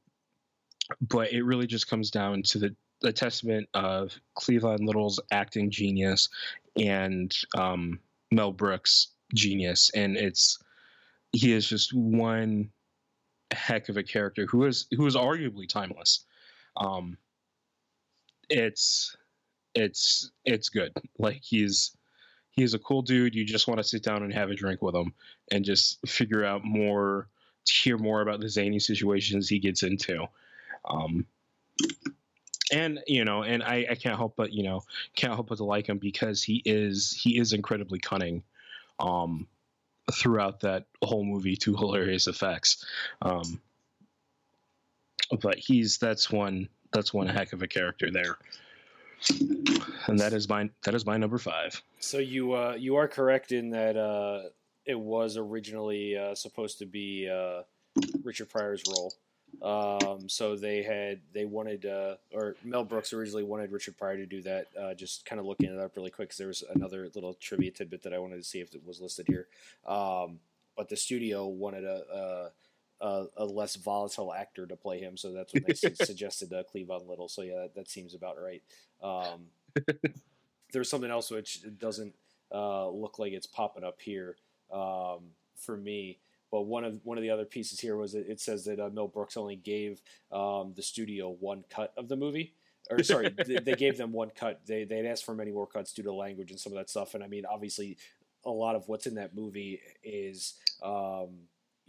but 1.00 1.32
it 1.32 1.42
really 1.42 1.66
just 1.66 1.88
comes 1.88 2.10
down 2.10 2.42
to 2.44 2.58
the, 2.58 2.74
the 3.00 3.12
testament 3.12 3.68
of 3.74 4.12
Cleavon 4.38 4.86
Little's 4.86 5.20
acting 5.30 5.70
genius 5.70 6.28
and 6.76 7.34
um, 7.56 8.00
Mel 8.32 8.52
Brooks' 8.52 9.08
genius, 9.34 9.90
and 9.94 10.16
it's 10.16 10.58
he 11.32 11.52
is 11.52 11.68
just 11.68 11.94
one 11.94 12.70
heck 13.52 13.88
of 13.88 13.96
a 13.96 14.02
character 14.02 14.46
who 14.46 14.64
is 14.64 14.86
who 14.96 15.06
is 15.06 15.16
arguably 15.16 15.68
timeless. 15.68 16.24
Um, 16.76 17.16
it's 18.50 19.16
it's 19.74 20.30
it's 20.44 20.68
good. 20.68 20.92
Like 21.18 21.40
he's 21.42 21.96
he's 22.50 22.74
a 22.74 22.78
cool 22.78 23.02
dude. 23.02 23.34
You 23.34 23.44
just 23.44 23.68
want 23.68 23.78
to 23.78 23.84
sit 23.84 24.02
down 24.02 24.22
and 24.22 24.34
have 24.34 24.50
a 24.50 24.54
drink 24.54 24.82
with 24.82 24.94
him 24.94 25.14
and 25.50 25.64
just 25.64 26.06
figure 26.06 26.44
out 26.44 26.64
more, 26.64 27.28
hear 27.66 27.96
more 27.96 28.20
about 28.20 28.40
the 28.40 28.48
zany 28.48 28.80
situations 28.80 29.48
he 29.48 29.58
gets 29.58 29.82
into. 29.82 30.26
Um, 30.84 31.26
and 32.72 33.00
you 33.06 33.24
know, 33.24 33.42
and 33.42 33.62
I, 33.62 33.86
I 33.90 33.94
can't 33.94 34.18
help 34.18 34.34
but 34.36 34.52
you 34.52 34.64
know 34.64 34.82
can't 35.16 35.32
help 35.34 35.48
but 35.48 35.58
to 35.58 35.64
like 35.64 35.88
him 35.88 35.98
because 35.98 36.42
he 36.42 36.60
is 36.64 37.12
he 37.12 37.38
is 37.38 37.52
incredibly 37.52 38.00
cunning. 38.00 38.42
Um, 38.98 39.46
throughout 40.12 40.60
that 40.60 40.86
whole 41.02 41.24
movie 41.24 41.56
to 41.56 41.76
hilarious 41.76 42.26
effects. 42.26 42.84
Um, 43.22 43.60
but 45.40 45.58
he's 45.58 45.98
that's 45.98 46.30
one 46.30 46.68
that's 46.92 47.12
one 47.14 47.26
heck 47.26 47.52
of 47.52 47.62
a 47.62 47.68
character 47.68 48.10
there 48.10 48.36
and 50.06 50.18
that 50.18 50.32
is 50.32 50.48
my 50.48 50.70
that 50.84 50.94
is 50.94 51.04
my 51.04 51.16
number 51.16 51.38
five. 51.38 51.82
So 51.98 52.18
you 52.18 52.52
uh, 52.54 52.74
you 52.78 52.96
are 52.96 53.08
correct 53.08 53.52
in 53.52 53.70
that 53.70 53.96
uh, 53.96 54.48
it 54.86 54.98
was 54.98 55.36
originally 55.36 56.16
uh, 56.16 56.34
supposed 56.34 56.78
to 56.78 56.86
be 56.86 57.28
uh, 57.28 57.62
Richard 58.24 58.48
Pryor's 58.48 58.82
role. 58.88 59.12
Um, 59.62 60.28
so 60.28 60.56
they 60.56 60.82
had 60.82 61.20
they 61.32 61.44
wanted 61.44 61.84
uh, 61.84 62.14
or 62.32 62.56
Mel 62.64 62.84
Brooks 62.84 63.12
originally 63.12 63.42
wanted 63.42 63.72
Richard 63.72 63.98
Pryor 63.98 64.16
to 64.16 64.26
do 64.26 64.42
that. 64.42 64.68
Uh, 64.78 64.94
just 64.94 65.26
kind 65.26 65.38
of 65.38 65.46
looking 65.46 65.70
it 65.70 65.78
up 65.78 65.96
really 65.96 66.10
quick 66.10 66.28
because 66.28 66.38
there 66.38 66.48
was 66.48 66.64
another 66.74 67.10
little 67.14 67.34
trivia 67.34 67.70
tidbit 67.70 68.02
that 68.04 68.14
I 68.14 68.18
wanted 68.18 68.36
to 68.36 68.44
see 68.44 68.60
if 68.60 68.74
it 68.74 68.86
was 68.86 69.00
listed 69.00 69.26
here. 69.28 69.48
Um, 69.86 70.38
but 70.76 70.88
the 70.88 70.96
studio 70.96 71.46
wanted 71.46 71.84
a, 71.84 72.02
a 72.14 72.50
a, 73.00 73.26
a, 73.36 73.44
less 73.44 73.76
volatile 73.76 74.32
actor 74.32 74.66
to 74.66 74.76
play 74.76 75.00
him. 75.00 75.16
So 75.16 75.32
that's 75.32 75.52
what 75.54 75.66
they 75.66 75.74
suggested 76.04 76.52
uh, 76.52 76.62
Cleavon 76.74 77.08
Little. 77.08 77.28
So 77.28 77.42
yeah, 77.42 77.62
that, 77.62 77.74
that 77.74 77.88
seems 77.88 78.14
about 78.14 78.36
right. 78.40 78.62
Um, 79.02 79.46
there's 80.72 80.90
something 80.90 81.10
else 81.10 81.30
which 81.30 81.62
doesn't 81.78 82.14
uh, 82.52 82.88
look 82.88 83.18
like 83.18 83.32
it's 83.32 83.46
popping 83.46 83.84
up 83.84 84.00
here 84.00 84.36
um, 84.72 85.30
for 85.56 85.76
me. 85.76 86.18
But 86.50 86.62
one 86.62 86.84
of 86.84 87.00
one 87.04 87.16
of 87.16 87.22
the 87.22 87.30
other 87.30 87.44
pieces 87.44 87.78
here 87.78 87.96
was 87.96 88.12
that 88.12 88.28
it 88.28 88.40
says 88.40 88.64
that 88.64 88.80
uh, 88.80 88.90
Mel 88.90 89.06
Brooks 89.06 89.36
only 89.36 89.56
gave 89.56 90.02
um, 90.32 90.72
the 90.74 90.82
studio 90.82 91.36
one 91.38 91.64
cut 91.70 91.92
of 91.96 92.08
the 92.08 92.16
movie. 92.16 92.54
Or 92.90 93.02
sorry, 93.04 93.28
they, 93.46 93.60
they, 93.60 93.74
gave 93.74 93.96
them 93.96 94.12
one 94.12 94.30
cut. 94.30 94.60
They 94.66 94.82
they'd 94.82 95.06
asked 95.06 95.24
for 95.24 95.34
many 95.34 95.52
more 95.52 95.66
cuts 95.66 95.92
due 95.92 96.02
to 96.02 96.12
language 96.12 96.50
and 96.50 96.58
some 96.58 96.72
of 96.72 96.78
that 96.78 96.90
stuff. 96.90 97.14
And 97.14 97.22
I 97.22 97.28
mean, 97.28 97.44
obviously, 97.46 97.98
a 98.44 98.50
lot 98.50 98.74
of 98.74 98.88
what's 98.88 99.06
in 99.06 99.14
that 99.14 99.34
movie 99.34 99.80
is 100.02 100.54
um, 100.82 101.28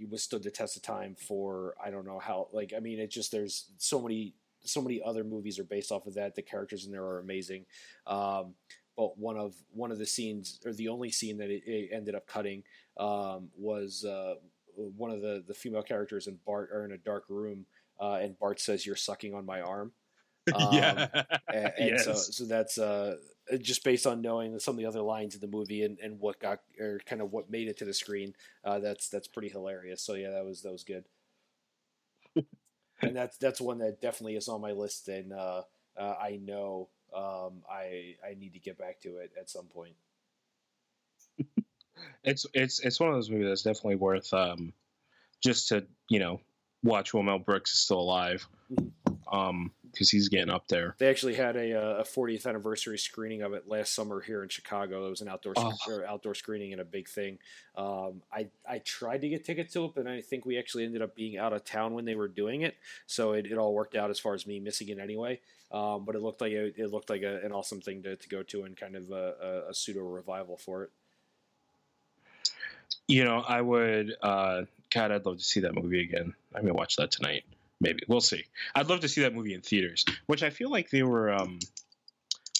withstood 0.10 0.44
the 0.44 0.52
test 0.52 0.76
of 0.76 0.82
time 0.82 1.16
for 1.16 1.76
I 1.84 1.92
don't 1.92 2.06
know 2.06 2.20
how. 2.20 2.48
Like 2.52 2.74
I 2.76 2.80
mean, 2.80 3.00
it 3.00 3.12
just 3.12 3.32
there's 3.32 3.72
so 3.78 4.02
many 4.02 4.34
so 4.64 4.82
many 4.82 5.02
other 5.04 5.24
movies 5.24 5.60
are 5.60 5.64
based 5.64 5.92
off 5.92 6.06
of 6.08 6.14
that. 6.16 6.36
The 6.36 6.42
characters 6.42 6.86
in 6.86 6.92
there 6.92 7.04
are 7.04 7.20
amazing. 7.20 7.66
Um, 8.08 8.54
but 8.98 9.18
one 9.18 9.38
of 9.38 9.56
one 9.72 9.92
of 9.92 10.00
the 10.00 10.06
scenes, 10.06 10.60
or 10.66 10.74
the 10.74 10.90
only 10.90 11.12
scene 11.12 11.38
that 11.38 11.50
it, 11.50 11.64
it 11.66 11.90
ended 11.92 12.16
up 12.16 12.28
cutting, 12.28 12.64
um, 12.98 13.50
was 13.58 14.06
uh, 14.06 14.36
one 14.76 15.12
of 15.12 15.22
the 15.22 15.44
the 15.48 15.54
female 15.54 15.84
characters 15.84 16.28
and 16.28 16.44
Bart 16.46 16.70
are 16.72 16.86
in 16.86 16.92
a 16.92 16.98
dark 16.98 17.26
room, 17.30 17.66
uh, 18.00 18.20
and 18.22 18.38
Bart 18.38 18.60
says, 18.60 18.86
"You're 18.86 18.96
sucking 18.96 19.34
on 19.34 19.46
my 19.46 19.62
arm." 19.62 19.94
Um, 20.56 20.74
yeah, 20.74 21.08
and, 21.54 21.74
and 21.78 21.90
yes. 21.90 22.06
so 22.06 22.14
so 22.16 22.46
that's 22.46 22.80
uh, 22.80 23.18
just 23.60 23.84
based 23.84 24.08
on 24.08 24.22
knowing 24.22 24.58
some 24.60 24.74
of 24.74 24.78
the 24.80 24.88
other 24.88 25.02
lines 25.02 25.36
in 25.36 25.42
the 25.42 25.48
movie 25.48 25.84
and, 25.84 26.00
and 26.00 26.20
what 26.20 26.40
got 26.40 26.62
or 26.80 27.00
kind 27.06 27.22
of 27.22 27.32
what 27.32 27.52
made 27.52 27.68
it 27.68 27.78
to 27.78 27.86
the 27.86 27.94
screen. 27.94 28.34
Uh, 28.64 28.80
that's 28.80 29.08
that's 29.10 29.28
pretty 29.28 29.50
hilarious. 29.50 30.02
So 30.02 30.16
yeah, 30.16 30.32
that 30.32 30.44
was 30.44 30.64
that 30.64 30.72
was 30.72 30.84
good. 30.84 31.06
and 32.36 33.16
that's 33.16 33.38
that's 33.38 33.62
one 33.62 33.78
that 33.80 34.02
definitely 34.02 34.36
is 34.36 34.48
on 34.48 34.62
my 34.62 34.72
list, 34.72 35.08
and 35.10 35.32
uh, 35.32 35.62
uh, 35.96 36.16
I 36.22 36.40
know 36.44 36.90
um, 37.16 37.62
I 37.70 38.16
I 38.28 38.34
need 38.38 38.54
to 38.54 38.60
get 38.60 38.78
back 38.78 39.02
to 39.02 39.18
it 39.18 39.32
at 39.40 39.50
some 39.50 39.66
point. 39.66 39.96
it's 42.24 42.46
it's 42.54 42.80
it's 42.80 43.00
one 43.00 43.10
of 43.10 43.16
those 43.16 43.30
movies 43.30 43.48
that's 43.48 43.64
definitely 43.64 43.96
worth 43.96 44.34
um, 44.34 44.74
just 45.44 45.68
to 45.70 45.86
you 46.10 46.20
know 46.20 46.40
watch 46.84 47.14
while 47.14 47.24
Mel 47.24 47.40
Brooks 47.40 47.74
is 47.74 47.80
still 47.80 48.00
alive. 48.00 48.48
Mm-hmm. 48.72 49.36
Um, 49.36 49.72
because 49.92 50.10
he's 50.10 50.30
getting 50.30 50.50
up 50.50 50.68
there. 50.68 50.96
They 50.98 51.10
actually 51.10 51.36
had 51.36 51.56
a, 51.56 51.74
uh, 51.74 51.98
a 52.00 52.04
40th 52.04 52.46
anniversary 52.46 52.98
screening 52.98 53.42
of 53.42 53.54
it 53.54 53.68
last 53.68 53.94
summer 53.94 54.22
here 54.22 54.44
in 54.44 54.50
Chicago. 54.50 55.08
It 55.08 55.10
was 55.10 55.22
an 55.22 55.28
outdoor 55.28 55.54
oh. 55.58 55.74
outdoor 56.08 56.36
screening 56.36 56.72
and 56.72 56.82
a 56.82 56.86
big 56.86 57.08
thing. 57.08 57.38
Um, 57.76 58.22
I 58.32 58.48
I 58.68 58.80
tried 58.80 59.22
to 59.22 59.30
get 59.30 59.46
tickets 59.46 59.74
to 59.74 59.86
it, 59.86 59.92
but 59.96 60.08
I 60.08 60.22
think 60.22 60.46
we 60.46 60.58
actually 60.58 60.86
ended 60.86 61.02
up 61.02 61.16
being 61.16 61.38
out 61.38 61.54
of 61.54 61.64
town 61.64 61.94
when 61.94 62.06
they 62.06 62.16
were 62.16 62.28
doing 62.28 62.62
it, 62.62 62.76
so 63.08 63.34
it, 63.34 63.46
it 63.46 63.58
all 63.58 63.74
worked 63.74 63.96
out 63.96 64.10
as 64.10 64.20
far 64.20 64.34
as 64.34 64.48
me 64.48 64.60
missing 64.60 64.90
it 64.90 65.00
anyway. 65.00 65.40
Um, 65.72 66.04
but 66.06 66.16
it 66.16 66.22
looked 66.22 66.42
like 66.42 66.52
a, 66.52 66.66
it 66.80 66.92
looked 66.92 67.10
like 67.10 67.22
a, 67.22 67.42
an 67.46 67.52
awesome 67.52 67.82
thing 67.82 68.04
to, 68.04 68.16
to 68.16 68.30
go 68.30 68.44
to 68.44 68.64
and 68.64 68.76
kind 68.76 68.96
of 68.96 69.10
a, 69.12 69.66
a 69.70 69.74
pseudo 69.74 70.02
revival 70.02 70.58
for 70.58 70.84
it. 70.84 70.90
You 73.08 73.24
know, 73.24 73.40
I 73.40 73.62
would. 73.62 74.14
Uh, 74.22 74.64
God, 74.94 75.12
I'd 75.12 75.26
love 75.26 75.38
to 75.38 75.44
see 75.44 75.62
that 75.62 75.74
movie 75.74 76.02
again. 76.02 76.34
I'm 76.54 76.64
gonna 76.64 76.74
watch 76.74 76.98
that 76.98 77.12
tonight 77.12 77.46
maybe 77.82 78.04
we'll 78.08 78.22
see. 78.22 78.46
I'd 78.74 78.88
love 78.88 79.02
to 79.02 79.10
see 79.10 79.22
that 79.22 79.34
movie 79.34 79.54
in 79.54 79.62
theaters, 79.62 80.06
which 80.28 80.44
I 80.44 80.50
feel 80.50 80.70
like 80.70 80.90
they 80.90 81.04
were. 81.04 81.34
Um, 81.34 81.60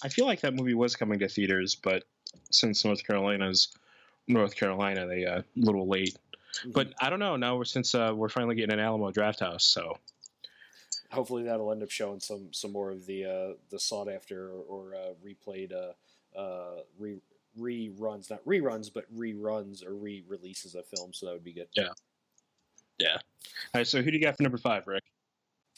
I 0.04 0.10
feel 0.10 0.26
like 0.26 0.42
that 0.42 0.56
movie 0.56 0.74
was 0.74 0.96
coming 0.96 1.20
to 1.20 1.28
theaters, 1.30 1.76
but 1.76 2.04
since 2.50 2.84
North 2.84 3.06
Carolina's 3.06 3.70
North 4.28 4.56
Carolina, 4.56 5.08
they 5.08 5.26
uh, 5.26 5.40
a 5.40 5.44
little 5.56 5.88
late. 5.88 6.18
Mm-hmm. 6.60 6.72
But 6.72 6.94
I 7.00 7.10
don't 7.10 7.20
know 7.20 7.38
now. 7.38 7.56
We're 7.56 7.66
since 7.66 7.96
uh, 7.96 8.12
we're 8.14 8.30
finally 8.30 8.56
getting 8.56 8.74
an 8.74 8.80
Alamo 8.80 9.12
Drafthouse, 9.12 9.62
so 9.62 9.98
hopefully 11.12 11.44
that'll 11.44 11.72
end 11.72 11.84
up 11.84 11.92
showing 11.92 12.20
some 12.20 12.52
some 12.52 12.72
more 12.72 12.92
of 12.92 13.06
the 13.06 13.26
uh, 13.26 13.54
the 13.70 13.80
sought 13.80 14.10
after 14.10 14.50
or, 14.50 14.64
or 14.68 14.96
uh, 14.96 15.14
replayed 15.26 15.72
uh, 15.72 16.40
uh, 16.40 16.82
re 16.98 17.18
reruns, 17.60 18.30
not 18.30 18.44
reruns, 18.46 18.92
but 18.94 19.14
reruns 19.16 19.86
or 19.86 19.94
re 19.94 20.24
releases 20.28 20.76
of 20.76 20.86
films. 20.86 21.18
So 21.18 21.28
that 21.28 21.34
would 21.34 21.44
be 21.44 21.54
good. 21.54 21.68
Yeah. 21.74 21.90
Yeah. 23.02 23.16
All 23.74 23.80
right. 23.80 23.88
So 23.88 24.02
who 24.02 24.12
do 24.12 24.18
you 24.18 24.24
got 24.24 24.38
for 24.38 24.44
number 24.44 24.58
five, 24.58 24.88
Rick? 24.88 25.04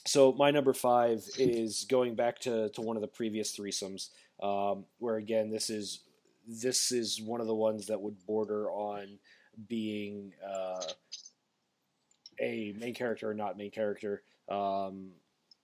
So 0.06 0.34
my 0.34 0.52
number 0.52 0.74
five 0.74 1.24
is 1.38 1.86
going 1.90 2.16
back 2.16 2.40
to, 2.40 2.70
to 2.70 2.82
one 2.82 2.98
of 2.98 3.02
the 3.02 3.08
previous 3.08 3.58
threesomes, 3.58 4.10
um, 4.42 4.86
where 5.00 5.16
again 5.16 5.50
this 5.50 5.70
is 5.70 6.02
this 6.48 6.92
is 6.92 7.22
one 7.22 7.40
of 7.40 7.48
the 7.48 7.56
ones 7.56 7.88
that 7.88 8.02
would 8.02 8.26
border 8.26 8.70
on 8.70 9.18
being 9.70 10.34
uh, 10.46 10.84
a 12.42 12.74
main 12.78 12.94
character 12.94 13.30
or 13.30 13.34
not 13.34 13.58
main 13.58 13.72
character. 13.72 14.24
Um, 14.50 15.12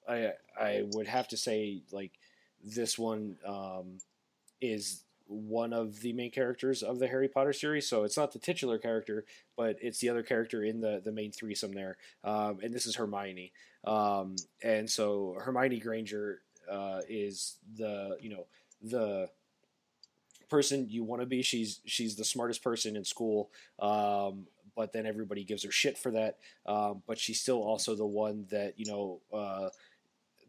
I 0.07 0.31
I 0.59 0.85
would 0.91 1.07
have 1.07 1.27
to 1.29 1.37
say 1.37 1.81
like 1.91 2.13
this 2.63 2.97
one 2.97 3.35
um, 3.45 3.97
is 4.61 5.03
one 5.29 5.73
of 5.73 6.01
the 6.01 6.11
main 6.11 6.31
characters 6.31 6.81
of 6.81 6.99
the 6.99 7.07
Harry 7.07 7.27
Potter 7.27 7.53
series. 7.53 7.87
So 7.87 8.03
it's 8.03 8.17
not 8.17 8.33
the 8.33 8.39
titular 8.39 8.77
character, 8.77 9.25
but 9.55 9.77
it's 9.81 9.99
the 9.99 10.09
other 10.09 10.23
character 10.23 10.63
in 10.63 10.81
the 10.81 11.01
the 11.03 11.11
main 11.11 11.31
threesome 11.31 11.73
there. 11.73 11.97
Um, 12.23 12.59
and 12.63 12.73
this 12.73 12.85
is 12.85 12.95
Hermione. 12.95 13.53
Um, 13.85 14.35
and 14.63 14.89
so 14.89 15.37
Hermione 15.39 15.79
Granger 15.79 16.41
uh, 16.69 17.01
is 17.07 17.57
the 17.77 18.17
you 18.19 18.29
know 18.29 18.47
the 18.81 19.29
person 20.49 20.87
you 20.89 21.03
want 21.03 21.21
to 21.21 21.27
be. 21.27 21.41
She's 21.41 21.79
she's 21.85 22.15
the 22.15 22.25
smartest 22.25 22.63
person 22.63 22.95
in 22.95 23.05
school. 23.05 23.51
Um, 23.79 24.47
but 24.75 24.93
then 24.93 25.05
everybody 25.05 25.43
gives 25.43 25.63
her 25.63 25.71
shit 25.71 25.97
for 25.97 26.11
that. 26.11 26.37
Um, 26.65 27.03
but 27.05 27.19
she's 27.19 27.41
still 27.41 27.61
also 27.61 27.95
the 27.95 28.05
one 28.05 28.47
that 28.49 28.79
you 28.79 28.85
know. 28.85 29.21
Uh, 29.31 29.69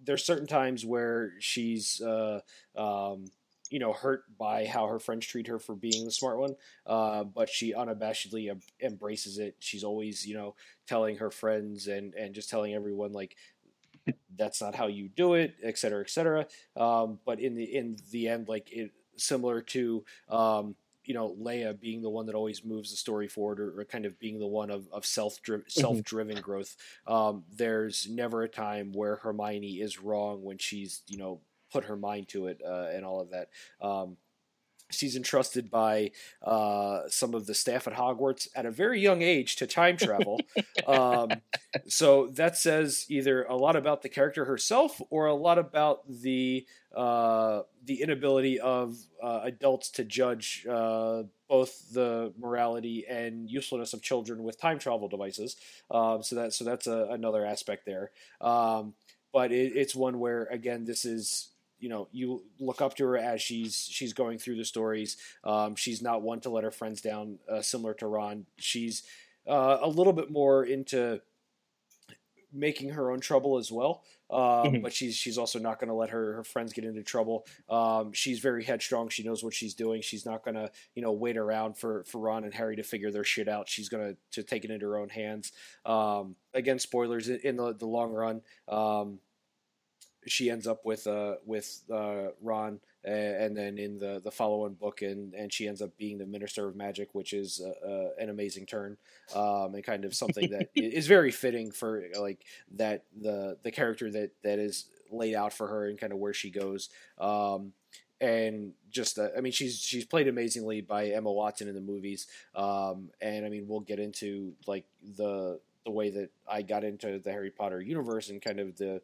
there's 0.02 0.24
certain 0.24 0.46
times 0.46 0.86
where 0.86 1.32
she's 1.40 2.00
uh, 2.00 2.40
um, 2.74 3.26
you 3.70 3.78
know 3.78 3.92
hurt 3.92 4.24
by 4.36 4.66
how 4.66 4.86
her 4.86 4.98
friends 4.98 5.26
treat 5.26 5.46
her 5.46 5.58
for 5.58 5.74
being 5.74 6.04
the 6.04 6.10
smart 6.10 6.38
one 6.38 6.54
uh, 6.86 7.24
but 7.24 7.48
she 7.48 7.72
unabashedly 7.72 8.54
embraces 8.82 9.38
it 9.38 9.56
she's 9.60 9.84
always 9.84 10.26
you 10.26 10.34
know 10.34 10.54
telling 10.86 11.16
her 11.16 11.30
friends 11.30 11.86
and 11.86 12.14
and 12.14 12.34
just 12.34 12.50
telling 12.50 12.74
everyone 12.74 13.12
like 13.12 13.36
that's 14.36 14.60
not 14.60 14.74
how 14.74 14.86
you 14.86 15.08
do 15.08 15.34
it 15.34 15.54
et 15.62 15.78
cetera 15.78 16.00
et 16.00 16.10
cetera 16.10 16.46
um, 16.76 17.18
but 17.24 17.40
in 17.40 17.54
the 17.54 17.64
in 17.64 17.96
the 18.10 18.28
end 18.28 18.48
like 18.48 18.70
it 18.72 18.92
similar 19.16 19.60
to 19.60 20.04
um, 20.28 20.74
you 21.04 21.14
know 21.14 21.34
Leia 21.40 21.78
being 21.78 22.02
the 22.02 22.10
one 22.10 22.26
that 22.26 22.34
always 22.34 22.64
moves 22.64 22.90
the 22.90 22.96
story 22.96 23.28
forward, 23.28 23.60
or, 23.60 23.80
or 23.80 23.84
kind 23.84 24.06
of 24.06 24.18
being 24.18 24.38
the 24.38 24.46
one 24.46 24.70
of, 24.70 24.86
of 24.92 25.04
self 25.06 25.38
self 25.66 26.02
driven 26.02 26.36
mm-hmm. 26.36 26.44
growth. 26.44 26.76
Um, 27.06 27.44
there's 27.52 28.08
never 28.08 28.42
a 28.42 28.48
time 28.48 28.92
where 28.92 29.16
Hermione 29.16 29.80
is 29.80 30.00
wrong 30.00 30.42
when 30.42 30.58
she's 30.58 31.02
you 31.08 31.18
know 31.18 31.40
put 31.72 31.84
her 31.84 31.96
mind 31.96 32.28
to 32.28 32.46
it 32.46 32.60
uh, 32.66 32.88
and 32.92 33.04
all 33.04 33.20
of 33.20 33.30
that. 33.30 33.48
Um, 33.80 34.16
she's 34.90 35.16
entrusted 35.16 35.70
by 35.70 36.10
uh, 36.42 37.02
some 37.08 37.34
of 37.34 37.46
the 37.46 37.54
staff 37.54 37.86
at 37.86 37.94
Hogwarts 37.94 38.48
at 38.54 38.66
a 38.66 38.70
very 38.70 39.00
young 39.00 39.22
age 39.22 39.56
to 39.56 39.66
time 39.66 39.96
travel. 39.96 40.40
um, 40.86 41.30
so 41.86 42.26
that 42.28 42.56
says 42.56 43.06
either 43.08 43.44
a 43.44 43.56
lot 43.56 43.76
about 43.76 44.02
the 44.02 44.08
character 44.08 44.44
herself 44.44 45.00
or 45.10 45.26
a 45.26 45.34
lot 45.34 45.58
about 45.58 46.00
the 46.08 46.66
uh, 46.94 47.62
the 47.84 48.02
inability 48.02 48.58
of 48.58 48.96
uh, 49.22 49.40
adults 49.44 49.90
to 49.90 50.04
judge 50.04 50.66
uh, 50.68 51.22
both 51.48 51.92
the 51.92 52.32
morality 52.38 53.06
and 53.08 53.48
usefulness 53.48 53.92
of 53.92 54.02
children 54.02 54.42
with 54.42 54.60
time 54.60 54.78
travel 54.78 55.08
devices. 55.08 55.56
Um, 55.90 56.22
so 56.22 56.36
that 56.36 56.52
so 56.52 56.64
that's 56.64 56.86
a, 56.86 57.08
another 57.10 57.44
aspect 57.46 57.86
there. 57.86 58.10
Um, 58.40 58.94
but 59.32 59.52
it, 59.52 59.76
it's 59.76 59.94
one 59.94 60.18
where 60.18 60.46
again 60.46 60.84
this 60.84 61.04
is 61.04 61.49
you 61.80 61.88
know 61.88 62.08
you 62.12 62.42
look 62.58 62.80
up 62.80 62.94
to 62.96 63.04
her 63.04 63.16
as 63.16 63.42
she's 63.42 63.88
she's 63.90 64.12
going 64.12 64.38
through 64.38 64.56
the 64.56 64.64
stories. 64.64 65.16
Um, 65.44 65.74
she's 65.74 66.02
not 66.02 66.22
one 66.22 66.40
to 66.40 66.50
let 66.50 66.64
her 66.64 66.70
friends 66.70 67.00
down, 67.00 67.38
uh, 67.50 67.62
similar 67.62 67.94
to 67.94 68.06
Ron. 68.06 68.46
She's 68.58 69.02
uh, 69.48 69.78
a 69.80 69.88
little 69.88 70.12
bit 70.12 70.30
more 70.30 70.64
into 70.64 71.20
making 72.52 72.90
her 72.90 73.10
own 73.10 73.20
trouble 73.20 73.58
as 73.58 73.70
well. 73.70 74.02
Um, 74.30 74.38
mm-hmm. 74.40 74.82
But 74.82 74.92
she's 74.92 75.16
she's 75.16 75.38
also 75.38 75.58
not 75.58 75.80
going 75.80 75.88
to 75.88 75.94
let 75.94 76.10
her, 76.10 76.34
her 76.34 76.44
friends 76.44 76.72
get 76.72 76.84
into 76.84 77.02
trouble. 77.02 77.46
Um, 77.68 78.12
she's 78.12 78.38
very 78.38 78.62
headstrong. 78.62 79.08
She 79.08 79.24
knows 79.24 79.42
what 79.42 79.54
she's 79.54 79.74
doing. 79.74 80.02
She's 80.02 80.24
not 80.24 80.44
going 80.44 80.54
to 80.54 80.70
you 80.94 81.02
know 81.02 81.12
wait 81.12 81.36
around 81.36 81.76
for, 81.76 82.04
for 82.04 82.20
Ron 82.20 82.44
and 82.44 82.54
Harry 82.54 82.76
to 82.76 82.84
figure 82.84 83.10
their 83.10 83.24
shit 83.24 83.48
out. 83.48 83.68
She's 83.68 83.88
going 83.88 84.14
to 84.14 84.40
to 84.40 84.46
take 84.46 84.64
it 84.64 84.70
into 84.70 84.86
her 84.86 84.98
own 84.98 85.08
hands. 85.08 85.52
Um, 85.84 86.36
again, 86.54 86.78
spoilers 86.78 87.28
in 87.28 87.56
the 87.56 87.74
the 87.74 87.86
long 87.86 88.12
run. 88.12 88.42
She 90.26 90.50
ends 90.50 90.66
up 90.66 90.84
with 90.84 91.06
uh, 91.06 91.36
with 91.46 91.82
uh, 91.92 92.28
Ron, 92.42 92.80
and 93.04 93.56
then 93.56 93.78
in 93.78 93.98
the 93.98 94.20
the 94.22 94.30
follow-on 94.30 94.74
book, 94.74 95.02
and 95.02 95.32
and 95.34 95.52
she 95.52 95.66
ends 95.66 95.80
up 95.80 95.96
being 95.96 96.18
the 96.18 96.26
Minister 96.26 96.68
of 96.68 96.76
Magic, 96.76 97.08
which 97.12 97.32
is 97.32 97.60
uh, 97.60 97.86
uh 97.86 98.08
an 98.18 98.28
amazing 98.28 98.66
turn, 98.66 98.96
um, 99.34 99.74
and 99.74 99.84
kind 99.84 100.04
of 100.04 100.14
something 100.14 100.50
that 100.50 100.70
is 100.74 101.06
very 101.06 101.30
fitting 101.30 101.70
for 101.70 102.04
like 102.18 102.44
that 102.72 103.04
the 103.18 103.56
the 103.62 103.70
character 103.70 104.10
that 104.10 104.32
that 104.42 104.58
is 104.58 104.86
laid 105.10 105.34
out 105.34 105.52
for 105.52 105.66
her 105.68 105.88
and 105.88 105.98
kind 105.98 106.12
of 106.12 106.18
where 106.18 106.34
she 106.34 106.50
goes. 106.50 106.90
Um, 107.18 107.72
and 108.20 108.72
just 108.90 109.18
uh, 109.18 109.28
I 109.36 109.40
mean 109.40 109.52
she's 109.52 109.80
she's 109.80 110.04
played 110.04 110.28
amazingly 110.28 110.82
by 110.82 111.06
Emma 111.06 111.32
Watson 111.32 111.68
in 111.68 111.74
the 111.74 111.80
movies, 111.80 112.26
um, 112.54 113.10
and 113.20 113.46
I 113.46 113.48
mean 113.48 113.66
we'll 113.66 113.80
get 113.80 113.98
into 113.98 114.52
like 114.66 114.84
the 115.16 115.60
the 115.84 115.90
way 115.90 116.10
that 116.10 116.30
I 116.48 116.62
got 116.62 116.84
into 116.84 117.18
the 117.18 117.30
Harry 117.30 117.50
Potter 117.50 117.80
universe 117.80 118.28
and 118.28 118.42
kind 118.42 118.60
of 118.60 118.76
the 118.76 119.00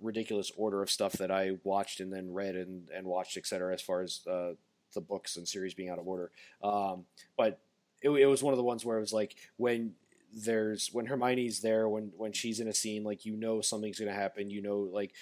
ridiculous 0.00 0.50
order 0.56 0.82
of 0.82 0.90
stuff 0.90 1.12
that 1.14 1.30
I 1.30 1.52
watched 1.64 2.00
and 2.00 2.12
then 2.12 2.32
read 2.32 2.56
and, 2.56 2.88
and 2.94 3.06
watched, 3.06 3.36
etc. 3.36 3.72
As 3.72 3.82
far 3.82 4.02
as 4.02 4.20
uh, 4.26 4.52
the 4.94 5.00
books 5.00 5.36
and 5.36 5.46
series 5.46 5.74
being 5.74 5.88
out 5.88 5.98
of 5.98 6.06
order, 6.06 6.30
um, 6.62 7.04
but 7.36 7.60
it, 8.02 8.10
it, 8.10 8.26
was 8.26 8.42
one 8.42 8.52
of 8.52 8.58
the 8.58 8.64
ones 8.64 8.84
where 8.84 8.98
it 8.98 9.00
was 9.00 9.12
like 9.12 9.36
when 9.56 9.92
there's 10.32 10.90
when 10.92 11.06
Hermione's 11.06 11.60
there, 11.60 11.88
when 11.88 12.12
when 12.16 12.32
she's 12.32 12.60
in 12.60 12.68
a 12.68 12.74
scene, 12.74 13.04
like 13.04 13.24
you 13.24 13.36
know 13.36 13.60
something's 13.60 13.98
going 13.98 14.10
to 14.10 14.18
happen. 14.18 14.50
You 14.50 14.62
know, 14.62 14.78
like 14.78 15.12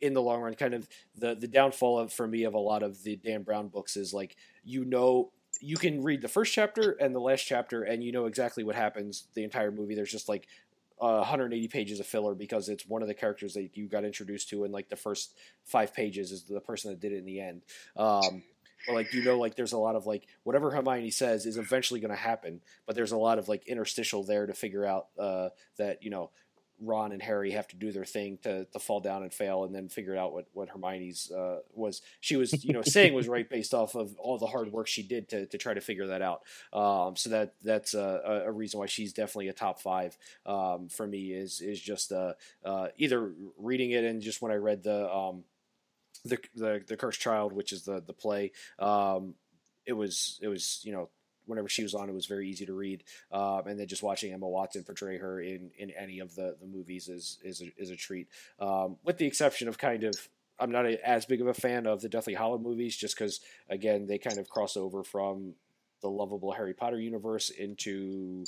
in 0.00 0.14
the 0.14 0.22
long 0.22 0.40
run, 0.40 0.54
kind 0.54 0.74
of 0.74 0.88
the 1.16 1.34
the 1.34 1.48
downfall 1.48 1.98
of 1.98 2.12
for 2.12 2.26
me 2.26 2.44
of 2.44 2.54
a 2.54 2.58
lot 2.58 2.82
of 2.82 3.02
the 3.02 3.16
Dan 3.16 3.42
Brown 3.42 3.68
books 3.68 3.96
is 3.96 4.14
like 4.14 4.36
you 4.64 4.84
know 4.84 5.32
you 5.60 5.76
can 5.76 6.02
read 6.02 6.22
the 6.22 6.28
first 6.28 6.52
chapter 6.52 6.92
and 6.92 7.14
the 7.14 7.20
last 7.20 7.42
chapter 7.42 7.82
and 7.82 8.02
you 8.04 8.12
know 8.12 8.26
exactly 8.26 8.62
what 8.64 8.74
happens 8.74 9.26
the 9.34 9.42
entire 9.42 9.70
movie 9.70 9.94
there's 9.94 10.12
just 10.12 10.28
like 10.28 10.46
uh, 11.00 11.18
180 11.18 11.68
pages 11.68 12.00
of 12.00 12.06
filler 12.06 12.34
because 12.34 12.68
it's 12.68 12.86
one 12.86 13.02
of 13.02 13.08
the 13.08 13.14
characters 13.14 13.54
that 13.54 13.70
you 13.74 13.88
got 13.88 14.04
introduced 14.04 14.48
to 14.50 14.64
in 14.64 14.72
like 14.72 14.88
the 14.88 14.96
first 14.96 15.34
five 15.64 15.94
pages 15.94 16.32
is 16.32 16.44
the 16.44 16.60
person 16.60 16.90
that 16.90 17.00
did 17.00 17.12
it 17.12 17.18
in 17.18 17.24
the 17.24 17.40
end. 17.40 17.62
Um, 17.96 18.42
but 18.86 18.94
like 18.94 19.12
you 19.12 19.22
know, 19.22 19.38
like 19.38 19.56
there's 19.56 19.72
a 19.72 19.78
lot 19.78 19.96
of 19.96 20.06
like 20.06 20.26
whatever 20.44 20.70
Hermione 20.70 21.10
says 21.10 21.46
is 21.46 21.56
eventually 21.56 22.00
going 22.00 22.10
to 22.10 22.16
happen, 22.16 22.60
but 22.86 22.94
there's 22.94 23.12
a 23.12 23.16
lot 23.18 23.38
of 23.38 23.48
like 23.48 23.66
interstitial 23.66 24.22
there 24.24 24.46
to 24.46 24.54
figure 24.54 24.84
out 24.84 25.08
uh, 25.18 25.48
that 25.78 26.02
you 26.02 26.10
know 26.10 26.30
Ron 26.80 27.12
and 27.12 27.22
Harry 27.22 27.50
have 27.52 27.66
to 27.68 27.76
do 27.76 27.92
their 27.92 28.04
thing 28.04 28.38
to, 28.42 28.64
to 28.66 28.78
fall 28.78 29.00
down 29.00 29.22
and 29.22 29.32
fail, 29.32 29.64
and 29.64 29.74
then 29.74 29.88
figure 29.88 30.16
out 30.16 30.32
what 30.32 30.46
what 30.52 30.68
Hermione's 30.68 31.30
uh, 31.30 31.58
was. 31.74 32.02
She 32.20 32.36
was 32.36 32.64
you 32.64 32.72
know 32.72 32.82
saying 32.82 33.14
was 33.14 33.28
right 33.28 33.48
based 33.48 33.74
off 33.74 33.94
of 33.94 34.16
all 34.18 34.38
the 34.38 34.46
hard 34.46 34.72
work 34.72 34.86
she 34.86 35.02
did 35.02 35.28
to, 35.30 35.46
to 35.46 35.58
try 35.58 35.74
to 35.74 35.80
figure 35.80 36.08
that 36.08 36.22
out. 36.22 36.42
Um, 36.72 37.16
so 37.16 37.30
that 37.30 37.54
that's 37.62 37.94
a, 37.94 38.44
a, 38.46 38.52
reason 38.52 38.80
why 38.80 38.86
she's 38.86 39.12
definitely 39.12 39.48
a 39.48 39.52
top 39.52 39.80
five 39.80 40.16
um, 40.46 40.88
for 40.88 41.06
me. 41.06 41.32
Is 41.32 41.60
is 41.60 41.80
just 41.80 42.12
uh, 42.12 42.34
uh, 42.64 42.88
either 42.96 43.32
reading 43.58 43.90
it 43.90 44.04
and 44.04 44.22
just 44.22 44.40
when 44.40 44.52
I 44.52 44.56
read 44.56 44.82
the 44.82 45.12
um, 45.12 45.44
the, 46.24 46.38
the 46.54 46.82
the 46.86 46.96
Cursed 46.96 47.20
Child, 47.20 47.52
which 47.52 47.72
is 47.72 47.82
the 47.82 48.00
the 48.00 48.12
play. 48.12 48.52
Um, 48.78 49.34
it 49.86 49.94
was 49.94 50.38
it 50.42 50.48
was 50.48 50.80
you 50.84 50.92
know 50.92 51.08
whenever 51.48 51.68
she 51.68 51.82
was 51.82 51.94
on, 51.94 52.08
it 52.08 52.14
was 52.14 52.26
very 52.26 52.48
easy 52.48 52.66
to 52.66 52.74
read. 52.74 53.02
Um, 53.32 53.62
and 53.66 53.80
then 53.80 53.88
just 53.88 54.02
watching 54.02 54.32
Emma 54.32 54.48
Watson 54.48 54.84
portray 54.84 55.18
her 55.18 55.40
in, 55.40 55.70
in 55.78 55.90
any 55.90 56.20
of 56.20 56.34
the, 56.34 56.56
the 56.60 56.66
movies 56.66 57.08
is 57.08 57.38
is 57.42 57.62
a, 57.62 57.72
is 57.76 57.90
a 57.90 57.96
treat. 57.96 58.28
Um, 58.60 58.96
with 59.04 59.18
the 59.18 59.26
exception 59.26 59.68
of 59.68 59.78
kind 59.78 60.04
of, 60.04 60.14
I'm 60.60 60.70
not 60.70 60.86
a, 60.86 61.08
as 61.08 61.26
big 61.26 61.40
of 61.40 61.46
a 61.46 61.54
fan 61.54 61.86
of 61.86 62.00
the 62.00 62.08
Deathly 62.08 62.34
Hollow 62.34 62.58
movies, 62.58 62.96
just 62.96 63.16
because 63.16 63.40
again 63.68 64.06
they 64.06 64.18
kind 64.18 64.38
of 64.38 64.48
cross 64.48 64.76
over 64.76 65.02
from 65.02 65.54
the 66.00 66.08
lovable 66.08 66.52
Harry 66.52 66.74
Potter 66.74 67.00
universe 67.00 67.50
into 67.50 68.44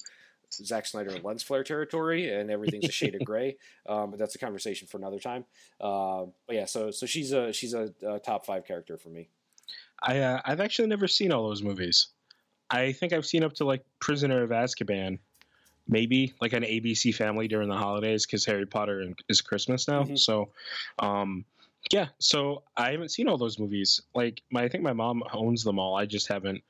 Zack 0.53 0.87
Snyder 0.87 1.11
and 1.11 1.25
lens 1.25 1.43
flare 1.43 1.65
territory, 1.65 2.33
and 2.33 2.51
everything's 2.51 2.89
a 2.89 2.93
shade 2.93 3.15
of 3.15 3.25
gray. 3.25 3.57
Um, 3.89 4.11
but 4.11 4.21
that's 4.21 4.37
a 4.37 4.39
conversation 4.39 4.87
for 4.87 4.99
another 4.99 5.19
time. 5.19 5.45
Uh, 5.81 6.27
but 6.47 6.55
yeah, 6.55 6.67
so 6.67 6.93
so 6.93 7.07
she's 7.07 7.33
a 7.33 7.53
she's 7.53 7.75
a, 7.75 7.93
a 8.07 8.21
top 8.21 8.47
five 8.47 8.65
character 8.65 8.97
for 8.97 9.09
me. 9.09 9.29
I 10.01 10.19
uh, 10.19 10.41
I've 10.45 10.61
actually 10.61 10.89
never 10.89 11.09
seen 11.09 11.33
all 11.33 11.49
those 11.49 11.63
movies. 11.63 12.09
I 12.71 12.93
think 12.93 13.13
I've 13.13 13.27
seen 13.27 13.43
up 13.43 13.55
to 13.55 13.65
like 13.65 13.85
Prisoner 13.99 14.43
of 14.43 14.51
Azkaban, 14.51 15.19
maybe 15.89 16.35
like 16.41 16.53
an 16.53 16.63
ABC 16.63 17.15
Family 17.15 17.49
during 17.49 17.69
the 17.69 17.77
holidays 17.77 18.25
because 18.25 18.45
Harry 18.45 18.67
Potter 18.67 19.13
is 19.29 19.41
Christmas 19.41 19.89
now. 19.89 20.05
Mm-hmm. 20.05 20.17
So, 20.17 20.51
um, 20.99 21.45
yeah. 21.93 22.07
So 22.19 22.63
I 22.77 22.93
haven't 22.93 23.11
seen 23.11 23.29
all 23.29 23.39
those 23.39 23.59
movies. 23.59 24.01
Like 24.15 24.43
my, 24.51 24.63
I 24.63 24.69
think 24.69 24.85
my 24.85 24.93
mom 24.93 25.23
owns 25.33 25.65
them 25.65 25.79
all. 25.79 25.97
I 25.97 26.07
just 26.07 26.29
haven't. 26.29 26.63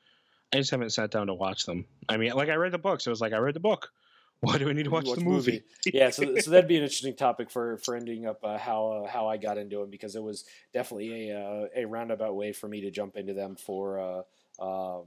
I 0.53 0.57
just 0.57 0.71
haven't 0.73 0.91
sat 0.91 1.13
down 1.13 1.29
to 1.29 1.35
watch 1.35 1.65
them. 1.65 1.85
I 2.09 2.17
mean, 2.17 2.33
like 2.33 2.49
I 2.49 2.55
read 2.55 2.73
the 2.73 2.79
books. 2.79 3.07
It 3.07 3.11
was 3.11 3.21
like 3.21 3.33
I 3.33 3.39
read 3.39 3.55
the 3.55 3.61
book. 3.61 3.91
Why 4.41 4.57
do 4.57 4.71
I 4.71 4.73
need 4.73 4.85
to 4.85 4.91
watch, 4.91 5.05
watch 5.05 5.19
the 5.19 5.25
the 5.25 5.31
movie. 5.31 5.53
movie? 5.53 5.99
yeah, 5.99 6.09
so, 6.09 6.35
so 6.37 6.51
that'd 6.51 6.67
be 6.67 6.77
an 6.77 6.83
interesting 6.83 7.15
topic 7.15 7.51
for 7.51 7.77
for 7.77 7.95
ending 7.95 8.27
up 8.27 8.43
uh, 8.43 8.57
how 8.57 9.05
uh, 9.05 9.07
how 9.07 9.29
I 9.29 9.37
got 9.37 9.59
into 9.59 9.77
them 9.77 9.91
because 9.91 10.17
it 10.17 10.23
was 10.23 10.47
definitely 10.73 11.29
a 11.31 11.39
uh, 11.39 11.67
a 11.77 11.85
roundabout 11.85 12.35
way 12.35 12.53
for 12.53 12.67
me 12.67 12.81
to 12.81 12.91
jump 12.91 13.19
into 13.19 13.35
them 13.35 13.55
for 13.55 14.01
uh, 14.01 14.23
um, 14.65 15.05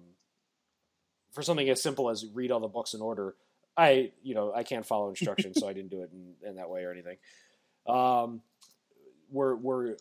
for 1.34 1.42
something 1.42 1.70
as 1.70 1.82
simple 1.82 2.10
as 2.10 2.26
read 2.34 2.52
all 2.52 2.60
the 2.60 2.68
books 2.68 2.94
in 2.94 3.02
order. 3.02 3.36
I 3.76 4.12
you 4.22 4.36
know 4.36 4.54
I 4.54 4.64
can't 4.64 4.86
follow 4.86 5.10
instructions, 5.10 5.60
so 5.60 5.68
I 5.68 5.74
didn't 5.74 5.92
do 5.92 6.04
it 6.04 6.12
in, 6.14 6.50
in 6.50 6.56
that 6.56 6.70
way 6.70 6.84
or 6.84 6.92
anything. 6.92 7.18
Um, 7.88 8.42
we're 9.32 9.56
we're 9.56 9.96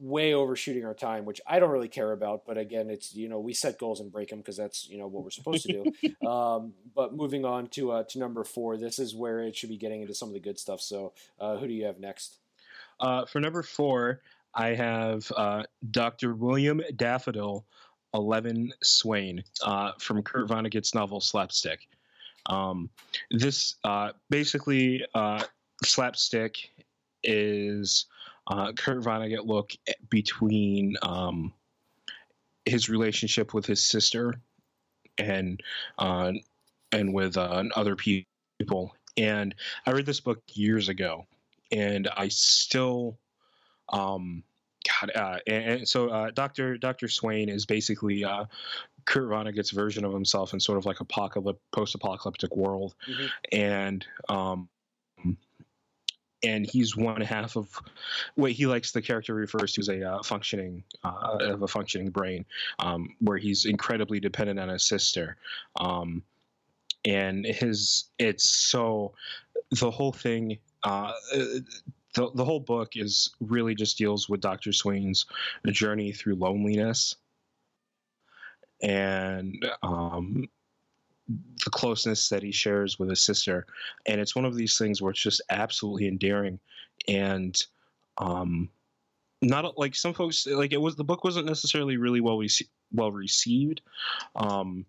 way 0.00 0.32
overshooting 0.32 0.84
our 0.84 0.94
time, 0.94 1.26
which 1.26 1.40
I 1.46 1.58
don't 1.58 1.70
really 1.70 1.88
care 1.88 2.12
about. 2.12 2.46
But 2.46 2.56
again, 2.56 2.88
it's 2.88 3.14
you 3.14 3.28
know 3.28 3.38
we 3.38 3.52
set 3.52 3.78
goals 3.78 4.00
and 4.00 4.10
break 4.10 4.30
them 4.30 4.38
because 4.38 4.56
that's 4.56 4.88
you 4.88 4.98
know 4.98 5.06
what 5.06 5.24
we're 5.24 5.30
supposed 5.30 5.66
to 5.66 5.84
do. 5.84 6.26
um, 6.26 6.72
but 6.94 7.14
moving 7.14 7.44
on 7.44 7.68
to 7.68 7.92
uh, 7.92 8.04
to 8.04 8.18
number 8.18 8.44
four, 8.44 8.76
this 8.76 8.98
is 8.98 9.14
where 9.14 9.40
it 9.40 9.56
should 9.56 9.68
be 9.68 9.76
getting 9.76 10.02
into 10.02 10.14
some 10.14 10.28
of 10.28 10.34
the 10.34 10.40
good 10.40 10.58
stuff. 10.58 10.80
So 10.80 11.12
uh, 11.38 11.56
who 11.56 11.68
do 11.68 11.74
you 11.74 11.84
have 11.84 12.00
next? 12.00 12.38
Uh, 12.98 13.26
for 13.26 13.40
number 13.40 13.62
four, 13.62 14.20
I 14.54 14.68
have 14.74 15.30
uh, 15.36 15.62
Dr. 15.90 16.34
William 16.34 16.82
Daffodil, 16.96 17.64
Eleven 18.14 18.72
Swain, 18.82 19.44
uh, 19.62 19.92
from 19.98 20.22
Kurt 20.22 20.48
Vonnegut's 20.48 20.94
novel 20.94 21.20
Slapstick. 21.20 21.88
Um, 22.46 22.90
this 23.30 23.76
uh, 23.84 24.12
basically 24.30 25.04
uh, 25.14 25.44
Slapstick 25.84 26.70
is 27.22 28.06
uh, 28.46 28.72
Kurt 28.72 29.02
Vonnegut 29.02 29.46
look 29.46 29.72
between 30.08 30.96
um, 31.02 31.52
his 32.64 32.88
relationship 32.88 33.54
with 33.54 33.66
his 33.66 33.84
sister 33.84 34.34
and 35.18 35.62
uh, 35.98 36.32
and 36.92 37.14
with 37.14 37.36
other 37.36 37.96
people. 37.96 38.96
And 39.16 39.54
I 39.86 39.92
read 39.92 40.06
this 40.06 40.20
book 40.20 40.42
years 40.54 40.88
ago, 40.88 41.26
and 41.70 42.08
I 42.16 42.28
still, 42.28 43.18
um, 43.90 44.42
God, 45.00 45.10
uh, 45.14 45.38
and, 45.46 45.64
and 45.64 45.88
so 45.88 46.08
uh, 46.10 46.30
Doctor 46.30 46.76
Doctor 46.76 47.08
Swain 47.08 47.48
is 47.48 47.66
basically 47.66 48.24
uh, 48.24 48.44
Kurt 49.04 49.28
Vonnegut's 49.28 49.70
version 49.70 50.04
of 50.04 50.12
himself 50.12 50.52
in 50.52 50.60
sort 50.60 50.78
of 50.78 50.86
like 50.86 51.00
apocalyptic, 51.00 51.62
post-apocalyptic 51.72 52.56
world, 52.56 52.94
Mhm. 53.08 53.30
and 53.52 54.06
um, 54.28 54.68
and 56.42 56.66
he's 56.66 56.96
one 56.96 57.20
half 57.20 57.56
of 57.56 57.68
what 58.34 58.52
he 58.52 58.66
likes 58.66 58.92
the 58.92 59.02
character 59.02 59.34
refers 59.34 59.72
to 59.72 59.80
as 59.80 59.88
a 59.88 60.02
uh, 60.02 60.22
functioning 60.22 60.82
uh, 61.04 61.36
of 61.40 61.62
a 61.62 61.68
functioning 61.68 62.10
brain, 62.10 62.44
um, 62.78 63.14
where 63.20 63.36
he's 63.38 63.66
incredibly 63.66 64.20
dependent 64.20 64.58
on 64.58 64.68
his 64.68 64.82
sister, 64.82 65.36
um, 65.78 66.22
and 67.04 67.44
his 67.44 68.04
it's 68.18 68.48
so 68.48 69.12
the 69.70 69.90
whole 69.90 70.12
thing. 70.12 70.58
Uh, 70.82 71.12
the, 72.14 72.30
the 72.34 72.44
whole 72.44 72.60
book 72.60 72.96
is 72.96 73.30
really 73.40 73.74
just 73.74 73.98
deals 73.98 74.28
with 74.28 74.40
Dr. 74.40 74.72
Swain's 74.72 75.26
journey 75.68 76.12
through 76.12 76.34
loneliness 76.36 77.16
and 78.82 79.64
um, 79.82 80.48
the 81.28 81.70
closeness 81.70 82.28
that 82.30 82.42
he 82.42 82.50
shares 82.50 82.98
with 82.98 83.08
his 83.08 83.22
sister. 83.22 83.66
And 84.06 84.20
it's 84.20 84.34
one 84.34 84.44
of 84.44 84.56
these 84.56 84.78
things 84.78 85.00
where 85.00 85.10
it's 85.10 85.22
just 85.22 85.42
absolutely 85.50 86.08
endearing. 86.08 86.58
And 87.08 87.56
um, 88.18 88.68
not 89.42 89.78
like 89.78 89.94
some 89.94 90.12
folks 90.12 90.46
like 90.46 90.72
it 90.72 90.80
was 90.80 90.96
the 90.96 91.04
book 91.04 91.24
wasn't 91.24 91.46
necessarily 91.46 91.96
really 91.96 92.20
well 92.20 92.38
rece- 92.38 92.68
well 92.92 93.12
received. 93.12 93.82
Um, 94.36 94.84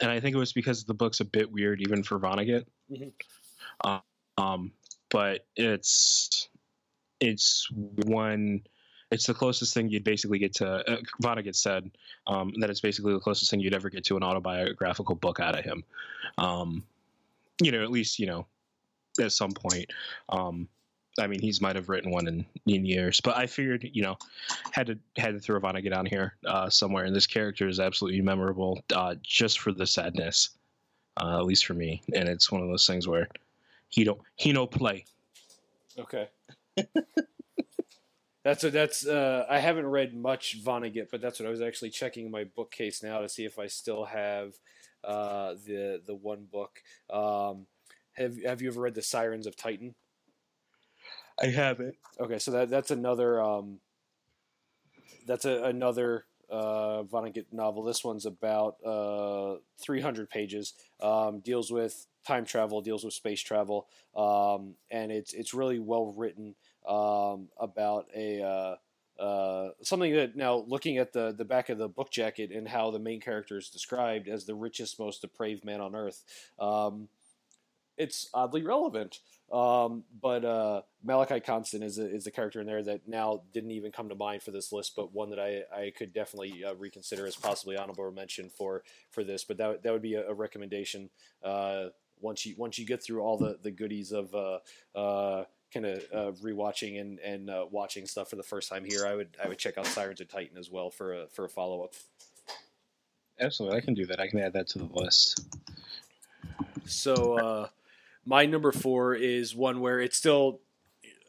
and 0.00 0.10
I 0.10 0.20
think 0.20 0.34
it 0.34 0.38
was 0.38 0.52
because 0.52 0.84
the 0.84 0.94
book's 0.94 1.20
a 1.20 1.24
bit 1.24 1.50
weird 1.50 1.80
even 1.80 2.02
for 2.02 2.18
Vonnegut. 2.18 2.64
Mhm. 2.90 3.12
Uh, 3.84 4.00
um, 4.38 4.72
but 5.12 5.46
it's 5.56 6.48
it's 7.20 7.68
one 7.70 8.62
it's 9.12 9.26
the 9.26 9.34
closest 9.34 9.74
thing 9.74 9.90
you'd 9.90 10.02
basically 10.02 10.38
get 10.38 10.54
to 10.54 10.66
uh, 10.66 10.96
Vonnegut 11.22 11.54
said 11.54 11.90
um, 12.26 12.54
that 12.58 12.70
it's 12.70 12.80
basically 12.80 13.12
the 13.12 13.20
closest 13.20 13.50
thing 13.50 13.60
you'd 13.60 13.74
ever 13.74 13.90
get 13.90 14.04
to 14.06 14.16
an 14.16 14.22
autobiographical 14.22 15.14
book 15.14 15.38
out 15.38 15.56
of 15.56 15.64
him. 15.64 15.84
Um, 16.38 16.82
you 17.62 17.70
know, 17.70 17.82
at 17.82 17.90
least 17.90 18.18
you 18.18 18.26
know 18.26 18.46
at 19.20 19.32
some 19.32 19.52
point. 19.52 19.86
Um, 20.30 20.66
I 21.20 21.26
mean, 21.26 21.40
he's 21.40 21.60
might 21.60 21.76
have 21.76 21.90
written 21.90 22.10
one 22.10 22.26
in, 22.26 22.46
in 22.64 22.86
years, 22.86 23.20
but 23.20 23.36
I 23.36 23.46
figured 23.46 23.86
you 23.92 24.02
know 24.02 24.16
had 24.70 24.86
to 24.86 24.98
had 25.16 25.34
to 25.34 25.40
throw 25.40 25.60
Vonnegut 25.60 25.94
on 25.94 26.06
here 26.06 26.34
uh, 26.46 26.70
somewhere, 26.70 27.04
and 27.04 27.14
this 27.14 27.26
character 27.26 27.68
is 27.68 27.78
absolutely 27.78 28.22
memorable 28.22 28.82
uh, 28.94 29.16
just 29.22 29.60
for 29.60 29.72
the 29.72 29.86
sadness, 29.86 30.50
uh, 31.20 31.38
at 31.38 31.44
least 31.44 31.66
for 31.66 31.74
me. 31.74 32.02
And 32.14 32.30
it's 32.30 32.50
one 32.50 32.62
of 32.62 32.68
those 32.68 32.86
things 32.86 33.06
where 33.06 33.28
he 33.92 34.04
don't 34.04 34.20
he 34.36 34.52
no 34.52 34.66
play. 34.66 35.04
Okay. 35.98 36.28
that's 38.44 38.64
a, 38.64 38.70
that's 38.70 39.06
uh, 39.06 39.46
I 39.48 39.58
haven't 39.58 39.86
read 39.86 40.14
much 40.14 40.64
Vonnegut, 40.64 41.08
but 41.10 41.20
that's 41.20 41.38
what 41.38 41.46
I 41.46 41.50
was 41.50 41.60
actually 41.60 41.90
checking 41.90 42.30
my 42.30 42.44
bookcase 42.44 43.02
now 43.02 43.20
to 43.20 43.28
see 43.28 43.44
if 43.44 43.58
I 43.58 43.66
still 43.66 44.06
have 44.06 44.54
uh, 45.04 45.54
the 45.66 46.00
the 46.06 46.14
one 46.14 46.46
book. 46.50 46.80
Um, 47.12 47.66
have 48.14 48.42
Have 48.42 48.62
you 48.62 48.68
ever 48.68 48.80
read 48.80 48.94
the 48.94 49.02
Sirens 49.02 49.46
of 49.46 49.56
Titan? 49.56 49.94
I 51.40 51.46
haven't. 51.46 51.96
Okay, 52.18 52.38
so 52.38 52.50
that 52.52 52.70
that's 52.70 52.90
another 52.90 53.42
um, 53.42 53.78
that's 55.26 55.44
a, 55.44 55.64
another 55.64 56.24
uh, 56.52 57.02
Vonnegut 57.04 57.46
novel. 57.50 57.82
This 57.82 58.04
one's 58.04 58.26
about 58.26 58.76
uh, 58.84 59.56
300 59.78 60.28
pages. 60.28 60.74
Um, 61.00 61.40
deals 61.40 61.72
with 61.72 62.06
time 62.26 62.44
travel, 62.44 62.80
deals 62.80 63.04
with 63.04 63.14
space 63.14 63.40
travel, 63.40 63.88
um, 64.14 64.74
and 64.90 65.10
it's 65.10 65.32
it's 65.32 65.54
really 65.54 65.78
well 65.78 66.12
written 66.16 66.54
um, 66.86 67.48
about 67.58 68.06
a. 68.14 68.42
Uh, 68.42 68.76
uh, 69.20 69.70
something 69.82 70.12
that 70.14 70.34
now 70.34 70.64
looking 70.66 70.98
at 70.98 71.12
the 71.12 71.32
the 71.36 71.44
back 71.44 71.68
of 71.68 71.78
the 71.78 71.86
book 71.86 72.10
jacket 72.10 72.50
and 72.50 72.66
how 72.66 72.90
the 72.90 72.98
main 72.98 73.20
character 73.20 73.58
is 73.58 73.68
described 73.68 74.26
as 74.26 74.46
the 74.46 74.54
richest, 74.54 74.98
most 74.98 75.20
depraved 75.20 75.64
man 75.64 75.80
on 75.80 75.94
earth, 75.94 76.24
um, 76.58 77.08
it's 78.02 78.28
oddly 78.34 78.62
relevant. 78.62 79.20
Um, 79.52 80.04
but 80.20 80.44
uh, 80.44 80.82
Malachi 81.04 81.40
Constant 81.40 81.84
is 81.84 81.98
a, 81.98 82.10
is 82.10 82.26
a 82.26 82.30
character 82.30 82.60
in 82.60 82.66
there 82.66 82.82
that 82.82 83.06
now 83.06 83.42
didn't 83.52 83.72
even 83.72 83.92
come 83.92 84.08
to 84.08 84.14
mind 84.14 84.42
for 84.42 84.50
this 84.50 84.72
list, 84.72 84.96
but 84.96 85.12
one 85.12 85.28
that 85.30 85.38
I, 85.38 85.62
I 85.74 85.90
could 85.90 86.14
definitely 86.14 86.64
uh, 86.64 86.74
reconsider 86.74 87.26
as 87.26 87.36
possibly 87.36 87.76
honorable 87.76 88.10
mention 88.10 88.48
for 88.48 88.82
for 89.10 89.22
this. 89.22 89.44
But 89.44 89.58
that 89.58 89.82
that 89.82 89.92
would 89.92 90.02
be 90.02 90.14
a, 90.14 90.28
a 90.28 90.34
recommendation. 90.34 91.10
Uh, 91.42 91.88
once 92.20 92.46
you 92.46 92.54
once 92.56 92.78
you 92.78 92.86
get 92.86 93.02
through 93.02 93.20
all 93.20 93.36
the, 93.36 93.58
the 93.62 93.70
goodies 93.70 94.12
of 94.12 94.34
uh, 94.34 94.58
uh, 94.94 95.44
kind 95.72 95.86
of 95.86 96.02
uh, 96.14 96.32
rewatching 96.42 97.00
and 97.00 97.18
and 97.18 97.50
uh, 97.50 97.66
watching 97.70 98.06
stuff 98.06 98.30
for 98.30 98.36
the 98.36 98.42
first 98.42 98.70
time 98.70 98.84
here, 98.84 99.06
I 99.06 99.14
would 99.14 99.36
I 99.42 99.48
would 99.48 99.58
check 99.58 99.76
out 99.76 99.86
Sirens 99.86 100.20
of 100.20 100.28
Titan 100.28 100.56
as 100.56 100.70
well 100.70 100.88
for 100.88 101.12
a 101.12 101.26
for 101.26 101.44
a 101.44 101.48
follow 101.48 101.82
up. 101.84 101.92
Absolutely, 103.38 103.78
I 103.78 103.80
can 103.82 103.94
do 103.94 104.06
that. 104.06 104.20
I 104.20 104.28
can 104.28 104.38
add 104.38 104.54
that 104.54 104.68
to 104.68 104.78
the 104.78 104.88
list. 104.92 105.46
So 106.86 107.34
uh, 107.34 107.68
my 108.24 108.46
number 108.46 108.72
four 108.72 109.14
is 109.14 109.54
one 109.54 109.80
where 109.80 110.00
it's 110.00 110.16
still 110.16 110.60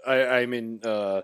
I, 0.05 0.25
I'm 0.25 0.53
in 0.53 0.79
uh, 0.83 1.21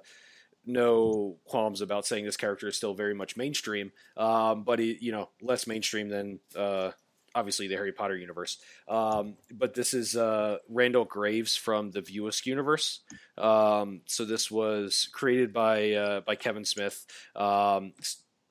no 0.66 1.38
qualms 1.46 1.82
about 1.82 2.06
saying 2.06 2.26
this 2.26 2.38
character 2.38 2.68
is 2.68 2.76
still 2.76 2.94
very 2.94 3.14
much 3.14 3.38
mainstream, 3.38 3.92
um, 4.18 4.64
but 4.64 4.80
you 4.80 5.12
know 5.12 5.30
less 5.42 5.68
mainstream 5.68 6.10
than 6.10 6.40
uh, 6.56 6.92
obviously 7.36 7.68
the 7.68 7.76
Harry 7.76 7.92
Potter 7.92 8.16
universe. 8.16 8.58
Um, 8.88 9.36
but 9.52 9.74
this 9.74 9.94
is 9.94 10.16
uh, 10.16 10.58
Randall 10.70 11.06
Graves 11.06 11.56
from 11.56 11.92
the 11.92 12.02
View 12.02 12.28
Askew 12.28 12.52
universe. 12.52 13.02
Um, 13.38 14.02
so 14.06 14.26
this 14.26 14.50
was 14.50 15.10
created 15.12 15.54
by 15.54 15.94
uh, 15.94 16.22
by 16.22 16.36
Kevin 16.36 16.66
Smith. 16.66 17.06
Um, 17.36 17.94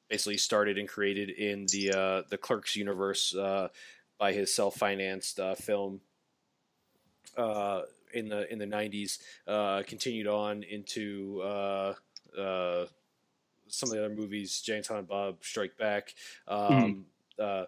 basically 0.09 0.39
started 0.39 0.79
and 0.79 0.89
created 0.89 1.31
in 1.31 1.67
the 1.67 1.93
uh, 1.93 2.23
the 2.29 2.39
Clerks 2.39 2.77
universe 2.77 3.35
uh, 3.35 3.69
by 4.19 4.33
his 4.33 4.55
self 4.55 4.77
financed 4.77 5.39
uh, 5.39 5.55
film 5.55 6.01
uh, 7.39 7.83
in 8.13 8.29
the 8.29 8.51
in 8.53 8.59
the 8.59 8.67
'90s. 8.67 9.19
Uh, 9.47 9.83
continued 9.87 10.27
on 10.27 10.63
into 10.65 11.41
uh, 11.43 11.95
uh, 12.39 12.87
some 13.69 13.91
of 13.91 13.97
the 13.97 14.05
other 14.05 14.15
movies, 14.15 14.61
Jay 14.61 14.77
and 14.77 14.85
Silent 14.85 15.09
Bob 15.09 15.37
Strike 15.43 15.79
Back. 15.79 16.15
Um, 16.47 17.07
uh, 17.39 17.65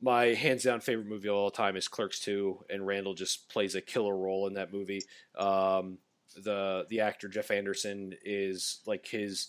my 0.00 0.26
hands 0.34 0.64
down 0.64 0.80
favorite 0.80 1.06
movie 1.06 1.28
of 1.28 1.34
all 1.34 1.50
time 1.50 1.76
is 1.76 1.86
Clerks 1.86 2.18
2, 2.20 2.64
and 2.70 2.84
Randall 2.84 3.14
just 3.14 3.48
plays 3.48 3.76
a 3.76 3.80
killer 3.80 4.16
role 4.16 4.48
in 4.48 4.54
that 4.54 4.72
movie. 4.72 5.02
Um, 5.38 5.98
the 6.36 6.86
the 6.88 7.00
actor 7.00 7.28
Jeff 7.28 7.50
Anderson 7.50 8.14
is 8.24 8.80
like 8.86 9.06
his 9.06 9.48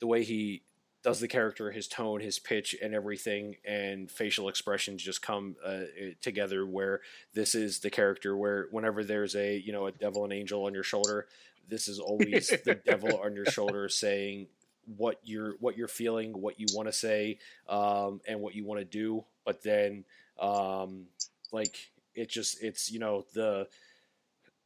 the 0.00 0.06
way 0.06 0.24
he 0.24 0.62
does 1.02 1.20
the 1.20 1.28
character, 1.28 1.70
his 1.70 1.86
tone, 1.86 2.20
his 2.20 2.38
pitch, 2.38 2.74
and 2.82 2.94
everything, 2.94 3.56
and 3.64 4.10
facial 4.10 4.48
expressions 4.48 5.02
just 5.02 5.22
come 5.22 5.56
uh, 5.64 5.82
together. 6.20 6.66
Where 6.66 7.00
this 7.34 7.54
is 7.54 7.80
the 7.80 7.90
character, 7.90 8.36
where 8.36 8.66
whenever 8.70 9.04
there's 9.04 9.36
a 9.36 9.56
you 9.58 9.72
know 9.72 9.86
a 9.86 9.92
devil 9.92 10.24
and 10.24 10.32
angel 10.32 10.64
on 10.64 10.74
your 10.74 10.82
shoulder, 10.82 11.26
this 11.68 11.88
is 11.88 11.98
always 11.98 12.48
the 12.64 12.74
devil 12.86 13.20
on 13.22 13.34
your 13.34 13.46
shoulder 13.46 13.88
saying 13.88 14.48
what 14.96 15.20
you're 15.22 15.54
what 15.60 15.76
you're 15.76 15.88
feeling, 15.88 16.32
what 16.32 16.58
you 16.58 16.66
want 16.74 16.88
to 16.88 16.92
say, 16.92 17.38
um, 17.68 18.20
and 18.26 18.40
what 18.40 18.54
you 18.54 18.64
want 18.64 18.80
to 18.80 18.84
do. 18.84 19.24
But 19.44 19.62
then, 19.62 20.04
um, 20.40 21.06
like 21.52 21.76
it 22.14 22.28
just 22.28 22.62
it's 22.62 22.90
you 22.90 22.98
know 22.98 23.24
the 23.34 23.68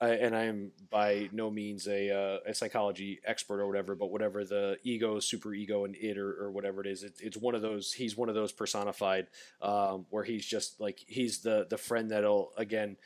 I, 0.02 0.14
and 0.14 0.34
I 0.34 0.44
am 0.44 0.72
by 0.90 1.28
no 1.30 1.48
means 1.48 1.86
a 1.86 2.10
uh, 2.10 2.38
a 2.50 2.54
psychology 2.54 3.20
expert 3.24 3.60
or 3.60 3.68
whatever, 3.68 3.94
but 3.94 4.10
whatever 4.10 4.44
the 4.44 4.76
ego, 4.82 5.20
super 5.20 5.54
ego, 5.54 5.84
and 5.84 5.94
it 5.94 6.18
or, 6.18 6.42
or 6.42 6.50
whatever 6.50 6.80
it 6.80 6.88
is, 6.88 7.04
it, 7.04 7.14
it's 7.20 7.36
one 7.36 7.54
of 7.54 7.62
those. 7.62 7.92
He's 7.92 8.16
one 8.16 8.28
of 8.28 8.34
those 8.34 8.50
personified, 8.50 9.28
um, 9.60 10.06
where 10.10 10.24
he's 10.24 10.44
just 10.44 10.80
like 10.80 10.98
he's 11.06 11.42
the 11.42 11.68
the 11.70 11.78
friend 11.78 12.10
that'll 12.10 12.52
again, 12.56 12.96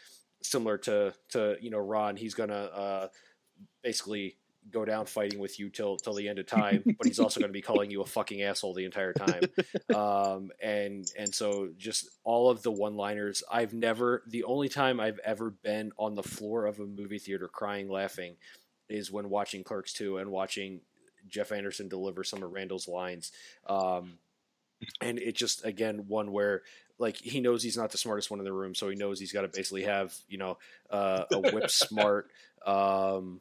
similar 0.43 0.79
to 0.79 1.13
to 1.31 1.59
you 1.61 1.69
know 1.69 1.79
Ron, 1.79 2.17
he's 2.17 2.33
gonna 2.33 2.55
uh, 2.55 3.09
basically 3.83 4.39
go 4.71 4.85
down 4.85 5.07
fighting 5.07 5.39
with 5.39 5.59
you 5.59 5.71
till 5.71 5.97
till 5.97 6.15
the 6.15 6.29
end 6.29 6.39
of 6.39 6.47
time, 6.49 6.83
but 6.85 7.07
he's 7.07 7.19
also 7.19 7.41
going 7.41 7.49
to 7.49 7.55
be 7.55 7.63
calling 7.63 7.91
you 7.91 8.03
a 8.03 8.07
fucking 8.07 8.43
asshole 8.43 8.75
the 8.75 8.85
entire 8.85 9.13
time. 9.13 9.43
Um, 9.95 10.51
and 10.63 11.07
and 11.19 11.35
so 11.35 11.71
just 11.77 12.09
all 12.25 12.51
of 12.51 12.63
the 12.63 12.73
one 12.73 12.97
liners. 12.97 13.43
I've 13.51 13.75
never 13.75 14.23
the 14.29 14.45
only 14.45 14.69
time 14.69 15.01
I've 15.01 15.21
ever 15.25 15.51
been 15.51 15.93
on 15.99 16.15
the 16.15 16.23
floor 16.23 16.67
of 16.67 16.81
a 16.81 16.87
movie 16.87 17.19
theater 17.19 17.49
crying 17.49 17.89
laughing 17.89 18.37
is 18.89 19.11
when 19.11 19.31
watching 19.31 19.65
Clerks 19.65 19.93
two 19.93 20.19
and 20.19 20.31
watching 20.31 20.81
Jeff 21.29 21.53
Anderson 21.53 21.89
deliver 21.89 22.25
some 22.25 22.43
of 22.43 22.53
Randall's 22.53 22.89
lines. 22.89 23.33
Um, 23.67 24.19
and 25.01 25.19
it 25.19 25.35
just 25.35 25.65
again 25.65 26.05
one 26.09 26.33
where 26.33 26.63
like 26.99 27.17
he 27.17 27.41
knows 27.41 27.63
he's 27.63 27.77
not 27.77 27.91
the 27.91 27.99
smartest 27.99 28.31
one 28.31 28.41
in 28.41 28.45
the 28.45 28.53
room, 28.53 28.75
so 28.75 28.89
he 28.89 28.97
knows 28.97 29.21
he's 29.21 29.33
got 29.33 29.43
to 29.43 29.49
basically 29.49 29.85
have 29.85 30.15
you 30.29 30.39
know 30.39 30.59
uh, 30.91 31.25
a 31.33 31.39
whip 31.39 31.71
smart, 31.71 32.31
um, 32.65 33.41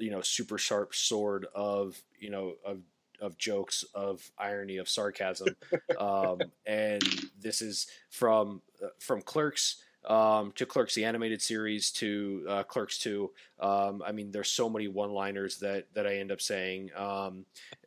you 0.00 0.10
know, 0.10 0.20
super 0.20 0.58
sharp 0.58 0.94
sword 0.94 1.46
of 1.54 2.00
you 2.18 2.30
know 2.30 2.54
of 2.64 2.80
of 3.20 3.36
jokes, 3.36 3.84
of 3.94 4.30
irony, 4.38 4.78
of 4.78 4.88
sarcasm, 4.88 5.54
um, 5.98 6.40
and 6.66 7.02
this 7.40 7.62
is 7.62 7.86
from 8.10 8.62
uh, 8.82 8.88
from 8.98 9.22
Clerks. 9.22 9.82
Um, 10.02 10.52
to 10.52 10.64
Clerks 10.64 10.94
the 10.94 11.04
animated 11.04 11.42
series 11.42 11.90
to 11.92 12.46
uh, 12.48 12.62
Clerks 12.62 12.98
two. 12.98 13.32
Um, 13.58 14.02
I 14.04 14.12
mean, 14.12 14.30
there's 14.30 14.48
so 14.48 14.70
many 14.70 14.88
one-liners 14.88 15.58
that 15.58 15.92
that 15.92 16.06
I 16.06 16.16
end 16.16 16.32
up 16.32 16.40
saying, 16.40 16.90
um, 16.96 17.44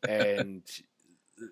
and 0.08 0.62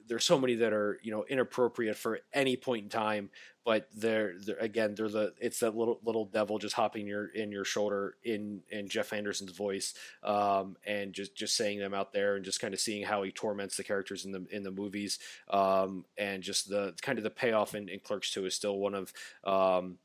there's 0.07 0.25
so 0.25 0.39
many 0.39 0.55
that 0.55 0.73
are 0.73 0.99
you 1.01 1.11
know 1.11 1.25
inappropriate 1.27 1.97
for 1.97 2.19
any 2.33 2.55
point 2.55 2.83
in 2.83 2.89
time 2.89 3.29
but 3.63 3.87
they're, 3.95 4.33
they're, 4.39 4.57
again 4.57 4.93
they're 4.95 5.09
the 5.09 5.33
it's 5.39 5.59
that 5.59 5.75
little 5.75 5.99
little 6.03 6.25
devil 6.25 6.57
just 6.57 6.75
hopping 6.75 7.07
your 7.07 7.27
in 7.27 7.51
your 7.51 7.65
shoulder 7.65 8.15
in 8.23 8.61
in 8.69 8.87
Jeff 8.87 9.13
Anderson's 9.13 9.51
voice 9.51 9.93
um, 10.23 10.75
and 10.85 11.13
just 11.13 11.35
just 11.35 11.55
saying 11.55 11.79
them 11.79 11.93
out 11.93 12.13
there 12.13 12.35
and 12.35 12.45
just 12.45 12.59
kind 12.59 12.73
of 12.73 12.79
seeing 12.79 13.03
how 13.03 13.23
he 13.23 13.31
torments 13.31 13.77
the 13.77 13.83
characters 13.83 14.25
in 14.25 14.31
the 14.31 14.45
in 14.51 14.63
the 14.63 14.71
movies 14.71 15.19
um, 15.49 16.05
and 16.17 16.43
just 16.43 16.69
the 16.69 16.93
kind 17.01 17.17
of 17.17 17.23
the 17.23 17.29
payoff 17.29 17.75
in, 17.75 17.89
in 17.89 17.99
Clerks 17.99 18.31
2 18.31 18.45
is 18.45 18.55
still 18.55 18.77
one 18.77 18.95
of 18.95 19.13
um, 19.43 19.97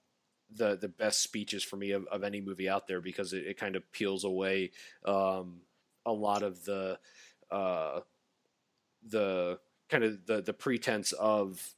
the 0.55 0.77
the 0.77 0.89
best 0.89 1.23
speeches 1.23 1.65
for 1.65 1.77
me 1.77 1.90
of, 1.93 2.07
of 2.07 2.23
any 2.24 2.40
movie 2.40 2.69
out 2.69 2.86
there 2.86 3.01
because 3.01 3.32
it, 3.32 3.47
it 3.47 3.59
kind 3.59 3.77
of 3.77 3.90
peels 3.93 4.24
away 4.24 4.70
um, 5.05 5.61
a 6.05 6.12
lot 6.12 6.43
of 6.43 6.65
the 6.65 6.98
uh, 7.51 8.01
the 9.09 9.59
kind 9.89 10.05
of 10.05 10.27
the 10.27 10.43
the 10.43 10.53
pretense 10.55 11.13
of 11.13 11.75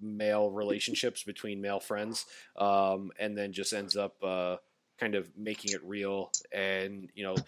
male 0.00 0.50
relationships 0.50 1.22
between 1.22 1.60
male 1.60 1.80
friends, 1.80 2.26
um, 2.56 3.12
and 3.18 3.36
then 3.36 3.52
just 3.52 3.72
ends 3.72 3.96
up 3.96 4.22
uh, 4.22 4.58
kind 4.98 5.14
of 5.14 5.36
making 5.36 5.72
it 5.72 5.82
real. 5.84 6.34
And 6.52 7.10
you 7.14 7.24
know, 7.24 7.44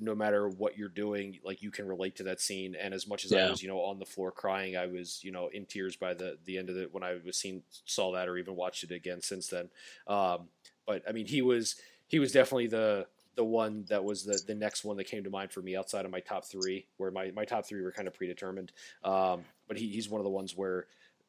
no 0.00 0.14
matter 0.14 0.48
what 0.48 0.76
you're 0.76 0.88
doing, 0.88 1.38
like 1.44 1.62
you 1.62 1.70
can 1.70 1.86
relate 1.86 2.16
to 2.16 2.24
that 2.24 2.40
scene. 2.40 2.74
And 2.74 2.94
as 2.94 3.06
much 3.06 3.24
as 3.24 3.32
Yeah. 3.32 3.38
I 3.38 3.42
was, 3.42 3.62
you 3.62 3.68
know, 3.68 3.80
on 3.80 3.98
the 3.98 4.06
floor 4.06 4.32
crying, 4.32 4.76
I 4.76 4.86
was, 4.86 5.22
you 5.22 5.30
know, 5.30 5.48
in 5.48 5.66
tears 5.66 5.96
by 5.96 6.14
the 6.14 6.38
the 6.44 6.58
end 6.58 6.70
of 6.70 6.76
it 6.76 6.92
when 6.92 7.02
I 7.02 7.20
was 7.24 7.36
seen 7.36 7.62
saw 7.84 8.12
that 8.12 8.28
or 8.28 8.36
even 8.38 8.56
watched 8.56 8.84
it 8.84 8.90
again 8.90 9.20
since 9.20 9.48
then. 9.48 9.70
Um, 10.06 10.48
but 10.86 11.02
I 11.08 11.12
mean, 11.12 11.26
he 11.26 11.42
was 11.42 11.76
he 12.08 12.18
was 12.18 12.32
definitely 12.32 12.68
the 12.68 13.08
the 13.34 13.44
one 13.44 13.84
that 13.88 14.04
was 14.04 14.24
the, 14.24 14.40
the 14.46 14.54
next 14.54 14.84
one 14.84 14.96
that 14.96 15.04
came 15.04 15.24
to 15.24 15.30
mind 15.30 15.52
for 15.52 15.62
me 15.62 15.76
outside 15.76 16.04
of 16.04 16.10
my 16.10 16.20
top 16.20 16.44
three, 16.44 16.86
where 16.98 17.10
my, 17.10 17.30
my 17.30 17.44
top 17.44 17.66
three 17.66 17.82
were 17.82 17.92
kind 17.92 18.08
of 18.08 18.14
predetermined. 18.14 18.72
Um, 19.04 19.44
but 19.68 19.78
he, 19.78 19.88
he's 19.88 20.08
one 20.08 20.20
of 20.20 20.24
the 20.24 20.30
ones 20.30 20.56
where 20.56 20.86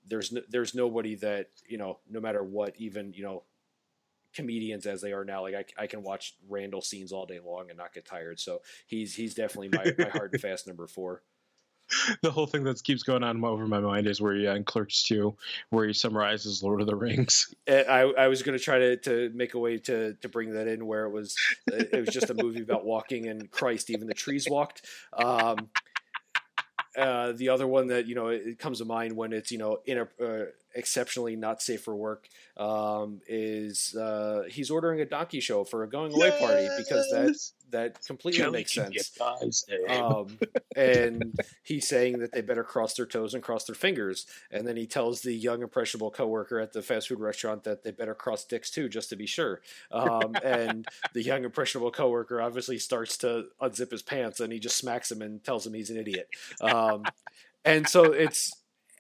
there's 0.08 0.32
no, 0.32 0.42
there's 0.50 0.76
nobody 0.76 1.16
that 1.16 1.50
you 1.68 1.78
know, 1.78 2.00
no 2.10 2.20
matter 2.20 2.44
what, 2.44 2.76
even 2.78 3.14
you 3.14 3.24
know, 3.24 3.44
comedians 4.34 4.86
as 4.86 5.02
they 5.02 5.14
are 5.14 5.24
now, 5.24 5.42
like 5.42 5.56
I, 5.56 5.84
I 5.84 5.88
can 5.88 6.04
watch 6.04 6.36
Randall 6.50 6.82
scenes 6.82 7.12
all 7.12 7.26
day 7.26 7.40
long 7.44 7.70
and 7.70 7.78
not 7.78 7.94
get 7.94 8.06
tired. 8.06 8.40
So 8.40 8.62
he's 8.88 9.16
he's 9.16 9.34
definitely 9.34 9.70
my, 9.70 9.94
my 9.98 10.10
hard 10.14 10.34
and 10.34 10.42
fast 10.42 10.68
number 10.68 10.88
four. 10.88 11.22
the 12.22 12.32
whole 12.32 12.48
thing 12.48 12.64
that 12.64 12.84
keeps 12.84 13.04
going 13.04 13.24
on 13.24 13.44
over 13.44 13.68
my 13.68 13.80
mind 13.80 14.08
is 14.08 14.22
where 14.22 14.36
yeah, 14.36 14.56
in 14.56 14.64
Clerks 14.64 15.04
2, 15.04 15.36
where 15.70 15.88
he 15.88 15.94
summarizes 15.94 16.64
Lord 16.64 16.82
of 16.82 16.88
the 16.88 16.96
Rings. 16.96 17.54
Uh, 17.68 17.84
I, 17.90 18.24
I 18.24 18.28
was 18.28 18.44
going 18.44 18.58
to 18.58 18.64
try 18.64 18.80
to, 18.80 18.98
to 18.98 19.32
make 19.34 19.54
a 19.54 19.60
way 19.60 19.78
to, 19.80 20.14
to 20.14 20.30
bring 20.30 20.54
that 20.54 20.68
in 20.68 20.86
where 20.86 21.06
it 21.06 21.12
was 21.12 21.36
it 21.68 22.00
was 22.00 22.10
just 22.10 22.30
a 22.30 22.34
movie 22.34 22.62
about 22.62 22.86
walking 22.86 23.28
and 23.28 23.50
Christ 23.52 23.90
even 23.90 24.08
the 24.08 24.14
trees 24.14 24.48
walked. 24.50 24.86
Um, 25.14 25.70
uh, 26.98 27.32
the 27.32 27.50
other 27.50 27.68
one 27.68 27.88
that 27.88 28.08
you 28.08 28.16
know 28.16 28.28
it 28.28 28.60
comes 28.60 28.80
to 28.80 28.86
mind 28.86 29.16
when 29.16 29.34
it's 29.34 29.52
you 29.52 29.58
know 29.58 29.80
in 29.86 29.98
a 29.98 30.24
uh, 30.24 30.46
exceptionally 30.76 31.36
not 31.36 31.62
safe 31.62 31.84
for 31.84 31.96
work 31.96 32.28
um, 32.58 33.22
is 33.28 33.96
uh, 33.96 34.44
he's 34.50 34.72
ordering 34.72 35.02
a 35.02 35.06
donkey 35.06 35.40
show 35.40 35.64
for 35.64 35.84
a 35.84 35.90
going 35.90 36.14
away 36.14 36.32
party 36.40 36.68
because 36.78 37.10
that 37.12 37.36
that 37.74 38.06
completely 38.06 38.40
Jelly 38.40 38.60
makes 38.60 38.74
sense. 38.74 39.12
guys. 39.18 39.66
Um, 39.90 40.38
and 40.76 41.40
he's 41.64 41.88
saying 41.88 42.20
that 42.20 42.32
they 42.32 42.42
better 42.42 42.64
cross 42.64 42.94
their 42.94 43.06
toes 43.06 43.34
and 43.34 43.44
cross 43.44 43.66
their 43.66 43.76
fingers. 43.76 44.26
And 44.52 44.66
then 44.66 44.78
he 44.78 44.86
tells 44.86 45.22
the 45.22 45.34
young 45.34 45.62
impressionable 45.62 46.12
coworker 46.12 46.60
at 46.60 46.72
the 46.72 46.82
fast 46.82 47.10
food 47.10 47.20
restaurant 47.20 47.64
that 47.66 47.84
they 47.84 47.92
better 47.92 48.16
cross 48.16 48.46
dicks 48.46 48.70
too, 48.70 48.88
just 48.88 49.10
to 49.10 49.16
be 49.16 49.26
sure. 49.26 49.62
Um, 49.92 50.36
and 50.44 50.88
the 51.14 51.24
young 51.24 51.44
impressionable 51.44 51.92
coworker 51.92 52.42
obviously 52.42 52.78
starts 52.78 53.18
to 53.18 53.48
unzip 53.62 53.92
his 53.92 54.04
pants, 54.04 54.40
and 54.40 54.54
he 54.54 54.60
just 54.60 54.78
smacks 54.78 55.12
him 55.12 55.22
and 55.22 55.44
tells 55.44 55.66
him 55.66 55.74
he's 55.74 55.90
an 55.90 55.98
idiot. 55.98 56.30
Um, 56.62 57.04
and 57.66 57.88
so 57.88 58.12
it's 58.12 58.54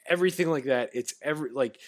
everything 0.05 0.49
like 0.49 0.65
that. 0.65 0.91
It's 0.93 1.13
every 1.21 1.51
like 1.51 1.79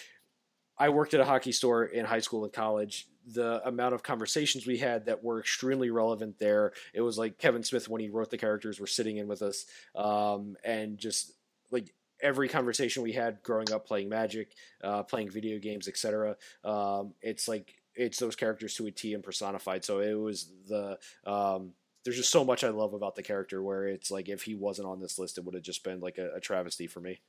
I 0.78 0.90
worked 0.90 1.14
at 1.14 1.20
a 1.20 1.24
hockey 1.24 1.52
store 1.52 1.84
in 1.84 2.04
high 2.04 2.20
school 2.20 2.44
and 2.44 2.52
college. 2.52 3.06
The 3.28 3.66
amount 3.66 3.94
of 3.94 4.02
conversations 4.02 4.66
we 4.66 4.78
had 4.78 5.06
that 5.06 5.24
were 5.24 5.40
extremely 5.40 5.90
relevant 5.90 6.38
there. 6.38 6.72
It 6.94 7.00
was 7.00 7.18
like 7.18 7.38
Kevin 7.38 7.64
Smith 7.64 7.88
when 7.88 8.00
he 8.00 8.08
wrote 8.08 8.30
the 8.30 8.38
characters 8.38 8.78
were 8.78 8.86
sitting 8.86 9.16
in 9.16 9.26
with 9.26 9.42
us, 9.42 9.66
um, 9.96 10.56
and 10.64 10.98
just 10.98 11.32
like 11.70 11.92
every 12.22 12.48
conversation 12.48 13.02
we 13.02 13.12
had 13.12 13.42
growing 13.42 13.72
up 13.72 13.86
playing 13.86 14.08
Magic, 14.08 14.52
uh, 14.82 15.02
playing 15.02 15.30
video 15.30 15.58
games, 15.58 15.88
etc. 15.88 16.36
Um, 16.64 17.14
it's 17.20 17.48
like 17.48 17.74
it's 17.94 18.18
those 18.18 18.36
characters 18.36 18.74
to 18.74 18.86
a 18.86 18.90
T 18.90 19.14
and 19.14 19.24
personified. 19.24 19.84
So 19.84 20.00
it 20.00 20.14
was 20.14 20.50
the 20.68 20.98
um, 21.26 21.72
there's 22.04 22.16
just 22.16 22.30
so 22.30 22.44
much 22.44 22.62
I 22.62 22.68
love 22.68 22.94
about 22.94 23.16
the 23.16 23.22
character 23.22 23.62
where 23.62 23.88
it's 23.88 24.10
like 24.10 24.28
if 24.28 24.42
he 24.42 24.54
wasn't 24.54 24.86
on 24.86 25.00
this 25.00 25.18
list, 25.18 25.38
it 25.38 25.44
would 25.44 25.54
have 25.54 25.64
just 25.64 25.82
been 25.82 26.00
like 26.00 26.18
a, 26.18 26.34
a 26.36 26.40
travesty 26.40 26.86
for 26.86 27.00
me. 27.00 27.20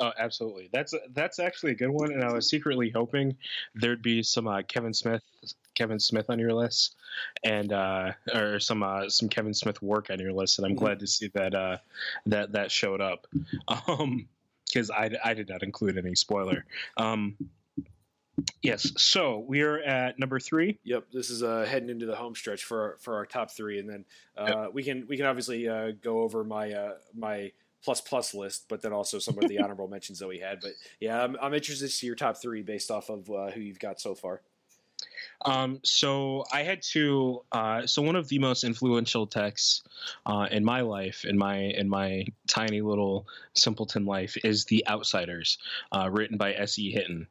Oh, 0.00 0.12
absolutely. 0.18 0.70
That's 0.72 0.94
that's 1.12 1.38
actually 1.38 1.72
a 1.72 1.74
good 1.74 1.90
one, 1.90 2.10
and 2.10 2.24
I 2.24 2.32
was 2.32 2.48
secretly 2.48 2.88
hoping 2.88 3.36
there'd 3.74 4.00
be 4.00 4.22
some 4.22 4.48
uh, 4.48 4.62
Kevin 4.62 4.94
Smith, 4.94 5.22
Kevin 5.74 6.00
Smith 6.00 6.30
on 6.30 6.38
your 6.38 6.54
list, 6.54 6.96
and 7.44 7.70
uh, 7.70 8.12
or 8.34 8.58
some 8.60 8.82
uh, 8.82 9.10
some 9.10 9.28
Kevin 9.28 9.52
Smith 9.52 9.82
work 9.82 10.08
on 10.08 10.18
your 10.18 10.32
list, 10.32 10.58
and 10.58 10.66
I'm 10.66 10.74
glad 10.74 11.00
to 11.00 11.06
see 11.06 11.28
that 11.34 11.54
uh, 11.54 11.76
that 12.24 12.52
that 12.52 12.70
showed 12.70 13.02
up, 13.02 13.26
um, 13.88 14.26
because 14.66 14.90
I 14.90 15.10
I 15.22 15.34
did 15.34 15.50
not 15.50 15.62
include 15.62 15.98
any 15.98 16.14
spoiler. 16.14 16.64
Um, 16.96 17.36
yes, 18.62 18.90
so 18.96 19.44
we 19.46 19.60
are 19.60 19.80
at 19.80 20.18
number 20.18 20.40
three. 20.40 20.78
Yep, 20.84 21.08
this 21.12 21.28
is 21.28 21.42
uh, 21.42 21.66
heading 21.68 21.90
into 21.90 22.06
the 22.06 22.16
home 22.16 22.34
stretch 22.34 22.64
for 22.64 22.82
our, 22.82 22.96
for 23.00 23.16
our 23.16 23.26
top 23.26 23.50
three, 23.50 23.78
and 23.78 23.86
then 23.86 24.04
uh, 24.38 24.68
we 24.72 24.82
can 24.82 25.06
we 25.08 25.18
can 25.18 25.26
obviously 25.26 25.68
uh, 25.68 25.92
go 26.02 26.20
over 26.20 26.42
my 26.42 26.72
uh, 26.72 26.94
my 27.14 27.52
plus 27.82 28.00
plus 28.00 28.34
list, 28.34 28.66
but 28.68 28.82
then 28.82 28.92
also 28.92 29.18
some 29.18 29.38
of 29.38 29.48
the 29.48 29.58
honorable 29.62 29.88
mentions 29.88 30.18
that 30.18 30.28
we 30.28 30.38
had. 30.38 30.60
But 30.60 30.72
yeah, 31.00 31.22
I'm, 31.22 31.36
I'm 31.40 31.54
interested 31.54 31.86
to 31.86 31.92
see 31.92 32.06
your 32.06 32.16
top 32.16 32.36
three 32.36 32.62
based 32.62 32.90
off 32.90 33.08
of 33.08 33.30
uh, 33.30 33.50
who 33.50 33.60
you've 33.60 33.78
got 33.78 34.00
so 34.00 34.14
far. 34.14 34.42
Um, 35.46 35.80
so 35.82 36.44
I 36.52 36.62
had 36.62 36.82
to. 36.92 37.42
Uh, 37.52 37.86
so 37.86 38.02
one 38.02 38.16
of 38.16 38.28
the 38.28 38.38
most 38.38 38.64
influential 38.64 39.26
texts 39.26 39.82
uh, 40.26 40.46
in 40.50 40.64
my 40.64 40.82
life, 40.82 41.24
in 41.24 41.38
my 41.38 41.56
in 41.56 41.88
my 41.88 42.26
tiny 42.46 42.82
little 42.82 43.26
simpleton 43.54 44.04
life, 44.04 44.36
is 44.44 44.66
"The 44.66 44.86
Outsiders," 44.88 45.58
uh, 45.92 46.10
written 46.10 46.36
by 46.36 46.52
S. 46.52 46.78
E. 46.78 46.90
Hinton. 46.90 47.26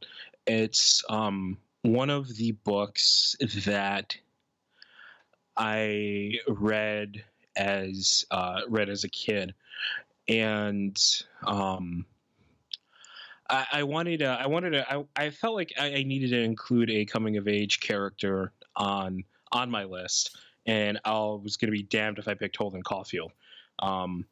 It's 0.47 1.03
um, 1.09 1.57
one 1.83 2.09
of 2.09 2.35
the 2.35 2.51
books 2.51 3.35
that 3.65 4.17
I 5.55 6.39
read 6.47 7.23
as 7.55 8.25
uh, 8.31 8.61
read 8.67 8.89
as 8.89 9.03
a 9.03 9.09
kid, 9.09 9.53
and 10.29 10.97
um, 11.45 12.05
I, 13.49 13.65
I 13.73 13.83
wanted 13.83 14.19
to, 14.19 14.27
I 14.27 14.47
wanted 14.47 14.71
to, 14.71 14.93
I, 14.93 15.03
I 15.15 15.29
felt 15.31 15.55
like 15.55 15.73
I, 15.77 15.95
I 15.95 16.03
needed 16.03 16.29
to 16.29 16.41
include 16.41 16.89
a 16.91 17.03
coming 17.03 17.37
of 17.37 17.47
age 17.47 17.79
character 17.79 18.53
on 18.75 19.23
on 19.51 19.71
my 19.71 19.83
list, 19.83 20.37
and 20.67 20.99
I 21.03 21.11
was 21.13 21.57
going 21.57 21.71
to 21.71 21.77
be 21.77 21.83
damned 21.83 22.19
if 22.19 22.27
I 22.27 22.35
picked 22.35 22.55
Holden 22.55 22.83
Caulfield. 22.83 23.31
Um, 23.79 24.25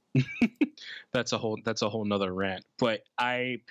that's 1.11 1.33
a 1.33 1.37
whole 1.37 1.57
that's 1.65 1.81
a 1.81 1.89
whole 1.89 2.05
nother 2.05 2.33
rant. 2.33 2.63
But 2.77 3.01
I 3.17 3.61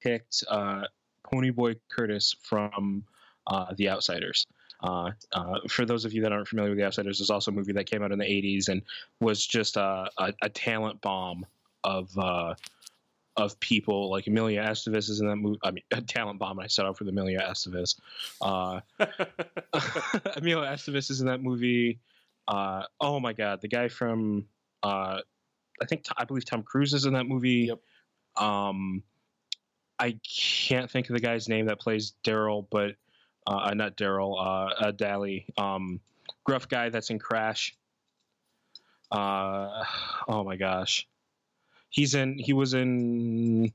picked 0.00 0.44
uh, 0.48 0.82
Ponyboy 1.26 1.80
Curtis 1.90 2.36
from 2.40 3.04
uh, 3.48 3.74
The 3.76 3.90
Outsiders. 3.90 4.46
Uh, 4.80 5.12
uh, 5.32 5.60
for 5.68 5.86
those 5.86 6.04
of 6.04 6.12
you 6.12 6.20
that 6.22 6.30
aren't 6.30 6.46
familiar 6.46 6.70
with 6.70 6.78
The 6.78 6.84
Outsiders, 6.84 7.18
there's 7.18 7.30
also 7.30 7.50
a 7.50 7.54
movie 7.54 7.72
that 7.72 7.86
came 7.86 8.02
out 8.02 8.12
in 8.12 8.18
the 8.18 8.24
80s 8.24 8.68
and 8.68 8.82
was 9.18 9.44
just 9.44 9.76
a, 9.76 10.10
a, 10.18 10.34
a 10.42 10.48
talent 10.50 11.00
bomb 11.00 11.46
of 11.84 12.16
uh, 12.18 12.54
of 13.36 13.58
people. 13.60 14.10
Like 14.10 14.26
Emilio 14.26 14.62
Estevez 14.62 15.10
is 15.10 15.20
in 15.20 15.28
that 15.28 15.36
movie. 15.36 15.58
I 15.62 15.70
mean, 15.70 15.84
a 15.92 16.00
talent 16.02 16.38
bomb. 16.38 16.58
I 16.58 16.66
set 16.66 16.86
out 16.86 16.98
for 16.98 17.04
the 17.04 17.10
Emilio 17.10 17.40
Estevez. 17.40 17.96
Uh, 18.40 18.80
Emilio 20.36 20.64
Estevez 20.64 21.10
is 21.10 21.20
in 21.20 21.26
that 21.26 21.42
movie. 21.42 22.00
Uh, 22.46 22.82
oh 23.00 23.20
my 23.20 23.32
God, 23.32 23.60
the 23.60 23.68
guy 23.68 23.88
from 23.88 24.46
uh, 24.82 25.20
I 25.82 25.86
think 25.86 26.04
I 26.16 26.24
believe 26.24 26.44
Tom 26.44 26.62
Cruise 26.62 26.94
is 26.94 27.06
in 27.06 27.14
that 27.14 27.24
movie. 27.24 27.68
Yep. 27.68 27.80
Um, 28.36 29.02
I 29.98 30.18
can't 30.66 30.90
think 30.90 31.08
of 31.08 31.14
the 31.14 31.20
guy's 31.20 31.48
name 31.48 31.66
that 31.66 31.80
plays 31.80 32.14
Daryl, 32.24 32.66
but 32.70 32.96
uh, 33.46 33.72
not 33.74 33.96
Daryl, 33.96 34.34
uh, 34.38 34.86
uh, 34.86 34.90
Dally, 34.90 35.46
um, 35.56 36.00
gruff 36.44 36.68
guy 36.68 36.88
that's 36.88 37.10
in 37.10 37.18
Crash. 37.18 37.76
Uh, 39.10 39.84
oh 40.26 40.42
my 40.44 40.56
gosh, 40.56 41.06
he's 41.94 42.14
in. 42.14 42.36
He 42.38 42.52
was 42.52 42.74
in 42.74 43.72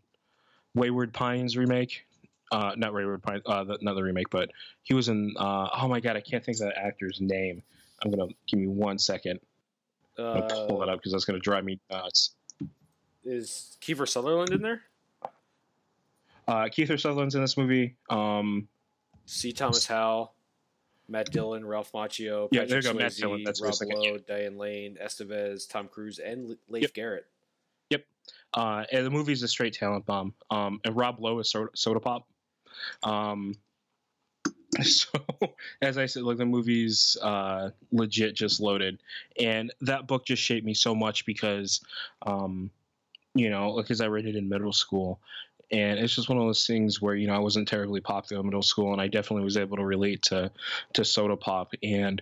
Wayward 0.76 1.14
Pines 1.14 1.56
remake. 1.58 2.06
Uh, 2.52 2.74
not 2.76 2.94
Wayward 2.94 3.24
Pines, 3.24 3.42
uh, 3.46 3.64
the, 3.64 3.78
not 3.82 3.96
the 3.96 4.04
remake, 4.04 4.30
but 4.30 4.50
he 4.84 4.94
was 4.94 5.08
in. 5.08 5.34
Uh, 5.38 5.70
oh 5.82 5.88
my 5.88 6.00
god, 6.02 6.18
I 6.18 6.22
can't 6.22 6.44
think 6.44 6.58
of 6.60 6.68
the 6.68 6.78
actor's 6.78 7.20
name. 7.22 7.64
I'm 8.04 8.12
gonna 8.12 8.28
give 8.48 8.60
me 8.60 8.68
one 8.68 9.00
second. 9.00 9.40
I'll 10.18 10.68
pull 10.68 10.84
it 10.84 10.90
Uh, 10.90 10.92
up 10.94 11.00
because 11.00 11.14
that's 11.14 11.26
gonna 11.26 11.40
drive 11.40 11.64
me 11.64 11.80
nuts. 11.90 12.36
is 13.24 13.78
Kiefer 13.82 14.08
Sutherland 14.08 14.52
in 14.52 14.62
there? 14.62 14.82
Uh, 16.48 16.64
Kiefer 16.66 17.00
Sutherland's 17.00 17.36
in 17.36 17.42
this 17.42 17.56
movie. 17.58 17.96
Um, 18.10 18.68
C. 19.28 19.54
Thomas 19.54 19.86
Howell, 19.86 20.34
Matt 21.08 21.32
Dillon, 21.32 21.64
Ralph 21.66 21.92
Macchio, 21.94 22.50
Yeah, 22.52 22.62
Patrick 22.62 22.70
there 22.70 22.78
you 22.92 22.94
go, 22.94 22.94
Matt 23.00 23.16
Dillon, 23.16 23.44
that's 23.44 23.62
what 23.62 23.80
I 23.82 23.86
Rob. 23.94 24.04
Lowe, 24.04 24.18
Diane 24.18 24.58
Lane, 24.58 24.98
Estevez, 25.02 25.70
Tom 25.70 25.88
Cruise, 25.88 26.18
and 26.20 26.58
Leif 26.68 26.82
Yep. 26.82 26.94
Garrett. 26.94 27.28
Uh, 28.54 28.84
and 28.92 29.06
the 29.06 29.10
movie's 29.10 29.44
a 29.44 29.48
straight 29.48 29.74
talent 29.74 30.06
bomb. 30.06 30.34
Um, 30.50 30.80
and 30.84 30.96
Rob 30.96 31.20
Lowe 31.20 31.40
is 31.40 31.52
soda, 31.52 31.70
soda 31.76 32.00
pop. 32.00 32.28
Um, 33.04 33.56
so 34.82 35.20
as 35.82 35.98
I 35.98 36.06
said, 36.06 36.24
like 36.24 36.38
the 36.38 36.46
movie's 36.46 37.18
uh, 37.22 37.70
legit 37.92 38.36
just 38.36 38.60
loaded, 38.60 39.00
and 39.40 39.74
that 39.82 40.08
book 40.08 40.26
just 40.26 40.44
shaped 40.44 40.66
me 40.66 40.74
so 40.74 40.94
much 40.94 41.26
because, 41.26 41.82
um, 42.26 42.70
you 43.34 43.50
know, 43.50 43.76
because 43.78 44.02
I 44.02 44.08
read 44.08 44.26
it 44.26 44.36
in 44.36 44.50
middle 44.50 44.74
school, 44.74 45.20
and 45.72 46.00
it's 46.00 46.16
just 46.16 46.30
one 46.30 46.38
of 46.38 46.46
those 46.46 46.68
things 46.68 47.02
where 47.02 47.16
you 47.16 47.28
know 47.28 47.36
I 47.36 47.40
wasn't 47.40 47.68
terribly 47.68 48.02
popular 48.02 48.42
in 48.42 48.48
middle 48.48 48.62
school, 48.62 48.94
and 48.94 49.02
I 49.02 49.08
definitely 49.08 49.44
was 49.44 49.58
able 49.58 49.78
to 49.78 49.86
relate 49.86 50.24
to 50.24 50.52
to 50.94 51.06
soda 51.06 51.38
pop 51.38 51.74
and. 51.84 52.22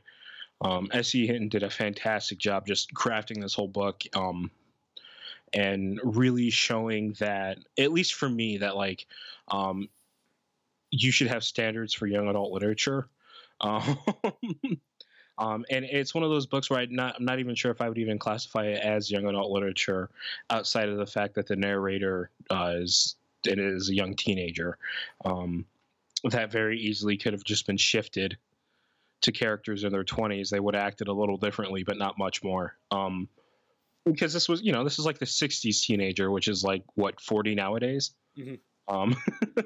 Um, 0.60 0.90
S.E. 0.91 1.28
Hinton 1.28 1.49
did 1.49 1.62
a 1.62 1.70
fantastic 1.70 2.40
job 2.40 2.66
just 2.66 2.91
crafting 2.91 3.40
this 3.40 3.54
whole 3.54 3.68
book. 3.68 4.02
Um, 4.16 4.49
and 5.53 5.99
really 6.03 6.49
showing 6.49 7.14
that 7.19 7.57
at 7.78 7.91
least 7.91 8.14
for 8.14 8.30
me 8.30 8.57
that 8.57 8.76
like 8.76 9.07
um 9.49 9.90
you 10.91 11.11
should 11.11 11.28
have 11.28 11.44
standards 11.44 11.94
for 11.94 12.07
young 12.07 12.28
adult 12.28 12.52
literature. 12.52 13.07
Um, 13.60 13.98
um 15.38 15.65
and 15.69 15.86
it's 15.86 16.15
one 16.15 16.24
of 16.24 16.30
those 16.30 16.45
books 16.45 16.69
where 16.69 16.80
I'm 16.80 16.95
not, 16.95 17.15
I'm 17.18 17.26
not 17.26 17.40
even 17.40 17.56
sure 17.56 17.72
if 17.72 17.82
I 17.82 17.90
would 17.90 17.98
even 17.98 18.18
classify 18.18 18.65
it 18.68 18.82
as 18.82 19.11
young 19.11 19.26
adult 19.26 19.52
literature 19.52 20.10
outside 20.49 20.90
of 20.90 20.98
the 20.98 21.06
fact 21.06 21.36
that 21.36 21.48
the 21.48 21.56
narrator 21.56 22.30
uh, 22.49 22.74
is 22.78 23.15
it 23.45 23.60
is 23.60 23.90
a 23.90 23.95
young 23.95 24.15
teenager. 24.15 24.78
Um 25.26 25.65
that 26.24 26.52
very 26.52 26.80
easily 26.80 27.18
could 27.18 27.34
have 27.34 27.44
just 27.44 27.68
been 27.68 27.78
shifted 27.78 28.38
to 29.22 29.32
characters 29.32 29.84
in 29.84 29.91
their 29.91 30.03
20s 30.03 30.49
they 30.49 30.60
would 30.60 30.76
have 30.76 30.86
acted 30.86 31.07
a 31.07 31.14
little 31.14 31.38
differently 31.38 31.84
but 31.84 31.98
not 31.98 32.18
much 32.18 32.44
more. 32.44 32.76
Um 32.91 33.28
because 34.12 34.34
this 34.34 34.48
was 34.50 34.62
you 34.62 34.72
know 34.72 34.84
this 34.84 35.00
is 35.00 35.06
like 35.06 35.20
the 35.20 35.26
60s 35.26 35.82
teenager 35.82 36.32
which 36.32 36.48
is 36.48 36.64
like 36.64 36.84
what 36.96 37.20
40 37.22 37.56
nowadays? 37.56 38.12
Mhm. 38.38 38.60
um 38.88 39.16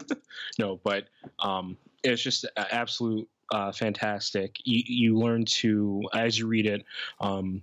no 0.60 0.80
but 0.84 1.08
um 1.40 1.78
it's 2.04 2.22
just 2.22 2.46
absolute 2.56 3.28
uh 3.52 3.72
fantastic. 3.72 4.56
You, 4.64 4.84
you 4.86 5.18
learn 5.18 5.46
to 5.46 6.04
as 6.14 6.38
you 6.40 6.48
read 6.48 6.66
it 6.66 6.84
um 7.20 7.62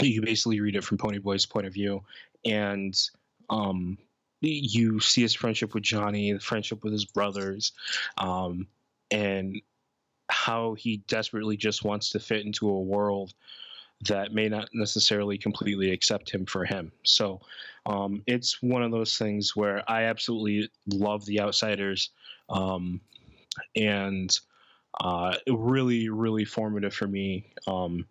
you 0.00 0.22
basically 0.22 0.60
read 0.60 0.76
it 0.76 0.84
from 0.84 0.98
ponyboy's 0.98 1.46
point 1.46 1.66
of 1.66 1.72
view. 1.74 2.02
And 2.44 2.98
um 3.50 3.98
you 4.40 4.98
see 5.00 5.22
his 5.22 5.34
friendship 5.34 5.72
with 5.72 5.84
johnny 5.84 6.32
the 6.32 6.40
friendship 6.40 6.82
with 6.82 6.92
his 6.92 7.04
brothers 7.04 7.72
um 8.18 8.66
and 9.12 9.62
how 10.28 10.74
he 10.74 10.96
desperately 11.06 11.56
just 11.56 11.84
wants 11.84 12.10
to 12.10 12.18
fit 12.18 12.44
into 12.44 12.68
a 12.68 12.80
world 12.80 13.34
that 14.02 14.32
may 14.32 14.48
not 14.48 14.68
necessarily 14.72 15.38
completely 15.38 15.90
accept 15.90 16.30
him 16.30 16.46
for 16.46 16.64
him. 16.64 16.92
So 17.04 17.40
um, 17.86 18.22
it's 18.26 18.62
one 18.62 18.82
of 18.82 18.90
those 18.90 19.16
things 19.16 19.54
where 19.54 19.88
I 19.90 20.04
absolutely 20.04 20.70
love 20.86 21.24
The 21.24 21.40
Outsiders, 21.40 22.10
um, 22.48 23.00
and 23.76 24.36
uh, 25.00 25.36
really, 25.46 26.08
really 26.08 26.44
formative 26.44 26.94
for 26.94 27.06
me 27.06 27.46
um, 27.66 28.06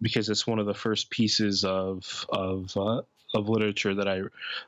because 0.00 0.28
it's 0.28 0.46
one 0.46 0.58
of 0.58 0.66
the 0.66 0.74
first 0.74 1.10
pieces 1.10 1.64
of 1.64 2.26
of 2.30 2.76
uh, 2.76 3.02
of 3.34 3.48
literature 3.48 3.94
that 3.94 4.08
I 4.08 4.22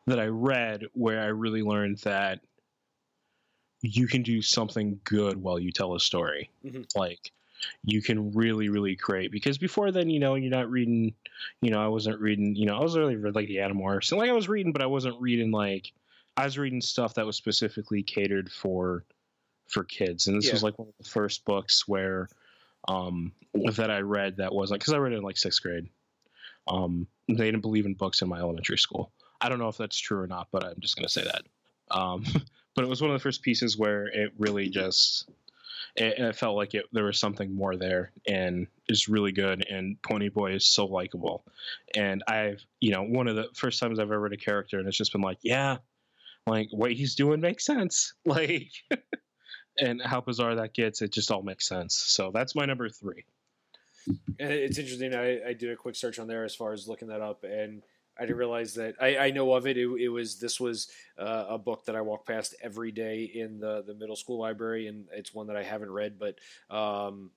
that 0.06 0.18
I 0.18 0.26
read 0.26 0.84
where 0.94 1.20
I 1.20 1.26
really 1.26 1.62
learned 1.62 1.98
that 1.98 2.40
you 3.82 4.06
can 4.06 4.22
do 4.22 4.42
something 4.42 5.00
good 5.04 5.42
while 5.42 5.58
you 5.58 5.72
tell 5.72 5.94
a 5.94 6.00
story. 6.00 6.50
Mhm. 6.64 6.86
Like 6.94 7.32
you 7.84 8.02
can 8.02 8.32
really, 8.32 8.68
really 8.68 8.96
create 8.96 9.30
because 9.32 9.58
before 9.58 9.90
then, 9.90 10.10
you 10.10 10.20
know, 10.20 10.34
you're 10.34 10.50
not 10.50 10.70
reading. 10.70 11.14
You 11.60 11.70
know, 11.70 11.82
I 11.82 11.88
wasn't 11.88 12.20
reading. 12.20 12.54
You 12.54 12.66
know, 12.66 12.76
I 12.76 12.82
was 12.82 12.96
really 12.96 13.16
read 13.16 13.34
like 13.34 13.48
the 13.48 13.56
Animorphs 13.56 14.12
and 14.12 14.18
like 14.18 14.30
I 14.30 14.34
was 14.34 14.48
reading, 14.48 14.72
but 14.72 14.82
I 14.82 14.86
wasn't 14.86 15.20
reading 15.20 15.50
like 15.50 15.92
I 16.36 16.44
was 16.44 16.58
reading 16.58 16.80
stuff 16.80 17.14
that 17.14 17.26
was 17.26 17.36
specifically 17.36 18.02
catered 18.02 18.50
for 18.50 19.04
for 19.68 19.84
kids, 19.84 20.26
and 20.26 20.36
this 20.36 20.46
Yeah. 20.46 20.52
was 20.52 20.62
like 20.62 20.78
one 20.78 20.88
of 20.88 20.94
the 20.98 21.10
first 21.10 21.44
books 21.44 21.86
where 21.86 22.28
um 22.88 23.32
that 23.54 23.90
I 23.90 24.00
read 24.00 24.38
that 24.38 24.54
wasn't 24.54 24.80
because 24.80 24.94
I 24.94 24.98
read 24.98 25.12
it 25.12 25.16
in 25.16 25.22
like 25.22 25.38
sixth 25.38 25.62
grade. 25.62 25.88
Um, 26.68 27.06
they 27.28 27.44
didn't 27.44 27.60
believe 27.60 27.86
in 27.86 27.94
books 27.94 28.22
in 28.22 28.28
my 28.28 28.38
elementary 28.38 28.78
school. 28.78 29.12
I 29.40 29.48
don't 29.48 29.58
know 29.58 29.68
if 29.68 29.76
that's 29.76 29.98
true 29.98 30.20
or 30.20 30.26
not, 30.26 30.48
but 30.52 30.64
I'm 30.64 30.80
just 30.80 30.96
going 30.96 31.06
to 31.06 31.12
say 31.12 31.24
that. 31.24 31.42
Um, 31.90 32.24
but 32.74 32.84
it 32.84 32.88
was 32.88 33.02
one 33.02 33.10
of 33.10 33.14
the 33.14 33.22
first 33.22 33.42
pieces 33.42 33.76
where 33.76 34.06
it 34.06 34.32
really 34.38 34.68
just 34.68 35.28
it, 35.96 36.18
it 36.18 36.36
felt 36.36 36.56
like 36.56 36.74
it 36.74 36.86
there 36.92 37.04
was 37.04 37.18
something 37.18 37.54
more 37.54 37.76
there, 37.76 38.12
and 38.26 38.66
it's 38.88 39.08
really 39.08 39.32
good. 39.32 39.66
And 39.68 40.00
Pony 40.02 40.28
Boy 40.28 40.52
is 40.54 40.66
so 40.66 40.86
likable, 40.86 41.44
and 41.94 42.22
I've 42.26 42.64
you 42.80 42.92
know 42.92 43.02
one 43.02 43.28
of 43.28 43.36
the 43.36 43.48
first 43.54 43.80
times 43.80 43.98
I've 43.98 44.06
ever 44.06 44.20
read 44.20 44.32
a 44.32 44.36
character, 44.36 44.78
and 44.78 44.88
it's 44.88 44.96
just 44.96 45.12
been 45.12 45.20
like, 45.20 45.38
yeah, 45.42 45.78
like 46.46 46.68
what 46.70 46.92
he's 46.92 47.14
doing 47.14 47.40
makes 47.40 47.64
sense, 47.64 48.14
like. 48.24 48.72
And 49.78 50.02
how 50.02 50.20
bizarre 50.20 50.56
that 50.56 50.74
gets, 50.74 51.00
it 51.00 51.14
just 51.14 51.30
all 51.30 51.40
makes 51.40 51.66
sense. 51.66 51.94
So 51.94 52.30
that's 52.30 52.54
my 52.54 52.66
number 52.66 52.90
three. 52.90 53.24
And 54.06 54.52
it's 54.52 54.78
interesting. 54.78 55.14
I, 55.14 55.40
I 55.48 55.52
did 55.54 55.70
a 55.70 55.76
quick 55.76 55.96
search 55.96 56.18
on 56.18 56.26
there 56.26 56.44
as 56.44 56.54
far 56.54 56.74
as 56.74 56.88
looking 56.88 57.08
that 57.08 57.22
up, 57.22 57.44
and 57.44 57.82
I 58.18 58.22
didn't 58.22 58.36
realize 58.36 58.74
that 58.74 58.94
I, 59.00 59.16
I 59.16 59.30
know 59.30 59.52
of 59.54 59.66
it. 59.66 59.76
it. 59.76 59.88
It 60.00 60.08
was 60.08 60.38
this 60.38 60.60
was 60.60 60.88
uh, 61.18 61.46
a 61.48 61.58
book 61.58 61.84
that 61.86 61.96
I 61.96 62.00
walk 62.02 62.26
past 62.26 62.54
every 62.62 62.92
day 62.92 63.24
in 63.24 63.58
the 63.58 63.82
the 63.86 63.94
middle 63.94 64.16
school 64.16 64.38
library, 64.38 64.86
and 64.86 65.06
it's 65.12 65.34
one 65.34 65.46
that 65.48 65.56
I 65.56 65.62
haven't 65.62 65.90
read, 65.90 66.18
but 66.18 66.38
um, 66.74 67.30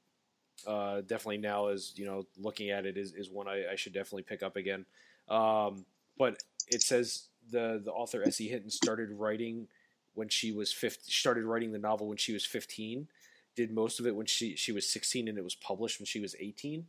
uh, 0.67 1.01
definitely 1.01 1.37
now 1.37 1.67
as 1.67 1.93
you 1.97 2.05
know 2.05 2.25
looking 2.37 2.69
at 2.69 2.85
it 2.85 2.97
is, 2.97 3.13
is 3.13 3.29
one 3.29 3.47
I, 3.47 3.71
I 3.71 3.75
should 3.75 3.93
definitely 3.93 4.23
pick 4.23 4.43
up 4.43 4.55
again. 4.57 4.85
Um, 5.29 5.85
but 6.17 6.41
it 6.67 6.81
says 6.81 7.27
the 7.49 7.81
the 7.83 7.91
author 7.91 8.23
S.E. 8.23 8.47
Hinton 8.47 8.69
started 8.69 9.11
writing 9.11 9.67
when 10.13 10.29
she 10.29 10.51
was 10.51 10.71
15, 10.71 11.03
started 11.05 11.45
writing 11.45 11.71
the 11.71 11.79
novel 11.79 12.07
when 12.07 12.17
she 12.17 12.33
was 12.33 12.45
15 12.45 13.07
did 13.55 13.71
most 13.71 13.99
of 13.99 14.07
it 14.07 14.15
when 14.15 14.25
she 14.25 14.55
she 14.55 14.71
was 14.71 14.89
16 14.89 15.27
and 15.27 15.37
it 15.37 15.43
was 15.43 15.55
published 15.55 15.99
when 15.99 16.05
she 16.05 16.19
was 16.19 16.35
18 16.39 16.85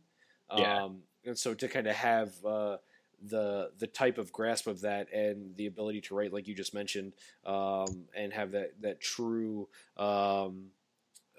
Yeah. 0.55 0.83
um, 0.83 1.03
and 1.25 1.37
so 1.37 1.53
to 1.53 1.67
kind 1.67 1.87
of 1.87 1.95
have 1.95 2.33
uh, 2.45 2.77
the 3.23 3.71
the 3.79 3.87
type 3.87 4.17
of 4.17 4.31
grasp 4.31 4.67
of 4.67 4.81
that 4.81 5.11
and 5.11 5.55
the 5.55 5.65
ability 5.65 6.01
to 6.01 6.15
write 6.15 6.31
like 6.31 6.47
you 6.47 6.53
just 6.53 6.73
mentioned 6.73 7.13
um, 7.45 8.05
and 8.15 8.31
have 8.33 8.51
that 8.51 8.79
that 8.81 9.01
true 9.01 9.67
um, 9.97 10.67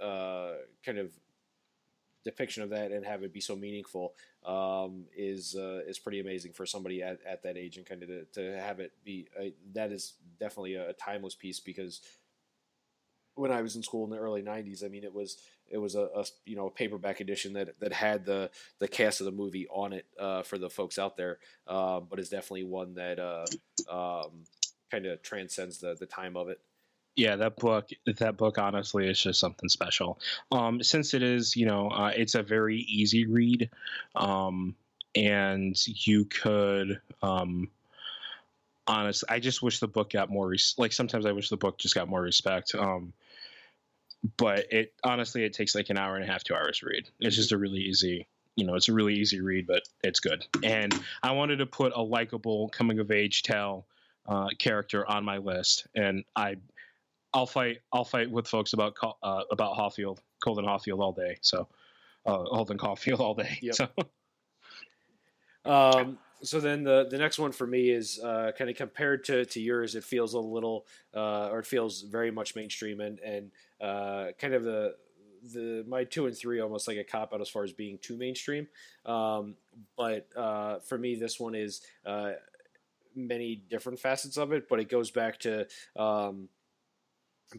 uh, 0.03 0.53
kind 0.85 0.99
of 0.99 1.11
depiction 2.25 2.63
of 2.63 2.71
that 2.71 2.91
and 2.91 3.07
have 3.07 3.23
it 3.23 3.33
be 3.33 3.41
so 3.41 3.57
meaningful 3.57 4.13
um, 4.45 5.05
is 5.17 5.57
uh, 5.57 5.81
is 5.87 5.99
pretty 5.99 6.21
amazing 6.21 6.53
for 6.53 6.67
somebody 6.67 7.03
at, 7.03 7.19
at 7.27 7.43
that 7.43 7.57
age 7.57 7.77
and 7.77 7.87
kind 7.87 8.03
of 8.03 8.09
to, 8.09 8.25
to 8.33 8.61
have 8.61 8.81
it 8.81 8.93
be 9.05 9.29
uh, 9.39 9.45
that 9.73 9.93
is 9.93 10.15
definitely 10.41 10.75
a, 10.75 10.93
timeless 10.95 11.35
piece 11.35 11.61
because 11.61 12.01
when 13.35 13.53
I 13.53 13.63
was 13.63 13.77
in 13.77 13.85
school 13.85 14.05
in 14.05 14.11
the 14.11 14.19
early 14.19 14.43
'90s, 14.43 14.85
I 14.85 14.89
mean 14.89 15.05
it 15.05 15.15
was 15.15 15.39
it 15.71 15.79
was 15.79 15.95
a, 15.95 16.09
a 16.15 16.25
you 16.45 16.57
know 16.57 16.67
a 16.67 16.71
paperback 16.71 17.21
edition 17.21 17.53
that 17.55 17.79
that 17.81 17.93
had 17.93 18.25
the 18.25 18.51
the 18.79 18.89
cast 18.89 19.21
of 19.21 19.27
the 19.27 19.33
movie 19.33 19.67
on 19.69 19.93
it 19.93 20.07
uh, 20.19 20.43
for 20.43 20.59
the 20.59 20.71
folks 20.71 20.99
out 20.99 21.17
there, 21.17 21.39
uh, 21.67 22.01
but 22.01 22.19
is 22.19 22.29
definitely 22.29 22.65
one 22.65 22.95
that 22.95 23.19
uh, 23.19 23.47
um, 23.91 24.45
kind 24.91 25.07
of 25.07 25.23
transcends 25.23 25.79
the 25.79 25.95
the 25.99 26.07
time 26.07 26.37
of 26.37 26.49
it. 26.49 26.61
yeah, 27.17 27.37
that 27.37 27.57
book, 27.57 27.89
that 28.07 28.37
book, 28.37 28.59
honestly, 28.59 29.09
is 29.09 29.21
just 29.21 29.41
something 29.41 29.69
special. 29.69 30.21
Um, 30.53 30.83
since 30.83 31.15
it 31.15 31.23
is, 31.23 31.57
you 31.57 31.67
know, 31.67 31.89
uh, 31.91 32.13
it's 32.17 32.35
a 32.37 32.43
very 32.43 32.79
easy 32.79 33.27
read, 33.27 33.71
um, 34.15 34.77
and 35.15 35.77
you 36.07 36.27
could, 36.27 37.01
um, 37.23 37.71
honestly, 38.87 39.27
I 39.29 39.41
just 39.41 39.63
wish 39.63 39.81
the 39.81 39.89
book 39.89 40.11
got 40.11 40.31
more. 40.31 40.49
Res- 40.49 40.77
like 40.79 40.93
sometimes 40.93 41.27
I 41.27 41.33
wish 41.33 41.49
the 41.49 41.57
book 41.57 41.79
just 41.79 41.95
got 41.95 42.09
more 42.09 42.23
respect. 42.23 42.75
Um, 42.75 43.13
but 44.37 44.73
it 44.73 44.93
honestly, 45.05 45.45
it 45.45 45.53
takes 45.53 45.75
like 45.75 45.91
an 45.91 45.99
hour 45.99 46.17
and 46.17 46.25
a 46.25 46.27
half, 46.27 46.45
two 46.45 46.55
hours 46.55 46.81
to 46.81 46.87
read. 46.87 47.09
It's 47.21 47.37
just 47.37 47.53
a 47.53 47.59
really 47.59 47.81
easy, 47.81 48.27
you 48.57 48.67
know, 48.67 48.75
it's 48.75 48.89
a 48.89 48.93
really 48.93 49.15
easy 49.15 49.41
read, 49.41 49.67
but 49.67 49.83
it's 50.03 50.21
good. 50.21 50.45
And 50.65 50.99
I 51.23 51.33
wanted 51.33 51.57
to 51.57 51.67
put 51.67 51.93
a 51.95 52.03
likable 52.03 52.69
coming 52.71 52.99
of 52.99 53.11
age 53.11 53.43
tale 53.43 53.87
uh, 54.27 54.49
character 54.59 55.09
on 55.09 55.25
my 55.25 55.39
list, 55.39 55.87
and 55.95 56.25
I 56.37 56.57
I'll 57.33 57.47
fight. 57.47 57.79
I'll 57.93 58.05
fight 58.05 58.31
with 58.31 58.49
folks 58.49 58.73
about 58.73 58.95
uh, 59.23 59.43
about 59.51 59.77
Caulfield, 59.77 60.21
Holden 60.43 60.65
Caulfield 60.65 61.01
all 61.01 61.13
day. 61.13 61.39
So, 61.41 61.69
uh, 62.27 62.45
Holden 62.45 62.79
Caulfield 62.79 63.21
all 63.21 63.35
day. 63.35 63.59
Yep. 63.63 63.75
So. 63.75 63.89
Um, 65.65 66.19
so 66.43 66.61
then 66.61 66.85
the 66.85 67.07
the 67.11 67.19
next 67.19 67.39
one 67.39 67.53
for 67.53 67.67
me 67.67 67.91
is 67.91 68.19
uh, 68.21 68.53
kind 68.57 68.71
of 68.71 68.77
compared 68.77 69.25
to, 69.25 69.45
to 69.45 69.61
yours. 69.61 69.95
It 69.95 70.05
feels 70.05 70.35
a 70.35 70.41
little, 70.41 70.87
uh, 71.15 71.49
or 71.49 71.59
it 71.61 71.67
feels 71.67 72.03
very 72.03 72.31
much 72.31 72.55
mainstream, 72.57 73.01
and 73.01 73.19
and 73.21 73.51
uh, 73.81 74.27
kind 74.39 74.55
of 74.55 74.65
the 74.65 74.95
the 75.53 75.85
my 75.87 76.05
two 76.05 76.27
and 76.27 76.37
three 76.37 76.61
almost 76.61 76.89
like 76.89 76.97
a 76.97 77.05
cop 77.05 77.33
out 77.33 77.41
as 77.41 77.49
far 77.49 77.65
as 77.65 77.73
being 77.73 77.99
too 77.99 78.17
mainstream. 78.17 78.67
Um, 79.07 79.55
but 79.97 80.29
uh, 80.37 80.81
for 80.81 80.99
me, 80.99 81.15
this 81.15 81.39
one 81.39 81.55
is 81.55 81.81
uh, 82.05 82.33
many 83.15 83.63
different 83.69 84.01
facets 84.01 84.37
of 84.37 84.53
it, 84.53 84.69
but 84.69 84.81
it 84.81 84.89
goes 84.89 85.11
back 85.11 85.39
to. 85.41 85.67
Um, 85.97 86.49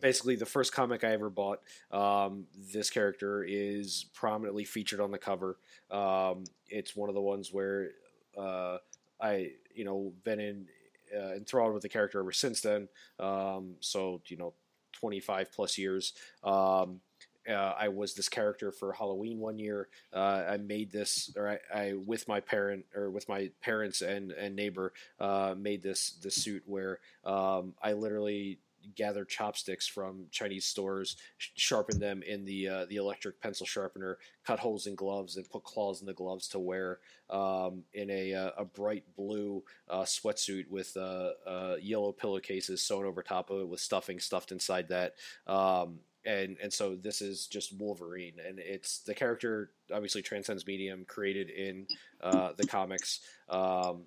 basically 0.02 0.36
the 0.36 0.46
first 0.46 0.72
comic 0.72 1.04
I 1.04 1.14
ever 1.14 1.32
bought. 1.32 1.62
Um, 1.91 2.46
this 2.72 2.91
character 2.91 3.44
is 3.44 4.06
prominently 4.14 4.64
featured 4.64 5.00
on 5.00 5.10
the 5.10 5.18
cover. 5.18 5.58
Um, 5.90 6.44
it's 6.68 6.96
one 6.96 7.10
of 7.10 7.16
the 7.16 7.22
ones 7.22 7.52
where 7.52 7.90
uh, 8.38 8.78
I, 9.20 9.54
you 9.74 9.86
know, 9.86 10.14
been 10.24 10.40
in 10.40 10.68
uh, 11.16 11.34
enthralled 11.34 11.74
with 11.74 11.84
the 11.84 11.90
character 11.90 12.20
ever 12.20 12.32
since 12.32 12.62
then. 12.62 12.88
Um, 13.20 13.76
so 13.80 14.22
you 14.28 14.38
know, 14.38 14.54
twenty 15.00 15.20
five 15.20 15.52
plus 15.52 15.78
years. 15.78 16.14
Um, 16.44 17.02
uh, 17.50 17.74
I 17.80 17.88
was 17.88 18.14
this 18.14 18.30
character 18.30 18.72
for 18.72 18.94
Halloween 18.94 19.40
one 19.40 19.58
year. 19.58 19.88
Uh, 20.14 20.44
I 20.50 20.58
made 20.58 20.92
this, 20.92 21.32
or 21.36 21.50
I, 21.50 21.60
I, 21.74 21.94
with 21.94 22.28
my 22.28 22.42
parent 22.42 22.86
or 22.96 23.10
with 23.10 23.28
my 23.28 23.50
parents 23.62 24.02
and 24.02 24.32
and 24.32 24.56
neighbor, 24.56 24.94
uh, 25.20 25.56
made 25.58 25.82
this 25.82 26.12
this 26.22 26.36
suit 26.36 26.64
where 26.66 27.00
um, 27.26 27.74
I 27.82 27.94
literally 27.94 28.60
gather 28.96 29.26
chopsticks 29.26 29.88
from 29.88 30.26
Chinese 30.32 30.66
stores, 30.66 31.18
sharpen 31.38 32.00
them 32.00 32.22
in 32.24 32.46
the 32.46 32.68
uh, 32.68 32.86
the 32.86 32.98
electric 32.98 33.42
pencil 33.42 33.66
sharpener, 33.66 34.18
cut 34.46 34.60
holes 34.60 34.88
in 34.88 34.96
gloves, 34.96 35.38
and 35.38 35.50
put 35.50 35.64
claws 35.64 36.02
in 36.02 36.08
the 36.08 36.14
gloves 36.14 36.48
to 36.50 36.60
wear 36.60 37.00
um, 37.30 37.84
in 37.94 38.10
a, 38.10 38.34
uh, 38.34 38.52
a 38.58 38.66
bright 38.66 39.04
blue 39.16 39.64
uh, 39.90 40.02
sweatsuit 40.02 40.68
with 40.70 40.96
uh, 40.98 41.32
uh, 41.48 41.76
yellow 41.82 42.12
pillowcases 42.12 42.82
sewn 42.82 43.06
over 43.06 43.22
top 43.22 43.50
of 43.50 43.62
it 43.62 43.68
with 43.68 43.80
stuffing 43.80 44.20
stuffed 44.20 44.52
inside 44.52 44.90
that. 44.90 45.16
Um, 45.48 46.00
and 46.26 46.58
and 46.62 46.72
so 46.72 46.96
this 46.96 47.22
is 47.22 47.48
just 47.48 47.78
Wolverine, 47.78 48.36
and 48.46 48.60
it's 48.60 49.00
the 49.00 49.14
character 49.14 49.72
obviously 49.94 50.22
transcends 50.22 50.68
medium, 50.68 51.06
created 51.08 51.50
in 51.50 51.88
uh, 52.22 52.52
the 52.58 52.68
comics. 52.68 53.22
Um, 53.48 54.04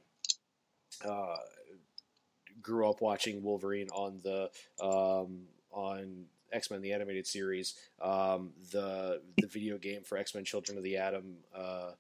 grew 2.63 2.89
up 2.89 3.01
watching 3.01 3.43
Wolverine 3.43 3.89
on 3.91 4.21
the 4.23 4.51
um, 4.85 5.43
on 5.73 6.27
X 6.53 6.71
Men 6.71 6.83
the 6.83 6.93
animated 6.93 7.27
series. 7.27 7.75
Um, 8.01 8.51
the 8.71 9.21
the 9.39 9.47
video 9.47 9.79
game 9.79 10.03
for 10.03 10.19
X 10.19 10.35
Men 10.35 10.45
Children 10.45 10.79
of 10.79 10.85
the 10.85 10.97
Atom. 10.97 11.37
Uh, 11.55 11.93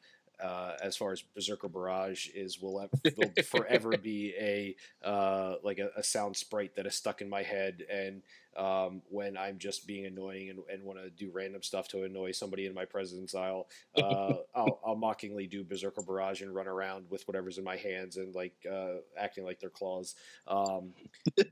uh, 0.42 0.74
as 0.82 0.96
far 0.96 1.12
as 1.12 1.22
Berserker 1.22 1.68
Barrage 1.68 2.28
is, 2.34 2.60
will, 2.60 2.90
will 3.16 3.32
forever 3.44 3.96
be 3.96 4.34
a 4.36 4.74
uh, 5.06 5.56
like 5.62 5.78
a, 5.78 5.90
a, 5.96 6.02
sound 6.02 6.36
sprite 6.36 6.74
that 6.74 6.84
is 6.84 6.96
stuck 6.96 7.20
in 7.20 7.28
my 7.28 7.42
head, 7.42 7.84
and 7.88 8.22
um, 8.56 9.02
when 9.08 9.36
I'm 9.36 9.58
just 9.58 9.86
being 9.86 10.06
annoying 10.06 10.50
and, 10.50 10.60
and 10.70 10.82
want 10.82 10.98
to 10.98 11.10
do 11.10 11.30
random 11.32 11.62
stuff 11.62 11.88
to 11.88 12.02
annoy 12.02 12.32
somebody 12.32 12.66
in 12.66 12.74
my 12.74 12.84
presence, 12.84 13.34
I'll, 13.34 13.68
uh, 13.96 14.34
I'll, 14.54 14.80
I'll 14.84 14.96
mockingly 14.96 15.46
do 15.46 15.64
Berserker 15.64 16.02
Barrage 16.02 16.42
and 16.42 16.54
run 16.54 16.66
around 16.66 17.06
with 17.10 17.26
whatever's 17.26 17.58
in 17.58 17.64
my 17.64 17.76
hands 17.76 18.16
and 18.16 18.34
like 18.34 18.54
uh, 18.70 18.96
acting 19.18 19.44
like 19.44 19.60
they're 19.60 19.70
claws. 19.70 20.14
Um, 20.46 20.92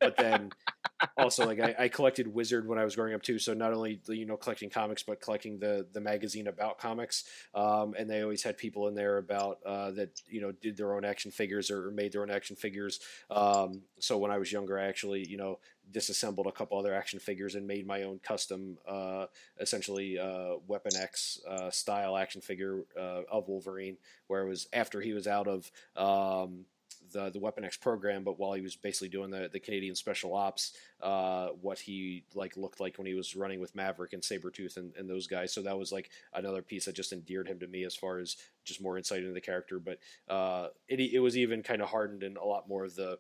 but 0.01 0.17
then 0.17 0.51
also 1.17 1.47
like 1.47 1.61
I, 1.61 1.75
I, 1.79 1.89
collected 1.89 2.33
Wizard 2.33 2.67
when 2.67 2.79
I 2.79 2.85
was 2.85 2.97
growing 2.97 3.15
up 3.15 3.23
too, 3.23 3.39
so 3.39 3.55
not 3.55 3.73
only 3.73 4.01
you 4.09 4.27
know 4.27 4.37
collecting 4.37 4.71
comics 4.71 5.03
but 5.03 5.21
collecting 5.21 5.59
the 5.59 5.87
the 5.93 6.01
magazine 6.01 6.47
about 6.47 6.79
comics. 6.79 7.25
Um, 7.55 7.95
and 7.99 8.09
they 8.09 8.23
always 8.23 8.43
had 8.43 8.59
people 8.59 8.89
in 8.89 8.95
there 8.95 9.19
about 9.19 9.59
uh, 9.65 9.91
that 9.93 10.21
you 10.29 10.41
know 10.41 10.53
did 10.53 10.77
their 10.77 10.95
own 10.95 11.05
action 11.05 11.31
figures 11.31 11.71
or 11.71 11.91
made 11.91 12.13
their 12.13 12.23
own 12.23 12.31
action 12.31 12.57
figures. 12.57 13.01
Um, 13.31 13.83
so 13.99 14.19
when 14.19 14.31
I 14.31 14.39
was 14.39 14.53
younger, 14.53 14.79
I 14.79 14.87
actually 14.87 15.27
you 15.27 15.37
know 15.37 15.59
disassembled 15.93 16.47
a 16.47 16.53
couple 16.53 16.79
other 16.79 16.95
action 16.95 17.19
figures 17.19 17.55
and 17.55 17.67
made 17.67 17.87
my 17.87 18.03
own 18.03 18.19
custom, 18.21 18.79
uh, 18.87 19.27
essentially 19.61 20.19
uh, 20.19 20.57
Weapon 20.67 20.97
X 20.97 21.41
uh, 21.49 21.71
style 21.71 22.17
action 22.17 22.41
figure 22.41 22.85
uh, 22.99 23.23
of 23.31 23.49
Wolverine, 23.49 23.97
where 24.27 24.43
it 24.43 24.49
was 24.49 24.69
after 24.73 25.01
he 25.01 25.13
was 25.13 25.27
out 25.27 25.49
of 25.49 25.71
um, 25.97 26.65
the 27.13 27.31
the 27.31 27.39
Weapon 27.39 27.65
X 27.65 27.77
program, 27.77 28.25
but 28.25 28.39
while 28.39 28.53
he 28.53 28.61
was 28.61 28.77
basically 28.77 29.09
doing 29.09 29.31
the, 29.31 29.49
the 29.53 29.61
Canadian 29.61 29.95
Special 29.95 30.35
Ops, 30.35 30.73
uh, 31.03 31.49
what 31.61 31.79
he 31.79 32.25
like 32.35 32.57
looked 32.57 32.81
like 32.81 32.99
when 32.99 33.07
he 33.07 33.15
was 33.15 33.37
running 33.37 33.61
with 33.61 33.75
Maverick 33.75 34.13
and 34.13 34.23
Sabretooth 34.23 34.77
and, 34.77 34.93
and 34.97 35.09
those 35.09 35.27
guys. 35.27 35.53
So 35.53 35.63
that 35.63 35.79
was 35.79 35.93
like 35.93 36.11
another 36.35 36.63
piece 36.63 36.85
that 36.85 36.95
just 36.95 37.13
endeared 37.13 37.49
him 37.49 37.59
to 37.61 37.67
me 37.67 37.85
as 37.85 37.95
far 37.95 38.19
as 38.19 38.37
just 38.65 38.83
more 38.83 38.97
insight 38.97 39.21
into 39.21 39.33
the 39.33 39.41
character. 39.41 39.79
But 39.79 39.99
uh, 40.29 40.69
it 40.89 41.01
it 41.01 41.21
was 41.21 41.37
even 41.37 41.63
kind 41.63 41.83
of 41.83 41.89
hardened 41.89 42.23
in 42.23 42.37
a 42.37 42.45
lot 42.45 42.69
more 42.69 42.85
of 42.85 42.95
the 42.95 43.19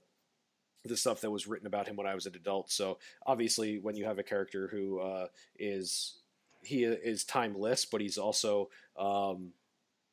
the 0.84 0.96
stuff 0.96 1.20
that 1.20 1.30
was 1.30 1.46
written 1.46 1.66
about 1.66 1.86
him 1.86 1.96
when 1.96 2.06
I 2.06 2.14
was 2.14 2.26
an 2.26 2.34
adult. 2.34 2.70
So 2.70 2.98
obviously, 3.26 3.78
when 3.78 3.96
you 3.96 4.04
have 4.04 4.18
a 4.18 4.22
character 4.22 4.68
who 4.68 5.00
uh, 5.00 5.26
is 5.58 6.18
he 6.62 6.84
is 6.84 7.24
timeless, 7.24 7.84
but 7.84 8.00
he's 8.00 8.18
also 8.18 8.70
um, 8.98 9.52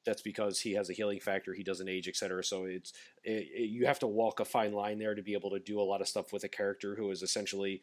that's 0.05 0.21
because 0.21 0.59
he 0.59 0.73
has 0.73 0.89
a 0.89 0.93
healing 0.93 1.19
factor, 1.19 1.53
he 1.53 1.63
doesn't 1.63 1.89
age, 1.89 2.07
etc. 2.07 2.43
So 2.43 2.65
it's 2.65 2.93
it, 3.23 3.47
it, 3.53 3.69
you 3.69 3.85
have 3.85 3.99
to 3.99 4.07
walk 4.07 4.39
a 4.39 4.45
fine 4.45 4.73
line 4.73 4.99
there 4.99 5.15
to 5.15 5.21
be 5.21 5.33
able 5.33 5.51
to 5.51 5.59
do 5.59 5.79
a 5.79 5.83
lot 5.83 6.01
of 6.01 6.07
stuff 6.07 6.33
with 6.33 6.43
a 6.43 6.49
character 6.49 6.95
who 6.95 7.11
is 7.11 7.21
essentially 7.21 7.81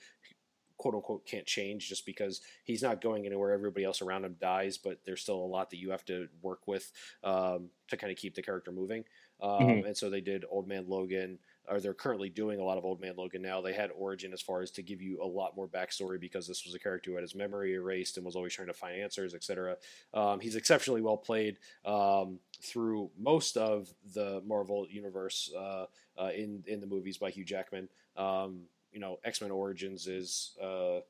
quote 0.77 0.95
unquote 0.95 1.25
can't 1.27 1.47
change 1.47 1.89
just 1.89 2.05
because 2.05 2.41
he's 2.65 2.83
not 2.83 3.01
going 3.01 3.27
anywhere. 3.27 3.53
Everybody 3.53 3.85
else 3.85 4.03
around 4.03 4.25
him 4.25 4.37
dies, 4.41 4.79
but 4.79 4.99
there's 5.05 5.21
still 5.21 5.37
a 5.37 5.47
lot 5.47 5.71
that 5.71 5.79
you 5.79 5.91
have 5.91 6.05
to 6.07 6.29
work 6.43 6.67
with 6.67 6.91
um, 7.23 7.69
to 7.89 7.97
kind 7.97 8.11
of 8.11 8.19
keep 8.19 8.35
the 8.35 8.43
character 8.43 8.73
moving. 8.73 9.05
Um, 9.41 9.51
mm-hmm. 9.51 9.87
And 9.87 9.97
so 9.97 10.11
they 10.11 10.21
did 10.21 10.45
Old 10.51 10.67
Man 10.67 10.87
Logan 10.89 11.39
or 11.69 11.81
they're 11.81 11.95
currently 11.95 12.29
doing 12.29 12.61
a 12.61 12.65
lot 12.65 12.79
of 12.79 12.85
Old 12.85 13.01
Man 13.01 13.15
Logan 13.17 13.43
now. 13.43 13.61
They 13.61 13.73
had 13.73 13.91
Origin 13.97 14.33
as 14.33 14.43
far 14.43 14.63
as 14.63 14.71
to 14.73 14.83
give 14.83 15.01
you 15.01 15.23
a 15.23 15.27
lot 15.27 15.57
more 15.57 15.67
backstory 15.67 16.21
because 16.21 16.47
this 16.47 16.65
was 16.65 16.75
a 16.75 16.79
character 16.79 17.11
who 17.11 17.17
had 17.17 17.23
his 17.23 17.35
memory 17.35 17.75
erased 17.75 18.17
and 18.17 18.27
was 18.27 18.37
always 18.37 18.53
trying 18.53 18.69
to 18.69 18.75
find 18.75 19.01
answers, 19.01 19.35
etc. 19.35 19.77
Um, 20.13 20.41
he's 20.41 20.57
exceptionally 20.57 21.01
well 21.01 21.17
played 21.17 21.59
um, 21.85 22.39
through 22.63 23.11
most 23.19 23.57
of 23.57 23.89
the 24.15 24.43
Marvel 24.47 24.87
universe 24.91 25.51
uh, 25.57 25.87
uh, 26.19 26.31
in 26.35 26.65
in 26.67 26.81
the 26.81 26.87
movies 26.87 27.19
by 27.19 27.31
Hugh 27.31 27.45
Jackman. 27.45 27.89
Um, 28.17 28.63
you 28.93 29.01
know, 29.01 29.19
X 29.25 29.41
Men 29.41 29.51
Origins 29.51 30.07
is. 30.07 30.57
Uh, 30.63 31.01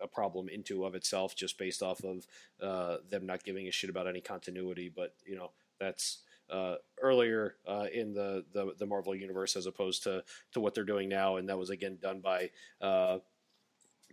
a 0.00 0.08
problem 0.08 0.48
into 0.48 0.84
of 0.84 0.96
itself 0.96 1.36
just 1.36 1.56
based 1.58 1.80
off 1.80 2.02
of 2.02 2.26
uh, 2.60 2.96
them 3.08 3.24
not 3.24 3.44
giving 3.44 3.68
a 3.68 3.70
shit 3.70 3.88
about 3.88 4.08
any 4.08 4.20
continuity 4.20 4.90
but 4.92 5.14
you 5.24 5.36
know 5.36 5.52
that's 5.78 6.22
uh, 6.52 6.76
earlier 7.00 7.56
uh, 7.66 7.86
in 7.92 8.12
the, 8.12 8.44
the, 8.52 8.74
the 8.78 8.86
Marvel 8.86 9.14
universe 9.14 9.56
as 9.56 9.66
opposed 9.66 10.02
to 10.04 10.22
to 10.52 10.60
what 10.60 10.74
they're 10.74 10.84
doing 10.84 11.08
now, 11.08 11.36
and 11.36 11.48
that 11.48 11.58
was 11.58 11.70
again 11.70 11.98
done 12.00 12.20
by 12.20 12.50
uh, 12.80 13.18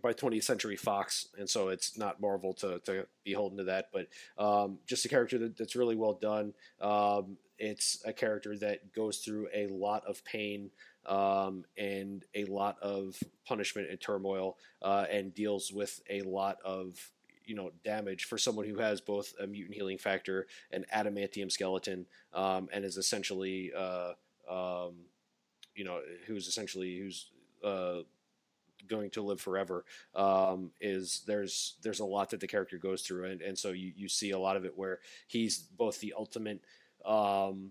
by 0.02 0.12
20th 0.12 0.44
Century 0.44 0.76
Fox, 0.76 1.28
and 1.38 1.48
so 1.48 1.68
it's 1.68 1.98
not 1.98 2.20
Marvel 2.20 2.54
to, 2.54 2.78
to 2.80 3.06
be 3.24 3.34
holding 3.34 3.58
to 3.58 3.64
that. 3.64 3.90
But 3.92 4.08
um, 4.42 4.78
just 4.86 5.04
a 5.04 5.08
character 5.08 5.38
that, 5.38 5.58
that's 5.58 5.76
really 5.76 5.96
well 5.96 6.14
done. 6.14 6.54
Um, 6.80 7.36
it's 7.58 8.02
a 8.06 8.12
character 8.12 8.56
that 8.58 8.94
goes 8.94 9.18
through 9.18 9.48
a 9.54 9.66
lot 9.66 10.04
of 10.06 10.24
pain 10.24 10.70
um, 11.06 11.64
and 11.76 12.24
a 12.34 12.44
lot 12.46 12.78
of 12.80 13.18
punishment 13.46 13.90
and 13.90 14.00
turmoil, 14.00 14.56
uh, 14.80 15.04
and 15.10 15.34
deals 15.34 15.70
with 15.70 16.00
a 16.08 16.22
lot 16.22 16.56
of 16.64 16.96
you 17.44 17.54
know 17.54 17.70
damage 17.84 18.24
for 18.24 18.38
someone 18.38 18.66
who 18.66 18.78
has 18.78 19.00
both 19.00 19.34
a 19.40 19.46
mutant 19.46 19.74
healing 19.74 19.98
factor 19.98 20.46
and 20.70 20.84
adamantium 20.94 21.50
skeleton, 21.50 22.06
um, 22.32 22.68
and 22.72 22.84
is 22.84 22.96
essentially 22.96 23.72
uh, 23.76 24.12
um, 24.48 24.94
you 25.74 25.84
know 25.84 26.00
who's 26.26 26.46
essentially 26.46 26.98
who's 26.98 27.30
uh, 27.64 28.00
going 28.88 29.10
to 29.10 29.22
live 29.22 29.40
forever 29.40 29.84
um, 30.14 30.70
is 30.80 31.22
there's 31.26 31.76
there's 31.82 32.00
a 32.00 32.04
lot 32.04 32.30
that 32.30 32.40
the 32.40 32.46
character 32.46 32.78
goes 32.78 33.02
through 33.02 33.24
and, 33.24 33.42
and 33.42 33.58
so 33.58 33.70
you, 33.70 33.92
you 33.94 34.08
see 34.08 34.30
a 34.30 34.38
lot 34.38 34.56
of 34.56 34.64
it 34.64 34.76
where 34.76 34.98
he's 35.26 35.58
both 35.58 36.00
the 36.00 36.14
ultimate 36.16 36.60
um, 37.04 37.70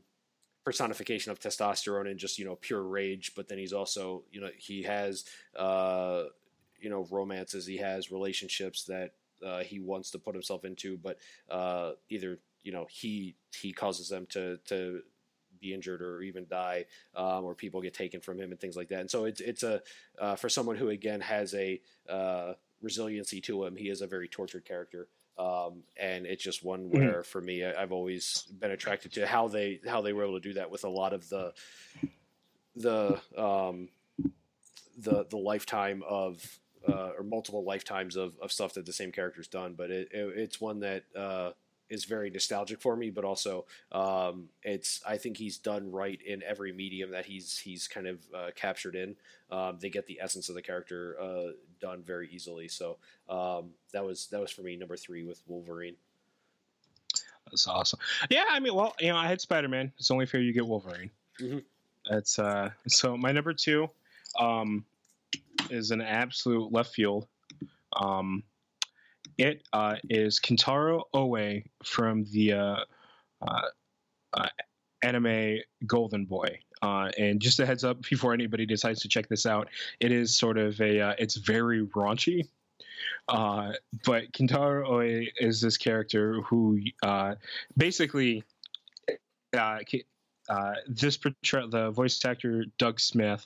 personification 0.64 1.32
of 1.32 1.40
testosterone 1.40 2.10
and 2.10 2.20
just 2.20 2.38
you 2.38 2.46
know 2.46 2.56
pure 2.56 2.84
rage 2.84 3.34
but 3.36 3.48
then 3.48 3.58
he's 3.58 3.74
also 3.74 4.24
you 4.32 4.40
know 4.40 4.50
he 4.58 4.84
has 4.84 5.26
uh, 5.58 6.24
you 6.80 6.90
know 6.90 7.08
romances 7.12 7.66
he 7.66 7.78
has, 7.78 8.12
relationships 8.12 8.84
that 8.86 9.12
uh, 9.46 9.60
he 9.64 9.80
wants 9.80 10.12
to 10.12 10.20
put 10.20 10.36
himself 10.36 10.66
into, 10.66 10.98
but 10.98 11.18
uh, 11.50 11.92
either 12.10 12.40
you 12.64 12.72
know 12.72 12.86
he 12.90 13.36
he 13.56 13.72
causes 13.72 14.10
them 14.10 14.26
to 14.28 14.58
to 14.66 15.02
be 15.62 15.74
injured 15.74 16.02
or 16.02 16.22
even 16.22 16.46
die, 16.50 16.86
um, 17.16 17.44
or 17.44 17.54
people 17.54 17.82
get 17.82 17.94
taken 17.94 18.22
from 18.22 18.40
him 18.40 18.52
and 18.52 18.60
things 18.60 18.76
like 18.78 18.88
that. 18.90 19.02
And 19.02 19.10
so 19.12 19.26
it's 19.26 19.42
it's 19.42 19.64
a 19.64 19.82
uh, 20.20 20.36
for 20.36 20.50
someone 20.50 20.76
who 20.76 20.90
again 20.90 21.22
has 21.22 21.54
a 21.54 21.82
uh, 22.10 22.54
resiliency 22.82 23.42
to 23.42 23.66
him. 23.66 23.76
He 23.76 23.90
is 23.90 24.02
a 24.02 24.08
very 24.08 24.28
tortured 24.28 24.66
character. 24.66 25.08
Um, 25.38 25.84
and 25.96 26.26
it's 26.26 26.44
just 26.44 26.66
one 26.66 26.90
Mhm. 26.90 26.92
where, 26.92 27.24
for 27.24 27.40
me, 27.40 27.64
I, 27.64 27.82
I've 27.82 27.94
always 27.94 28.44
been 28.60 28.72
attracted 28.72 29.14
to 29.14 29.26
how 29.26 29.48
they 29.48 29.80
how 29.88 30.02
they 30.02 30.12
were 30.12 30.24
able 30.26 30.34
to 30.42 30.50
do 30.50 30.54
that 30.56 30.70
with 30.70 30.84
a 30.84 30.90
lot 30.90 31.14
of 31.14 31.30
the 31.30 31.54
the 32.76 33.20
um, 33.38 33.90
the 34.98 35.26
the 35.30 35.38
lifetime 35.38 36.04
of 36.08 36.60
uh, 36.88 37.12
or 37.18 37.24
multiple 37.24 37.64
lifetimes 37.64 38.16
of, 38.16 38.34
of 38.42 38.52
stuff 38.52 38.74
that 38.74 38.86
the 38.86 38.94
same 38.94 39.12
character's 39.12 39.48
done. 39.48 39.74
But 39.74 39.92
it, 39.92 40.10
it, 40.12 40.38
it's 40.38 40.62
one 40.62 40.80
that 40.82 41.04
uh, 41.16 41.52
is 41.90 42.06
very 42.06 42.30
nostalgic 42.30 42.82
for 42.82 42.96
me. 42.96 43.10
But 43.10 43.26
also, 43.26 43.66
um, 43.92 44.50
it's 44.64 45.02
I 45.06 45.18
think 45.18 45.38
he's 45.38 45.58
done 45.58 45.92
right 45.92 46.20
in 46.22 46.44
every 46.44 46.72
medium 46.72 47.12
that 47.12 47.26
he's 47.26 47.58
he's 47.58 47.88
kind 47.88 48.08
of 48.08 48.20
uh, 48.34 48.50
captured 48.56 48.96
in. 48.96 49.16
Um, 49.52 49.78
they 49.80 49.90
get 49.90 50.06
the 50.08 50.20
essence 50.22 50.50
of 50.50 50.56
the 50.56 50.62
character 50.62 51.18
uh, 51.20 51.52
done 51.82 52.04
very 52.04 52.30
easily. 52.32 52.68
So 52.68 52.98
um, 53.28 53.72
that 53.94 54.06
was 54.06 54.28
that 54.28 54.40
was 54.40 54.52
for 54.52 54.62
me 54.62 54.76
number 54.76 54.96
three 54.96 55.24
with 55.24 55.42
Wolverine. 55.48 55.96
That's 57.50 57.68
awesome. 57.68 58.00
Yeah, 58.30 58.46
I 58.50 58.60
mean, 58.60 58.76
well, 58.76 58.96
you 59.00 59.08
know, 59.10 59.18
I 59.18 59.28
had 59.28 59.42
Spider 59.42 59.68
Man. 59.68 59.92
It's 59.98 60.12
only 60.12 60.28
fair 60.28 60.40
you 60.40 60.54
get 60.54 60.68
Wolverine. 60.68 61.10
Mhm. 61.40 61.64
That's 62.10 62.38
uh. 62.38 62.70
So 62.88 63.18
my 63.18 63.32
number 63.32 63.54
two, 63.54 63.90
um, 64.38 64.86
is 65.72 65.92
an 65.92 66.02
absolute 66.02 66.72
left 66.72 66.94
field. 66.94 67.28
Um, 67.96 68.44
it 69.38 69.64
uh, 69.74 69.96
is 70.10 70.40
Kintaro 70.40 71.04
Oe 71.14 71.62
from 71.84 72.26
the 72.32 72.54
uh, 72.54 72.76
uh, 73.42 73.62
uh, 74.34 74.48
anime 75.02 75.60
Golden 75.86 76.26
Boy. 76.26 76.60
Uh, 76.82 77.10
and 77.18 77.42
just 77.42 77.60
a 77.60 77.66
heads 77.66 77.84
up 77.84 78.02
before 78.10 78.34
anybody 78.34 78.66
decides 78.66 79.02
to 79.02 79.10
check 79.10 79.28
this 79.28 79.46
out, 79.46 79.68
it 80.00 80.12
is 80.12 80.38
sort 80.38 80.58
of 80.58 80.80
a 80.82 81.00
uh, 81.00 81.16
it's 81.18 81.36
very 81.36 81.86
raunchy. 81.88 82.48
But 83.28 84.32
Kintaro 84.34 84.88
Oe 84.88 85.26
is 85.38 85.62
this 85.62 85.78
character 85.78 86.42
who 86.42 86.80
basically 87.78 88.44
this 90.88 91.18
portray- 91.18 91.70
the 91.70 91.92
voice 91.92 92.24
actor 92.24 92.66
Doug 92.78 93.00
Smith, 93.00 93.46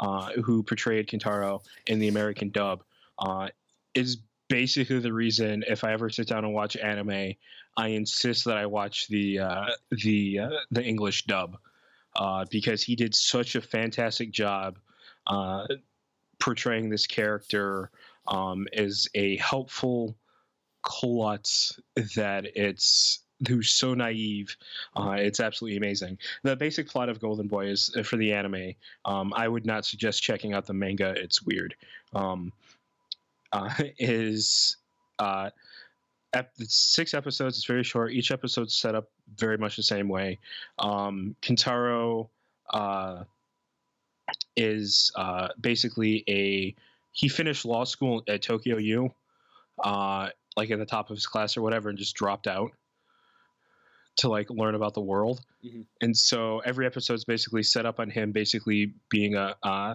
uh, 0.00 0.32
who 0.44 0.62
portrayed 0.62 1.06
Kintaro 1.08 1.62
in 1.86 1.98
the 1.98 2.08
American 2.08 2.50
dub, 2.50 2.82
uh, 3.18 3.48
is 3.94 4.18
basically 4.48 4.98
the 4.98 5.12
reason 5.12 5.62
if 5.68 5.84
I 5.84 5.92
ever 5.92 6.10
sit 6.10 6.26
down 6.26 6.44
and 6.44 6.52
watch 6.52 6.76
anime, 6.76 7.34
I 7.76 7.88
insist 7.88 8.46
that 8.46 8.56
I 8.56 8.66
watch 8.66 9.06
the 9.08 9.38
uh, 9.38 9.66
the 9.90 10.40
uh, 10.40 10.50
the 10.70 10.82
English 10.82 11.24
dub 11.26 11.56
uh, 12.16 12.44
because 12.50 12.82
he 12.82 12.96
did 12.96 13.14
such 13.14 13.54
a 13.54 13.60
fantastic 13.60 14.32
job 14.32 14.78
uh, 15.26 15.66
portraying 16.40 16.90
this 16.90 17.06
character 17.06 17.90
um, 18.26 18.66
as 18.72 19.08
a 19.14 19.36
helpful 19.36 20.16
klutz 20.82 21.78
that 22.16 22.46
it's 22.56 23.20
who's 23.48 23.70
so 23.70 23.94
naive. 23.94 24.56
Uh, 24.96 25.16
it's 25.18 25.40
absolutely 25.40 25.76
amazing. 25.76 26.18
The 26.42 26.56
basic 26.56 26.88
plot 26.88 27.08
of 27.08 27.20
Golden 27.20 27.46
Boy 27.46 27.66
is 27.66 27.94
uh, 27.96 28.02
for 28.02 28.16
the 28.16 28.32
anime. 28.32 28.74
Um, 29.04 29.32
I 29.34 29.48
would 29.48 29.66
not 29.66 29.84
suggest 29.86 30.22
checking 30.22 30.52
out 30.52 30.66
the 30.66 30.74
manga. 30.74 31.14
It's 31.16 31.42
weird. 31.42 31.74
Um, 32.14 32.52
uh, 33.52 33.72
is 33.98 34.76
uh, 35.18 35.50
ep- 36.34 36.52
six 36.58 37.14
episodes. 37.14 37.56
It's 37.56 37.66
very 37.66 37.84
short. 37.84 38.12
Each 38.12 38.30
episode's 38.30 38.74
set 38.74 38.94
up 38.94 39.10
very 39.36 39.58
much 39.58 39.76
the 39.76 39.82
same 39.82 40.08
way. 40.08 40.38
Um, 40.78 41.34
Kintaro 41.40 42.28
uh, 42.72 43.24
is 44.56 45.12
uh, 45.16 45.48
basically 45.60 46.24
a 46.28 46.74
he 47.12 47.28
finished 47.28 47.64
law 47.64 47.84
school 47.84 48.22
at 48.28 48.40
Tokyo 48.42 48.76
U, 48.76 49.12
uh, 49.82 50.28
like 50.56 50.70
at 50.70 50.78
the 50.78 50.86
top 50.86 51.10
of 51.10 51.16
his 51.16 51.26
class 51.26 51.56
or 51.56 51.62
whatever, 51.62 51.88
and 51.88 51.98
just 51.98 52.14
dropped 52.14 52.46
out 52.46 52.70
to 54.20 54.28
like 54.28 54.50
learn 54.50 54.74
about 54.74 54.94
the 54.94 55.00
world. 55.00 55.40
Mhm. 55.64 55.86
And 56.02 56.16
so 56.16 56.60
every 56.60 56.86
episode 56.86 57.14
is 57.14 57.24
basically 57.24 57.62
set 57.62 57.86
up 57.86 57.98
on 57.98 58.10
him 58.10 58.32
basically 58.32 58.92
being 59.08 59.34
a 59.34 59.56
uh, 59.62 59.94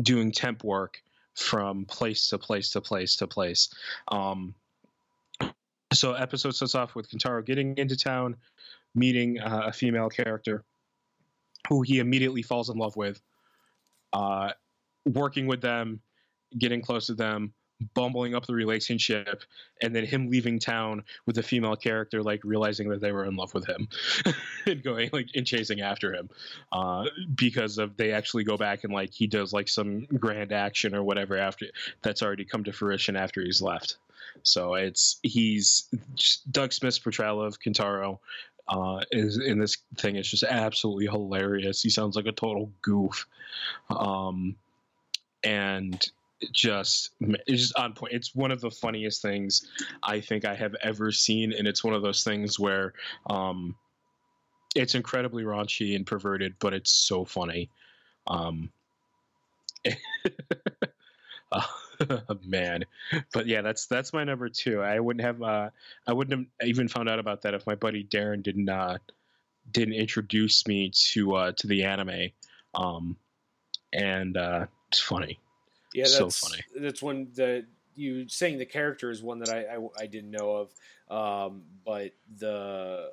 doing 0.00 0.30
temp 0.32 0.62
work 0.62 1.02
from 1.34 1.84
place 1.84 2.28
to 2.28 2.38
place 2.38 2.70
to 2.70 2.80
place 2.80 3.16
to 3.16 3.26
place. 3.26 3.68
Um, 4.08 4.54
so 5.92 6.14
episode 6.14 6.54
starts 6.54 6.74
off 6.74 6.94
with 6.94 7.10
Kintaro 7.10 7.44
getting 7.44 7.76
into 7.76 7.96
town, 7.96 8.36
meeting 8.94 9.40
uh, 9.40 9.62
a 9.66 9.72
female 9.72 10.08
character 10.08 10.64
who 11.68 11.82
he 11.82 11.98
immediately 11.98 12.42
falls 12.42 12.70
in 12.70 12.76
love 12.76 12.96
with, 12.96 13.20
uh, 14.12 14.52
working 15.06 15.46
with 15.46 15.60
them, 15.60 16.00
getting 16.56 16.80
close 16.80 17.06
to 17.06 17.14
them, 17.14 17.52
bumbling 17.94 18.34
up 18.34 18.46
the 18.46 18.54
relationship, 18.54 19.42
and 19.82 19.94
then 19.94 20.04
him 20.04 20.30
leaving 20.30 20.58
town 20.58 21.04
with 21.26 21.36
the 21.36 21.42
female 21.42 21.76
character 21.76 22.22
like 22.22 22.40
realizing 22.44 22.88
that 22.88 23.00
they 23.00 23.12
were 23.12 23.24
in 23.24 23.36
love 23.36 23.52
with 23.54 23.66
him 23.66 23.88
and 24.66 24.82
going 24.82 25.10
like 25.12 25.28
and 25.34 25.46
chasing 25.46 25.80
after 25.80 26.14
him 26.14 26.30
uh, 26.72 27.04
because 27.34 27.78
of 27.78 27.96
they 27.96 28.12
actually 28.12 28.44
go 28.44 28.56
back 28.56 28.84
and 28.84 28.92
like 28.92 29.12
he 29.12 29.26
does 29.26 29.52
like 29.52 29.68
some 29.68 30.06
grand 30.18 30.52
action 30.52 30.94
or 30.94 31.02
whatever 31.02 31.36
after 31.36 31.66
that's 32.02 32.22
already 32.22 32.44
come 32.44 32.64
to 32.64 32.72
fruition 32.72 33.16
after 33.16 33.42
he's 33.42 33.60
left. 33.60 33.96
So 34.42 34.74
it's 34.74 35.18
he's 35.22 35.88
Doug 36.50 36.72
Smith's 36.72 36.98
portrayal 36.98 37.42
of 37.42 37.60
Kintaro 37.60 38.18
uh, 38.68 39.00
is 39.10 39.38
in 39.38 39.58
this 39.58 39.78
thing 39.96 40.16
is 40.16 40.28
just 40.28 40.42
absolutely 40.42 41.06
hilarious. 41.06 41.82
He 41.82 41.90
sounds 41.90 42.16
like 42.16 42.26
a 42.26 42.32
total 42.32 42.70
goof, 42.82 43.26
um, 43.90 44.56
and 45.42 46.04
just 46.52 47.10
it's 47.20 47.62
just 47.62 47.76
on 47.76 47.92
point. 47.92 48.12
It's 48.12 48.34
one 48.34 48.50
of 48.50 48.60
the 48.60 48.70
funniest 48.70 49.22
things 49.22 49.66
I 50.02 50.20
think 50.20 50.44
I 50.44 50.54
have 50.54 50.74
ever 50.82 51.12
seen, 51.12 51.52
and 51.52 51.66
it's 51.66 51.84
one 51.84 51.94
of 51.94 52.02
those 52.02 52.24
things 52.24 52.58
where 52.58 52.94
um, 53.28 53.74
it's 54.74 54.94
incredibly 54.94 55.44
raunchy 55.44 55.96
and 55.96 56.06
perverted, 56.06 56.54
but 56.58 56.74
it's 56.74 56.90
so 56.90 57.24
funny. 57.24 57.70
Um, 58.26 58.70
uh, 61.52 61.62
man, 62.44 62.84
but 63.32 63.46
yeah, 63.46 63.62
that's 63.62 63.86
that's 63.86 64.12
my 64.12 64.24
number 64.24 64.48
two. 64.48 64.82
I 64.82 64.98
wouldn't 65.00 65.24
have 65.24 65.42
uh, 65.42 65.70
I 66.06 66.12
wouldn't 66.12 66.48
have 66.60 66.68
even 66.68 66.88
found 66.88 67.08
out 67.08 67.18
about 67.18 67.42
that 67.42 67.54
if 67.54 67.66
my 67.66 67.74
buddy 67.74 68.04
Darren 68.04 68.42
didn't 68.42 68.70
didn't 69.70 69.94
introduce 69.94 70.66
me 70.66 70.90
to 70.90 71.34
uh, 71.34 71.52
to 71.52 71.66
the 71.66 71.84
anime. 71.84 72.30
Um, 72.74 73.16
and 73.92 74.36
uh, 74.36 74.66
it's 74.88 75.00
funny. 75.00 75.38
Yeah, 75.94 76.06
So 76.06 76.24
that's 76.24 76.38
funny. 76.38 76.62
That's 76.76 77.00
one 77.00 77.28
that 77.36 77.66
you 77.94 78.28
saying 78.28 78.58
the 78.58 78.66
character 78.66 79.10
is 79.10 79.22
one 79.22 79.38
that 79.38 79.48
I 79.48 79.76
I, 79.76 80.02
I 80.02 80.06
didn't 80.06 80.32
know 80.32 80.50
of, 80.56 80.74
um, 81.08 81.62
but 81.84 82.12
the 82.38 83.12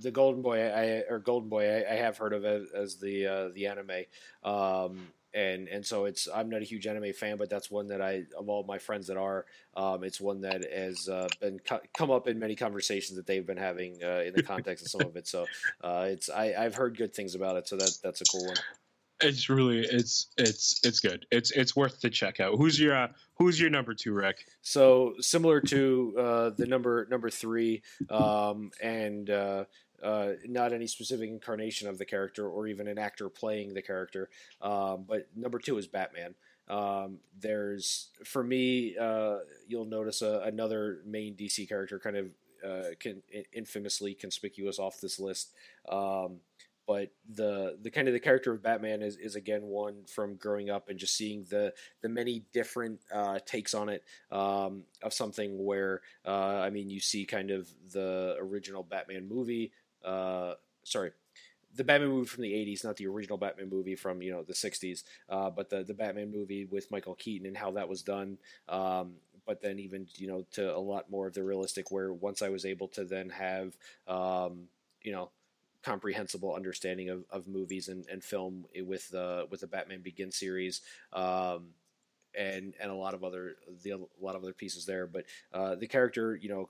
the 0.00 0.10
Golden 0.10 0.42
Boy 0.42 0.60
I 0.60 1.04
or 1.08 1.20
Golden 1.20 1.48
Boy 1.48 1.64
I, 1.64 1.92
I 1.92 1.96
have 1.96 2.18
heard 2.18 2.32
of 2.32 2.44
as, 2.44 2.70
as 2.72 2.96
the 2.96 3.26
uh, 3.26 3.48
the 3.54 3.68
anime, 3.68 4.04
um, 4.42 5.06
and 5.32 5.68
and 5.68 5.86
so 5.86 6.06
it's 6.06 6.28
I'm 6.34 6.50
not 6.50 6.60
a 6.60 6.64
huge 6.64 6.88
anime 6.88 7.12
fan, 7.12 7.36
but 7.36 7.48
that's 7.48 7.70
one 7.70 7.86
that 7.88 8.02
I 8.02 8.24
of 8.36 8.48
all 8.48 8.64
my 8.64 8.78
friends 8.78 9.06
that 9.06 9.16
are, 9.16 9.46
um, 9.76 10.02
it's 10.02 10.20
one 10.20 10.40
that 10.40 10.64
has 10.72 11.08
uh, 11.08 11.28
been 11.40 11.60
co- 11.60 11.80
come 11.96 12.10
up 12.10 12.26
in 12.26 12.38
many 12.38 12.56
conversations 12.56 13.16
that 13.16 13.26
they've 13.26 13.46
been 13.46 13.56
having 13.56 14.02
uh, 14.02 14.22
in 14.26 14.34
the 14.34 14.42
context 14.42 14.84
of 14.84 14.90
some 14.90 15.02
of 15.02 15.16
it. 15.16 15.28
So 15.28 15.46
uh, 15.82 16.06
it's 16.08 16.28
I, 16.28 16.54
I've 16.58 16.74
heard 16.74 16.96
good 16.96 17.14
things 17.14 17.36
about 17.36 17.56
it, 17.56 17.68
so 17.68 17.76
that 17.76 17.96
that's 18.02 18.22
a 18.22 18.24
cool 18.24 18.46
one. 18.46 18.56
It's 19.20 19.48
really 19.48 19.80
it's 19.80 20.28
it's 20.36 20.80
it's 20.84 21.00
good. 21.00 21.26
It's 21.30 21.50
it's 21.52 21.74
worth 21.74 22.00
the 22.00 22.10
check 22.10 22.38
out. 22.38 22.56
Who's 22.58 22.78
your 22.78 22.94
uh, 22.94 23.08
who's 23.38 23.58
your 23.58 23.70
number 23.70 23.94
two, 23.94 24.12
Rick? 24.12 24.46
So 24.60 25.14
similar 25.20 25.60
to 25.62 26.14
uh, 26.18 26.50
the 26.50 26.66
number 26.66 27.06
number 27.10 27.30
three, 27.30 27.82
um, 28.10 28.70
and 28.82 29.30
uh, 29.30 29.64
uh, 30.02 30.32
not 30.44 30.72
any 30.72 30.86
specific 30.86 31.30
incarnation 31.30 31.88
of 31.88 31.96
the 31.96 32.04
character 32.04 32.46
or 32.46 32.66
even 32.66 32.88
an 32.88 32.98
actor 32.98 33.28
playing 33.30 33.72
the 33.72 33.82
character, 33.82 34.28
um, 34.60 35.04
but 35.08 35.28
number 35.34 35.58
two 35.58 35.78
is 35.78 35.86
Batman. 35.86 36.34
Um, 36.68 37.18
there's 37.40 38.10
for 38.24 38.42
me, 38.42 38.96
uh, 38.98 39.38
you'll 39.68 39.84
notice 39.84 40.22
a, 40.22 40.42
another 40.44 41.00
main 41.06 41.34
DC 41.34 41.68
character 41.68 41.98
kind 41.98 42.16
of 42.16 42.26
uh, 42.64 42.90
can, 42.98 43.22
infamously 43.52 44.14
conspicuous 44.14 44.78
off 44.78 45.00
this 45.00 45.20
list. 45.20 45.52
Um, 45.88 46.40
but 46.86 47.10
the 47.28 47.76
the 47.82 47.90
kind 47.90 48.08
of 48.08 48.14
the 48.14 48.20
character 48.20 48.52
of 48.52 48.62
Batman 48.62 49.02
is, 49.02 49.16
is 49.16 49.34
again 49.34 49.62
one 49.62 50.04
from 50.06 50.36
growing 50.36 50.70
up 50.70 50.88
and 50.88 50.98
just 50.98 51.16
seeing 51.16 51.44
the 51.50 51.74
the 52.00 52.08
many 52.08 52.44
different 52.52 53.00
uh, 53.12 53.38
takes 53.44 53.74
on 53.74 53.88
it 53.88 54.04
um, 54.30 54.84
of 55.02 55.12
something 55.12 55.64
where 55.64 56.02
uh, 56.24 56.60
I 56.60 56.70
mean 56.70 56.88
you 56.88 57.00
see 57.00 57.24
kind 57.24 57.50
of 57.50 57.68
the 57.92 58.36
original 58.38 58.82
Batman 58.82 59.28
movie, 59.28 59.72
uh, 60.04 60.54
sorry, 60.84 61.10
the 61.74 61.84
Batman 61.84 62.10
movie 62.10 62.28
from 62.28 62.42
the 62.42 62.52
'80s, 62.52 62.84
not 62.84 62.96
the 62.96 63.06
original 63.06 63.38
Batman 63.38 63.68
movie 63.68 63.96
from 63.96 64.22
you 64.22 64.32
know 64.32 64.42
the 64.42 64.54
'60s, 64.54 65.02
uh, 65.28 65.50
but 65.50 65.68
the 65.70 65.82
the 65.82 65.94
Batman 65.94 66.30
movie 66.30 66.64
with 66.64 66.90
Michael 66.90 67.14
Keaton 67.14 67.46
and 67.46 67.56
how 67.56 67.72
that 67.72 67.88
was 67.88 68.02
done. 68.02 68.38
Um, 68.68 69.14
but 69.44 69.60
then 69.60 69.78
even 69.78 70.06
you 70.16 70.28
know 70.28 70.44
to 70.52 70.74
a 70.74 70.78
lot 70.78 71.10
more 71.10 71.26
of 71.26 71.34
the 71.34 71.42
realistic, 71.42 71.90
where 71.90 72.12
once 72.12 72.42
I 72.42 72.48
was 72.48 72.64
able 72.64 72.88
to 72.88 73.04
then 73.04 73.30
have 73.30 73.76
um, 74.06 74.68
you 75.02 75.12
know 75.12 75.30
comprehensible 75.86 76.52
understanding 76.52 77.10
of, 77.10 77.24
of 77.30 77.46
movies 77.46 77.86
and, 77.88 78.04
and 78.10 78.24
film 78.24 78.64
with 78.80 79.08
the 79.10 79.46
with 79.50 79.60
the 79.60 79.68
Batman 79.68 80.02
Begins 80.02 80.36
series. 80.36 80.80
Um, 81.12 81.68
and, 82.38 82.74
and 82.82 82.90
a 82.90 82.94
lot 82.94 83.14
of 83.14 83.24
other 83.24 83.54
the 83.82 83.92
a 83.92 83.98
lot 84.20 84.34
of 84.34 84.42
other 84.42 84.52
pieces 84.52 84.84
there, 84.84 85.06
but 85.06 85.24
uh, 85.54 85.76
the 85.76 85.86
character, 85.86 86.36
you 86.36 86.50
know, 86.50 86.68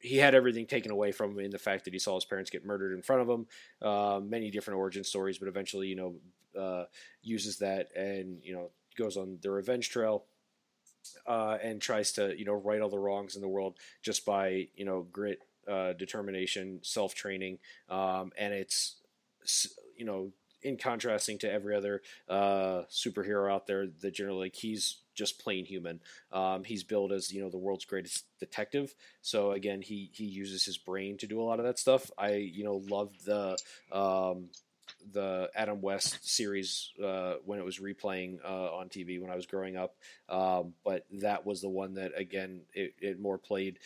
he 0.00 0.16
had 0.16 0.34
everything 0.34 0.66
taken 0.66 0.92
away 0.92 1.12
from 1.12 1.32
him 1.32 1.40
in 1.40 1.50
the 1.50 1.58
fact 1.58 1.84
that 1.84 1.92
he 1.92 1.98
saw 1.98 2.14
his 2.14 2.24
parents 2.24 2.50
get 2.50 2.64
murdered 2.64 2.94
in 2.94 3.02
front 3.02 3.20
of 3.22 3.28
him. 3.28 3.46
Uh, 3.82 4.20
many 4.22 4.50
different 4.50 4.78
origin 4.78 5.04
stories, 5.04 5.38
but 5.38 5.48
eventually, 5.48 5.88
you 5.88 5.96
know, 5.96 6.14
uh, 6.58 6.84
uses 7.22 7.58
that 7.58 7.88
and 7.94 8.38
you 8.42 8.54
know 8.54 8.70
goes 8.96 9.16
on 9.16 9.38
the 9.42 9.50
revenge 9.50 9.90
trail 9.90 10.24
uh, 11.26 11.58
and 11.62 11.80
tries 11.82 12.12
to 12.12 12.38
you 12.38 12.44
know 12.44 12.54
right 12.54 12.80
all 12.80 12.88
the 12.88 12.98
wrongs 12.98 13.36
in 13.36 13.42
the 13.42 13.48
world 13.48 13.76
just 14.02 14.24
by 14.24 14.68
you 14.74 14.84
know 14.84 15.06
grit, 15.12 15.40
uh, 15.68 15.92
determination, 15.92 16.80
self 16.82 17.14
training, 17.14 17.58
um, 17.88 18.32
and 18.38 18.52
it's 18.54 18.96
you 19.96 20.04
know 20.04 20.32
in 20.62 20.76
contrasting 20.76 21.38
to 21.38 21.50
every 21.50 21.74
other 21.76 22.02
uh, 22.28 22.82
superhero 22.90 23.52
out 23.52 23.66
there 23.66 23.86
that 24.00 24.12
generally 24.12 24.46
like 24.46 24.56
he's 24.56 24.98
just 25.14 25.38
plain 25.40 25.64
human. 25.64 26.00
Um, 26.32 26.64
he's 26.64 26.84
billed 26.84 27.12
as 27.12 27.32
you 27.32 27.40
know 27.40 27.50
the 27.50 27.58
world's 27.58 27.84
greatest 27.84 28.24
detective. 28.40 28.94
So 29.22 29.52
again, 29.52 29.82
he 29.82 30.10
he 30.12 30.24
uses 30.24 30.64
his 30.64 30.78
brain 30.78 31.16
to 31.18 31.26
do 31.26 31.40
a 31.40 31.44
lot 31.44 31.58
of 31.58 31.64
that 31.66 31.78
stuff. 31.78 32.10
I 32.18 32.34
you 32.34 32.64
know 32.64 32.82
love 32.88 33.10
the 33.24 33.58
um, 33.92 34.48
the 35.12 35.50
Adam 35.54 35.80
West 35.80 36.28
series 36.28 36.90
uh, 37.02 37.34
when 37.44 37.58
it 37.58 37.64
was 37.64 37.78
replaying 37.78 38.38
uh, 38.44 38.74
on 38.74 38.88
TV 38.88 39.20
when 39.20 39.30
I 39.30 39.36
was 39.36 39.46
growing 39.46 39.76
up. 39.76 39.94
Um, 40.28 40.74
but 40.84 41.06
that 41.20 41.46
was 41.46 41.60
the 41.60 41.68
one 41.68 41.94
that 41.94 42.12
again 42.16 42.62
it, 42.74 42.94
it 43.00 43.20
more 43.20 43.38
played 43.38 43.78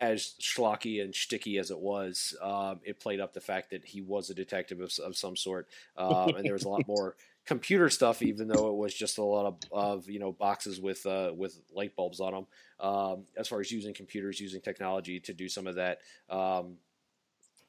as 0.00 0.34
schlocky 0.40 1.02
and 1.02 1.14
sticky 1.14 1.58
as 1.58 1.70
it 1.70 1.78
was, 1.78 2.34
um, 2.40 2.80
it 2.84 2.98
played 2.98 3.20
up 3.20 3.34
the 3.34 3.40
fact 3.40 3.70
that 3.70 3.84
he 3.84 4.00
was 4.00 4.30
a 4.30 4.34
detective 4.34 4.80
of, 4.80 4.92
of 5.04 5.16
some 5.16 5.36
sort, 5.36 5.68
um, 5.96 6.30
and 6.30 6.44
there 6.44 6.54
was 6.54 6.64
a 6.64 6.68
lot 6.68 6.86
more 6.88 7.16
computer 7.46 7.90
stuff, 7.90 8.22
even 8.22 8.48
though 8.48 8.68
it 8.68 8.76
was 8.76 8.94
just 8.94 9.18
a 9.18 9.22
lot 9.22 9.46
of, 9.46 9.56
of 9.70 10.08
you 10.08 10.18
know 10.18 10.32
boxes 10.32 10.80
with 10.80 11.04
uh, 11.04 11.32
with 11.36 11.60
light 11.74 11.94
bulbs 11.96 12.18
on 12.18 12.32
them. 12.32 12.46
Um, 12.80 13.24
as 13.36 13.46
far 13.48 13.60
as 13.60 13.70
using 13.70 13.92
computers, 13.92 14.40
using 14.40 14.62
technology 14.62 15.20
to 15.20 15.34
do 15.34 15.48
some 15.48 15.66
of 15.66 15.74
that, 15.74 15.98
um, 16.30 16.76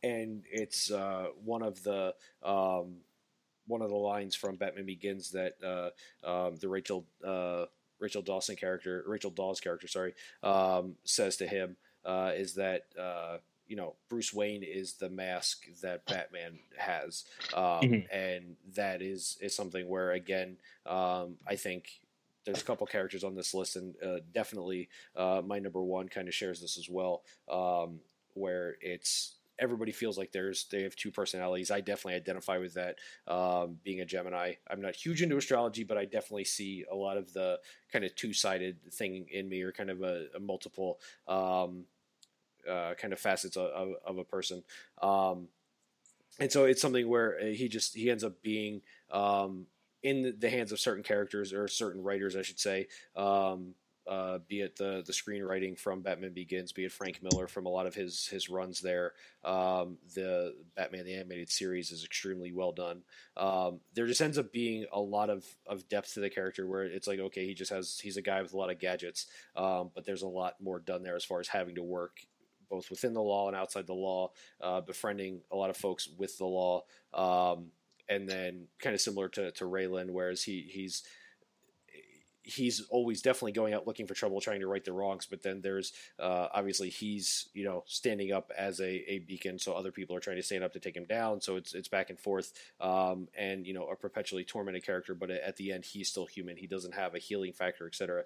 and 0.01 0.43
it's 0.49 0.89
uh, 0.89 1.27
one 1.43 1.63
of 1.63 1.83
the 1.83 2.15
um, 2.43 2.95
one 3.67 3.81
of 3.81 3.89
the 3.89 3.95
lines 3.95 4.35
from 4.35 4.55
Batman 4.55 4.85
Begins 4.85 5.31
that 5.31 5.55
uh, 5.61 5.89
um, 6.25 6.55
the 6.61 6.69
Rachel 6.69 7.05
uh, 7.27 7.65
Rachel 7.99 8.21
Dawson 8.21 8.55
character, 8.55 9.03
Rachel 9.05 9.31
Dawes 9.31 9.59
character, 9.59 9.89
sorry, 9.89 10.13
says 11.03 11.35
to 11.35 11.45
him 11.45 11.75
uh, 12.05 12.31
is 12.35 12.55
that 12.55 12.83
uh, 12.99 13.37
you 13.67 13.75
know 13.75 13.95
Bruce 14.09 14.33
Wayne 14.33 14.63
is 14.63 14.93
the 14.93 15.09
mask 15.09 15.65
that 15.81 16.05
Batman 16.05 16.59
has, 16.77 17.25
um, 17.53 17.63
mm-hmm. 17.63 18.15
and 18.15 18.55
that 18.75 19.01
is 19.01 19.37
is 19.41 19.55
something 19.55 19.87
where 19.87 20.11
again 20.11 20.57
um, 20.85 21.37
I 21.47 21.55
think 21.55 22.01
there's 22.45 22.61
a 22.61 22.65
couple 22.65 22.87
characters 22.87 23.23
on 23.23 23.35
this 23.35 23.53
list, 23.53 23.75
and 23.75 23.95
uh, 24.03 24.19
definitely 24.33 24.89
uh, 25.15 25.41
my 25.45 25.59
number 25.59 25.81
one 25.81 26.09
kind 26.09 26.27
of 26.27 26.33
shares 26.33 26.59
this 26.61 26.77
as 26.77 26.89
well, 26.89 27.23
um, 27.49 27.99
where 28.33 28.75
it's 28.81 29.35
everybody 29.59 29.91
feels 29.91 30.17
like 30.17 30.31
there's 30.31 30.65
they 30.71 30.81
have 30.81 30.95
two 30.95 31.11
personalities. 31.11 31.71
I 31.71 31.81
definitely 31.81 32.15
identify 32.15 32.57
with 32.57 32.73
that. 32.73 32.97
Um, 33.27 33.77
being 33.83 34.01
a 34.01 34.05
Gemini, 34.05 34.53
I'm 34.69 34.81
not 34.81 34.95
huge 34.95 35.21
into 35.21 35.37
astrology, 35.37 35.83
but 35.83 35.97
I 35.97 36.05
definitely 36.05 36.45
see 36.45 36.83
a 36.91 36.95
lot 36.95 37.17
of 37.17 37.31
the 37.33 37.59
kind 37.93 38.03
of 38.03 38.15
two 38.15 38.33
sided 38.33 38.77
thing 38.91 39.27
in 39.31 39.47
me, 39.47 39.61
or 39.61 39.71
kind 39.71 39.91
of 39.91 40.01
a, 40.01 40.25
a 40.35 40.39
multiple 40.39 40.99
um, 41.27 41.85
uh, 42.69 42.93
kind 42.95 43.13
of 43.13 43.19
facets 43.19 43.57
of, 43.57 43.95
of, 44.05 44.17
a 44.17 44.23
person. 44.23 44.63
Um, 45.01 45.47
and 46.39 46.51
so 46.51 46.65
it's 46.65 46.81
something 46.81 47.07
where 47.07 47.37
uh, 47.39 47.45
he 47.45 47.67
just 47.67 47.95
he 47.95 48.09
ends 48.09 48.23
up 48.23 48.41
being 48.41 48.81
um, 49.11 49.67
in 50.03 50.35
the 50.39 50.49
hands 50.49 50.71
of 50.71 50.79
certain 50.79 51.03
characters 51.03 51.53
or 51.53 51.67
certain 51.67 52.01
writers, 52.01 52.35
I 52.35 52.41
should 52.41 52.59
say. 52.59 52.87
Um, 53.15 53.75
uh, 54.07 54.39
be 54.47 54.61
it 54.61 54.75
the 54.77 55.03
the 55.05 55.13
screenwriting 55.13 55.77
from 55.77 56.01
Batman 56.01 56.33
Begins, 56.33 56.71
be 56.71 56.85
it 56.85 56.91
Frank 56.91 57.21
Miller 57.21 57.47
from 57.47 57.65
a 57.67 57.69
lot 57.69 57.85
of 57.85 57.93
his 57.93 58.27
his 58.27 58.49
runs 58.49 58.81
there. 58.81 59.13
Um, 59.43 59.99
the 60.15 60.55
Batman 60.75 61.05
the 61.05 61.13
animated 61.13 61.49
series 61.49 61.91
is 61.91 62.03
extremely 62.03 62.51
well 62.51 62.71
done. 62.71 63.03
Um, 63.37 63.79
there 63.93 64.07
just 64.07 64.21
ends 64.21 64.39
up 64.39 64.51
being 64.51 64.85
a 64.91 64.99
lot 64.99 65.29
of, 65.29 65.45
of 65.67 65.87
depth 65.87 66.15
to 66.15 66.19
the 66.19 66.29
character 66.29 66.65
where 66.65 66.83
it's 66.83 67.07
like 67.07 67.19
okay, 67.19 67.45
he 67.45 67.53
just 67.53 67.71
has 67.71 67.99
he's 67.99 68.17
a 68.17 68.21
guy 68.23 68.41
with 68.41 68.53
a 68.53 68.57
lot 68.57 68.71
of 68.71 68.79
gadgets, 68.79 69.27
um, 69.55 69.91
but 69.93 70.05
there's 70.05 70.23
a 70.23 70.27
lot 70.27 70.55
more 70.59 70.79
done 70.79 71.03
there 71.03 71.15
as 71.15 71.25
far 71.25 71.39
as 71.39 71.47
having 71.47 71.75
to 71.75 71.83
work 71.83 72.21
both 72.71 72.89
within 72.89 73.13
the 73.13 73.21
law 73.21 73.47
and 73.47 73.55
outside 73.55 73.85
the 73.85 73.93
law, 73.93 74.31
uh, 74.61 74.81
befriending 74.81 75.41
a 75.51 75.55
lot 75.55 75.69
of 75.69 75.77
folks 75.77 76.07
with 76.17 76.37
the 76.39 76.45
law, 76.45 76.83
um, 77.13 77.67
and 78.09 78.27
then 78.27 78.67
kind 78.79 78.95
of 78.95 79.01
similar 79.01 79.29
to 79.29 79.51
to 79.51 79.65
Raylan, 79.65 80.09
whereas 80.09 80.41
he 80.41 80.61
he's 80.71 81.03
he's 82.43 82.81
always 82.89 83.21
definitely 83.21 83.51
going 83.51 83.73
out 83.73 83.85
looking 83.85 84.07
for 84.07 84.13
trouble, 84.13 84.41
trying 84.41 84.59
to 84.61 84.67
right 84.67 84.83
the 84.83 84.93
wrongs. 84.93 85.25
But 85.25 85.43
then 85.43 85.61
there's 85.61 85.93
uh, 86.19 86.47
obviously 86.53 86.89
he's 86.89 87.49
you 87.53 87.63
know 87.63 87.83
standing 87.87 88.31
up 88.31 88.51
as 88.57 88.79
a, 88.79 89.11
a 89.11 89.19
beacon, 89.19 89.59
so 89.59 89.73
other 89.73 89.91
people 89.91 90.15
are 90.15 90.19
trying 90.19 90.37
to 90.37 90.43
stand 90.43 90.63
up 90.63 90.73
to 90.73 90.79
take 90.79 90.95
him 90.95 91.05
down. 91.05 91.41
So 91.41 91.57
it's 91.57 91.73
it's 91.73 91.87
back 91.87 92.09
and 92.09 92.19
forth, 92.19 92.53
um, 92.79 93.27
and 93.37 93.67
you 93.67 93.73
know 93.73 93.87
a 93.87 93.95
perpetually 93.95 94.43
tormented 94.43 94.85
character. 94.85 95.13
But 95.13 95.29
at 95.31 95.57
the 95.57 95.71
end, 95.71 95.85
he's 95.85 96.09
still 96.09 96.25
human. 96.25 96.57
He 96.57 96.67
doesn't 96.67 96.95
have 96.95 97.15
a 97.15 97.19
healing 97.19 97.53
factor, 97.53 97.85
etc 97.85 98.23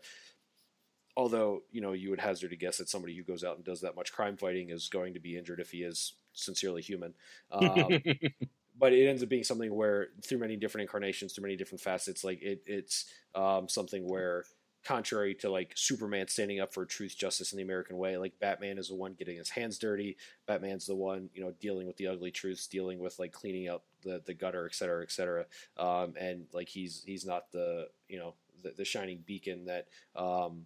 although 1.18 1.64
you 1.72 1.82
know 1.82 1.94
you 1.94 2.10
would 2.10 2.20
hazard 2.20 2.54
a 2.54 2.56
guess 2.56 2.78
that 2.78 2.90
somebody 2.90 3.16
who 3.16 3.24
goes 3.24 3.44
out 3.44 3.56
and 3.56 3.66
does 3.66 3.82
that 3.82 3.96
much 3.96 4.12
crime 4.12 4.38
fighting 4.38 4.70
is 4.70 4.90
going 4.90 5.14
to 5.14 5.20
be 5.20 5.38
injured 5.38 5.60
if 5.60 5.72
he 5.72 5.80
is 5.80 6.14
sincerely 6.34 6.82
human. 6.82 7.14
Um, 7.52 8.02
but 8.78 8.94
it 8.94 9.08
ends 9.08 9.24
up 9.24 9.30
being 9.30 9.44
something 9.44 9.74
where 9.74 10.08
through 10.24 10.40
many 10.40 10.56
different 10.56 10.84
incarnations, 10.84 11.34
through 11.34 11.44
many 11.44 11.56
different 11.56 11.82
facets, 11.82 12.24
like 12.24 12.42
it, 12.42 12.62
it's 12.66 13.06
um, 13.34 13.70
something 13.70 14.08
where 14.08 14.44
contrary 14.86 15.34
to 15.34 15.50
like 15.50 15.74
Superman 15.76 16.28
standing 16.28 16.60
up 16.60 16.74
for 16.74 16.86
truth, 16.86 17.18
justice, 17.18 17.52
in 17.52 17.58
the 17.58 17.64
American 17.64 17.98
way, 17.98 18.18
like 18.18 18.40
Batman 18.40 18.78
is 18.78 18.90
the 18.90 18.96
one 18.96 19.14
getting 19.14 19.38
his 19.38 19.50
hands 19.50 19.80
dirty. 19.80 20.16
Batman's 20.46 20.86
the 20.86 20.96
one, 20.96 21.30
you 21.34 21.44
know, 21.44 21.54
dealing 21.60 21.88
with 21.88 21.98
the 21.98 22.08
ugly 22.08 22.32
truths, 22.32 22.68
dealing 22.68 23.00
with 23.00 23.18
like 23.18 23.32
cleaning 23.32 23.68
up 23.68 23.84
the, 24.04 24.22
the 24.26 24.34
gutter, 24.34 24.66
et 24.66 24.76
cetera, 24.76 25.02
et 25.02 25.12
cetera. 25.12 25.46
Um, 25.78 26.14
and 26.20 26.46
like 26.54 26.70
he's 26.70 27.04
he's 27.06 27.26
not 27.26 27.52
the 27.52 27.88
you 28.08 28.20
know 28.20 28.36
the, 28.64 28.72
the 28.78 28.86
shining 28.86 29.24
beacon 29.26 29.66
that 29.66 29.88
um, 30.16 30.66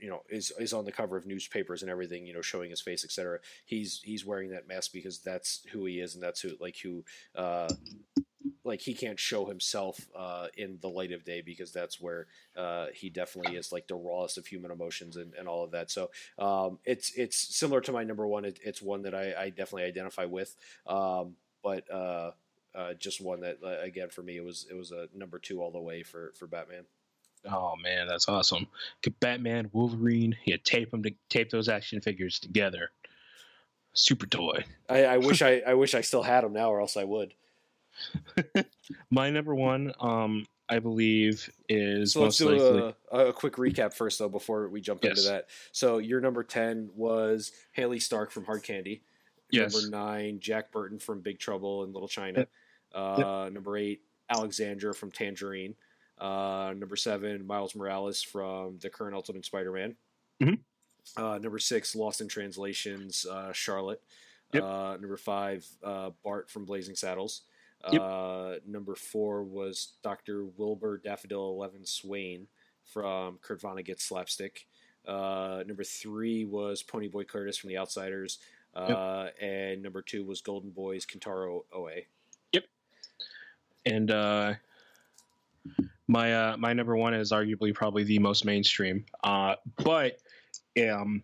you 0.00 0.08
know 0.08 0.22
is 0.28 0.52
is 0.58 0.72
on 0.72 0.84
the 0.84 0.92
cover 0.92 1.16
of 1.16 1.26
newspapers 1.26 1.82
and 1.82 1.90
everything 1.90 2.26
you 2.26 2.34
know 2.34 2.42
showing 2.42 2.70
his 2.70 2.80
face 2.80 3.04
etc 3.04 3.38
he's 3.64 4.00
he's 4.04 4.24
wearing 4.24 4.50
that 4.50 4.68
mask 4.68 4.92
because 4.92 5.18
that's 5.18 5.62
who 5.72 5.84
he 5.84 6.00
is 6.00 6.14
and 6.14 6.22
that's 6.22 6.40
who 6.40 6.50
like 6.60 6.76
who 6.82 7.04
uh 7.36 7.68
like 8.64 8.80
he 8.80 8.94
can't 8.94 9.18
show 9.18 9.46
himself 9.46 10.08
uh 10.16 10.46
in 10.56 10.78
the 10.80 10.88
light 10.88 11.12
of 11.12 11.24
day 11.24 11.40
because 11.40 11.72
that's 11.72 12.00
where 12.00 12.26
uh 12.56 12.86
he 12.94 13.08
definitely 13.08 13.56
is 13.56 13.72
like 13.72 13.86
the 13.88 13.94
rawest 13.94 14.38
of 14.38 14.46
human 14.46 14.70
emotions 14.70 15.16
and, 15.16 15.34
and 15.34 15.48
all 15.48 15.64
of 15.64 15.70
that. 15.70 15.90
So 15.90 16.10
um 16.38 16.78
it's 16.84 17.12
it's 17.16 17.56
similar 17.56 17.80
to 17.82 17.92
my 17.92 18.04
number 18.04 18.26
one. 18.26 18.44
It, 18.44 18.58
it's 18.62 18.82
one 18.82 19.02
that 19.02 19.14
I, 19.14 19.34
I 19.38 19.50
definitely 19.50 19.84
identify 19.84 20.26
with. 20.26 20.54
Um 20.86 21.36
but 21.62 21.90
uh 21.90 22.32
uh, 22.74 22.94
just 22.94 23.20
one 23.20 23.40
that 23.40 23.58
uh, 23.64 23.80
again 23.80 24.08
for 24.08 24.22
me 24.22 24.36
it 24.36 24.44
was 24.44 24.66
it 24.70 24.74
was 24.74 24.92
a 24.92 25.08
number 25.12 25.38
two 25.38 25.60
all 25.60 25.72
the 25.72 25.80
way 25.80 26.02
for 26.02 26.32
for 26.38 26.46
Batman. 26.46 26.84
Oh 27.44 27.74
man, 27.82 28.06
that's 28.06 28.28
awesome! 28.28 28.66
Batman, 29.20 29.70
Wolverine, 29.72 30.36
yeah, 30.44 30.56
tape 30.64 30.90
them 30.90 31.02
to 31.02 31.12
tape 31.28 31.50
those 31.50 31.68
action 31.68 32.00
figures 32.00 32.38
together. 32.38 32.90
Super 33.92 34.26
toy. 34.26 34.64
I, 34.88 35.04
I 35.04 35.16
wish 35.18 35.42
I, 35.42 35.62
I 35.66 35.74
wish 35.74 35.94
I 35.94 36.02
still 36.02 36.22
had 36.22 36.44
them 36.44 36.52
now, 36.52 36.70
or 36.70 36.80
else 36.80 36.96
I 36.96 37.04
would. 37.04 37.34
My 39.10 39.30
number 39.30 39.54
one, 39.54 39.92
um, 40.00 40.46
I 40.68 40.78
believe, 40.78 41.50
is 41.68 42.12
so. 42.12 42.22
Let's 42.22 42.36
do 42.36 42.50
likely... 42.50 42.94
a, 43.10 43.26
a, 43.26 43.32
quick 43.32 43.54
recap 43.54 43.92
first, 43.92 44.18
though, 44.18 44.28
before 44.28 44.68
we 44.68 44.80
jump 44.80 45.02
yes. 45.02 45.18
into 45.18 45.30
that. 45.30 45.46
So 45.72 45.98
your 45.98 46.20
number 46.20 46.44
ten 46.44 46.90
was 46.94 47.52
Haley 47.72 48.00
Stark 48.00 48.30
from 48.30 48.44
Hard 48.44 48.62
Candy. 48.62 49.02
Yes. 49.50 49.74
Number 49.74 49.96
nine, 49.96 50.40
Jack 50.40 50.70
Burton 50.70 50.98
from 50.98 51.20
Big 51.20 51.38
Trouble 51.38 51.84
in 51.84 51.92
Little 51.92 52.08
China. 52.08 52.40
Yep. 52.40 52.50
Uh, 52.94 53.42
yep. 53.44 53.52
Number 53.52 53.76
eight, 53.76 54.02
Alexandra 54.28 54.94
from 54.94 55.10
Tangerine. 55.10 55.74
Uh, 56.20 56.74
number 56.76 56.96
seven, 56.96 57.46
Miles 57.46 57.74
Morales 57.74 58.22
from 58.22 58.78
the 58.80 58.90
current 58.90 59.14
Ultimate 59.14 59.44
Spider-Man. 59.44 59.94
Mm-hmm. 60.42 61.22
Uh, 61.22 61.38
number 61.38 61.58
six, 61.58 61.94
Lost 61.94 62.20
in 62.20 62.28
Translations, 62.28 63.26
uh, 63.26 63.52
Charlotte. 63.52 64.02
Yep. 64.52 64.62
Uh, 64.62 64.96
number 65.00 65.16
five, 65.16 65.66
uh, 65.82 66.10
Bart 66.24 66.50
from 66.50 66.64
Blazing 66.64 66.94
Saddles. 66.96 67.42
Yep. 67.92 68.00
Uh, 68.02 68.54
number 68.66 68.94
four 68.94 69.42
was 69.44 69.92
Dr. 70.02 70.46
Wilbur 70.56 70.98
Daffodil 70.98 71.50
Eleven 71.50 71.84
Swain 71.86 72.46
from 72.84 73.38
Kurt 73.40 73.60
Vonnegut's 73.60 74.04
Slapstick. 74.04 74.66
number 75.06 75.84
three 75.84 76.44
was 76.44 76.82
Ponyboy 76.82 77.28
Curtis 77.28 77.56
from 77.58 77.68
The 77.68 77.78
Outsiders. 77.78 78.38
uh, 78.74 79.28
and 79.40 79.82
number 79.82 80.02
two 80.02 80.24
was 80.24 80.40
Golden 80.40 80.70
Boys 80.70 81.06
Kintaro 81.06 81.62
Oe. 81.74 81.90
Yep. 82.52 82.64
And 83.86 84.10
uh, 84.10 84.54
my 86.08 86.34
uh, 86.34 86.56
my 86.56 86.72
number 86.72 86.96
one 86.96 87.14
is 87.14 87.30
arguably 87.30 87.72
probably 87.72 88.02
the 88.02 88.18
most 88.18 88.44
mainstream. 88.44 89.04
Uh, 89.22 89.54
but 89.84 90.18
um, 90.90 91.22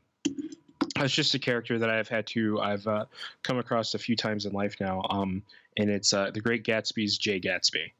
it's 0.96 1.14
just 1.14 1.34
a 1.34 1.38
character 1.38 1.78
that 1.78 1.90
I've 1.90 2.08
had 2.08 2.26
to 2.28 2.60
I've 2.60 2.86
uh, 2.86 3.06
come 3.42 3.58
across 3.58 3.94
a 3.94 3.98
few 3.98 4.14
times 4.14 4.44
in 4.46 4.52
life 4.52 4.76
now. 4.80 5.02
Um, 5.08 5.42
and 5.76 5.90
it's 5.90 6.12
uh, 6.12 6.30
the 6.30 6.40
Great 6.40 6.64
Gatsby's 6.64 7.18
Jay 7.18 7.40
Gatsby, 7.40 7.90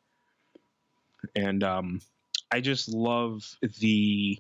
and 1.35 1.65
um, 1.65 2.01
I 2.53 2.61
just 2.61 2.89
love 2.89 3.57
the 3.81 4.39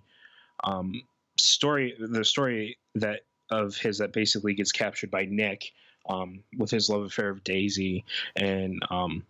um, 0.62 1.02
story 1.38 1.96
the 1.98 2.24
story 2.24 2.76
that 2.94 3.22
of 3.50 3.76
his 3.76 3.98
that 3.98 4.12
basically 4.12 4.54
gets 4.54 4.70
captured 4.70 5.10
by 5.10 5.24
Nick 5.24 5.72
um, 6.08 6.40
with 6.58 6.70
his 6.70 6.88
love 6.88 7.02
affair 7.02 7.30
of 7.30 7.42
Daisy 7.42 8.04
and 8.36 8.82
um, 8.90 9.24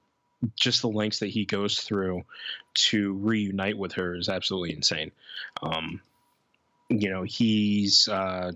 just 0.56 0.82
the 0.82 0.88
lengths 0.88 1.20
that 1.20 1.28
he 1.28 1.44
goes 1.44 1.80
through 1.80 2.24
to 2.74 3.14
reunite 3.14 3.78
with 3.78 3.92
her 3.92 4.14
is 4.14 4.28
absolutely 4.28 4.74
insane. 4.74 5.12
Um, 5.62 6.00
you 6.88 7.10
know, 7.10 7.22
he's 7.22 8.08
uh, 8.08 8.52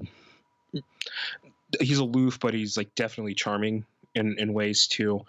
he's 1.80 1.98
aloof, 1.98 2.40
but 2.40 2.54
he's 2.54 2.76
like 2.76 2.94
definitely 2.94 3.34
charming 3.34 3.84
in, 4.14 4.38
in 4.38 4.52
ways 4.52 4.86
too. 4.86 5.24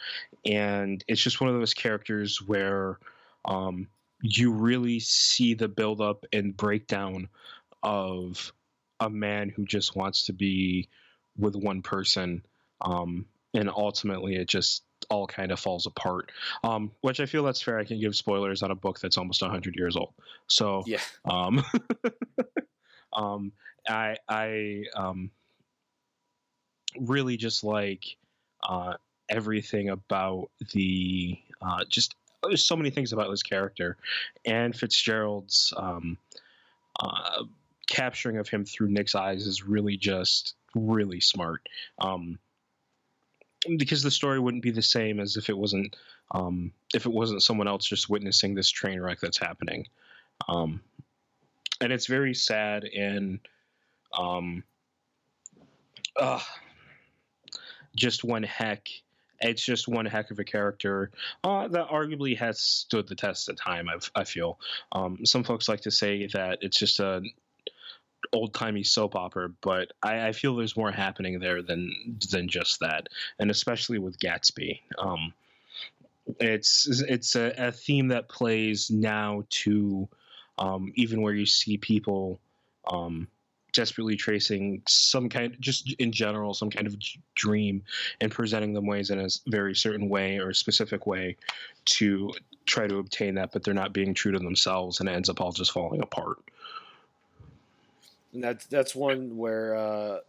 And 0.46 1.04
it's 1.08 1.22
just 1.22 1.42
one 1.42 1.50
of 1.50 1.60
those 1.60 1.74
characters 1.74 2.42
where 2.42 3.00
um, 3.46 3.88
you 4.22 4.52
really 4.52 5.00
see 5.00 5.54
the 5.54 5.68
buildup 5.68 6.26
and 6.34 6.56
breakdown 6.56 7.30
of 7.84 8.52
a 9.00 9.10
man 9.10 9.50
who 9.50 9.66
just 9.66 9.96
wants 9.96 10.26
to 10.26 10.34
be 10.34 10.90
with 11.38 11.56
one 11.56 11.82
person. 11.82 12.44
Um, 12.82 13.26
and 13.54 13.70
ultimately, 13.70 14.36
it 14.36 14.48
just 14.48 14.84
all 15.10 15.28
kind 15.28 15.52
of 15.52 15.60
falls 15.60 15.86
apart. 15.86 16.32
Um, 16.64 16.92
which 17.02 17.20
I 17.20 17.26
feel 17.26 17.44
that's 17.44 17.62
fair. 17.62 17.80
I 17.80 17.84
can 17.84 18.00
give 18.00 18.16
spoilers 18.16 18.64
on 18.64 18.72
a 18.72 18.76
book 18.76 19.00
that's 19.00 19.18
almost 19.18 19.42
100 19.42 19.76
years 19.76 19.96
old. 19.96 20.14
So, 20.48 20.84
Yeah. 20.86 21.00
um, 21.30 21.64
um, 23.14 23.52
I, 23.88 24.18
I, 24.28 24.84
um, 24.96 25.32
really 27.00 27.38
just 27.38 27.64
like 27.64 28.18
uh, 28.64 28.94
everything 29.30 29.90
about 29.90 30.50
the 30.74 31.38
uh, 31.62 31.84
just 31.88 32.16
there's 32.44 32.66
so 32.66 32.76
many 32.76 32.90
things 32.90 33.12
about 33.12 33.30
this 33.30 33.44
character 33.44 33.98
and 34.46 34.74
Fitzgerald's 34.74 35.74
um, 35.78 36.18
uh, 37.00 37.44
capturing 37.88 38.38
of 38.38 38.48
him 38.48 38.64
through 38.66 38.90
Nick's 38.90 39.16
eyes 39.16 39.46
is 39.46 39.64
really 39.64 39.98
just 39.98 40.56
really 40.76 41.20
smart. 41.20 41.68
Um, 42.00 42.40
because 43.78 44.04
the 44.04 44.12
story 44.12 44.40
wouldn't 44.40 44.64
be 44.64 44.72
the 44.72 44.82
same 44.82 45.20
as 45.20 45.38
if 45.38 45.50
it 45.50 45.58
wasn't 45.58 45.96
um, 46.32 46.72
if 46.94 47.06
it 47.06 47.12
wasn't 47.12 47.42
someone 47.42 47.68
else 47.68 47.86
just 47.86 48.10
witnessing 48.10 48.56
this 48.56 48.70
train 48.70 49.00
wreck 49.00 49.20
that's 49.20 49.38
happening. 49.38 49.88
Um, 50.48 50.82
and 51.82 51.92
it's 51.92 52.08
very 52.08 52.34
sad 52.34 52.84
and 52.84 53.40
um, 54.18 54.64
uh, 56.16 56.40
just 57.96 58.24
one 58.24 58.44
heck. 58.44 58.88
It's 59.42 59.64
just 59.64 59.88
one 59.88 60.06
heck 60.06 60.32
of 60.32 60.40
a 60.40 60.44
character 60.44 61.12
uh, 61.46 61.70
that 61.70 61.88
arguably 61.88 62.38
has 62.38 62.60
stood 62.60 63.08
the 63.08 63.16
test 63.16 63.48
of 63.48 63.56
time. 63.56 63.88
I've, 63.88 64.12
I 64.14 64.26
feel 64.26 64.60
um, 64.92 65.26
some 65.26 65.46
folks 65.46 65.70
like 65.70 65.82
to 65.82 65.92
say 65.92 66.28
that 66.34 66.60
it's 66.62 66.78
just 66.78 67.00
a 67.00 67.22
old 68.34 68.54
timey 68.54 68.84
soap 68.84 69.16
opera, 69.16 69.50
but 69.62 69.92
I, 70.04 70.28
I, 70.28 70.32
feel 70.32 70.56
there's 70.56 70.78
more 70.78 70.92
happening 70.92 71.40
there 71.40 71.62
than 71.62 72.18
than 72.32 72.48
just 72.48 72.80
that, 72.82 73.08
and 73.40 73.50
especially 73.50 74.00
with 74.00 74.20
Gatsby. 74.20 74.80
Um, 74.98 75.34
it's 76.40 77.02
it's 77.02 77.36
a, 77.36 77.54
a, 77.58 77.72
theme 77.72 78.10
that 78.10 78.30
plays 78.30 78.92
now 78.92 79.46
to 79.50 80.08
um, 80.58 80.92
even 80.96 81.22
where 81.22 81.34
you 81.34 81.46
see 81.46 81.78
people 81.78 82.40
um, 82.88 83.28
desperately 83.74 84.16
tracing 84.16 84.82
some 84.88 85.30
kind, 85.30 85.56
just 85.60 85.94
in 85.94 86.12
general, 86.12 86.54
some 86.54 86.70
kind 86.70 86.88
of 86.88 86.96
dream 87.36 87.84
and 88.22 88.32
presenting 88.32 88.74
them 88.74 88.86
ways 88.86 89.10
in 89.10 89.20
a 89.20 89.28
very 89.48 89.76
certain 89.76 90.10
way 90.10 90.38
or 90.38 90.50
a 90.50 90.56
specific 90.56 91.08
way 91.08 91.36
to 91.86 92.32
try 92.66 92.88
to 92.88 92.98
obtain 92.98 93.36
that, 93.36 93.52
but 93.52 93.64
they're 93.64 93.74
not 93.74 93.94
being 93.94 94.14
true 94.14 94.32
to 94.32 94.40
themselves, 94.40 95.00
and 95.00 95.10
it 95.10 95.14
ends 95.14 95.30
up 95.30 95.42
all 95.42 95.52
just 95.52 95.72
falling 95.72 96.02
apart. 96.02 96.38
And 98.34 98.44
that's 98.44 98.66
that's 98.68 98.96
one 98.96 99.38
where 99.38 99.76
uh, 99.76 100.20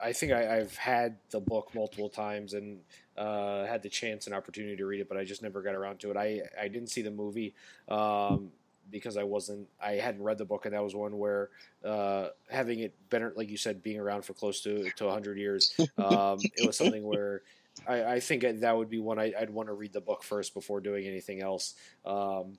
I 0.00 0.12
think 0.12 0.32
I, 0.32 0.56
have 0.56 0.76
had 0.76 1.16
the 1.30 1.40
book 1.40 1.70
multiple 1.74 2.08
times 2.08 2.54
and 2.54 2.80
uh, 3.16 3.66
had 3.66 3.82
the 3.82 3.88
chance 3.88 4.26
and 4.26 4.34
opportunity 4.34 4.76
to 4.76 4.86
read 4.86 5.00
it, 5.00 5.08
but 5.08 5.18
I 5.18 5.24
just 5.24 5.42
never 5.42 5.62
got 5.62 5.74
around 5.74 6.00
to 6.00 6.10
it. 6.10 6.16
I 6.16 6.42
I 6.60 6.68
didn't 6.68 6.88
see 6.88 7.02
the 7.02 7.10
movie. 7.10 7.54
Um, 7.88 8.50
because 8.90 9.16
I 9.16 9.22
wasn't, 9.22 9.68
I 9.82 9.92
hadn't 9.92 10.22
read 10.22 10.38
the 10.38 10.44
book, 10.44 10.66
and 10.66 10.74
that 10.74 10.82
was 10.82 10.94
one 10.94 11.16
where 11.18 11.50
uh, 11.84 12.28
having 12.50 12.80
it 12.80 12.94
been, 13.10 13.32
like 13.36 13.48
you 13.48 13.56
said, 13.56 13.82
being 13.82 13.98
around 13.98 14.24
for 14.24 14.34
close 14.34 14.60
to 14.62 14.90
to 14.90 15.04
100 15.04 15.38
years, 15.38 15.72
um, 15.98 16.38
it 16.56 16.66
was 16.66 16.76
something 16.76 17.02
where 17.04 17.42
I, 17.86 18.04
I, 18.04 18.20
think 18.20 18.42
that 18.42 18.76
would 18.76 18.90
be 18.90 18.98
one 18.98 19.18
I, 19.18 19.32
would 19.40 19.50
want 19.50 19.68
to 19.68 19.72
read 19.72 19.92
the 19.92 20.00
book 20.00 20.22
first 20.22 20.54
before 20.54 20.80
doing 20.80 21.06
anything 21.06 21.40
else. 21.40 21.74
Um, 22.04 22.58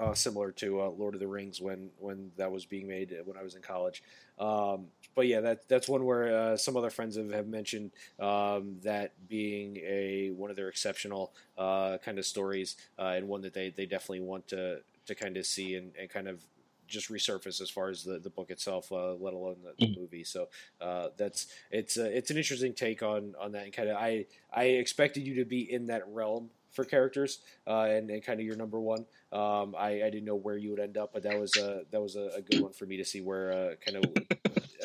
uh, 0.00 0.14
similar 0.14 0.50
to 0.52 0.80
uh, 0.80 0.88
Lord 0.90 1.14
of 1.14 1.20
the 1.20 1.26
Rings 1.26 1.60
when 1.60 1.90
when 1.98 2.30
that 2.36 2.50
was 2.50 2.64
being 2.64 2.88
made 2.88 3.14
when 3.24 3.36
I 3.36 3.42
was 3.42 3.54
in 3.54 3.62
college. 3.62 4.02
Um, 4.38 4.86
but 5.14 5.26
yeah, 5.26 5.40
that 5.40 5.68
that's 5.68 5.88
one 5.88 6.04
where 6.04 6.34
uh, 6.34 6.56
some 6.56 6.76
other 6.76 6.90
friends 6.90 7.16
have, 7.16 7.32
have 7.32 7.48
mentioned 7.48 7.90
um, 8.20 8.76
that 8.82 9.12
being 9.28 9.76
a 9.78 10.30
one 10.30 10.50
of 10.50 10.56
their 10.56 10.68
exceptional 10.68 11.32
uh, 11.56 11.98
kind 11.98 12.18
of 12.18 12.24
stories 12.24 12.76
uh, 12.98 13.14
and 13.16 13.28
one 13.28 13.42
that 13.42 13.54
they, 13.54 13.70
they 13.70 13.86
definitely 13.86 14.20
want 14.20 14.48
to 14.48 14.80
to 15.06 15.14
kind 15.14 15.36
of 15.36 15.46
see 15.46 15.74
and, 15.74 15.92
and 15.98 16.10
kind 16.10 16.28
of 16.28 16.40
just 16.86 17.10
resurface 17.10 17.60
as 17.60 17.68
far 17.68 17.90
as 17.90 18.02
the, 18.02 18.18
the 18.18 18.30
book 18.30 18.50
itself, 18.50 18.90
uh, 18.90 19.12
let 19.14 19.34
alone 19.34 19.56
the, 19.62 19.86
the 19.86 19.92
mm. 19.92 20.00
movie. 20.00 20.24
So 20.24 20.48
uh, 20.80 21.08
that's 21.16 21.48
it's 21.70 21.98
uh, 21.98 22.04
it's 22.04 22.30
an 22.30 22.36
interesting 22.38 22.72
take 22.72 23.02
on 23.02 23.34
on 23.40 23.52
that. 23.52 23.64
And 23.64 23.72
kind 23.72 23.88
of 23.88 23.96
I 23.96 24.26
I 24.52 24.64
expected 24.64 25.26
you 25.26 25.34
to 25.36 25.44
be 25.44 25.70
in 25.70 25.86
that 25.88 26.02
realm 26.08 26.50
for 26.70 26.84
characters 26.84 27.40
uh, 27.66 27.82
and, 27.82 28.10
and 28.10 28.22
kind 28.22 28.40
of 28.40 28.46
your 28.46 28.56
number 28.56 28.80
one. 28.80 29.04
Um, 29.32 29.74
I, 29.78 30.02
I 30.04 30.10
didn't 30.10 30.24
know 30.24 30.36
where 30.36 30.56
you 30.56 30.70
would 30.70 30.80
end 30.80 30.96
up, 30.96 31.12
but 31.12 31.22
that 31.22 31.38
was 31.38 31.56
a 31.56 31.82
that 31.90 32.00
was 32.00 32.16
a, 32.16 32.30
a 32.36 32.42
good 32.42 32.60
one 32.60 32.72
for 32.72 32.86
me 32.86 32.96
to 32.96 33.04
see 33.04 33.20
where 33.20 33.52
uh, 33.52 33.74
kind 33.84 34.04
of 34.04 34.12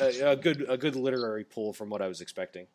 a, 0.00 0.32
a, 0.32 0.36
good 0.36 0.64
a 0.68 0.76
good 0.76 0.96
literary 0.96 1.44
pull 1.44 1.72
from 1.72 1.90
what 1.90 2.02
I 2.02 2.08
was 2.08 2.20
expecting. 2.20 2.66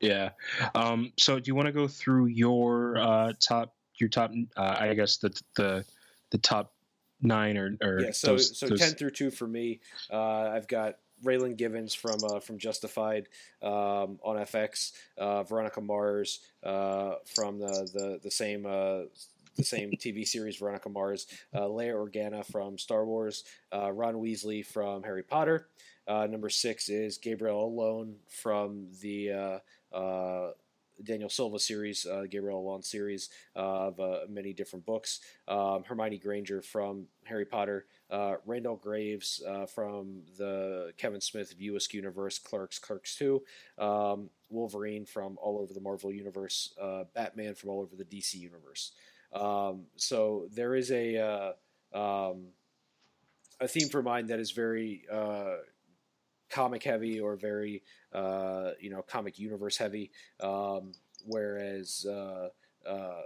Yeah. 0.00 0.30
Um, 0.74 1.12
so 1.18 1.38
do 1.38 1.48
you 1.48 1.54
want 1.54 1.66
to 1.66 1.72
go 1.72 1.88
through 1.88 2.26
your 2.26 2.98
uh, 2.98 3.32
top 3.40 3.74
your 3.98 4.08
top? 4.08 4.32
Uh, 4.56 4.76
I 4.78 4.94
guess 4.94 5.16
the 5.18 5.38
the 5.56 5.84
the 6.30 6.38
top 6.38 6.72
nine 7.22 7.56
or, 7.56 7.76
or 7.82 8.00
yeah. 8.00 8.10
So 8.12 8.28
those, 8.28 8.58
so 8.58 8.68
those... 8.68 8.80
ten 8.80 8.90
through 8.90 9.10
two 9.10 9.30
for 9.30 9.46
me. 9.46 9.80
Uh, 10.12 10.50
I've 10.50 10.68
got 10.68 10.96
Raylan 11.24 11.56
Givens 11.56 11.94
from 11.94 12.18
uh, 12.24 12.40
from 12.40 12.58
Justified 12.58 13.28
um, 13.62 14.18
on 14.22 14.36
FX, 14.36 14.92
uh, 15.18 15.42
Veronica 15.42 15.80
Mars 15.80 16.40
uh, 16.62 17.14
from 17.24 17.58
the 17.58 17.88
the, 17.92 18.20
the 18.22 18.30
same 18.30 18.66
uh, 18.66 19.02
the 19.56 19.64
same 19.64 19.90
TV 19.98 20.26
series 20.26 20.56
Veronica 20.56 20.88
Mars, 20.88 21.26
uh, 21.54 21.60
Leia 21.60 21.94
Organa 21.94 22.44
from 22.44 22.78
Star 22.78 23.04
Wars, 23.04 23.44
uh, 23.72 23.90
Ron 23.90 24.14
Weasley 24.14 24.64
from 24.64 25.02
Harry 25.02 25.22
Potter. 25.22 25.68
number 26.08 26.48
six 26.48 26.88
is 26.88 27.18
Gabriel 27.18 27.60
Allon 27.60 28.16
from 28.28 28.86
the 29.00 29.60
Daniel 31.02 31.28
Silva 31.28 31.58
series, 31.58 32.06
uh, 32.06 32.24
Gabriel 32.28 32.58
Allon 32.58 32.82
series 32.82 33.30
of 33.54 33.98
uh, 34.00 34.20
many 34.28 34.52
different 34.52 34.86
books. 34.86 35.20
Um, 35.48 35.84
Hermione 35.84 36.18
Granger 36.18 36.62
from 36.62 37.06
Harry 37.24 37.44
Potter. 37.44 37.86
Uh, 38.10 38.36
Randall 38.46 38.76
Graves 38.76 39.42
uh, 39.46 39.66
from 39.66 40.22
the 40.38 40.92
Kevin 40.96 41.20
Smith 41.20 41.54
View 41.58 41.76
Askew 41.76 42.00
universe, 42.00 42.38
Clerks, 42.38 42.78
Clerks 42.78 43.16
2. 43.16 43.42
Um, 43.78 44.30
Wolverine 44.48 45.04
from 45.04 45.38
all 45.40 45.58
over 45.58 45.72
the 45.72 45.80
Marvel 45.80 46.12
universe. 46.12 46.74
Batman 47.14 47.54
from 47.54 47.70
all 47.70 47.80
over 47.80 47.96
the 47.96 48.04
DC 48.04 48.34
universe. 48.34 48.92
Um, 49.32 49.86
so 49.96 50.48
there 50.52 50.74
is 50.74 50.90
a 50.90 51.54
um, 51.92 52.46
a 53.60 53.66
theme 53.66 53.88
for 53.88 54.02
mine 54.02 54.26
that 54.26 54.38
is 54.38 54.50
very 54.52 55.04
comic 56.50 56.82
heavy 56.82 57.20
or 57.20 57.36
very 57.36 57.82
uh, 58.12 58.70
you 58.80 58.90
know 58.90 59.02
comic 59.02 59.38
universe 59.38 59.76
heavy, 59.76 60.10
um, 60.40 60.92
whereas 61.24 62.06
uh, 62.08 62.48
uh, 62.88 63.22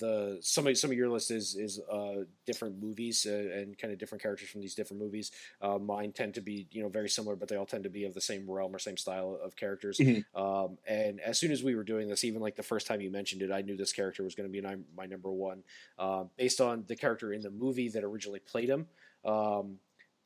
the 0.00 0.38
some 0.40 0.66
of 0.66 0.76
some 0.76 0.90
of 0.90 0.96
your 0.96 1.08
list 1.08 1.30
is 1.30 1.56
is 1.56 1.80
uh, 1.90 2.24
different 2.46 2.80
movies 2.80 3.26
uh, 3.28 3.32
and 3.32 3.76
kind 3.78 3.92
of 3.92 3.98
different 3.98 4.22
characters 4.22 4.48
from 4.48 4.60
these 4.60 4.74
different 4.74 5.02
movies. 5.02 5.32
Uh, 5.60 5.78
mine 5.78 6.12
tend 6.12 6.34
to 6.34 6.40
be 6.40 6.66
you 6.70 6.82
know 6.82 6.88
very 6.88 7.08
similar, 7.08 7.36
but 7.36 7.48
they 7.48 7.56
all 7.56 7.66
tend 7.66 7.84
to 7.84 7.90
be 7.90 8.04
of 8.04 8.14
the 8.14 8.20
same 8.20 8.48
realm 8.48 8.74
or 8.74 8.78
same 8.78 8.96
style 8.96 9.38
of 9.42 9.56
characters. 9.56 9.98
Mm-hmm. 9.98 10.40
Um, 10.40 10.78
and 10.86 11.20
as 11.20 11.38
soon 11.38 11.50
as 11.50 11.62
we 11.62 11.74
were 11.74 11.84
doing 11.84 12.08
this, 12.08 12.24
even 12.24 12.40
like 12.40 12.56
the 12.56 12.62
first 12.62 12.86
time 12.86 13.00
you 13.00 13.10
mentioned 13.10 13.42
it, 13.42 13.50
I 13.50 13.62
knew 13.62 13.76
this 13.76 13.92
character 13.92 14.22
was 14.22 14.34
going 14.34 14.48
to 14.48 14.52
be 14.52 14.60
my, 14.60 14.76
my 14.96 15.06
number 15.06 15.30
one, 15.30 15.62
uh, 15.98 16.24
based 16.36 16.60
on 16.60 16.84
the 16.86 16.96
character 16.96 17.32
in 17.32 17.40
the 17.40 17.50
movie 17.50 17.88
that 17.88 18.04
originally 18.04 18.40
played 18.40 18.68
him. 18.68 18.86
Um, 19.24 19.78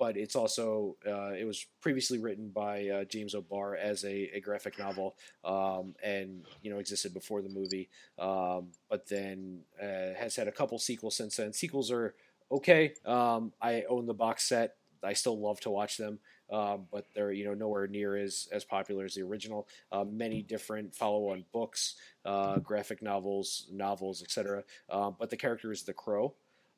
but 0.02 0.16
it's 0.16 0.34
also 0.34 0.96
uh, 1.06 1.30
it 1.30 1.44
was 1.44 1.64
previously 1.80 2.18
written 2.18 2.48
by 2.48 2.88
uh, 2.88 3.04
James 3.04 3.36
O'Barr 3.36 3.76
as 3.76 4.02
a, 4.02 4.36
a 4.36 4.40
graphic 4.40 4.76
novel, 4.76 5.14
um, 5.44 5.94
and 6.02 6.44
you 6.60 6.72
know 6.72 6.80
existed 6.80 7.14
before 7.14 7.40
the 7.40 7.48
movie, 7.48 7.88
um, 8.18 8.72
but 8.90 9.08
then 9.08 9.60
uh, 9.80 10.12
has 10.18 10.34
had 10.34 10.48
a 10.48 10.50
couple 10.50 10.76
sequels 10.80 11.14
since 11.14 11.36
then. 11.36 11.52
Sequels 11.52 11.92
are 11.92 12.16
okay. 12.50 12.94
Um, 13.06 13.52
I 13.62 13.84
own 13.88 14.06
the 14.06 14.12
box 14.12 14.42
set. 14.42 14.74
I 15.04 15.12
still 15.12 15.38
love 15.38 15.60
to 15.60 15.70
watch 15.70 15.98
them. 15.98 16.18
Um, 16.50 16.88
but 16.90 17.06
they're 17.14 17.30
you 17.30 17.44
know 17.44 17.54
nowhere 17.54 17.86
near 17.86 18.16
as 18.16 18.48
as 18.50 18.64
popular 18.64 19.04
as 19.04 19.14
the 19.14 19.22
original. 19.22 19.68
Uh, 19.92 20.02
many 20.02 20.42
different 20.42 20.96
follow-on 20.96 21.44
books, 21.52 21.94
uh, 22.24 22.58
graphic 22.58 23.02
novels, 23.02 23.68
novels, 23.70 24.20
etc. 24.20 24.64
Uh, 24.90 25.12
but 25.12 25.30
the 25.30 25.36
character 25.36 25.70
is 25.70 25.84
the 25.84 25.94
Crow. 25.94 26.34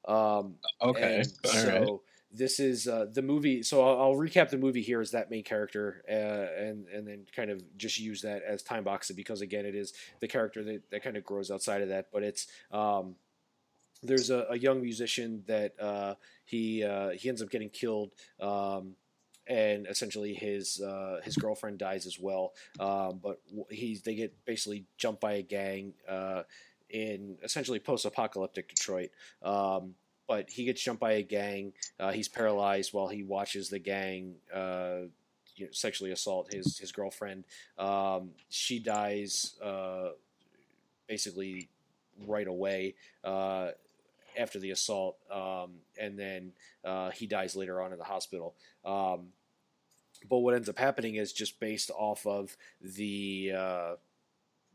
Um, 0.07 0.57
Okay. 0.83 1.23
All 1.47 1.51
so 1.51 1.71
right. 1.71 1.89
This 2.35 2.59
is 2.59 2.89
uh, 2.89 3.07
the 3.13 3.23
movie. 3.23 3.63
So 3.63 3.87
I'll, 3.87 4.01
I'll 4.01 4.17
recap 4.17 4.51
the 4.51 4.59
movie 4.59 4.83
here 4.83 5.01
as 5.01 5.13
that 5.13 5.31
main 5.31 5.45
character, 5.45 6.03
uh, 6.09 6.13
and 6.13 6.87
and 6.89 7.07
then 7.07 7.27
kind 7.35 7.51
of 7.51 7.63
just 7.77 7.99
use 7.99 8.23
that 8.23 8.43
as 8.43 8.63
time 8.63 8.85
box 8.85 9.11
because 9.13 9.41
again, 9.41 9.65
it 9.65 9.75
is 9.75 9.93
the 10.21 10.29
character 10.29 10.63
that, 10.65 10.91
that 10.91 11.03
kind 11.03 11.17
of 11.17 11.25
grows 11.25 11.51
outside 11.51 11.83
of 11.83 11.89
that. 11.89 12.09
But 12.13 12.23
it's 12.25 12.47
um, 12.71 13.15
there's 14.03 14.31
a, 14.31 14.47
a 14.51 14.59
young 14.59 14.83
musician 14.83 15.45
that 15.47 15.81
uh, 15.81 16.15
he 16.45 16.85
uh, 16.85 17.11
he 17.11 17.29
ends 17.29 17.43
up 17.43 17.51
getting 17.51 17.71
killed. 17.71 18.11
Um, 18.41 18.97
and 19.47 19.87
essentially 19.89 20.33
his 20.33 20.81
uh, 20.81 21.21
his 21.23 21.37
girlfriend 21.37 21.77
dies 21.79 22.07
as 22.07 22.19
well. 22.19 22.55
Um, 22.81 23.21
but 23.23 23.41
he's 23.69 24.01
they 24.01 24.15
get 24.15 24.45
basically 24.47 24.87
jumped 24.97 25.21
by 25.21 25.35
a 25.35 25.43
gang 25.43 25.93
uh, 26.09 26.45
in 26.89 27.37
essentially 27.43 27.79
post-apocalyptic 27.79 28.69
Detroit. 28.69 29.11
Um, 29.43 29.97
but 30.27 30.51
he 30.51 30.65
gets 30.65 30.83
jumped 30.83 31.01
by 31.01 31.13
a 31.13 31.23
gang. 31.23 31.73
Uh, 31.99 32.13
he's 32.13 32.29
paralyzed 32.29 32.93
while 32.93 33.09
he 33.09 33.23
watches 33.23 33.69
the 33.69 33.79
gang 33.79 34.35
uh, 34.55 35.01
you 35.57 35.67
know, 35.67 35.73
sexually 35.73 36.13
assault 36.13 36.53
his 36.53 36.79
his 36.79 36.93
girlfriend. 36.93 37.45
Um, 37.79 38.31
she 38.49 38.79
dies 38.79 39.55
uh, 39.63 40.11
basically 41.09 41.69
right 42.27 42.47
away 42.47 42.95
uh, 43.23 43.69
after 44.39 44.59
the 44.59 44.71
assault, 44.71 45.17
um, 45.31 45.73
and 46.01 46.19
then 46.19 46.53
uh, 46.85 47.11
he 47.11 47.27
dies 47.27 47.57
later 47.57 47.81
on 47.81 47.93
in 47.93 47.99
the 47.99 48.05
hospital. 48.05 48.55
Um, 48.85 49.29
but 50.29 50.39
what 50.39 50.55
ends 50.55 50.69
up 50.69 50.79
happening 50.79 51.17
is 51.17 51.33
just 51.33 51.61
based 51.61 51.91
off 51.91 52.27
of 52.27 52.57
the 52.81 53.53
uh, 53.57 53.95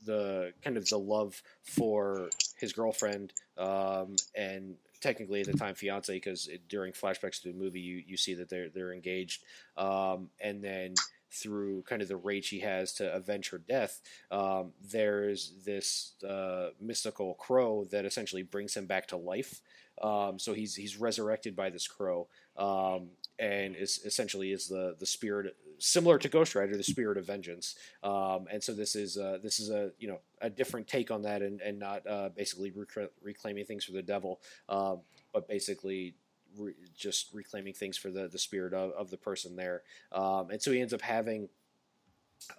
the 0.05 0.53
kind 0.63 0.77
of 0.77 0.87
the 0.87 0.99
love 0.99 1.41
for 1.63 2.29
his 2.57 2.73
girlfriend 2.73 3.33
um, 3.57 4.15
and 4.35 4.75
technically 5.01 5.41
at 5.41 5.47
the 5.47 5.57
time 5.57 5.75
fiance 5.75 6.13
because 6.13 6.49
during 6.67 6.91
flashbacks 6.93 7.41
to 7.41 7.51
the 7.51 7.57
movie 7.57 7.79
you, 7.79 8.03
you 8.05 8.17
see 8.17 8.33
that 8.33 8.49
they're 8.49 8.69
they're 8.69 8.93
engaged. 8.93 9.43
Um, 9.77 10.29
and 10.39 10.63
then 10.63 10.95
through 11.31 11.83
kind 11.83 12.01
of 12.01 12.07
the 12.07 12.17
rage 12.17 12.49
he 12.49 12.59
has 12.59 12.91
to 12.91 13.13
avenge 13.13 13.51
her 13.51 13.59
death 13.59 14.01
um, 14.31 14.71
there's 14.91 15.53
this 15.63 16.13
uh, 16.27 16.69
mystical 16.81 17.35
crow 17.35 17.85
that 17.91 18.03
essentially 18.05 18.41
brings 18.41 18.75
him 18.75 18.87
back 18.87 19.07
to 19.07 19.17
life. 19.17 19.61
Um, 20.01 20.39
so 20.39 20.53
he's 20.53 20.75
he's 20.75 20.97
resurrected 20.97 21.55
by 21.55 21.69
this 21.69 21.87
crow. 21.87 22.27
Um, 22.57 23.09
and 23.39 23.75
is 23.75 24.01
essentially 24.05 24.51
is 24.51 24.67
the 24.67 24.95
the 24.99 25.05
spirit 25.05 25.55
similar 25.79 26.19
to 26.19 26.27
Ghost 26.27 26.55
Rider, 26.55 26.75
the 26.75 26.83
spirit 26.83 27.17
of 27.17 27.25
vengeance. 27.25 27.75
Um, 28.03 28.47
and 28.51 28.61
so 28.61 28.73
this 28.73 28.95
is 28.95 29.17
uh, 29.17 29.39
this 29.41 29.59
is 29.59 29.69
a 29.69 29.91
you 29.97 30.07
know 30.07 30.19
a 30.41 30.49
different 30.49 30.87
take 30.87 31.09
on 31.09 31.23
that, 31.23 31.41
and 31.41 31.61
and 31.61 31.79
not 31.79 32.05
uh, 32.05 32.29
basically 32.35 32.71
rec- 32.71 33.11
reclaiming 33.23 33.65
things 33.65 33.85
for 33.85 33.93
the 33.93 34.01
devil, 34.01 34.41
um, 34.67 34.99
but 35.33 35.47
basically. 35.47 36.15
Re- 36.57 36.73
just 36.97 37.31
reclaiming 37.31 37.75
things 37.75 37.95
for 37.95 38.09
the, 38.09 38.27
the 38.27 38.39
spirit 38.39 38.73
of, 38.73 38.89
of 38.93 39.11
the 39.11 39.17
person 39.17 39.55
there, 39.55 39.83
um, 40.11 40.49
and 40.49 40.59
so 40.59 40.71
he 40.71 40.81
ends 40.81 40.95
up 40.95 41.01
having, 41.01 41.47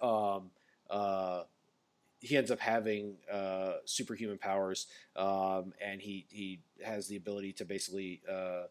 um, 0.01 0.49
uh, 0.89 1.43
he 2.21 2.37
ends 2.37 2.51
up 2.51 2.61
having 2.61 3.17
uh, 3.29 3.73
superhuman 3.83 4.37
powers, 4.37 4.87
um, 5.17 5.73
and 5.85 5.99
he 5.99 6.25
he 6.29 6.61
has 6.81 7.09
the 7.09 7.17
ability 7.17 7.51
to 7.51 7.65
basically 7.65 8.21
uh, 8.31 8.61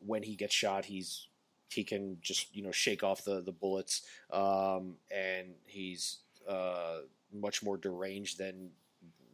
when 0.00 0.22
he 0.22 0.36
gets 0.36 0.54
shot, 0.54 0.84
he's 0.84 1.28
he 1.68 1.84
can 1.84 2.18
just 2.20 2.54
you 2.54 2.62
know 2.62 2.72
shake 2.72 3.02
off 3.02 3.24
the 3.24 3.40
the 3.40 3.52
bullets, 3.52 4.02
um, 4.32 4.94
and 5.14 5.48
he's 5.66 6.18
uh, 6.48 6.98
much 7.32 7.62
more 7.62 7.76
deranged 7.76 8.38
than 8.38 8.70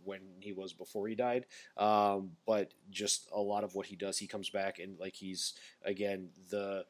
when 0.05 0.21
he 0.41 0.53
was 0.53 0.73
before 0.73 1.09
he 1.09 1.15
died. 1.15 1.47
Um, 1.77 2.33
but 2.47 2.73
just 2.91 3.29
a 3.35 3.41
lot 3.41 3.65
of 3.65 3.75
what 3.75 3.87
he 3.87 3.97
does, 3.97 4.19
he 4.19 4.27
comes 4.27 4.51
back 4.51 4.79
and 4.79 4.99
like 4.99 5.15
he's 5.15 5.55
again 5.85 6.29
the 6.51 6.85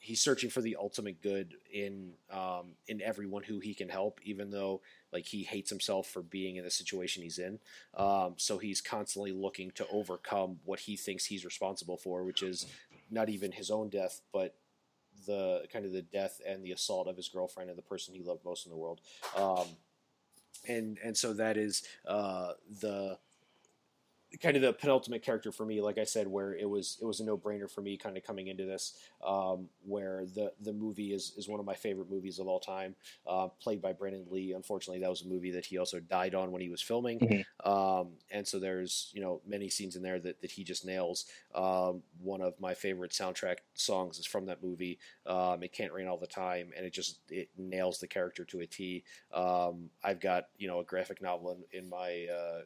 he's 0.00 0.20
searching 0.20 0.48
for 0.48 0.60
the 0.60 0.76
ultimate 0.76 1.20
good 1.22 1.54
in 1.72 2.12
um, 2.30 2.74
in 2.86 3.02
everyone 3.02 3.42
who 3.42 3.58
he 3.58 3.74
can 3.74 3.88
help, 3.88 4.20
even 4.22 4.50
though 4.50 4.80
like 5.12 5.26
he 5.26 5.42
hates 5.42 5.70
himself 5.70 6.06
for 6.06 6.22
being 6.22 6.56
in 6.56 6.64
the 6.64 6.70
situation 6.70 7.22
he's 7.22 7.38
in. 7.38 7.58
Um, 7.94 8.34
so 8.36 8.58
he's 8.58 8.80
constantly 8.80 9.32
looking 9.32 9.70
to 9.72 9.86
overcome 9.90 10.58
what 10.64 10.80
he 10.80 10.96
thinks 10.96 11.24
he's 11.24 11.44
responsible 11.44 11.96
for, 11.96 12.24
which 12.24 12.42
is 12.42 12.66
not 13.10 13.28
even 13.28 13.52
his 13.52 13.70
own 13.70 13.88
death, 13.88 14.20
but 14.32 14.54
the 15.26 15.64
kind 15.72 15.84
of 15.84 15.92
the 15.92 16.02
death 16.02 16.40
and 16.46 16.64
the 16.64 16.72
assault 16.72 17.08
of 17.08 17.16
his 17.16 17.28
girlfriend 17.28 17.70
and 17.70 17.78
the 17.78 17.82
person 17.82 18.14
he 18.14 18.22
loved 18.22 18.44
most 18.44 18.66
in 18.66 18.70
the 18.70 18.78
world. 18.78 19.00
Um, 19.36 19.66
and 20.66 20.98
and 21.04 21.16
so 21.16 21.32
that 21.34 21.56
is 21.56 21.82
uh, 22.06 22.52
the 22.80 23.18
kind 24.40 24.56
of 24.56 24.62
the 24.62 24.72
penultimate 24.72 25.22
character 25.22 25.50
for 25.50 25.64
me, 25.64 25.80
like 25.80 25.98
I 25.98 26.04
said, 26.04 26.26
where 26.28 26.54
it 26.54 26.68
was 26.68 26.98
it 27.00 27.06
was 27.06 27.20
a 27.20 27.24
no 27.24 27.36
brainer 27.38 27.70
for 27.70 27.80
me, 27.80 27.96
kind 27.96 28.16
of 28.16 28.22
coming 28.24 28.48
into 28.48 28.64
this, 28.66 28.98
um, 29.26 29.68
where 29.82 30.26
the 30.26 30.52
the 30.60 30.72
movie 30.72 31.12
is 31.12 31.32
is 31.36 31.48
one 31.48 31.60
of 31.60 31.66
my 31.66 31.74
favorite 31.74 32.10
movies 32.10 32.38
of 32.38 32.46
all 32.46 32.60
time, 32.60 32.94
uh, 33.26 33.48
played 33.60 33.80
by 33.80 33.92
Brandon 33.92 34.26
Lee. 34.30 34.52
Unfortunately, 34.52 35.00
that 35.00 35.10
was 35.10 35.22
a 35.22 35.28
movie 35.28 35.50
that 35.52 35.66
he 35.66 35.78
also 35.78 35.98
died 36.00 36.34
on 36.34 36.52
when 36.52 36.60
he 36.60 36.68
was 36.68 36.82
filming, 36.82 37.20
Mhm. 37.20 37.44
um, 37.64 38.18
and 38.30 38.46
so 38.46 38.58
there's 38.58 39.10
you 39.14 39.20
know 39.20 39.40
many 39.46 39.68
scenes 39.68 39.96
in 39.96 40.02
there 40.02 40.18
that, 40.20 40.40
that 40.40 40.50
he 40.50 40.62
just 40.64 40.84
nails. 40.84 41.26
Um, 41.54 42.02
one 42.20 42.40
of 42.40 42.58
my 42.60 42.74
favorite 42.74 43.12
soundtrack 43.12 43.58
songs 43.74 44.18
is 44.18 44.26
from 44.26 44.46
that 44.46 44.62
movie. 44.62 44.98
Um, 45.26 45.62
it 45.62 45.72
can't 45.72 45.92
rain 45.92 46.06
all 46.08 46.18
the 46.18 46.26
time, 46.26 46.72
and 46.76 46.84
it 46.86 46.92
just 46.92 47.20
it 47.30 47.48
nails 47.56 47.98
the 47.98 48.06
character 48.08 48.44
to 48.46 48.60
a 48.60 48.66
T. 48.66 49.04
Um, 49.32 49.90
I've 50.02 50.20
got 50.20 50.48
you 50.56 50.68
know 50.68 50.80
a 50.80 50.84
graphic 50.84 51.20
novel 51.22 51.52
in, 51.72 51.78
in 51.84 51.88
my 51.88 52.26
uh, 52.32 52.62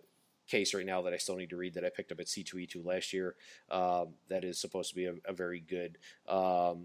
case 0.53 0.75
right 0.75 0.87
now 0.87 1.01
that 1.03 1.15
I 1.15 1.17
still 1.17 1.37
need 1.37 1.51
to 1.51 1.57
read 1.57 1.75
that 1.75 1.85
I 1.85 1.89
picked 1.89 2.13
up 2.13 2.21
at 2.21 2.27
C2E2 2.27 2.85
last 2.85 3.13
year. 3.13 3.35
Um, 3.71 4.09
that 4.29 4.45
is 4.45 4.61
supposed 4.61 4.91
to 4.91 4.95
be 4.95 5.07
a, 5.07 5.15
a 5.25 5.33
very 5.33 5.61
good 5.61 5.97
um, 6.29 6.85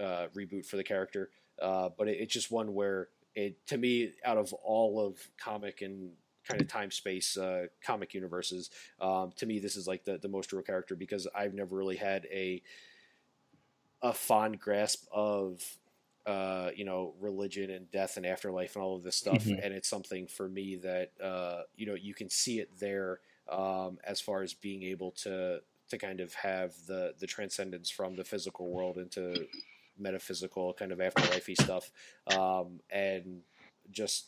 uh, 0.00 0.28
reboot 0.34 0.64
for 0.64 0.76
the 0.76 0.84
character, 0.84 1.30
uh, 1.60 1.90
but 1.98 2.08
it, 2.08 2.18
it's 2.20 2.32
just 2.32 2.50
one 2.50 2.74
where 2.74 3.08
it 3.34 3.66
to 3.66 3.76
me 3.76 4.12
out 4.24 4.38
of 4.38 4.52
all 4.54 5.04
of 5.04 5.18
comic 5.36 5.82
and 5.82 6.12
kind 6.48 6.60
of 6.60 6.68
time 6.68 6.90
space 6.90 7.36
uh, 7.36 7.66
comic 7.84 8.14
universes, 8.14 8.70
um, 9.00 9.32
to 9.36 9.46
me 9.46 9.58
this 9.58 9.76
is 9.76 9.88
like 9.88 10.04
the 10.04 10.18
the 10.18 10.28
most 10.28 10.52
real 10.52 10.62
character 10.62 10.94
because 10.94 11.26
I've 11.34 11.54
never 11.54 11.74
really 11.74 11.96
had 11.96 12.26
a 12.32 12.62
a 14.00 14.12
fond 14.12 14.60
grasp 14.60 15.06
of 15.10 15.60
uh, 16.26 16.70
you 16.74 16.84
know, 16.84 17.14
religion 17.20 17.70
and 17.70 17.90
death 17.90 18.16
and 18.16 18.26
afterlife 18.26 18.74
and 18.74 18.82
all 18.82 18.96
of 18.96 19.02
this 19.04 19.16
stuff. 19.16 19.44
Mhm. 19.44 19.64
And 19.64 19.72
it's 19.72 19.88
something 19.88 20.26
for 20.26 20.48
me 20.48 20.76
that, 20.76 21.12
uh, 21.22 21.62
you 21.76 21.86
know, 21.86 21.94
you 21.94 22.14
can 22.14 22.28
see 22.28 22.58
it 22.58 22.70
there 22.78 23.20
um, 23.48 23.98
as 24.04 24.20
far 24.20 24.42
as 24.42 24.52
being 24.54 24.82
able 24.82 25.12
to 25.12 25.62
to 25.88 25.98
kind 25.98 26.20
of 26.20 26.34
have 26.34 26.74
the 26.86 27.14
the 27.20 27.28
transcendence 27.28 27.90
from 27.90 28.16
the 28.16 28.24
physical 28.24 28.68
world 28.70 28.98
into 28.98 29.46
metaphysical 29.96 30.74
kind 30.74 30.92
of 30.92 30.98
afterlifey 30.98 31.54
stuff, 31.60 31.92
um, 32.26 32.80
and 32.90 33.42
just 33.90 34.26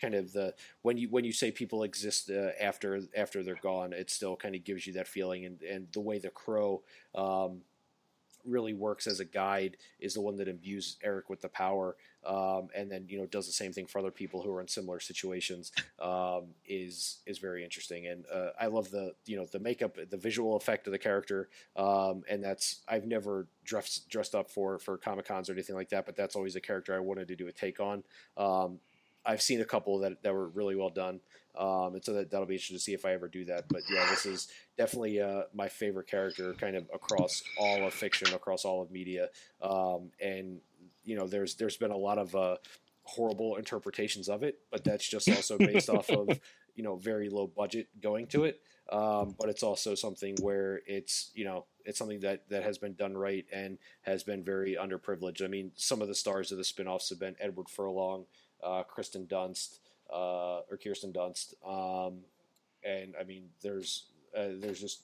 kind 0.00 0.14
of 0.14 0.32
the 0.32 0.54
when 0.82 0.96
you 0.96 1.08
when 1.10 1.24
you 1.24 1.32
say 1.32 1.52
people 1.52 1.84
exist 1.84 2.28
uh, 2.30 2.50
after 2.60 3.02
after 3.16 3.42
they're 3.44 3.54
gone, 3.62 3.92
it 3.92 4.10
still 4.10 4.34
kind 4.36 4.54
of 4.56 4.64
gives 4.64 4.86
you 4.86 4.94
that 4.94 5.06
feeling. 5.06 5.44
And 5.44 5.62
and 5.62 5.86
the 5.92 6.00
way 6.00 6.18
the 6.18 6.30
crow. 6.30 6.82
Um, 7.14 7.62
really 8.50 8.74
works 8.74 9.06
as 9.06 9.20
a 9.20 9.24
guide 9.24 9.76
is 9.98 10.14
the 10.14 10.20
one 10.20 10.36
that 10.36 10.48
imbues 10.48 10.96
Eric 11.02 11.30
with 11.30 11.40
the 11.40 11.48
power, 11.48 11.96
um, 12.24 12.68
and 12.76 12.90
then 12.90 13.06
you 13.08 13.18
know 13.18 13.26
does 13.26 13.46
the 13.46 13.52
same 13.52 13.72
thing 13.72 13.86
for 13.86 13.98
other 13.98 14.10
people 14.10 14.42
who 14.42 14.52
are 14.52 14.60
in 14.60 14.68
similar 14.68 15.00
situations. 15.00 15.72
Um, 16.00 16.54
is 16.66 17.18
is 17.26 17.38
very 17.38 17.62
interesting, 17.62 18.06
and 18.06 18.24
uh, 18.32 18.50
I 18.58 18.66
love 18.66 18.90
the 18.90 19.12
you 19.26 19.36
know 19.36 19.44
the 19.44 19.58
makeup, 19.58 19.96
the 20.08 20.16
visual 20.16 20.56
effect 20.56 20.86
of 20.86 20.92
the 20.92 20.98
character, 20.98 21.50
um, 21.76 22.22
and 22.28 22.42
that's 22.42 22.80
I've 22.88 23.06
never 23.06 23.48
dressed 23.64 24.08
dressed 24.08 24.34
up 24.34 24.50
for 24.50 24.78
for 24.78 24.96
comic 24.96 25.26
cons 25.26 25.50
or 25.50 25.52
anything 25.52 25.76
like 25.76 25.90
that, 25.90 26.06
but 26.06 26.16
that's 26.16 26.36
always 26.36 26.56
a 26.56 26.60
character 26.60 26.94
I 26.94 27.00
wanted 27.00 27.28
to 27.28 27.36
do 27.36 27.48
a 27.48 27.52
take 27.52 27.80
on. 27.80 28.02
I've 29.30 29.42
seen 29.42 29.60
a 29.60 29.64
couple 29.64 30.00
that 30.00 30.22
that 30.24 30.34
were 30.34 30.48
really 30.48 30.74
well 30.74 30.90
done, 30.90 31.20
um, 31.56 31.94
and 31.94 32.04
so 32.04 32.14
that 32.14 32.30
that'll 32.30 32.46
be 32.46 32.54
interesting 32.54 32.76
to 32.76 32.82
see 32.82 32.94
if 32.94 33.04
I 33.04 33.12
ever 33.12 33.28
do 33.28 33.44
that. 33.44 33.68
But 33.68 33.82
yeah, 33.88 34.06
this 34.10 34.26
is 34.26 34.48
definitely 34.76 35.20
uh, 35.20 35.42
my 35.54 35.68
favorite 35.68 36.08
character, 36.08 36.52
kind 36.54 36.74
of 36.74 36.90
across 36.92 37.42
all 37.56 37.86
of 37.86 37.94
fiction, 37.94 38.34
across 38.34 38.64
all 38.64 38.82
of 38.82 38.90
media, 38.90 39.28
um, 39.62 40.10
and 40.20 40.60
you 41.04 41.16
know, 41.16 41.28
there's 41.28 41.54
there's 41.54 41.76
been 41.76 41.92
a 41.92 41.96
lot 41.96 42.18
of 42.18 42.34
uh, 42.34 42.56
horrible 43.04 43.54
interpretations 43.54 44.28
of 44.28 44.42
it, 44.42 44.58
but 44.72 44.82
that's 44.82 45.08
just 45.08 45.28
also 45.28 45.58
based 45.58 45.88
off 45.88 46.10
of 46.10 46.28
you 46.74 46.82
know 46.82 46.96
very 46.96 47.28
low 47.28 47.46
budget 47.46 47.86
going 48.00 48.26
to 48.28 48.44
it, 48.44 48.60
um, 48.90 49.36
but 49.38 49.48
it's 49.48 49.62
also 49.62 49.94
something 49.94 50.36
where 50.40 50.80
it's 50.86 51.30
you 51.34 51.44
know 51.44 51.66
it's 51.84 51.98
something 51.98 52.20
that 52.20 52.48
that 52.48 52.64
has 52.64 52.78
been 52.78 52.94
done 52.94 53.16
right 53.16 53.46
and 53.52 53.78
has 54.02 54.24
been 54.24 54.42
very 54.42 54.76
underprivileged. 54.80 55.44
I 55.44 55.48
mean, 55.48 55.70
some 55.76 56.02
of 56.02 56.08
the 56.08 56.14
stars 56.14 56.50
of 56.50 56.58
the 56.58 56.64
spinoffs 56.64 57.10
have 57.10 57.20
been 57.20 57.36
Edward 57.40 57.68
Furlong, 57.68 58.26
Kristen 58.84 59.26
Dunst, 59.26 59.78
uh, 60.12 60.60
or 60.70 60.78
Kirsten 60.82 61.12
Dunst, 61.12 61.54
um, 61.66 62.20
and 62.84 63.14
I 63.20 63.24
mean, 63.24 63.48
there's 63.62 64.06
uh, 64.36 64.48
there's 64.58 64.80
just 64.80 65.02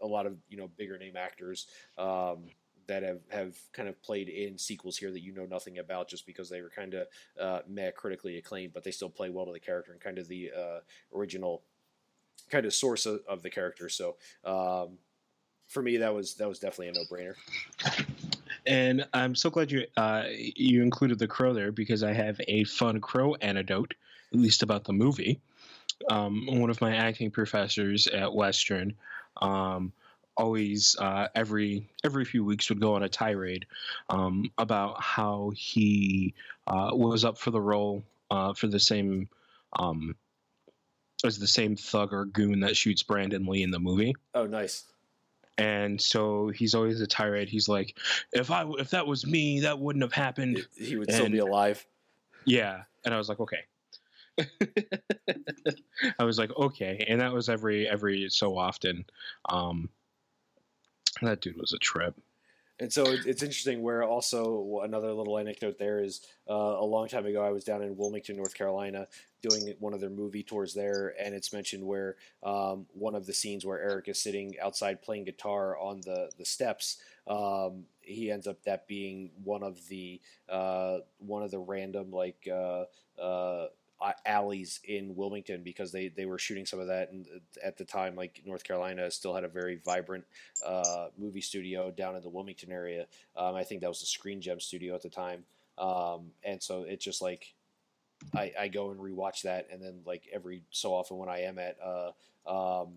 a 0.00 0.06
lot 0.06 0.26
of 0.26 0.36
you 0.48 0.56
know 0.56 0.68
bigger 0.76 0.98
name 0.98 1.16
actors 1.16 1.66
um, 1.96 2.44
that 2.86 3.02
have, 3.02 3.20
have 3.28 3.56
kind 3.72 3.88
of 3.88 4.00
played 4.02 4.28
in 4.28 4.58
sequels 4.58 4.96
here 4.96 5.10
that 5.12 5.20
you 5.20 5.32
know 5.32 5.44
nothing 5.44 5.78
about 5.78 6.08
just 6.08 6.26
because 6.26 6.48
they 6.48 6.62
were 6.62 6.70
kind 6.70 6.94
of 6.94 7.06
uh, 7.40 7.60
meh 7.68 7.90
critically 7.90 8.38
acclaimed, 8.38 8.72
but 8.72 8.82
they 8.82 8.90
still 8.90 9.10
play 9.10 9.30
well 9.30 9.46
to 9.46 9.52
the 9.52 9.60
character 9.60 9.92
and 9.92 10.00
kind 10.00 10.18
of 10.18 10.26
the 10.28 10.50
uh, 10.56 10.80
original 11.14 11.62
kind 12.50 12.66
of 12.66 12.74
source 12.74 13.06
of, 13.06 13.20
of 13.28 13.42
the 13.42 13.50
character. 13.50 13.88
So 13.88 14.16
um, 14.44 14.98
for 15.68 15.82
me, 15.82 15.98
that 15.98 16.14
was 16.14 16.34
that 16.36 16.48
was 16.48 16.58
definitely 16.58 16.88
a 16.88 16.92
no 16.92 17.04
brainer. 17.10 17.34
And 18.68 19.08
I'm 19.14 19.34
so 19.34 19.48
glad 19.48 19.72
you 19.72 19.86
uh, 19.96 20.24
you 20.28 20.82
included 20.82 21.18
the 21.18 21.26
crow 21.26 21.54
there 21.54 21.72
because 21.72 22.02
I 22.02 22.12
have 22.12 22.38
a 22.46 22.64
fun 22.64 23.00
crow 23.00 23.34
anecdote, 23.36 23.94
at 24.32 24.38
least 24.38 24.62
about 24.62 24.84
the 24.84 24.92
movie. 24.92 25.40
Um, 26.10 26.46
one 26.46 26.68
of 26.68 26.80
my 26.82 26.94
acting 26.94 27.30
professors 27.30 28.06
at 28.06 28.32
Western 28.32 28.94
um, 29.40 29.92
always 30.36 30.96
uh, 31.00 31.28
every 31.34 31.88
every 32.04 32.26
few 32.26 32.44
weeks 32.44 32.68
would 32.68 32.80
go 32.80 32.94
on 32.94 33.02
a 33.02 33.08
tirade 33.08 33.64
um, 34.10 34.50
about 34.58 35.02
how 35.02 35.50
he 35.56 36.34
uh, 36.66 36.90
was 36.92 37.24
up 37.24 37.38
for 37.38 37.50
the 37.50 37.60
role 37.60 38.04
uh, 38.30 38.52
for 38.52 38.66
the 38.66 38.78
same 38.78 39.30
um, 39.78 40.14
as 41.24 41.38
the 41.38 41.46
same 41.46 41.74
thug 41.74 42.12
or 42.12 42.26
goon 42.26 42.60
that 42.60 42.76
shoots 42.76 43.02
Brandon 43.02 43.46
Lee 43.46 43.62
in 43.62 43.70
the 43.70 43.80
movie. 43.80 44.14
Oh, 44.34 44.46
nice. 44.46 44.84
And 45.58 46.00
so 46.00 46.48
he's 46.48 46.74
always 46.74 47.00
a 47.00 47.06
tirade. 47.06 47.48
He's 47.48 47.68
like, 47.68 47.98
if 48.32 48.50
I 48.50 48.64
if 48.78 48.90
that 48.90 49.06
was 49.06 49.26
me, 49.26 49.60
that 49.60 49.78
wouldn't 49.78 50.04
have 50.04 50.12
happened. 50.12 50.64
He 50.76 50.96
would 50.96 51.12
still 51.12 51.28
be 51.28 51.38
alive. 51.38 51.84
Yeah, 52.44 52.82
and 53.04 53.12
I 53.12 53.18
was 53.18 53.28
like, 53.28 53.40
okay. 53.40 53.64
I 56.18 56.24
was 56.24 56.38
like, 56.38 56.56
okay, 56.56 57.04
and 57.08 57.20
that 57.20 57.32
was 57.32 57.48
every 57.48 57.88
every 57.88 58.28
so 58.30 58.56
often. 58.56 59.04
Um, 59.48 59.88
that 61.22 61.40
dude 61.40 61.56
was 61.56 61.72
a 61.72 61.78
trip. 61.78 62.14
And 62.80 62.92
so 62.92 63.06
it, 63.06 63.26
it's 63.26 63.42
interesting 63.42 63.82
where 63.82 64.04
also 64.04 64.80
another 64.84 65.12
little 65.12 65.38
anecdote 65.38 65.78
there 65.78 66.00
is 66.00 66.26
uh, 66.48 66.54
a 66.54 66.84
long 66.84 67.08
time 67.08 67.26
ago 67.26 67.44
I 67.44 67.50
was 67.50 67.64
down 67.64 67.82
in 67.82 67.96
Wilmington, 67.96 68.36
North 68.36 68.54
Carolina, 68.54 69.06
doing 69.42 69.74
one 69.80 69.94
of 69.94 70.00
their 70.00 70.10
movie 70.10 70.42
tours 70.42 70.74
there, 70.74 71.14
and 71.20 71.34
it's 71.34 71.52
mentioned 71.52 71.84
where 71.84 72.16
um, 72.42 72.86
one 72.92 73.14
of 73.14 73.26
the 73.26 73.32
scenes 73.32 73.64
where 73.64 73.80
Eric 73.80 74.08
is 74.08 74.22
sitting 74.22 74.54
outside 74.60 75.02
playing 75.02 75.24
guitar 75.24 75.76
on 75.78 76.00
the 76.02 76.30
the 76.38 76.44
steps. 76.44 76.98
Um, 77.26 77.84
he 78.00 78.30
ends 78.30 78.46
up 78.46 78.62
that 78.64 78.86
being 78.86 79.30
one 79.44 79.62
of 79.62 79.86
the 79.88 80.20
uh, 80.48 80.98
one 81.18 81.42
of 81.42 81.50
the 81.50 81.58
random 81.58 82.10
like 82.10 82.48
uh, 82.50 82.84
uh, 83.20 83.66
alleys 84.26 84.80
in 84.84 85.16
Wilmington 85.16 85.62
because 85.62 85.90
they, 85.90 86.08
they 86.08 86.26
were 86.26 86.38
shooting 86.38 86.64
some 86.64 86.78
of 86.78 86.86
that 86.86 87.10
and 87.10 87.26
at 87.64 87.76
the 87.76 87.84
time 87.84 88.14
like 88.14 88.42
North 88.46 88.62
Carolina 88.62 89.10
still 89.10 89.34
had 89.34 89.44
a 89.44 89.48
very 89.48 89.80
vibrant 89.84 90.24
uh, 90.64 91.08
movie 91.18 91.40
studio 91.40 91.90
down 91.90 92.14
in 92.14 92.22
the 92.22 92.28
Wilmington 92.28 92.70
area. 92.70 93.06
Um, 93.36 93.54
I 93.54 93.64
think 93.64 93.80
that 93.80 93.88
was 93.88 94.00
the 94.00 94.06
Screen 94.06 94.40
Gem 94.40 94.60
studio 94.60 94.94
at 94.94 95.02
the 95.02 95.08
time. 95.08 95.44
Um, 95.78 96.30
and 96.44 96.62
so 96.62 96.82
it's 96.82 97.04
just 97.04 97.22
like 97.22 97.54
I, 98.34 98.52
I 98.58 98.68
go 98.68 98.90
and 98.90 98.98
rewatch 98.98 99.42
that, 99.42 99.68
and 99.72 99.80
then 99.80 100.00
like 100.04 100.28
every 100.32 100.62
so 100.70 100.92
often 100.92 101.18
when 101.18 101.28
I 101.28 101.42
am 101.42 101.58
at 101.58 101.76
uh, 101.80 102.82
um, 102.82 102.94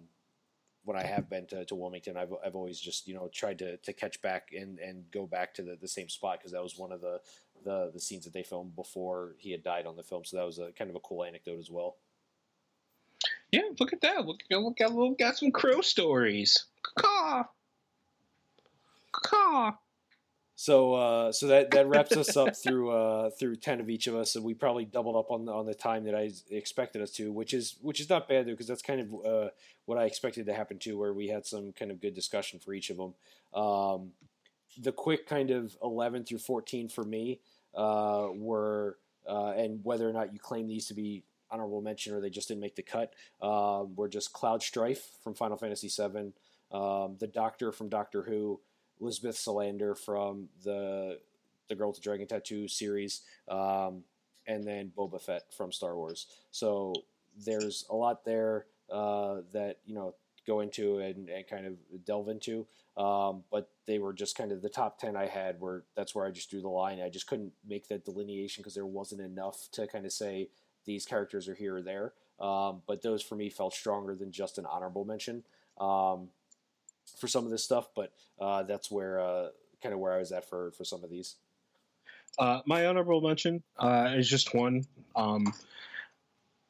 when 0.84 0.98
I 0.98 1.04
have 1.04 1.30
been 1.30 1.46
to, 1.48 1.64
to 1.66 1.76
Wilmington, 1.76 2.18
I've, 2.18 2.34
I've 2.44 2.56
always 2.56 2.80
just 2.80 3.08
you 3.08 3.14
know 3.14 3.30
tried 3.32 3.60
to, 3.60 3.78
to 3.78 3.94
catch 3.94 4.22
back 4.22 4.50
and, 4.58 4.80
and 4.80 5.04
go 5.12 5.28
back 5.28 5.54
to 5.56 5.62
the, 5.62 5.78
the 5.80 5.88
same 5.88 6.10
spot 6.10 6.40
because 6.40 6.52
that 6.54 6.64
was 6.64 6.78
one 6.78 6.92
of 6.92 7.02
the, 7.02 7.20
the 7.64 7.92
the 7.94 8.00
scenes 8.00 8.26
that 8.26 8.34
they 8.34 8.44
filmed 8.44 8.76
before 8.76 9.36
he 9.38 9.52
had 9.52 9.64
died 9.64 9.86
on 9.86 9.96
the 9.96 10.04
film. 10.04 10.26
So 10.26 10.38
that 10.38 10.46
was 10.46 10.60
a 10.60 10.72
kind 10.72 10.90
of 10.90 10.96
a 10.96 11.00
cool 11.00 11.24
anecdote 11.24 11.60
as 11.60 11.70
well. 11.70 11.96
Yeah, 13.52 13.62
look 13.80 13.94
at 13.94 14.02
that. 14.02 14.26
Look, 14.26 14.40
look 14.50 14.82
at 14.82 14.94
look 14.94 15.20
got 15.20 15.38
some 15.38 15.52
crow 15.52 15.82
stories. 15.82 16.66
Caw, 16.98 17.44
caw. 19.12 19.74
So 20.56 20.94
uh, 20.94 21.32
so 21.32 21.48
that, 21.48 21.72
that 21.72 21.88
wraps 21.88 22.16
us 22.16 22.38
up 22.38 22.56
through 22.56 22.92
uh, 22.92 23.32
through 23.32 23.56
ten 23.56 23.80
of 23.80 23.90
each 23.90 24.06
of 24.06 24.16
us, 24.16 24.36
and 24.36 24.46
we 24.46 24.54
probably 24.54 24.86
doubled 24.86 25.16
up 25.16 25.32
on 25.32 25.46
the, 25.46 25.52
on 25.52 25.66
the 25.66 25.74
time 25.74 26.04
that 26.04 26.14
I 26.14 26.30
expected 26.52 27.02
us 27.02 27.10
to, 27.14 27.32
which 27.32 27.54
is 27.54 27.78
which 27.82 28.00
is 28.00 28.10
not 28.10 28.30
bad 28.30 28.46
though, 28.46 28.52
because 28.52 28.68
that's 28.68 28.84
kind 28.84 29.02
of 29.02 29.26
uh, 29.26 29.50
what 29.86 29.98
I 29.98 30.06
expected 30.06 30.46
to 30.46 30.54
happen 30.54 30.78
too, 30.78 31.00
where 31.00 31.14
we 31.14 31.30
had 31.30 31.48
some 31.48 31.72
kind 31.74 31.90
of 31.90 32.00
good 32.00 32.14
discussion 32.14 32.60
for 32.60 32.74
each 32.74 32.92
of 32.92 32.98
them. 32.98 33.14
Um, 33.54 34.12
the 34.80 34.92
quick 34.92 35.28
kind 35.28 35.50
of 35.50 35.76
eleven 35.82 36.24
through 36.24 36.38
fourteen 36.38 36.90
for 36.90 37.04
me 37.04 37.40
uh, 37.76 38.28
were, 38.34 38.98
uh, 39.28 39.52
and 39.52 39.80
whether 39.84 40.08
or 40.08 40.14
not 40.14 40.34
you 40.34 40.40
claim 40.40 40.68
these 40.68 40.88
to 40.88 40.94
be 40.94 41.24
honorable 41.50 41.82
mention 41.82 42.14
or 42.14 42.22
they 42.22 42.30
just 42.30 42.48
didn't 42.48 42.62
make 42.62 42.76
the 42.76 42.84
cut, 42.84 43.14
um, 43.42 43.96
were 43.96 44.08
just 44.08 44.34
Cloud 44.34 44.64
Strife 44.64 45.06
from 45.24 45.34
Final 45.34 45.58
Fantasy 45.58 45.90
VII, 45.90 46.34
um, 46.72 47.18
the 47.20 47.30
Doctor 47.32 47.72
from 47.72 47.90
Doctor 47.90 48.24
Who. 48.24 48.60
Elizabeth 49.02 49.36
Salander 49.36 49.98
from 49.98 50.48
the 50.64 51.20
the 51.68 51.76
Girl 51.76 51.88
with 51.90 51.98
the 51.98 52.04
Dragon 52.04 52.28
Tattoo 52.28 52.68
series, 52.68 53.22
um, 53.48 54.04
and 54.46 54.66
then 54.66 54.92
Boba 54.96 55.22
Fett 55.22 55.44
from 55.56 55.72
Star 55.72 55.96
Wars. 55.96 56.28
So 56.52 56.94
there's 57.46 57.86
a 57.90 57.96
lot 57.96 58.26
there 58.26 58.66
uh, 58.92 59.38
that 59.54 59.78
you 59.86 59.96
know 59.96 60.16
go 60.46 60.60
into 60.60 61.00
and, 61.00 61.30
and 61.30 61.48
kind 61.48 61.66
of 61.66 61.74
delve 62.06 62.30
into. 62.30 62.66
Um, 62.98 63.44
but 63.52 63.70
they 63.88 64.00
were 64.00 64.14
just 64.14 64.38
kind 64.38 64.52
of 64.52 64.62
the 64.62 64.70
top 64.70 65.00
ten 65.00 65.16
I 65.16 65.28
had. 65.28 65.60
Where 65.60 65.84
that's 65.96 66.14
where 66.14 66.26
I 66.26 66.32
just 66.32 66.50
drew 66.50 66.62
the 66.62 66.70
line. 66.70 67.02
I 67.02 67.10
just 67.10 67.28
couldn't 67.28 67.54
make 67.68 67.88
that 67.88 68.06
delineation 68.06 68.62
because 68.62 68.76
there 68.76 68.86
wasn't 68.86 69.22
enough 69.22 69.68
to 69.74 69.88
kind 69.88 70.06
of 70.06 70.12
say 70.12 70.50
these 70.86 71.06
characters 71.06 71.48
are 71.48 71.56
here 71.56 71.78
or 71.78 71.82
there. 71.82 72.14
Um, 72.40 72.82
but 72.88 73.02
those 73.02 73.22
for 73.22 73.36
me 73.36 73.50
felt 73.50 73.74
stronger 73.74 74.16
than 74.16 74.32
just 74.32 74.58
an 74.58 74.66
honorable 74.66 75.06
mention. 75.06 75.44
Um, 75.80 76.30
for 77.20 77.28
some 77.28 77.46
of 77.46 77.52
this 77.52 77.64
stuff, 77.64 77.88
but 77.96 78.14
uh, 78.40 78.64
that's 78.64 78.90
where 78.90 79.20
uh, 79.20 79.48
kind 79.82 79.94
of 79.94 80.00
where 80.00 80.14
I 80.14 80.18
was 80.18 80.32
at 80.32 80.48
for 80.48 80.72
for 80.72 80.84
some 80.84 81.04
of 81.04 81.10
these. 81.10 81.36
Uh, 82.38 82.62
my 82.66 82.86
honorable 82.86 83.22
mention 83.22 83.62
uh, 83.78 84.14
is 84.16 84.30
just 84.30 84.54
one. 84.54 84.86
Um, 85.16 85.54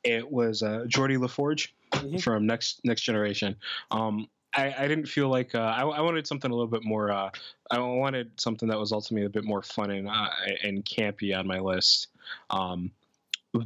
it 0.03 0.29
was 0.29 0.63
uh, 0.63 0.85
Geordi 0.87 1.19
La 1.19 1.27
Forge 1.27 1.73
Mhm. 1.91 2.21
from 2.21 2.45
Next 2.45 2.81
Next 2.83 3.01
Generation. 3.01 3.55
Um, 3.91 4.27
I, 4.53 4.73
I 4.77 4.87
didn't 4.87 5.07
feel 5.07 5.29
like 5.29 5.55
uh, 5.55 5.59
I, 5.59 5.83
I 5.83 6.01
wanted 6.01 6.27
something 6.27 6.51
a 6.51 6.53
little 6.53 6.69
bit 6.69 6.83
more. 6.83 7.11
Uh, 7.11 7.29
I 7.69 7.79
wanted 7.79 8.39
something 8.39 8.67
that 8.69 8.77
was 8.77 8.91
ultimately 8.91 9.25
a 9.25 9.29
bit 9.29 9.45
more 9.45 9.61
fun 9.61 9.91
and 9.91 10.07
uh, 10.09 10.27
and 10.63 10.83
campy 10.83 11.37
on 11.37 11.47
my 11.47 11.59
list. 11.59 12.07
Um, 12.49 12.91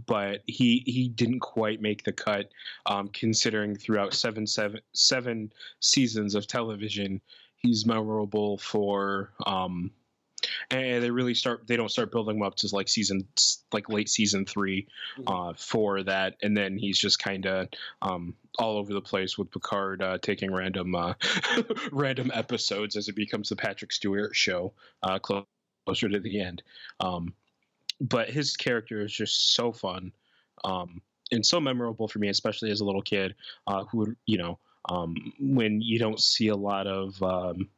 but 0.08 0.42
he 0.48 0.84
he 0.86 1.10
didn't 1.10 1.40
quite 1.42 1.82
make 1.82 2.04
the 2.04 2.12
cut, 2.12 2.50
um, 2.88 3.08
considering 3.10 3.76
throughout 3.76 4.14
seven 4.14 4.46
seven 4.48 4.80
seven 4.94 5.52
seasons 5.80 6.36
of 6.36 6.48
television, 6.48 7.22
he's 7.58 7.86
memorable 7.86 8.58
for. 8.58 9.32
Um, 9.46 9.92
and 10.72 11.04
they 11.04 11.12
really 11.12 11.34
start 11.34 11.68
they 11.68 11.76
don't 11.76 11.92
start 11.92 12.12
building 12.12 12.38
him 12.38 12.44
up 12.44 12.56
to 12.56 12.70
like 12.74 12.88
season 12.88 13.28
like 13.72 13.90
late 13.90 14.10
season 14.10 14.46
3 14.46 14.88
uh, 15.28 15.54
for 15.54 16.04
that. 16.04 16.36
And 16.42 16.56
then 16.56 16.78
he's 16.78 16.98
just 16.98 17.20
kind 17.20 17.46
of 17.46 17.68
um, 18.02 18.36
all 18.60 18.78
over 18.78 18.94
the 18.94 19.02
place 19.02 19.38
with 19.38 19.52
picard 19.52 20.02
uh, 20.02 20.18
taking 20.22 20.54
random 20.54 20.96
uh, 20.96 21.14
random 21.92 22.32
episodes 22.34 22.96
as 22.96 23.08
it 23.08 23.16
becomes 23.16 23.50
the 23.50 23.56
patrick 23.56 23.92
stewart 23.92 24.36
show 24.36 24.74
uh, 25.04 25.20
closer 25.20 26.10
to 26.10 26.20
the 26.20 26.42
end. 26.42 26.64
Um, 27.00 27.34
but 28.02 28.30
his 28.30 28.58
character 28.58 29.02
is 29.02 29.12
just 29.12 29.54
so 29.54 29.72
fun 29.72 30.12
um, 30.64 31.02
and 31.32 31.46
so 31.46 31.60
memorable 31.60 32.08
for 32.08 32.20
me 32.20 32.30
especially 32.30 32.72
as 32.72 32.82
a 32.82 32.86
little 32.86 33.02
kid 33.02 33.36
uh, 33.68 33.86
who 33.86 34.16
you 34.26 34.38
know 34.38 34.60
um, 34.90 35.34
when 35.40 35.82
you 35.82 35.98
don't 35.98 36.22
see 36.22 36.50
a 36.50 36.56
lot 36.56 36.88
of 36.88 37.22
um, 37.24 37.70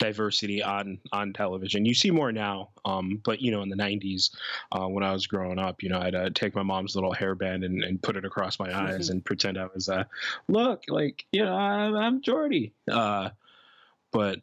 diversity 0.00 0.60
on 0.62 0.98
on 1.12 1.32
television. 1.32 1.84
You 1.84 1.94
see 1.94 2.10
more 2.10 2.32
now, 2.32 2.70
um, 2.84 3.20
but 3.24 3.40
you 3.40 3.52
know, 3.52 3.62
in 3.62 3.68
the 3.68 3.76
'90s, 3.76 4.34
uh, 4.72 4.88
when 4.88 5.04
I 5.04 5.12
was 5.12 5.28
growing 5.28 5.60
up, 5.60 5.82
you 5.82 5.88
know, 5.88 6.00
I'd 6.00 6.14
uh, 6.16 6.30
take 6.34 6.56
my 6.56 6.64
mom's 6.64 6.96
little 6.96 7.14
hairband 7.14 7.64
and, 7.64 7.84
and 7.84 8.02
put 8.02 8.16
it 8.16 8.24
across 8.24 8.58
my 8.58 8.76
eyes 8.88 9.10
and 9.10 9.24
pretend 9.24 9.56
I 9.58 9.66
was, 9.72 9.88
uh, 9.88 10.04
look, 10.48 10.82
like 10.88 11.24
you 11.30 11.44
know, 11.44 11.54
I'm, 11.54 11.94
I'm 11.94 12.22
Geordi. 12.22 12.72
Uh, 12.90 13.30
but 14.10 14.40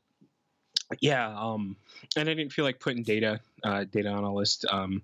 yeah, 1.01 1.35
um, 1.37 1.75
and 2.15 2.29
I 2.29 2.33
didn't 2.33 2.53
feel 2.53 2.63
like 2.63 2.79
putting 2.79 3.03
data 3.03 3.41
uh, 3.63 3.83
data 3.83 4.09
on 4.09 4.23
a 4.23 4.33
list. 4.33 4.65
Um, 4.69 5.01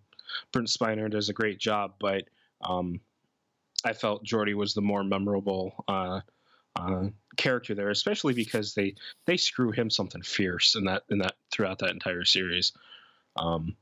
Brent 0.54 0.70
Spiner 0.70 1.10
does 1.12 1.30
a 1.30 1.34
great 1.34 1.60
job, 1.60 1.94
but 2.00 2.24
um, 2.62 3.02
I 3.84 3.92
felt 3.92 4.24
Geordi 4.24 4.54
was 4.54 4.74
the 4.74 4.82
more 4.82 5.04
memorable. 5.04 5.84
Uh, 5.88 6.22
uh, 6.76 7.08
character 7.38 7.76
there, 7.76 7.90
especially 7.90 8.34
because 8.34 8.74
they 8.74 8.96
they 9.26 9.38
screw 9.38 9.72
him 9.72 9.90
something 9.90 10.22
fierce 10.22 10.76
in 10.76 10.86
that 10.86 11.04
in 11.10 11.20
that 11.20 11.36
throughout 11.52 11.80
that 11.80 11.92
entire 11.92 12.26
series. 12.26 12.72
Um, 13.36 13.76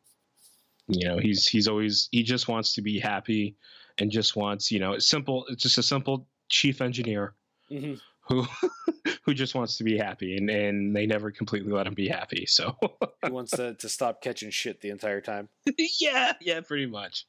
you 0.87 1.07
know, 1.07 1.17
he's 1.17 1.47
he's 1.47 1.67
always 1.67 2.09
he 2.11 2.23
just 2.23 2.47
wants 2.47 2.73
to 2.75 2.81
be 2.81 2.99
happy 2.99 3.55
and 3.97 4.11
just 4.11 4.35
wants 4.35 4.71
you 4.71 4.79
know 4.79 4.93
it's 4.93 5.07
simple 5.07 5.45
It's 5.49 5.63
just 5.63 5.77
a 5.77 5.83
simple 5.83 6.27
chief 6.49 6.81
engineer 6.81 7.33
hmm 7.69 7.93
who 8.27 8.45
who 9.25 9.33
just 9.33 9.55
wants 9.55 9.77
to 9.77 9.83
be 9.83 9.97
happy 9.97 10.37
and 10.37 10.49
and 10.49 10.95
they 10.95 11.05
never 11.05 11.31
completely 11.31 11.71
let 11.71 11.87
him 11.87 11.93
be 11.93 12.07
happy 12.07 12.45
so 12.45 12.75
He 13.23 13.31
wants 13.31 13.51
to, 13.51 13.73
to 13.75 13.89
stop 13.89 14.21
catching 14.21 14.49
shit 14.51 14.81
the 14.81 14.89
entire 14.89 15.21
time. 15.21 15.49
yeah 15.99 16.33
yeah 16.39 16.61
pretty 16.61 16.85
much 16.85 17.25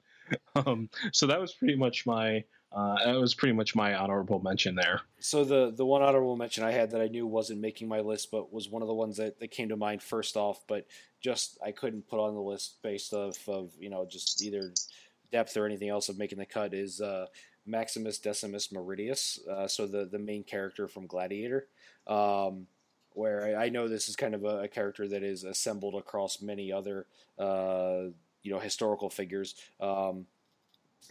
um 0.54 0.88
so 1.12 1.26
that 1.26 1.40
was 1.40 1.52
pretty 1.52 1.76
much 1.76 2.06
my 2.06 2.44
uh 2.74 3.04
that 3.04 3.20
was 3.20 3.34
pretty 3.34 3.52
much 3.52 3.74
my 3.74 3.94
honorable 3.94 4.40
mention 4.40 4.74
there 4.74 5.00
So 5.20 5.44
the 5.44 5.70
the 5.70 5.86
one 5.86 6.02
honorable 6.02 6.36
mention 6.36 6.64
I 6.64 6.72
had 6.72 6.90
that 6.90 7.00
I 7.00 7.06
knew 7.08 7.26
wasn't 7.26 7.60
making 7.60 7.88
my 7.88 8.00
list, 8.00 8.30
but 8.30 8.52
was 8.52 8.68
one 8.68 8.82
of 8.82 8.88
the 8.88 8.94
ones 8.94 9.16
that, 9.18 9.38
that 9.38 9.50
came 9.50 9.68
to 9.68 9.76
mind 9.76 10.02
first 10.02 10.36
off, 10.36 10.60
but 10.66 10.86
just 11.20 11.58
I 11.64 11.70
couldn't 11.70 12.08
put 12.08 12.18
on 12.18 12.34
the 12.34 12.40
list 12.40 12.82
based 12.82 13.12
off 13.12 13.48
of 13.48 13.70
you 13.78 13.88
know 13.88 14.06
just 14.08 14.42
either 14.42 14.72
depth 15.30 15.56
or 15.56 15.64
anything 15.64 15.88
else 15.88 16.08
of 16.08 16.18
making 16.18 16.38
the 16.38 16.46
cut 16.46 16.74
is 16.74 17.00
uh, 17.00 17.26
Maximus 17.66 18.18
Decimus 18.18 18.68
Meridius. 18.68 19.46
Uh, 19.48 19.68
so 19.68 19.86
the 19.86 20.06
the 20.06 20.18
main 20.18 20.44
character 20.44 20.88
from 20.88 21.06
Gladiator. 21.06 21.68
Um, 22.06 22.66
where 23.14 23.58
I, 23.58 23.66
I 23.66 23.68
know 23.68 23.88
this 23.88 24.08
is 24.08 24.16
kind 24.16 24.34
of 24.34 24.44
a, 24.44 24.62
a 24.62 24.68
character 24.68 25.06
that 25.08 25.22
is 25.22 25.44
assembled 25.44 25.94
across 25.94 26.40
many 26.40 26.72
other 26.72 27.06
uh, 27.38 28.04
you 28.42 28.52
know 28.52 28.58
historical 28.58 29.10
figures. 29.10 29.54
Um, 29.80 30.26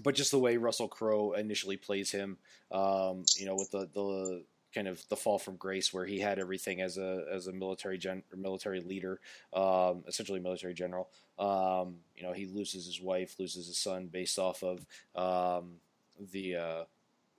but 0.04 0.16
just 0.16 0.32
the 0.32 0.40
way 0.40 0.58
Russell 0.58 0.88
Crowe 0.88 1.34
initially 1.34 1.78
plays 1.78 2.12
him, 2.12 2.38
um, 2.72 3.26
you 3.38 3.46
know, 3.46 3.56
with 3.56 3.72
the, 3.72 3.90
the 3.94 4.44
kind 4.74 4.88
of 4.88 5.04
the 5.10 5.16
fall 5.16 5.38
from 5.38 5.58
grace, 5.58 5.94
where 5.94 6.06
he 6.06 6.20
had 6.20 6.40
everything 6.40 6.82
as 6.82 6.98
a 6.98 7.26
as 7.32 7.48
a 7.48 7.54
military 7.54 7.98
gen, 7.98 8.24
military 8.36 8.82
leader, 8.82 9.20
um, 9.54 10.04
essentially 10.08 10.40
military 10.40 10.74
general. 10.74 11.10
Um, 11.38 11.96
you 12.16 12.24
know, 12.24 12.34
he 12.34 12.46
loses 12.46 12.86
his 12.86 13.02
wife, 13.02 13.36
loses 13.40 13.68
his 13.68 13.78
son, 13.78 14.08
based 14.08 14.40
off 14.40 14.64
of 14.64 14.86
um, 15.16 15.74
the 16.32 16.56
uh, 16.56 16.84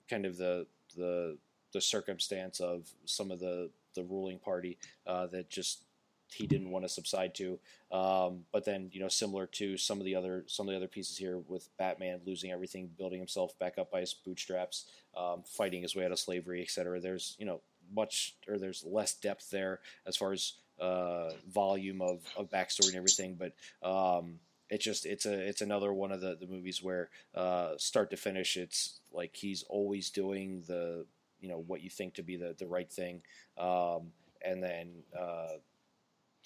kind 0.09 0.27
of 0.27 0.37
the 0.37 0.67
the 0.97 1.39
the 1.73 1.81
circumstance 1.81 2.61
of 2.61 2.89
some 3.05 3.31
of 3.31 3.41
the 3.41 3.71
the 3.95 4.05
ruling 4.05 4.39
party 4.39 4.79
uh, 5.07 5.27
that 5.29 5.51
just 5.51 5.85
he 6.33 6.47
didn't 6.47 6.71
want 6.71 6.85
to 6.85 6.89
subside 6.89 7.35
to. 7.37 7.59
Um, 7.91 8.45
but 8.53 8.65
then, 8.65 8.91
you 8.93 9.01
know, 9.01 9.09
similar 9.09 9.47
to 9.47 9.77
some 9.77 9.99
of 9.99 10.05
the 10.05 10.15
other 10.15 10.45
some 10.47 10.67
of 10.67 10.73
the 10.73 10.77
other 10.77 10.89
pieces 10.89 11.17
here 11.17 11.39
with 11.49 11.69
Batman 11.77 12.21
losing 12.27 12.51
everything, 12.51 12.91
building 12.97 13.19
himself 13.19 13.59
back 13.59 13.79
up 13.79 13.91
by 13.91 14.01
his 14.01 14.15
bootstraps, 14.15 14.87
um, 15.17 15.43
fighting 15.45 15.83
his 15.83 15.95
way 15.95 16.05
out 16.05 16.13
of 16.13 16.19
slavery, 16.19 16.63
etc. 16.63 17.01
There's 17.01 17.37
you 17.39 17.47
know 17.47 17.61
much 17.95 18.37
or 18.49 18.59
there's 18.59 18.85
less 18.85 19.15
depth 19.15 19.51
there 19.51 19.81
as 20.07 20.17
far 20.17 20.33
as 20.33 20.55
uh, 20.81 21.31
volume 21.53 22.01
of, 22.01 22.21
of 22.37 22.51
backstory 22.51 22.89
and 22.89 22.97
everything, 22.97 23.39
but 23.39 23.53
um, 23.87 24.39
it's 24.71 24.85
just 24.85 25.07
it's 25.07 25.27
a 25.27 25.33
it's 25.33 25.61
another 25.61 25.93
one 25.93 26.13
of 26.13 26.21
the, 26.21 26.37
the 26.41 26.47
movies 26.47 26.83
where 26.83 27.11
uh, 27.35 27.73
start 27.77 28.11
to 28.11 28.17
finish, 28.17 28.57
it's 28.57 29.01
like 29.13 29.37
he's 29.37 29.65
always 29.69 30.11
doing 30.11 30.63
the 30.67 31.05
you 31.41 31.49
know 31.49 31.63
what 31.67 31.83
you 31.83 31.91
think 31.91 32.15
to 32.15 32.23
be 32.23 32.37
the 32.37 32.55
the 32.59 32.67
right 32.67 32.91
thing, 32.91 33.23
um, 33.59 34.13
and 34.45 34.63
then. 34.63 34.89
Uh, 35.19 35.59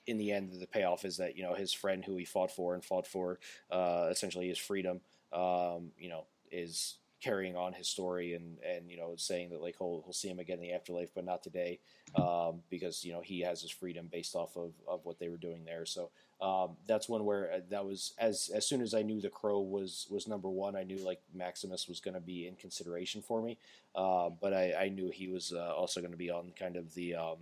in 0.06 0.18
the 0.18 0.32
end, 0.32 0.52
the 0.60 0.66
payoff 0.66 1.04
is 1.04 1.16
that 1.16 1.36
you 1.36 1.42
know 1.42 1.54
his 1.54 1.72
friend 1.72 2.04
who 2.04 2.16
he 2.16 2.24
fought 2.24 2.50
for 2.50 2.74
and 2.74 2.84
fought 2.84 3.06
for 3.06 3.38
uh, 3.70 4.08
essentially 4.10 4.48
his 4.48 4.58
freedom, 4.58 5.00
um, 5.32 5.90
you 5.98 6.08
know, 6.08 6.24
is 6.50 6.96
carrying 7.22 7.56
on 7.56 7.72
his 7.72 7.88
story 7.88 8.34
and 8.34 8.58
and 8.60 8.90
you 8.90 8.96
know 8.96 9.14
saying 9.16 9.50
that 9.50 9.62
like 9.62 9.74
he'll 9.78 10.02
he'll 10.04 10.12
see 10.12 10.28
him 10.28 10.38
again 10.38 10.58
in 10.58 10.62
the 10.62 10.72
afterlife, 10.72 11.10
but 11.14 11.24
not 11.24 11.42
today, 11.42 11.78
um, 12.14 12.60
because 12.70 13.04
you 13.04 13.12
know 13.12 13.20
he 13.20 13.40
has 13.40 13.60
his 13.60 13.70
freedom 13.70 14.08
based 14.10 14.34
off 14.34 14.56
of, 14.56 14.72
of 14.86 15.00
what 15.04 15.18
they 15.18 15.28
were 15.28 15.36
doing 15.36 15.64
there. 15.64 15.86
So 15.86 16.10
um, 16.40 16.76
that's 16.86 17.08
one 17.08 17.24
where 17.24 17.50
uh, 17.52 17.60
that 17.70 17.84
was 17.84 18.14
as 18.18 18.50
as 18.54 18.66
soon 18.66 18.80
as 18.80 18.94
I 18.94 19.02
knew 19.02 19.20
the 19.20 19.30
Crow 19.30 19.60
was 19.60 20.06
was 20.10 20.28
number 20.28 20.48
one, 20.48 20.76
I 20.76 20.84
knew 20.84 20.98
like 20.98 21.20
Maximus 21.34 21.88
was 21.88 22.00
going 22.00 22.14
to 22.14 22.20
be 22.20 22.46
in 22.46 22.54
consideration 22.54 23.22
for 23.22 23.42
me, 23.42 23.58
uh, 23.94 24.30
but 24.40 24.52
I, 24.52 24.74
I 24.84 24.88
knew 24.88 25.10
he 25.10 25.28
was 25.28 25.52
uh, 25.52 25.74
also 25.74 26.00
going 26.00 26.12
to 26.12 26.18
be 26.18 26.30
on 26.30 26.52
kind 26.58 26.76
of 26.76 26.94
the 26.94 27.16
um, 27.16 27.38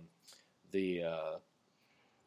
the 0.71 1.03
uh, 1.03 1.35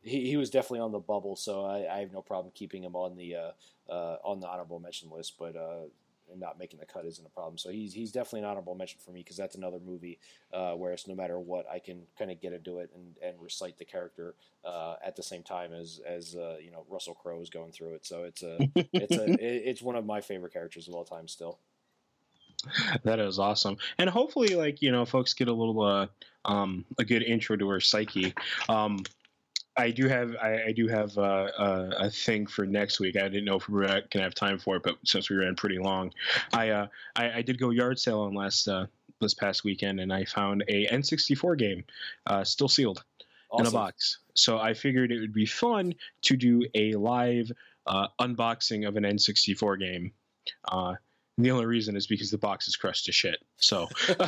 he, 0.03 0.29
he 0.31 0.37
was 0.37 0.51
definitely 0.51 0.81
on 0.81 0.93
the 0.93 0.99
bubble, 0.99 1.37
so 1.37 1.65
I, 1.65 1.97
I 1.97 2.01
have 2.01 2.13
no 2.13 2.23
problem 2.23 2.53
keeping 2.55 2.83
him 2.85 2.95
on 2.95 3.17
the 3.17 3.37
uh, 3.37 3.93
uh, 3.93 4.17
on 4.25 4.41
the 4.41 4.47
honorable 4.47 4.81
mention 4.81 5.11
list, 5.11 5.35
but 5.39 5.57
uh, 5.57 5.87
not 6.37 6.59
making 6.59 6.79
the 6.79 6.87
cut 6.87 7.05
isn't 7.07 7.25
a 7.25 7.31
problem. 7.31 7.59
So 7.59 7.71
he's 7.71 7.93
he's 7.93 8.13
definitely 8.13 8.41
an 8.41 8.47
honorable 8.47 8.75
mention 8.75 8.99
for 9.05 9.11
me 9.11 9.21
because 9.21 9.37
that's 9.37 9.55
another 9.55 9.79
movie 9.85 10.19
uh, 10.53 10.73
where 10.73 10.93
it's 10.93 11.07
no 11.07 11.15
matter 11.15 11.39
what 11.39 11.67
I 11.71 11.79
can 11.79 12.03
kind 12.19 12.31
of 12.31 12.41
get 12.41 12.53
into 12.53 12.79
it 12.79 12.91
and, 12.95 13.15
and 13.23 13.41
recite 13.41 13.79
the 13.79 13.85
character 13.85 14.35
uh, 14.65 14.97
at 15.05 15.17
the 15.17 15.23
same 15.23 15.43
time 15.43 15.73
as 15.73 16.01
as 16.07 16.35
uh, 16.35 16.57
you 16.63 16.71
know 16.71 16.85
Russell 16.89 17.15
Crowe 17.15 17.41
is 17.41 17.51
going 17.51 17.73
through 17.73 17.95
it. 17.95 18.07
So 18.07 18.25
it's 18.25 18.43
a 18.43 18.59
it's 18.93 19.17
a 19.17 19.25
it's 19.71 19.83
one 19.83 19.97
of 19.97 20.05
my 20.05 20.21
favorite 20.21 20.53
characters 20.53 20.89
of 20.89 20.95
all 20.95 21.05
time 21.05 21.29
still. 21.29 21.59
that 23.05 23.21
is 23.21 23.39
awesome 23.39 23.77
and 23.99 24.11
hopefully 24.11 24.57
like 24.57 24.83
you 24.83 24.91
know 24.91 25.05
folks 25.05 25.33
get 25.33 25.47
a 25.47 25.53
little 25.53 25.81
uh 25.81 26.09
um 26.45 26.85
a 26.99 27.05
good 27.05 27.23
intro 27.23 27.57
to 27.57 27.69
her 27.69 27.79
psyche 27.79 28.35
um 28.69 28.99
I 29.79 29.91
do 29.93 30.09
have 30.09 30.35
I, 30.43 30.65
I 30.67 30.73
do 30.73 30.89
have 30.89 31.17
uh, 31.17 31.51
uh, 31.57 31.91
a 31.99 32.11
thing 32.11 32.47
for 32.47 32.67
next 32.67 32.99
week. 32.99 33.17
I 33.17 33.23
didn't 33.29 33.45
know 33.45 33.57
if 33.57 33.69
we 33.69 33.75
were 33.75 33.87
going 33.87 34.09
to 34.11 34.23
have 34.23 34.35
time 34.35 34.59
for 34.59 34.77
it, 34.77 34.83
but 34.83 34.97
since 35.05 35.31
we 35.31 35.37
ran 35.37 35.55
pretty 35.55 35.79
long, 35.79 36.13
I 36.53 36.71
uh, 36.71 36.87
I, 37.15 37.31
I 37.31 37.43
did 37.43 37.59
go 37.59 37.71
yard 37.71 37.99
sale 37.99 38.21
on 38.21 38.35
last 38.35 38.67
uh, 38.67 38.87
this 39.21 39.35
past 39.35 39.63
weekend, 39.63 40.01
and 40.01 40.13
I 40.13 40.25
found 40.25 40.65
a 40.69 40.87
N64 40.89 41.57
game 41.57 41.85
uh, 42.27 42.43
still 42.43 42.69
sealed 42.69 43.05
in 43.57 43.67
a 43.67 43.71
box. 43.71 44.19
So 44.35 44.59
I 44.59 44.75
figured 44.75 45.13
it 45.13 45.21
would 45.21 45.33
be 45.33 45.47
fun 45.47 45.95
to 46.23 46.37
do 46.37 46.67
a 46.75 46.93
live 46.95 47.51
uh, 47.87 48.09
unboxing 48.21 48.87
of 48.87 48.97
an 48.97 49.05
N64 49.05 49.79
game. 49.79 50.13
And 51.39 51.47
the 51.47 51.53
only 51.53 51.67
reason 51.67 51.95
is 51.97 52.09
because 52.09 52.33
the 52.33 52.37
box 52.39 52.67
is 52.67 52.75
crushed 52.75 53.05
to 53.05 53.13
shit. 53.13 53.39
So, 53.59 53.87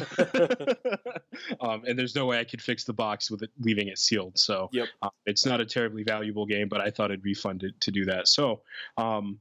um, 1.60 1.82
and 1.84 1.98
there's 1.98 2.14
no 2.14 2.24
way 2.24 2.38
I 2.38 2.44
could 2.44 2.62
fix 2.62 2.84
the 2.84 2.92
box 2.92 3.32
with 3.32 3.42
it 3.42 3.50
leaving 3.58 3.88
it 3.88 3.98
sealed. 3.98 4.38
So, 4.38 4.68
Yep. 4.72 4.88
uh, 5.02 5.08
it's 5.26 5.44
not 5.44 5.60
a 5.60 5.66
terribly 5.66 6.04
valuable 6.04 6.46
game, 6.46 6.68
but 6.68 6.80
I 6.80 6.88
thought 6.88 7.10
it'd 7.10 7.20
be 7.20 7.34
fun 7.34 7.58
to, 7.58 7.72
to 7.72 7.90
do 7.90 8.04
that. 8.04 8.28
So, 8.28 8.60
um, 8.96 9.40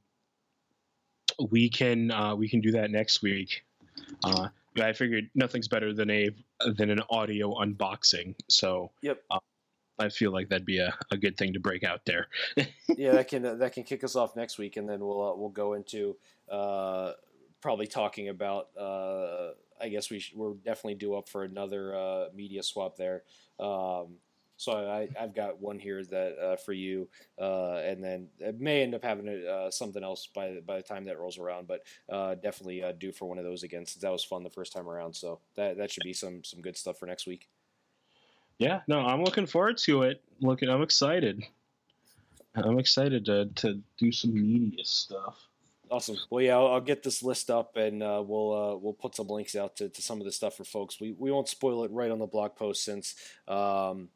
we 1.51 1.69
can 1.69 2.09
uh, 2.09 2.35
we 2.35 2.49
can 2.49 2.59
do 2.59 2.71
that 2.71 2.89
next 2.89 3.21
week. 3.21 3.63
Uh, 4.23 4.47
but 4.73 4.85
I 4.85 4.93
figured 4.93 5.29
nothing's 5.35 5.67
better 5.67 5.93
than 5.93 6.09
a 6.09 6.31
than 6.75 6.89
an 6.89 7.01
audio 7.11 7.53
unboxing. 7.53 8.33
So, 8.47 8.89
Yep. 9.03 9.21
uh, 9.29 9.37
I 9.99 10.09
feel 10.09 10.31
like 10.31 10.49
that'd 10.49 10.65
be 10.65 10.79
a, 10.79 10.97
a 11.11 11.17
good 11.17 11.37
thing 11.37 11.53
to 11.53 11.59
break 11.59 11.83
out 11.83 12.03
there. 12.05 12.29
yeah, 12.97 13.11
that 13.11 13.27
can 13.27 13.43
that 13.59 13.73
can 13.73 13.83
kick 13.83 14.03
us 14.03 14.15
off 14.15 14.35
next 14.35 14.57
week, 14.57 14.75
and 14.75 14.89
then 14.89 15.01
we'll 15.01 15.21
uh, 15.21 15.35
we'll 15.35 15.49
go 15.49 15.73
into 15.73 16.17
uh, 16.49 17.13
probably 17.61 17.87
talking 17.87 18.29
about. 18.29 18.69
Uh, 18.77 19.51
I 19.81 19.87
guess 19.89 20.09
we 20.09 20.23
we're 20.35 20.53
definitely 20.55 20.95
due 20.95 21.15
up 21.15 21.29
for 21.29 21.43
another 21.43 21.95
uh, 21.95 22.25
media 22.35 22.63
swap 22.63 22.97
there. 22.97 23.23
Um, 23.59 24.17
so 24.59 24.73
I, 24.73 25.07
I've 25.17 25.33
got 25.33 25.61
one 25.61 25.79
here 25.79 26.03
that 26.03 26.37
uh, 26.37 26.55
for 26.57 26.73
you, 26.73 27.07
uh, 27.39 27.75
and 27.75 28.03
then 28.03 28.27
it 28.39 28.59
may 28.59 28.83
end 28.83 28.93
up 28.93 29.01
having 29.01 29.29
uh, 29.29 29.71
something 29.71 30.03
else 30.03 30.27
by 30.27 30.59
by 30.65 30.75
the 30.75 30.83
time 30.83 31.05
that 31.05 31.17
rolls 31.17 31.37
around. 31.37 31.67
But 31.67 31.83
uh, 32.09 32.35
definitely 32.35 32.83
uh, 32.83 32.91
due 32.91 33.13
for 33.13 33.25
one 33.25 33.37
of 33.37 33.45
those 33.45 33.63
again, 33.63 33.85
since 33.85 34.01
that 34.01 34.11
was 34.11 34.25
fun 34.25 34.43
the 34.43 34.49
first 34.49 34.73
time 34.73 34.89
around. 34.89 35.15
So 35.15 35.39
that 35.55 35.77
that 35.77 35.91
should 35.91 36.03
be 36.03 36.11
some 36.11 36.43
some 36.43 36.59
good 36.59 36.75
stuff 36.75 36.99
for 36.99 37.05
next 37.05 37.25
week. 37.25 37.47
Yeah, 38.57 38.81
no, 38.89 38.99
I'm 38.99 39.23
looking 39.23 39.45
forward 39.45 39.77
to 39.79 40.01
it. 40.03 40.21
Looking, 40.41 40.67
I'm 40.67 40.81
excited. 40.81 41.41
I'm 42.53 42.79
excited 42.79 43.23
to 43.25 43.45
to 43.45 43.79
do 43.97 44.11
some 44.11 44.33
media 44.33 44.83
stuff. 44.83 45.48
Awesome. 45.91 46.17
Well, 46.29 46.43
yeah, 46.43 46.55
I'll, 46.55 46.67
I'll 46.67 46.81
get 46.81 47.01
this 47.01 47.23
list 47.23 47.49
up, 47.49 47.75
and 47.75 48.03
uh, 48.03 48.23
we'll 48.25 48.53
uh, 48.53 48.75
we'll 48.77 48.93
put 48.93 49.15
some 49.15 49.27
links 49.27 49.55
out 49.55 49.75
to, 49.77 49.89
to 49.89 50.01
some 50.01 50.19
of 50.19 50.25
the 50.25 50.31
stuff 50.31 50.55
for 50.55 50.63
folks. 50.63 50.99
We 50.99 51.13
we 51.17 51.31
won't 51.31 51.49
spoil 51.49 51.83
it 51.83 51.91
right 51.91 52.11
on 52.11 52.19
the 52.19 52.27
blog 52.27 52.55
post 52.55 52.85
since, 52.85 53.15
um, 53.47 54.09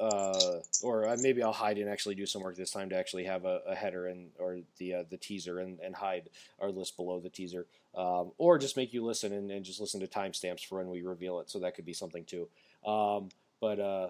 uh, 0.00 0.58
or 0.82 1.06
uh, 1.06 1.16
maybe 1.20 1.40
I'll 1.40 1.52
hide 1.52 1.78
and 1.78 1.88
actually 1.88 2.16
do 2.16 2.26
some 2.26 2.42
work 2.42 2.56
this 2.56 2.72
time 2.72 2.88
to 2.90 2.96
actually 2.96 3.24
have 3.24 3.44
a, 3.44 3.60
a 3.68 3.76
header 3.76 4.08
and 4.08 4.30
or 4.40 4.58
the 4.78 4.94
uh, 4.94 5.04
the 5.08 5.16
teaser 5.16 5.60
and, 5.60 5.78
and 5.78 5.94
hide 5.94 6.30
our 6.60 6.70
list 6.70 6.96
below 6.96 7.20
the 7.20 7.30
teaser, 7.30 7.66
um, 7.96 8.32
or 8.36 8.58
just 8.58 8.76
make 8.76 8.92
you 8.92 9.04
listen 9.04 9.32
and, 9.32 9.52
and 9.52 9.64
just 9.64 9.80
listen 9.80 10.00
to 10.00 10.08
timestamps 10.08 10.66
for 10.66 10.78
when 10.78 10.88
we 10.90 11.02
reveal 11.02 11.38
it. 11.38 11.48
So 11.48 11.60
that 11.60 11.76
could 11.76 11.86
be 11.86 11.92
something 11.92 12.24
too. 12.24 12.48
Um, 12.84 13.28
but 13.60 13.78
uh, 13.78 14.08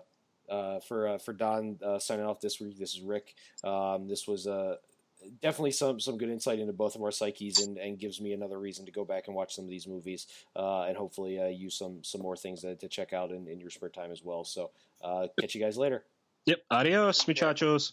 uh, 0.49 0.81
for 0.81 1.07
uh, 1.07 1.19
for 1.19 1.35
Don 1.35 1.79
uh, 1.85 1.99
signing 1.99 2.25
off 2.25 2.41
this 2.41 2.61
week, 2.61 2.79
this 2.79 2.95
is 2.95 3.03
Rick. 3.03 3.35
Um, 3.63 4.09
this 4.09 4.27
was 4.27 4.47
uh, 4.47 4.77
definitely 5.43 5.73
some 5.73 6.01
some 6.01 6.17
good 6.17 6.31
insight 6.31 6.59
into 6.59 6.73
both 6.73 6.95
of 6.95 7.03
our 7.03 7.11
psyches 7.11 7.59
and, 7.59 7.79
and 7.79 7.99
gives 7.99 8.21
me 8.21 8.33
another 8.33 8.59
reason 8.59 8.87
to 8.87 8.93
go 8.93 9.05
back 9.05 9.27
and 9.27 9.37
watch 9.37 9.55
some 9.55 9.65
of 9.65 9.71
these 9.71 9.87
movies 9.87 10.27
uh, 10.57 10.83
and 10.83 10.97
hopefully 10.97 11.41
uh, 11.41 11.47
use 11.47 11.77
some 11.77 12.03
some 12.03 12.21
more 12.21 12.37
things 12.37 12.63
to, 12.63 12.77
to 12.77 12.89
check 12.89 13.13
out 13.13 13.31
in, 13.31 13.47
in 13.49 13.61
your 13.61 13.71
spare 13.71 13.89
time 13.89 14.11
as 14.11 14.23
well. 14.23 14.45
So 14.45 14.71
uh, 15.03 15.29
catch 15.41 15.55
you 15.55 15.61
guys 15.61 15.77
later. 15.77 16.05
Yep. 16.47 16.61
Adios, 16.71 17.27
muchachos. 17.29 17.93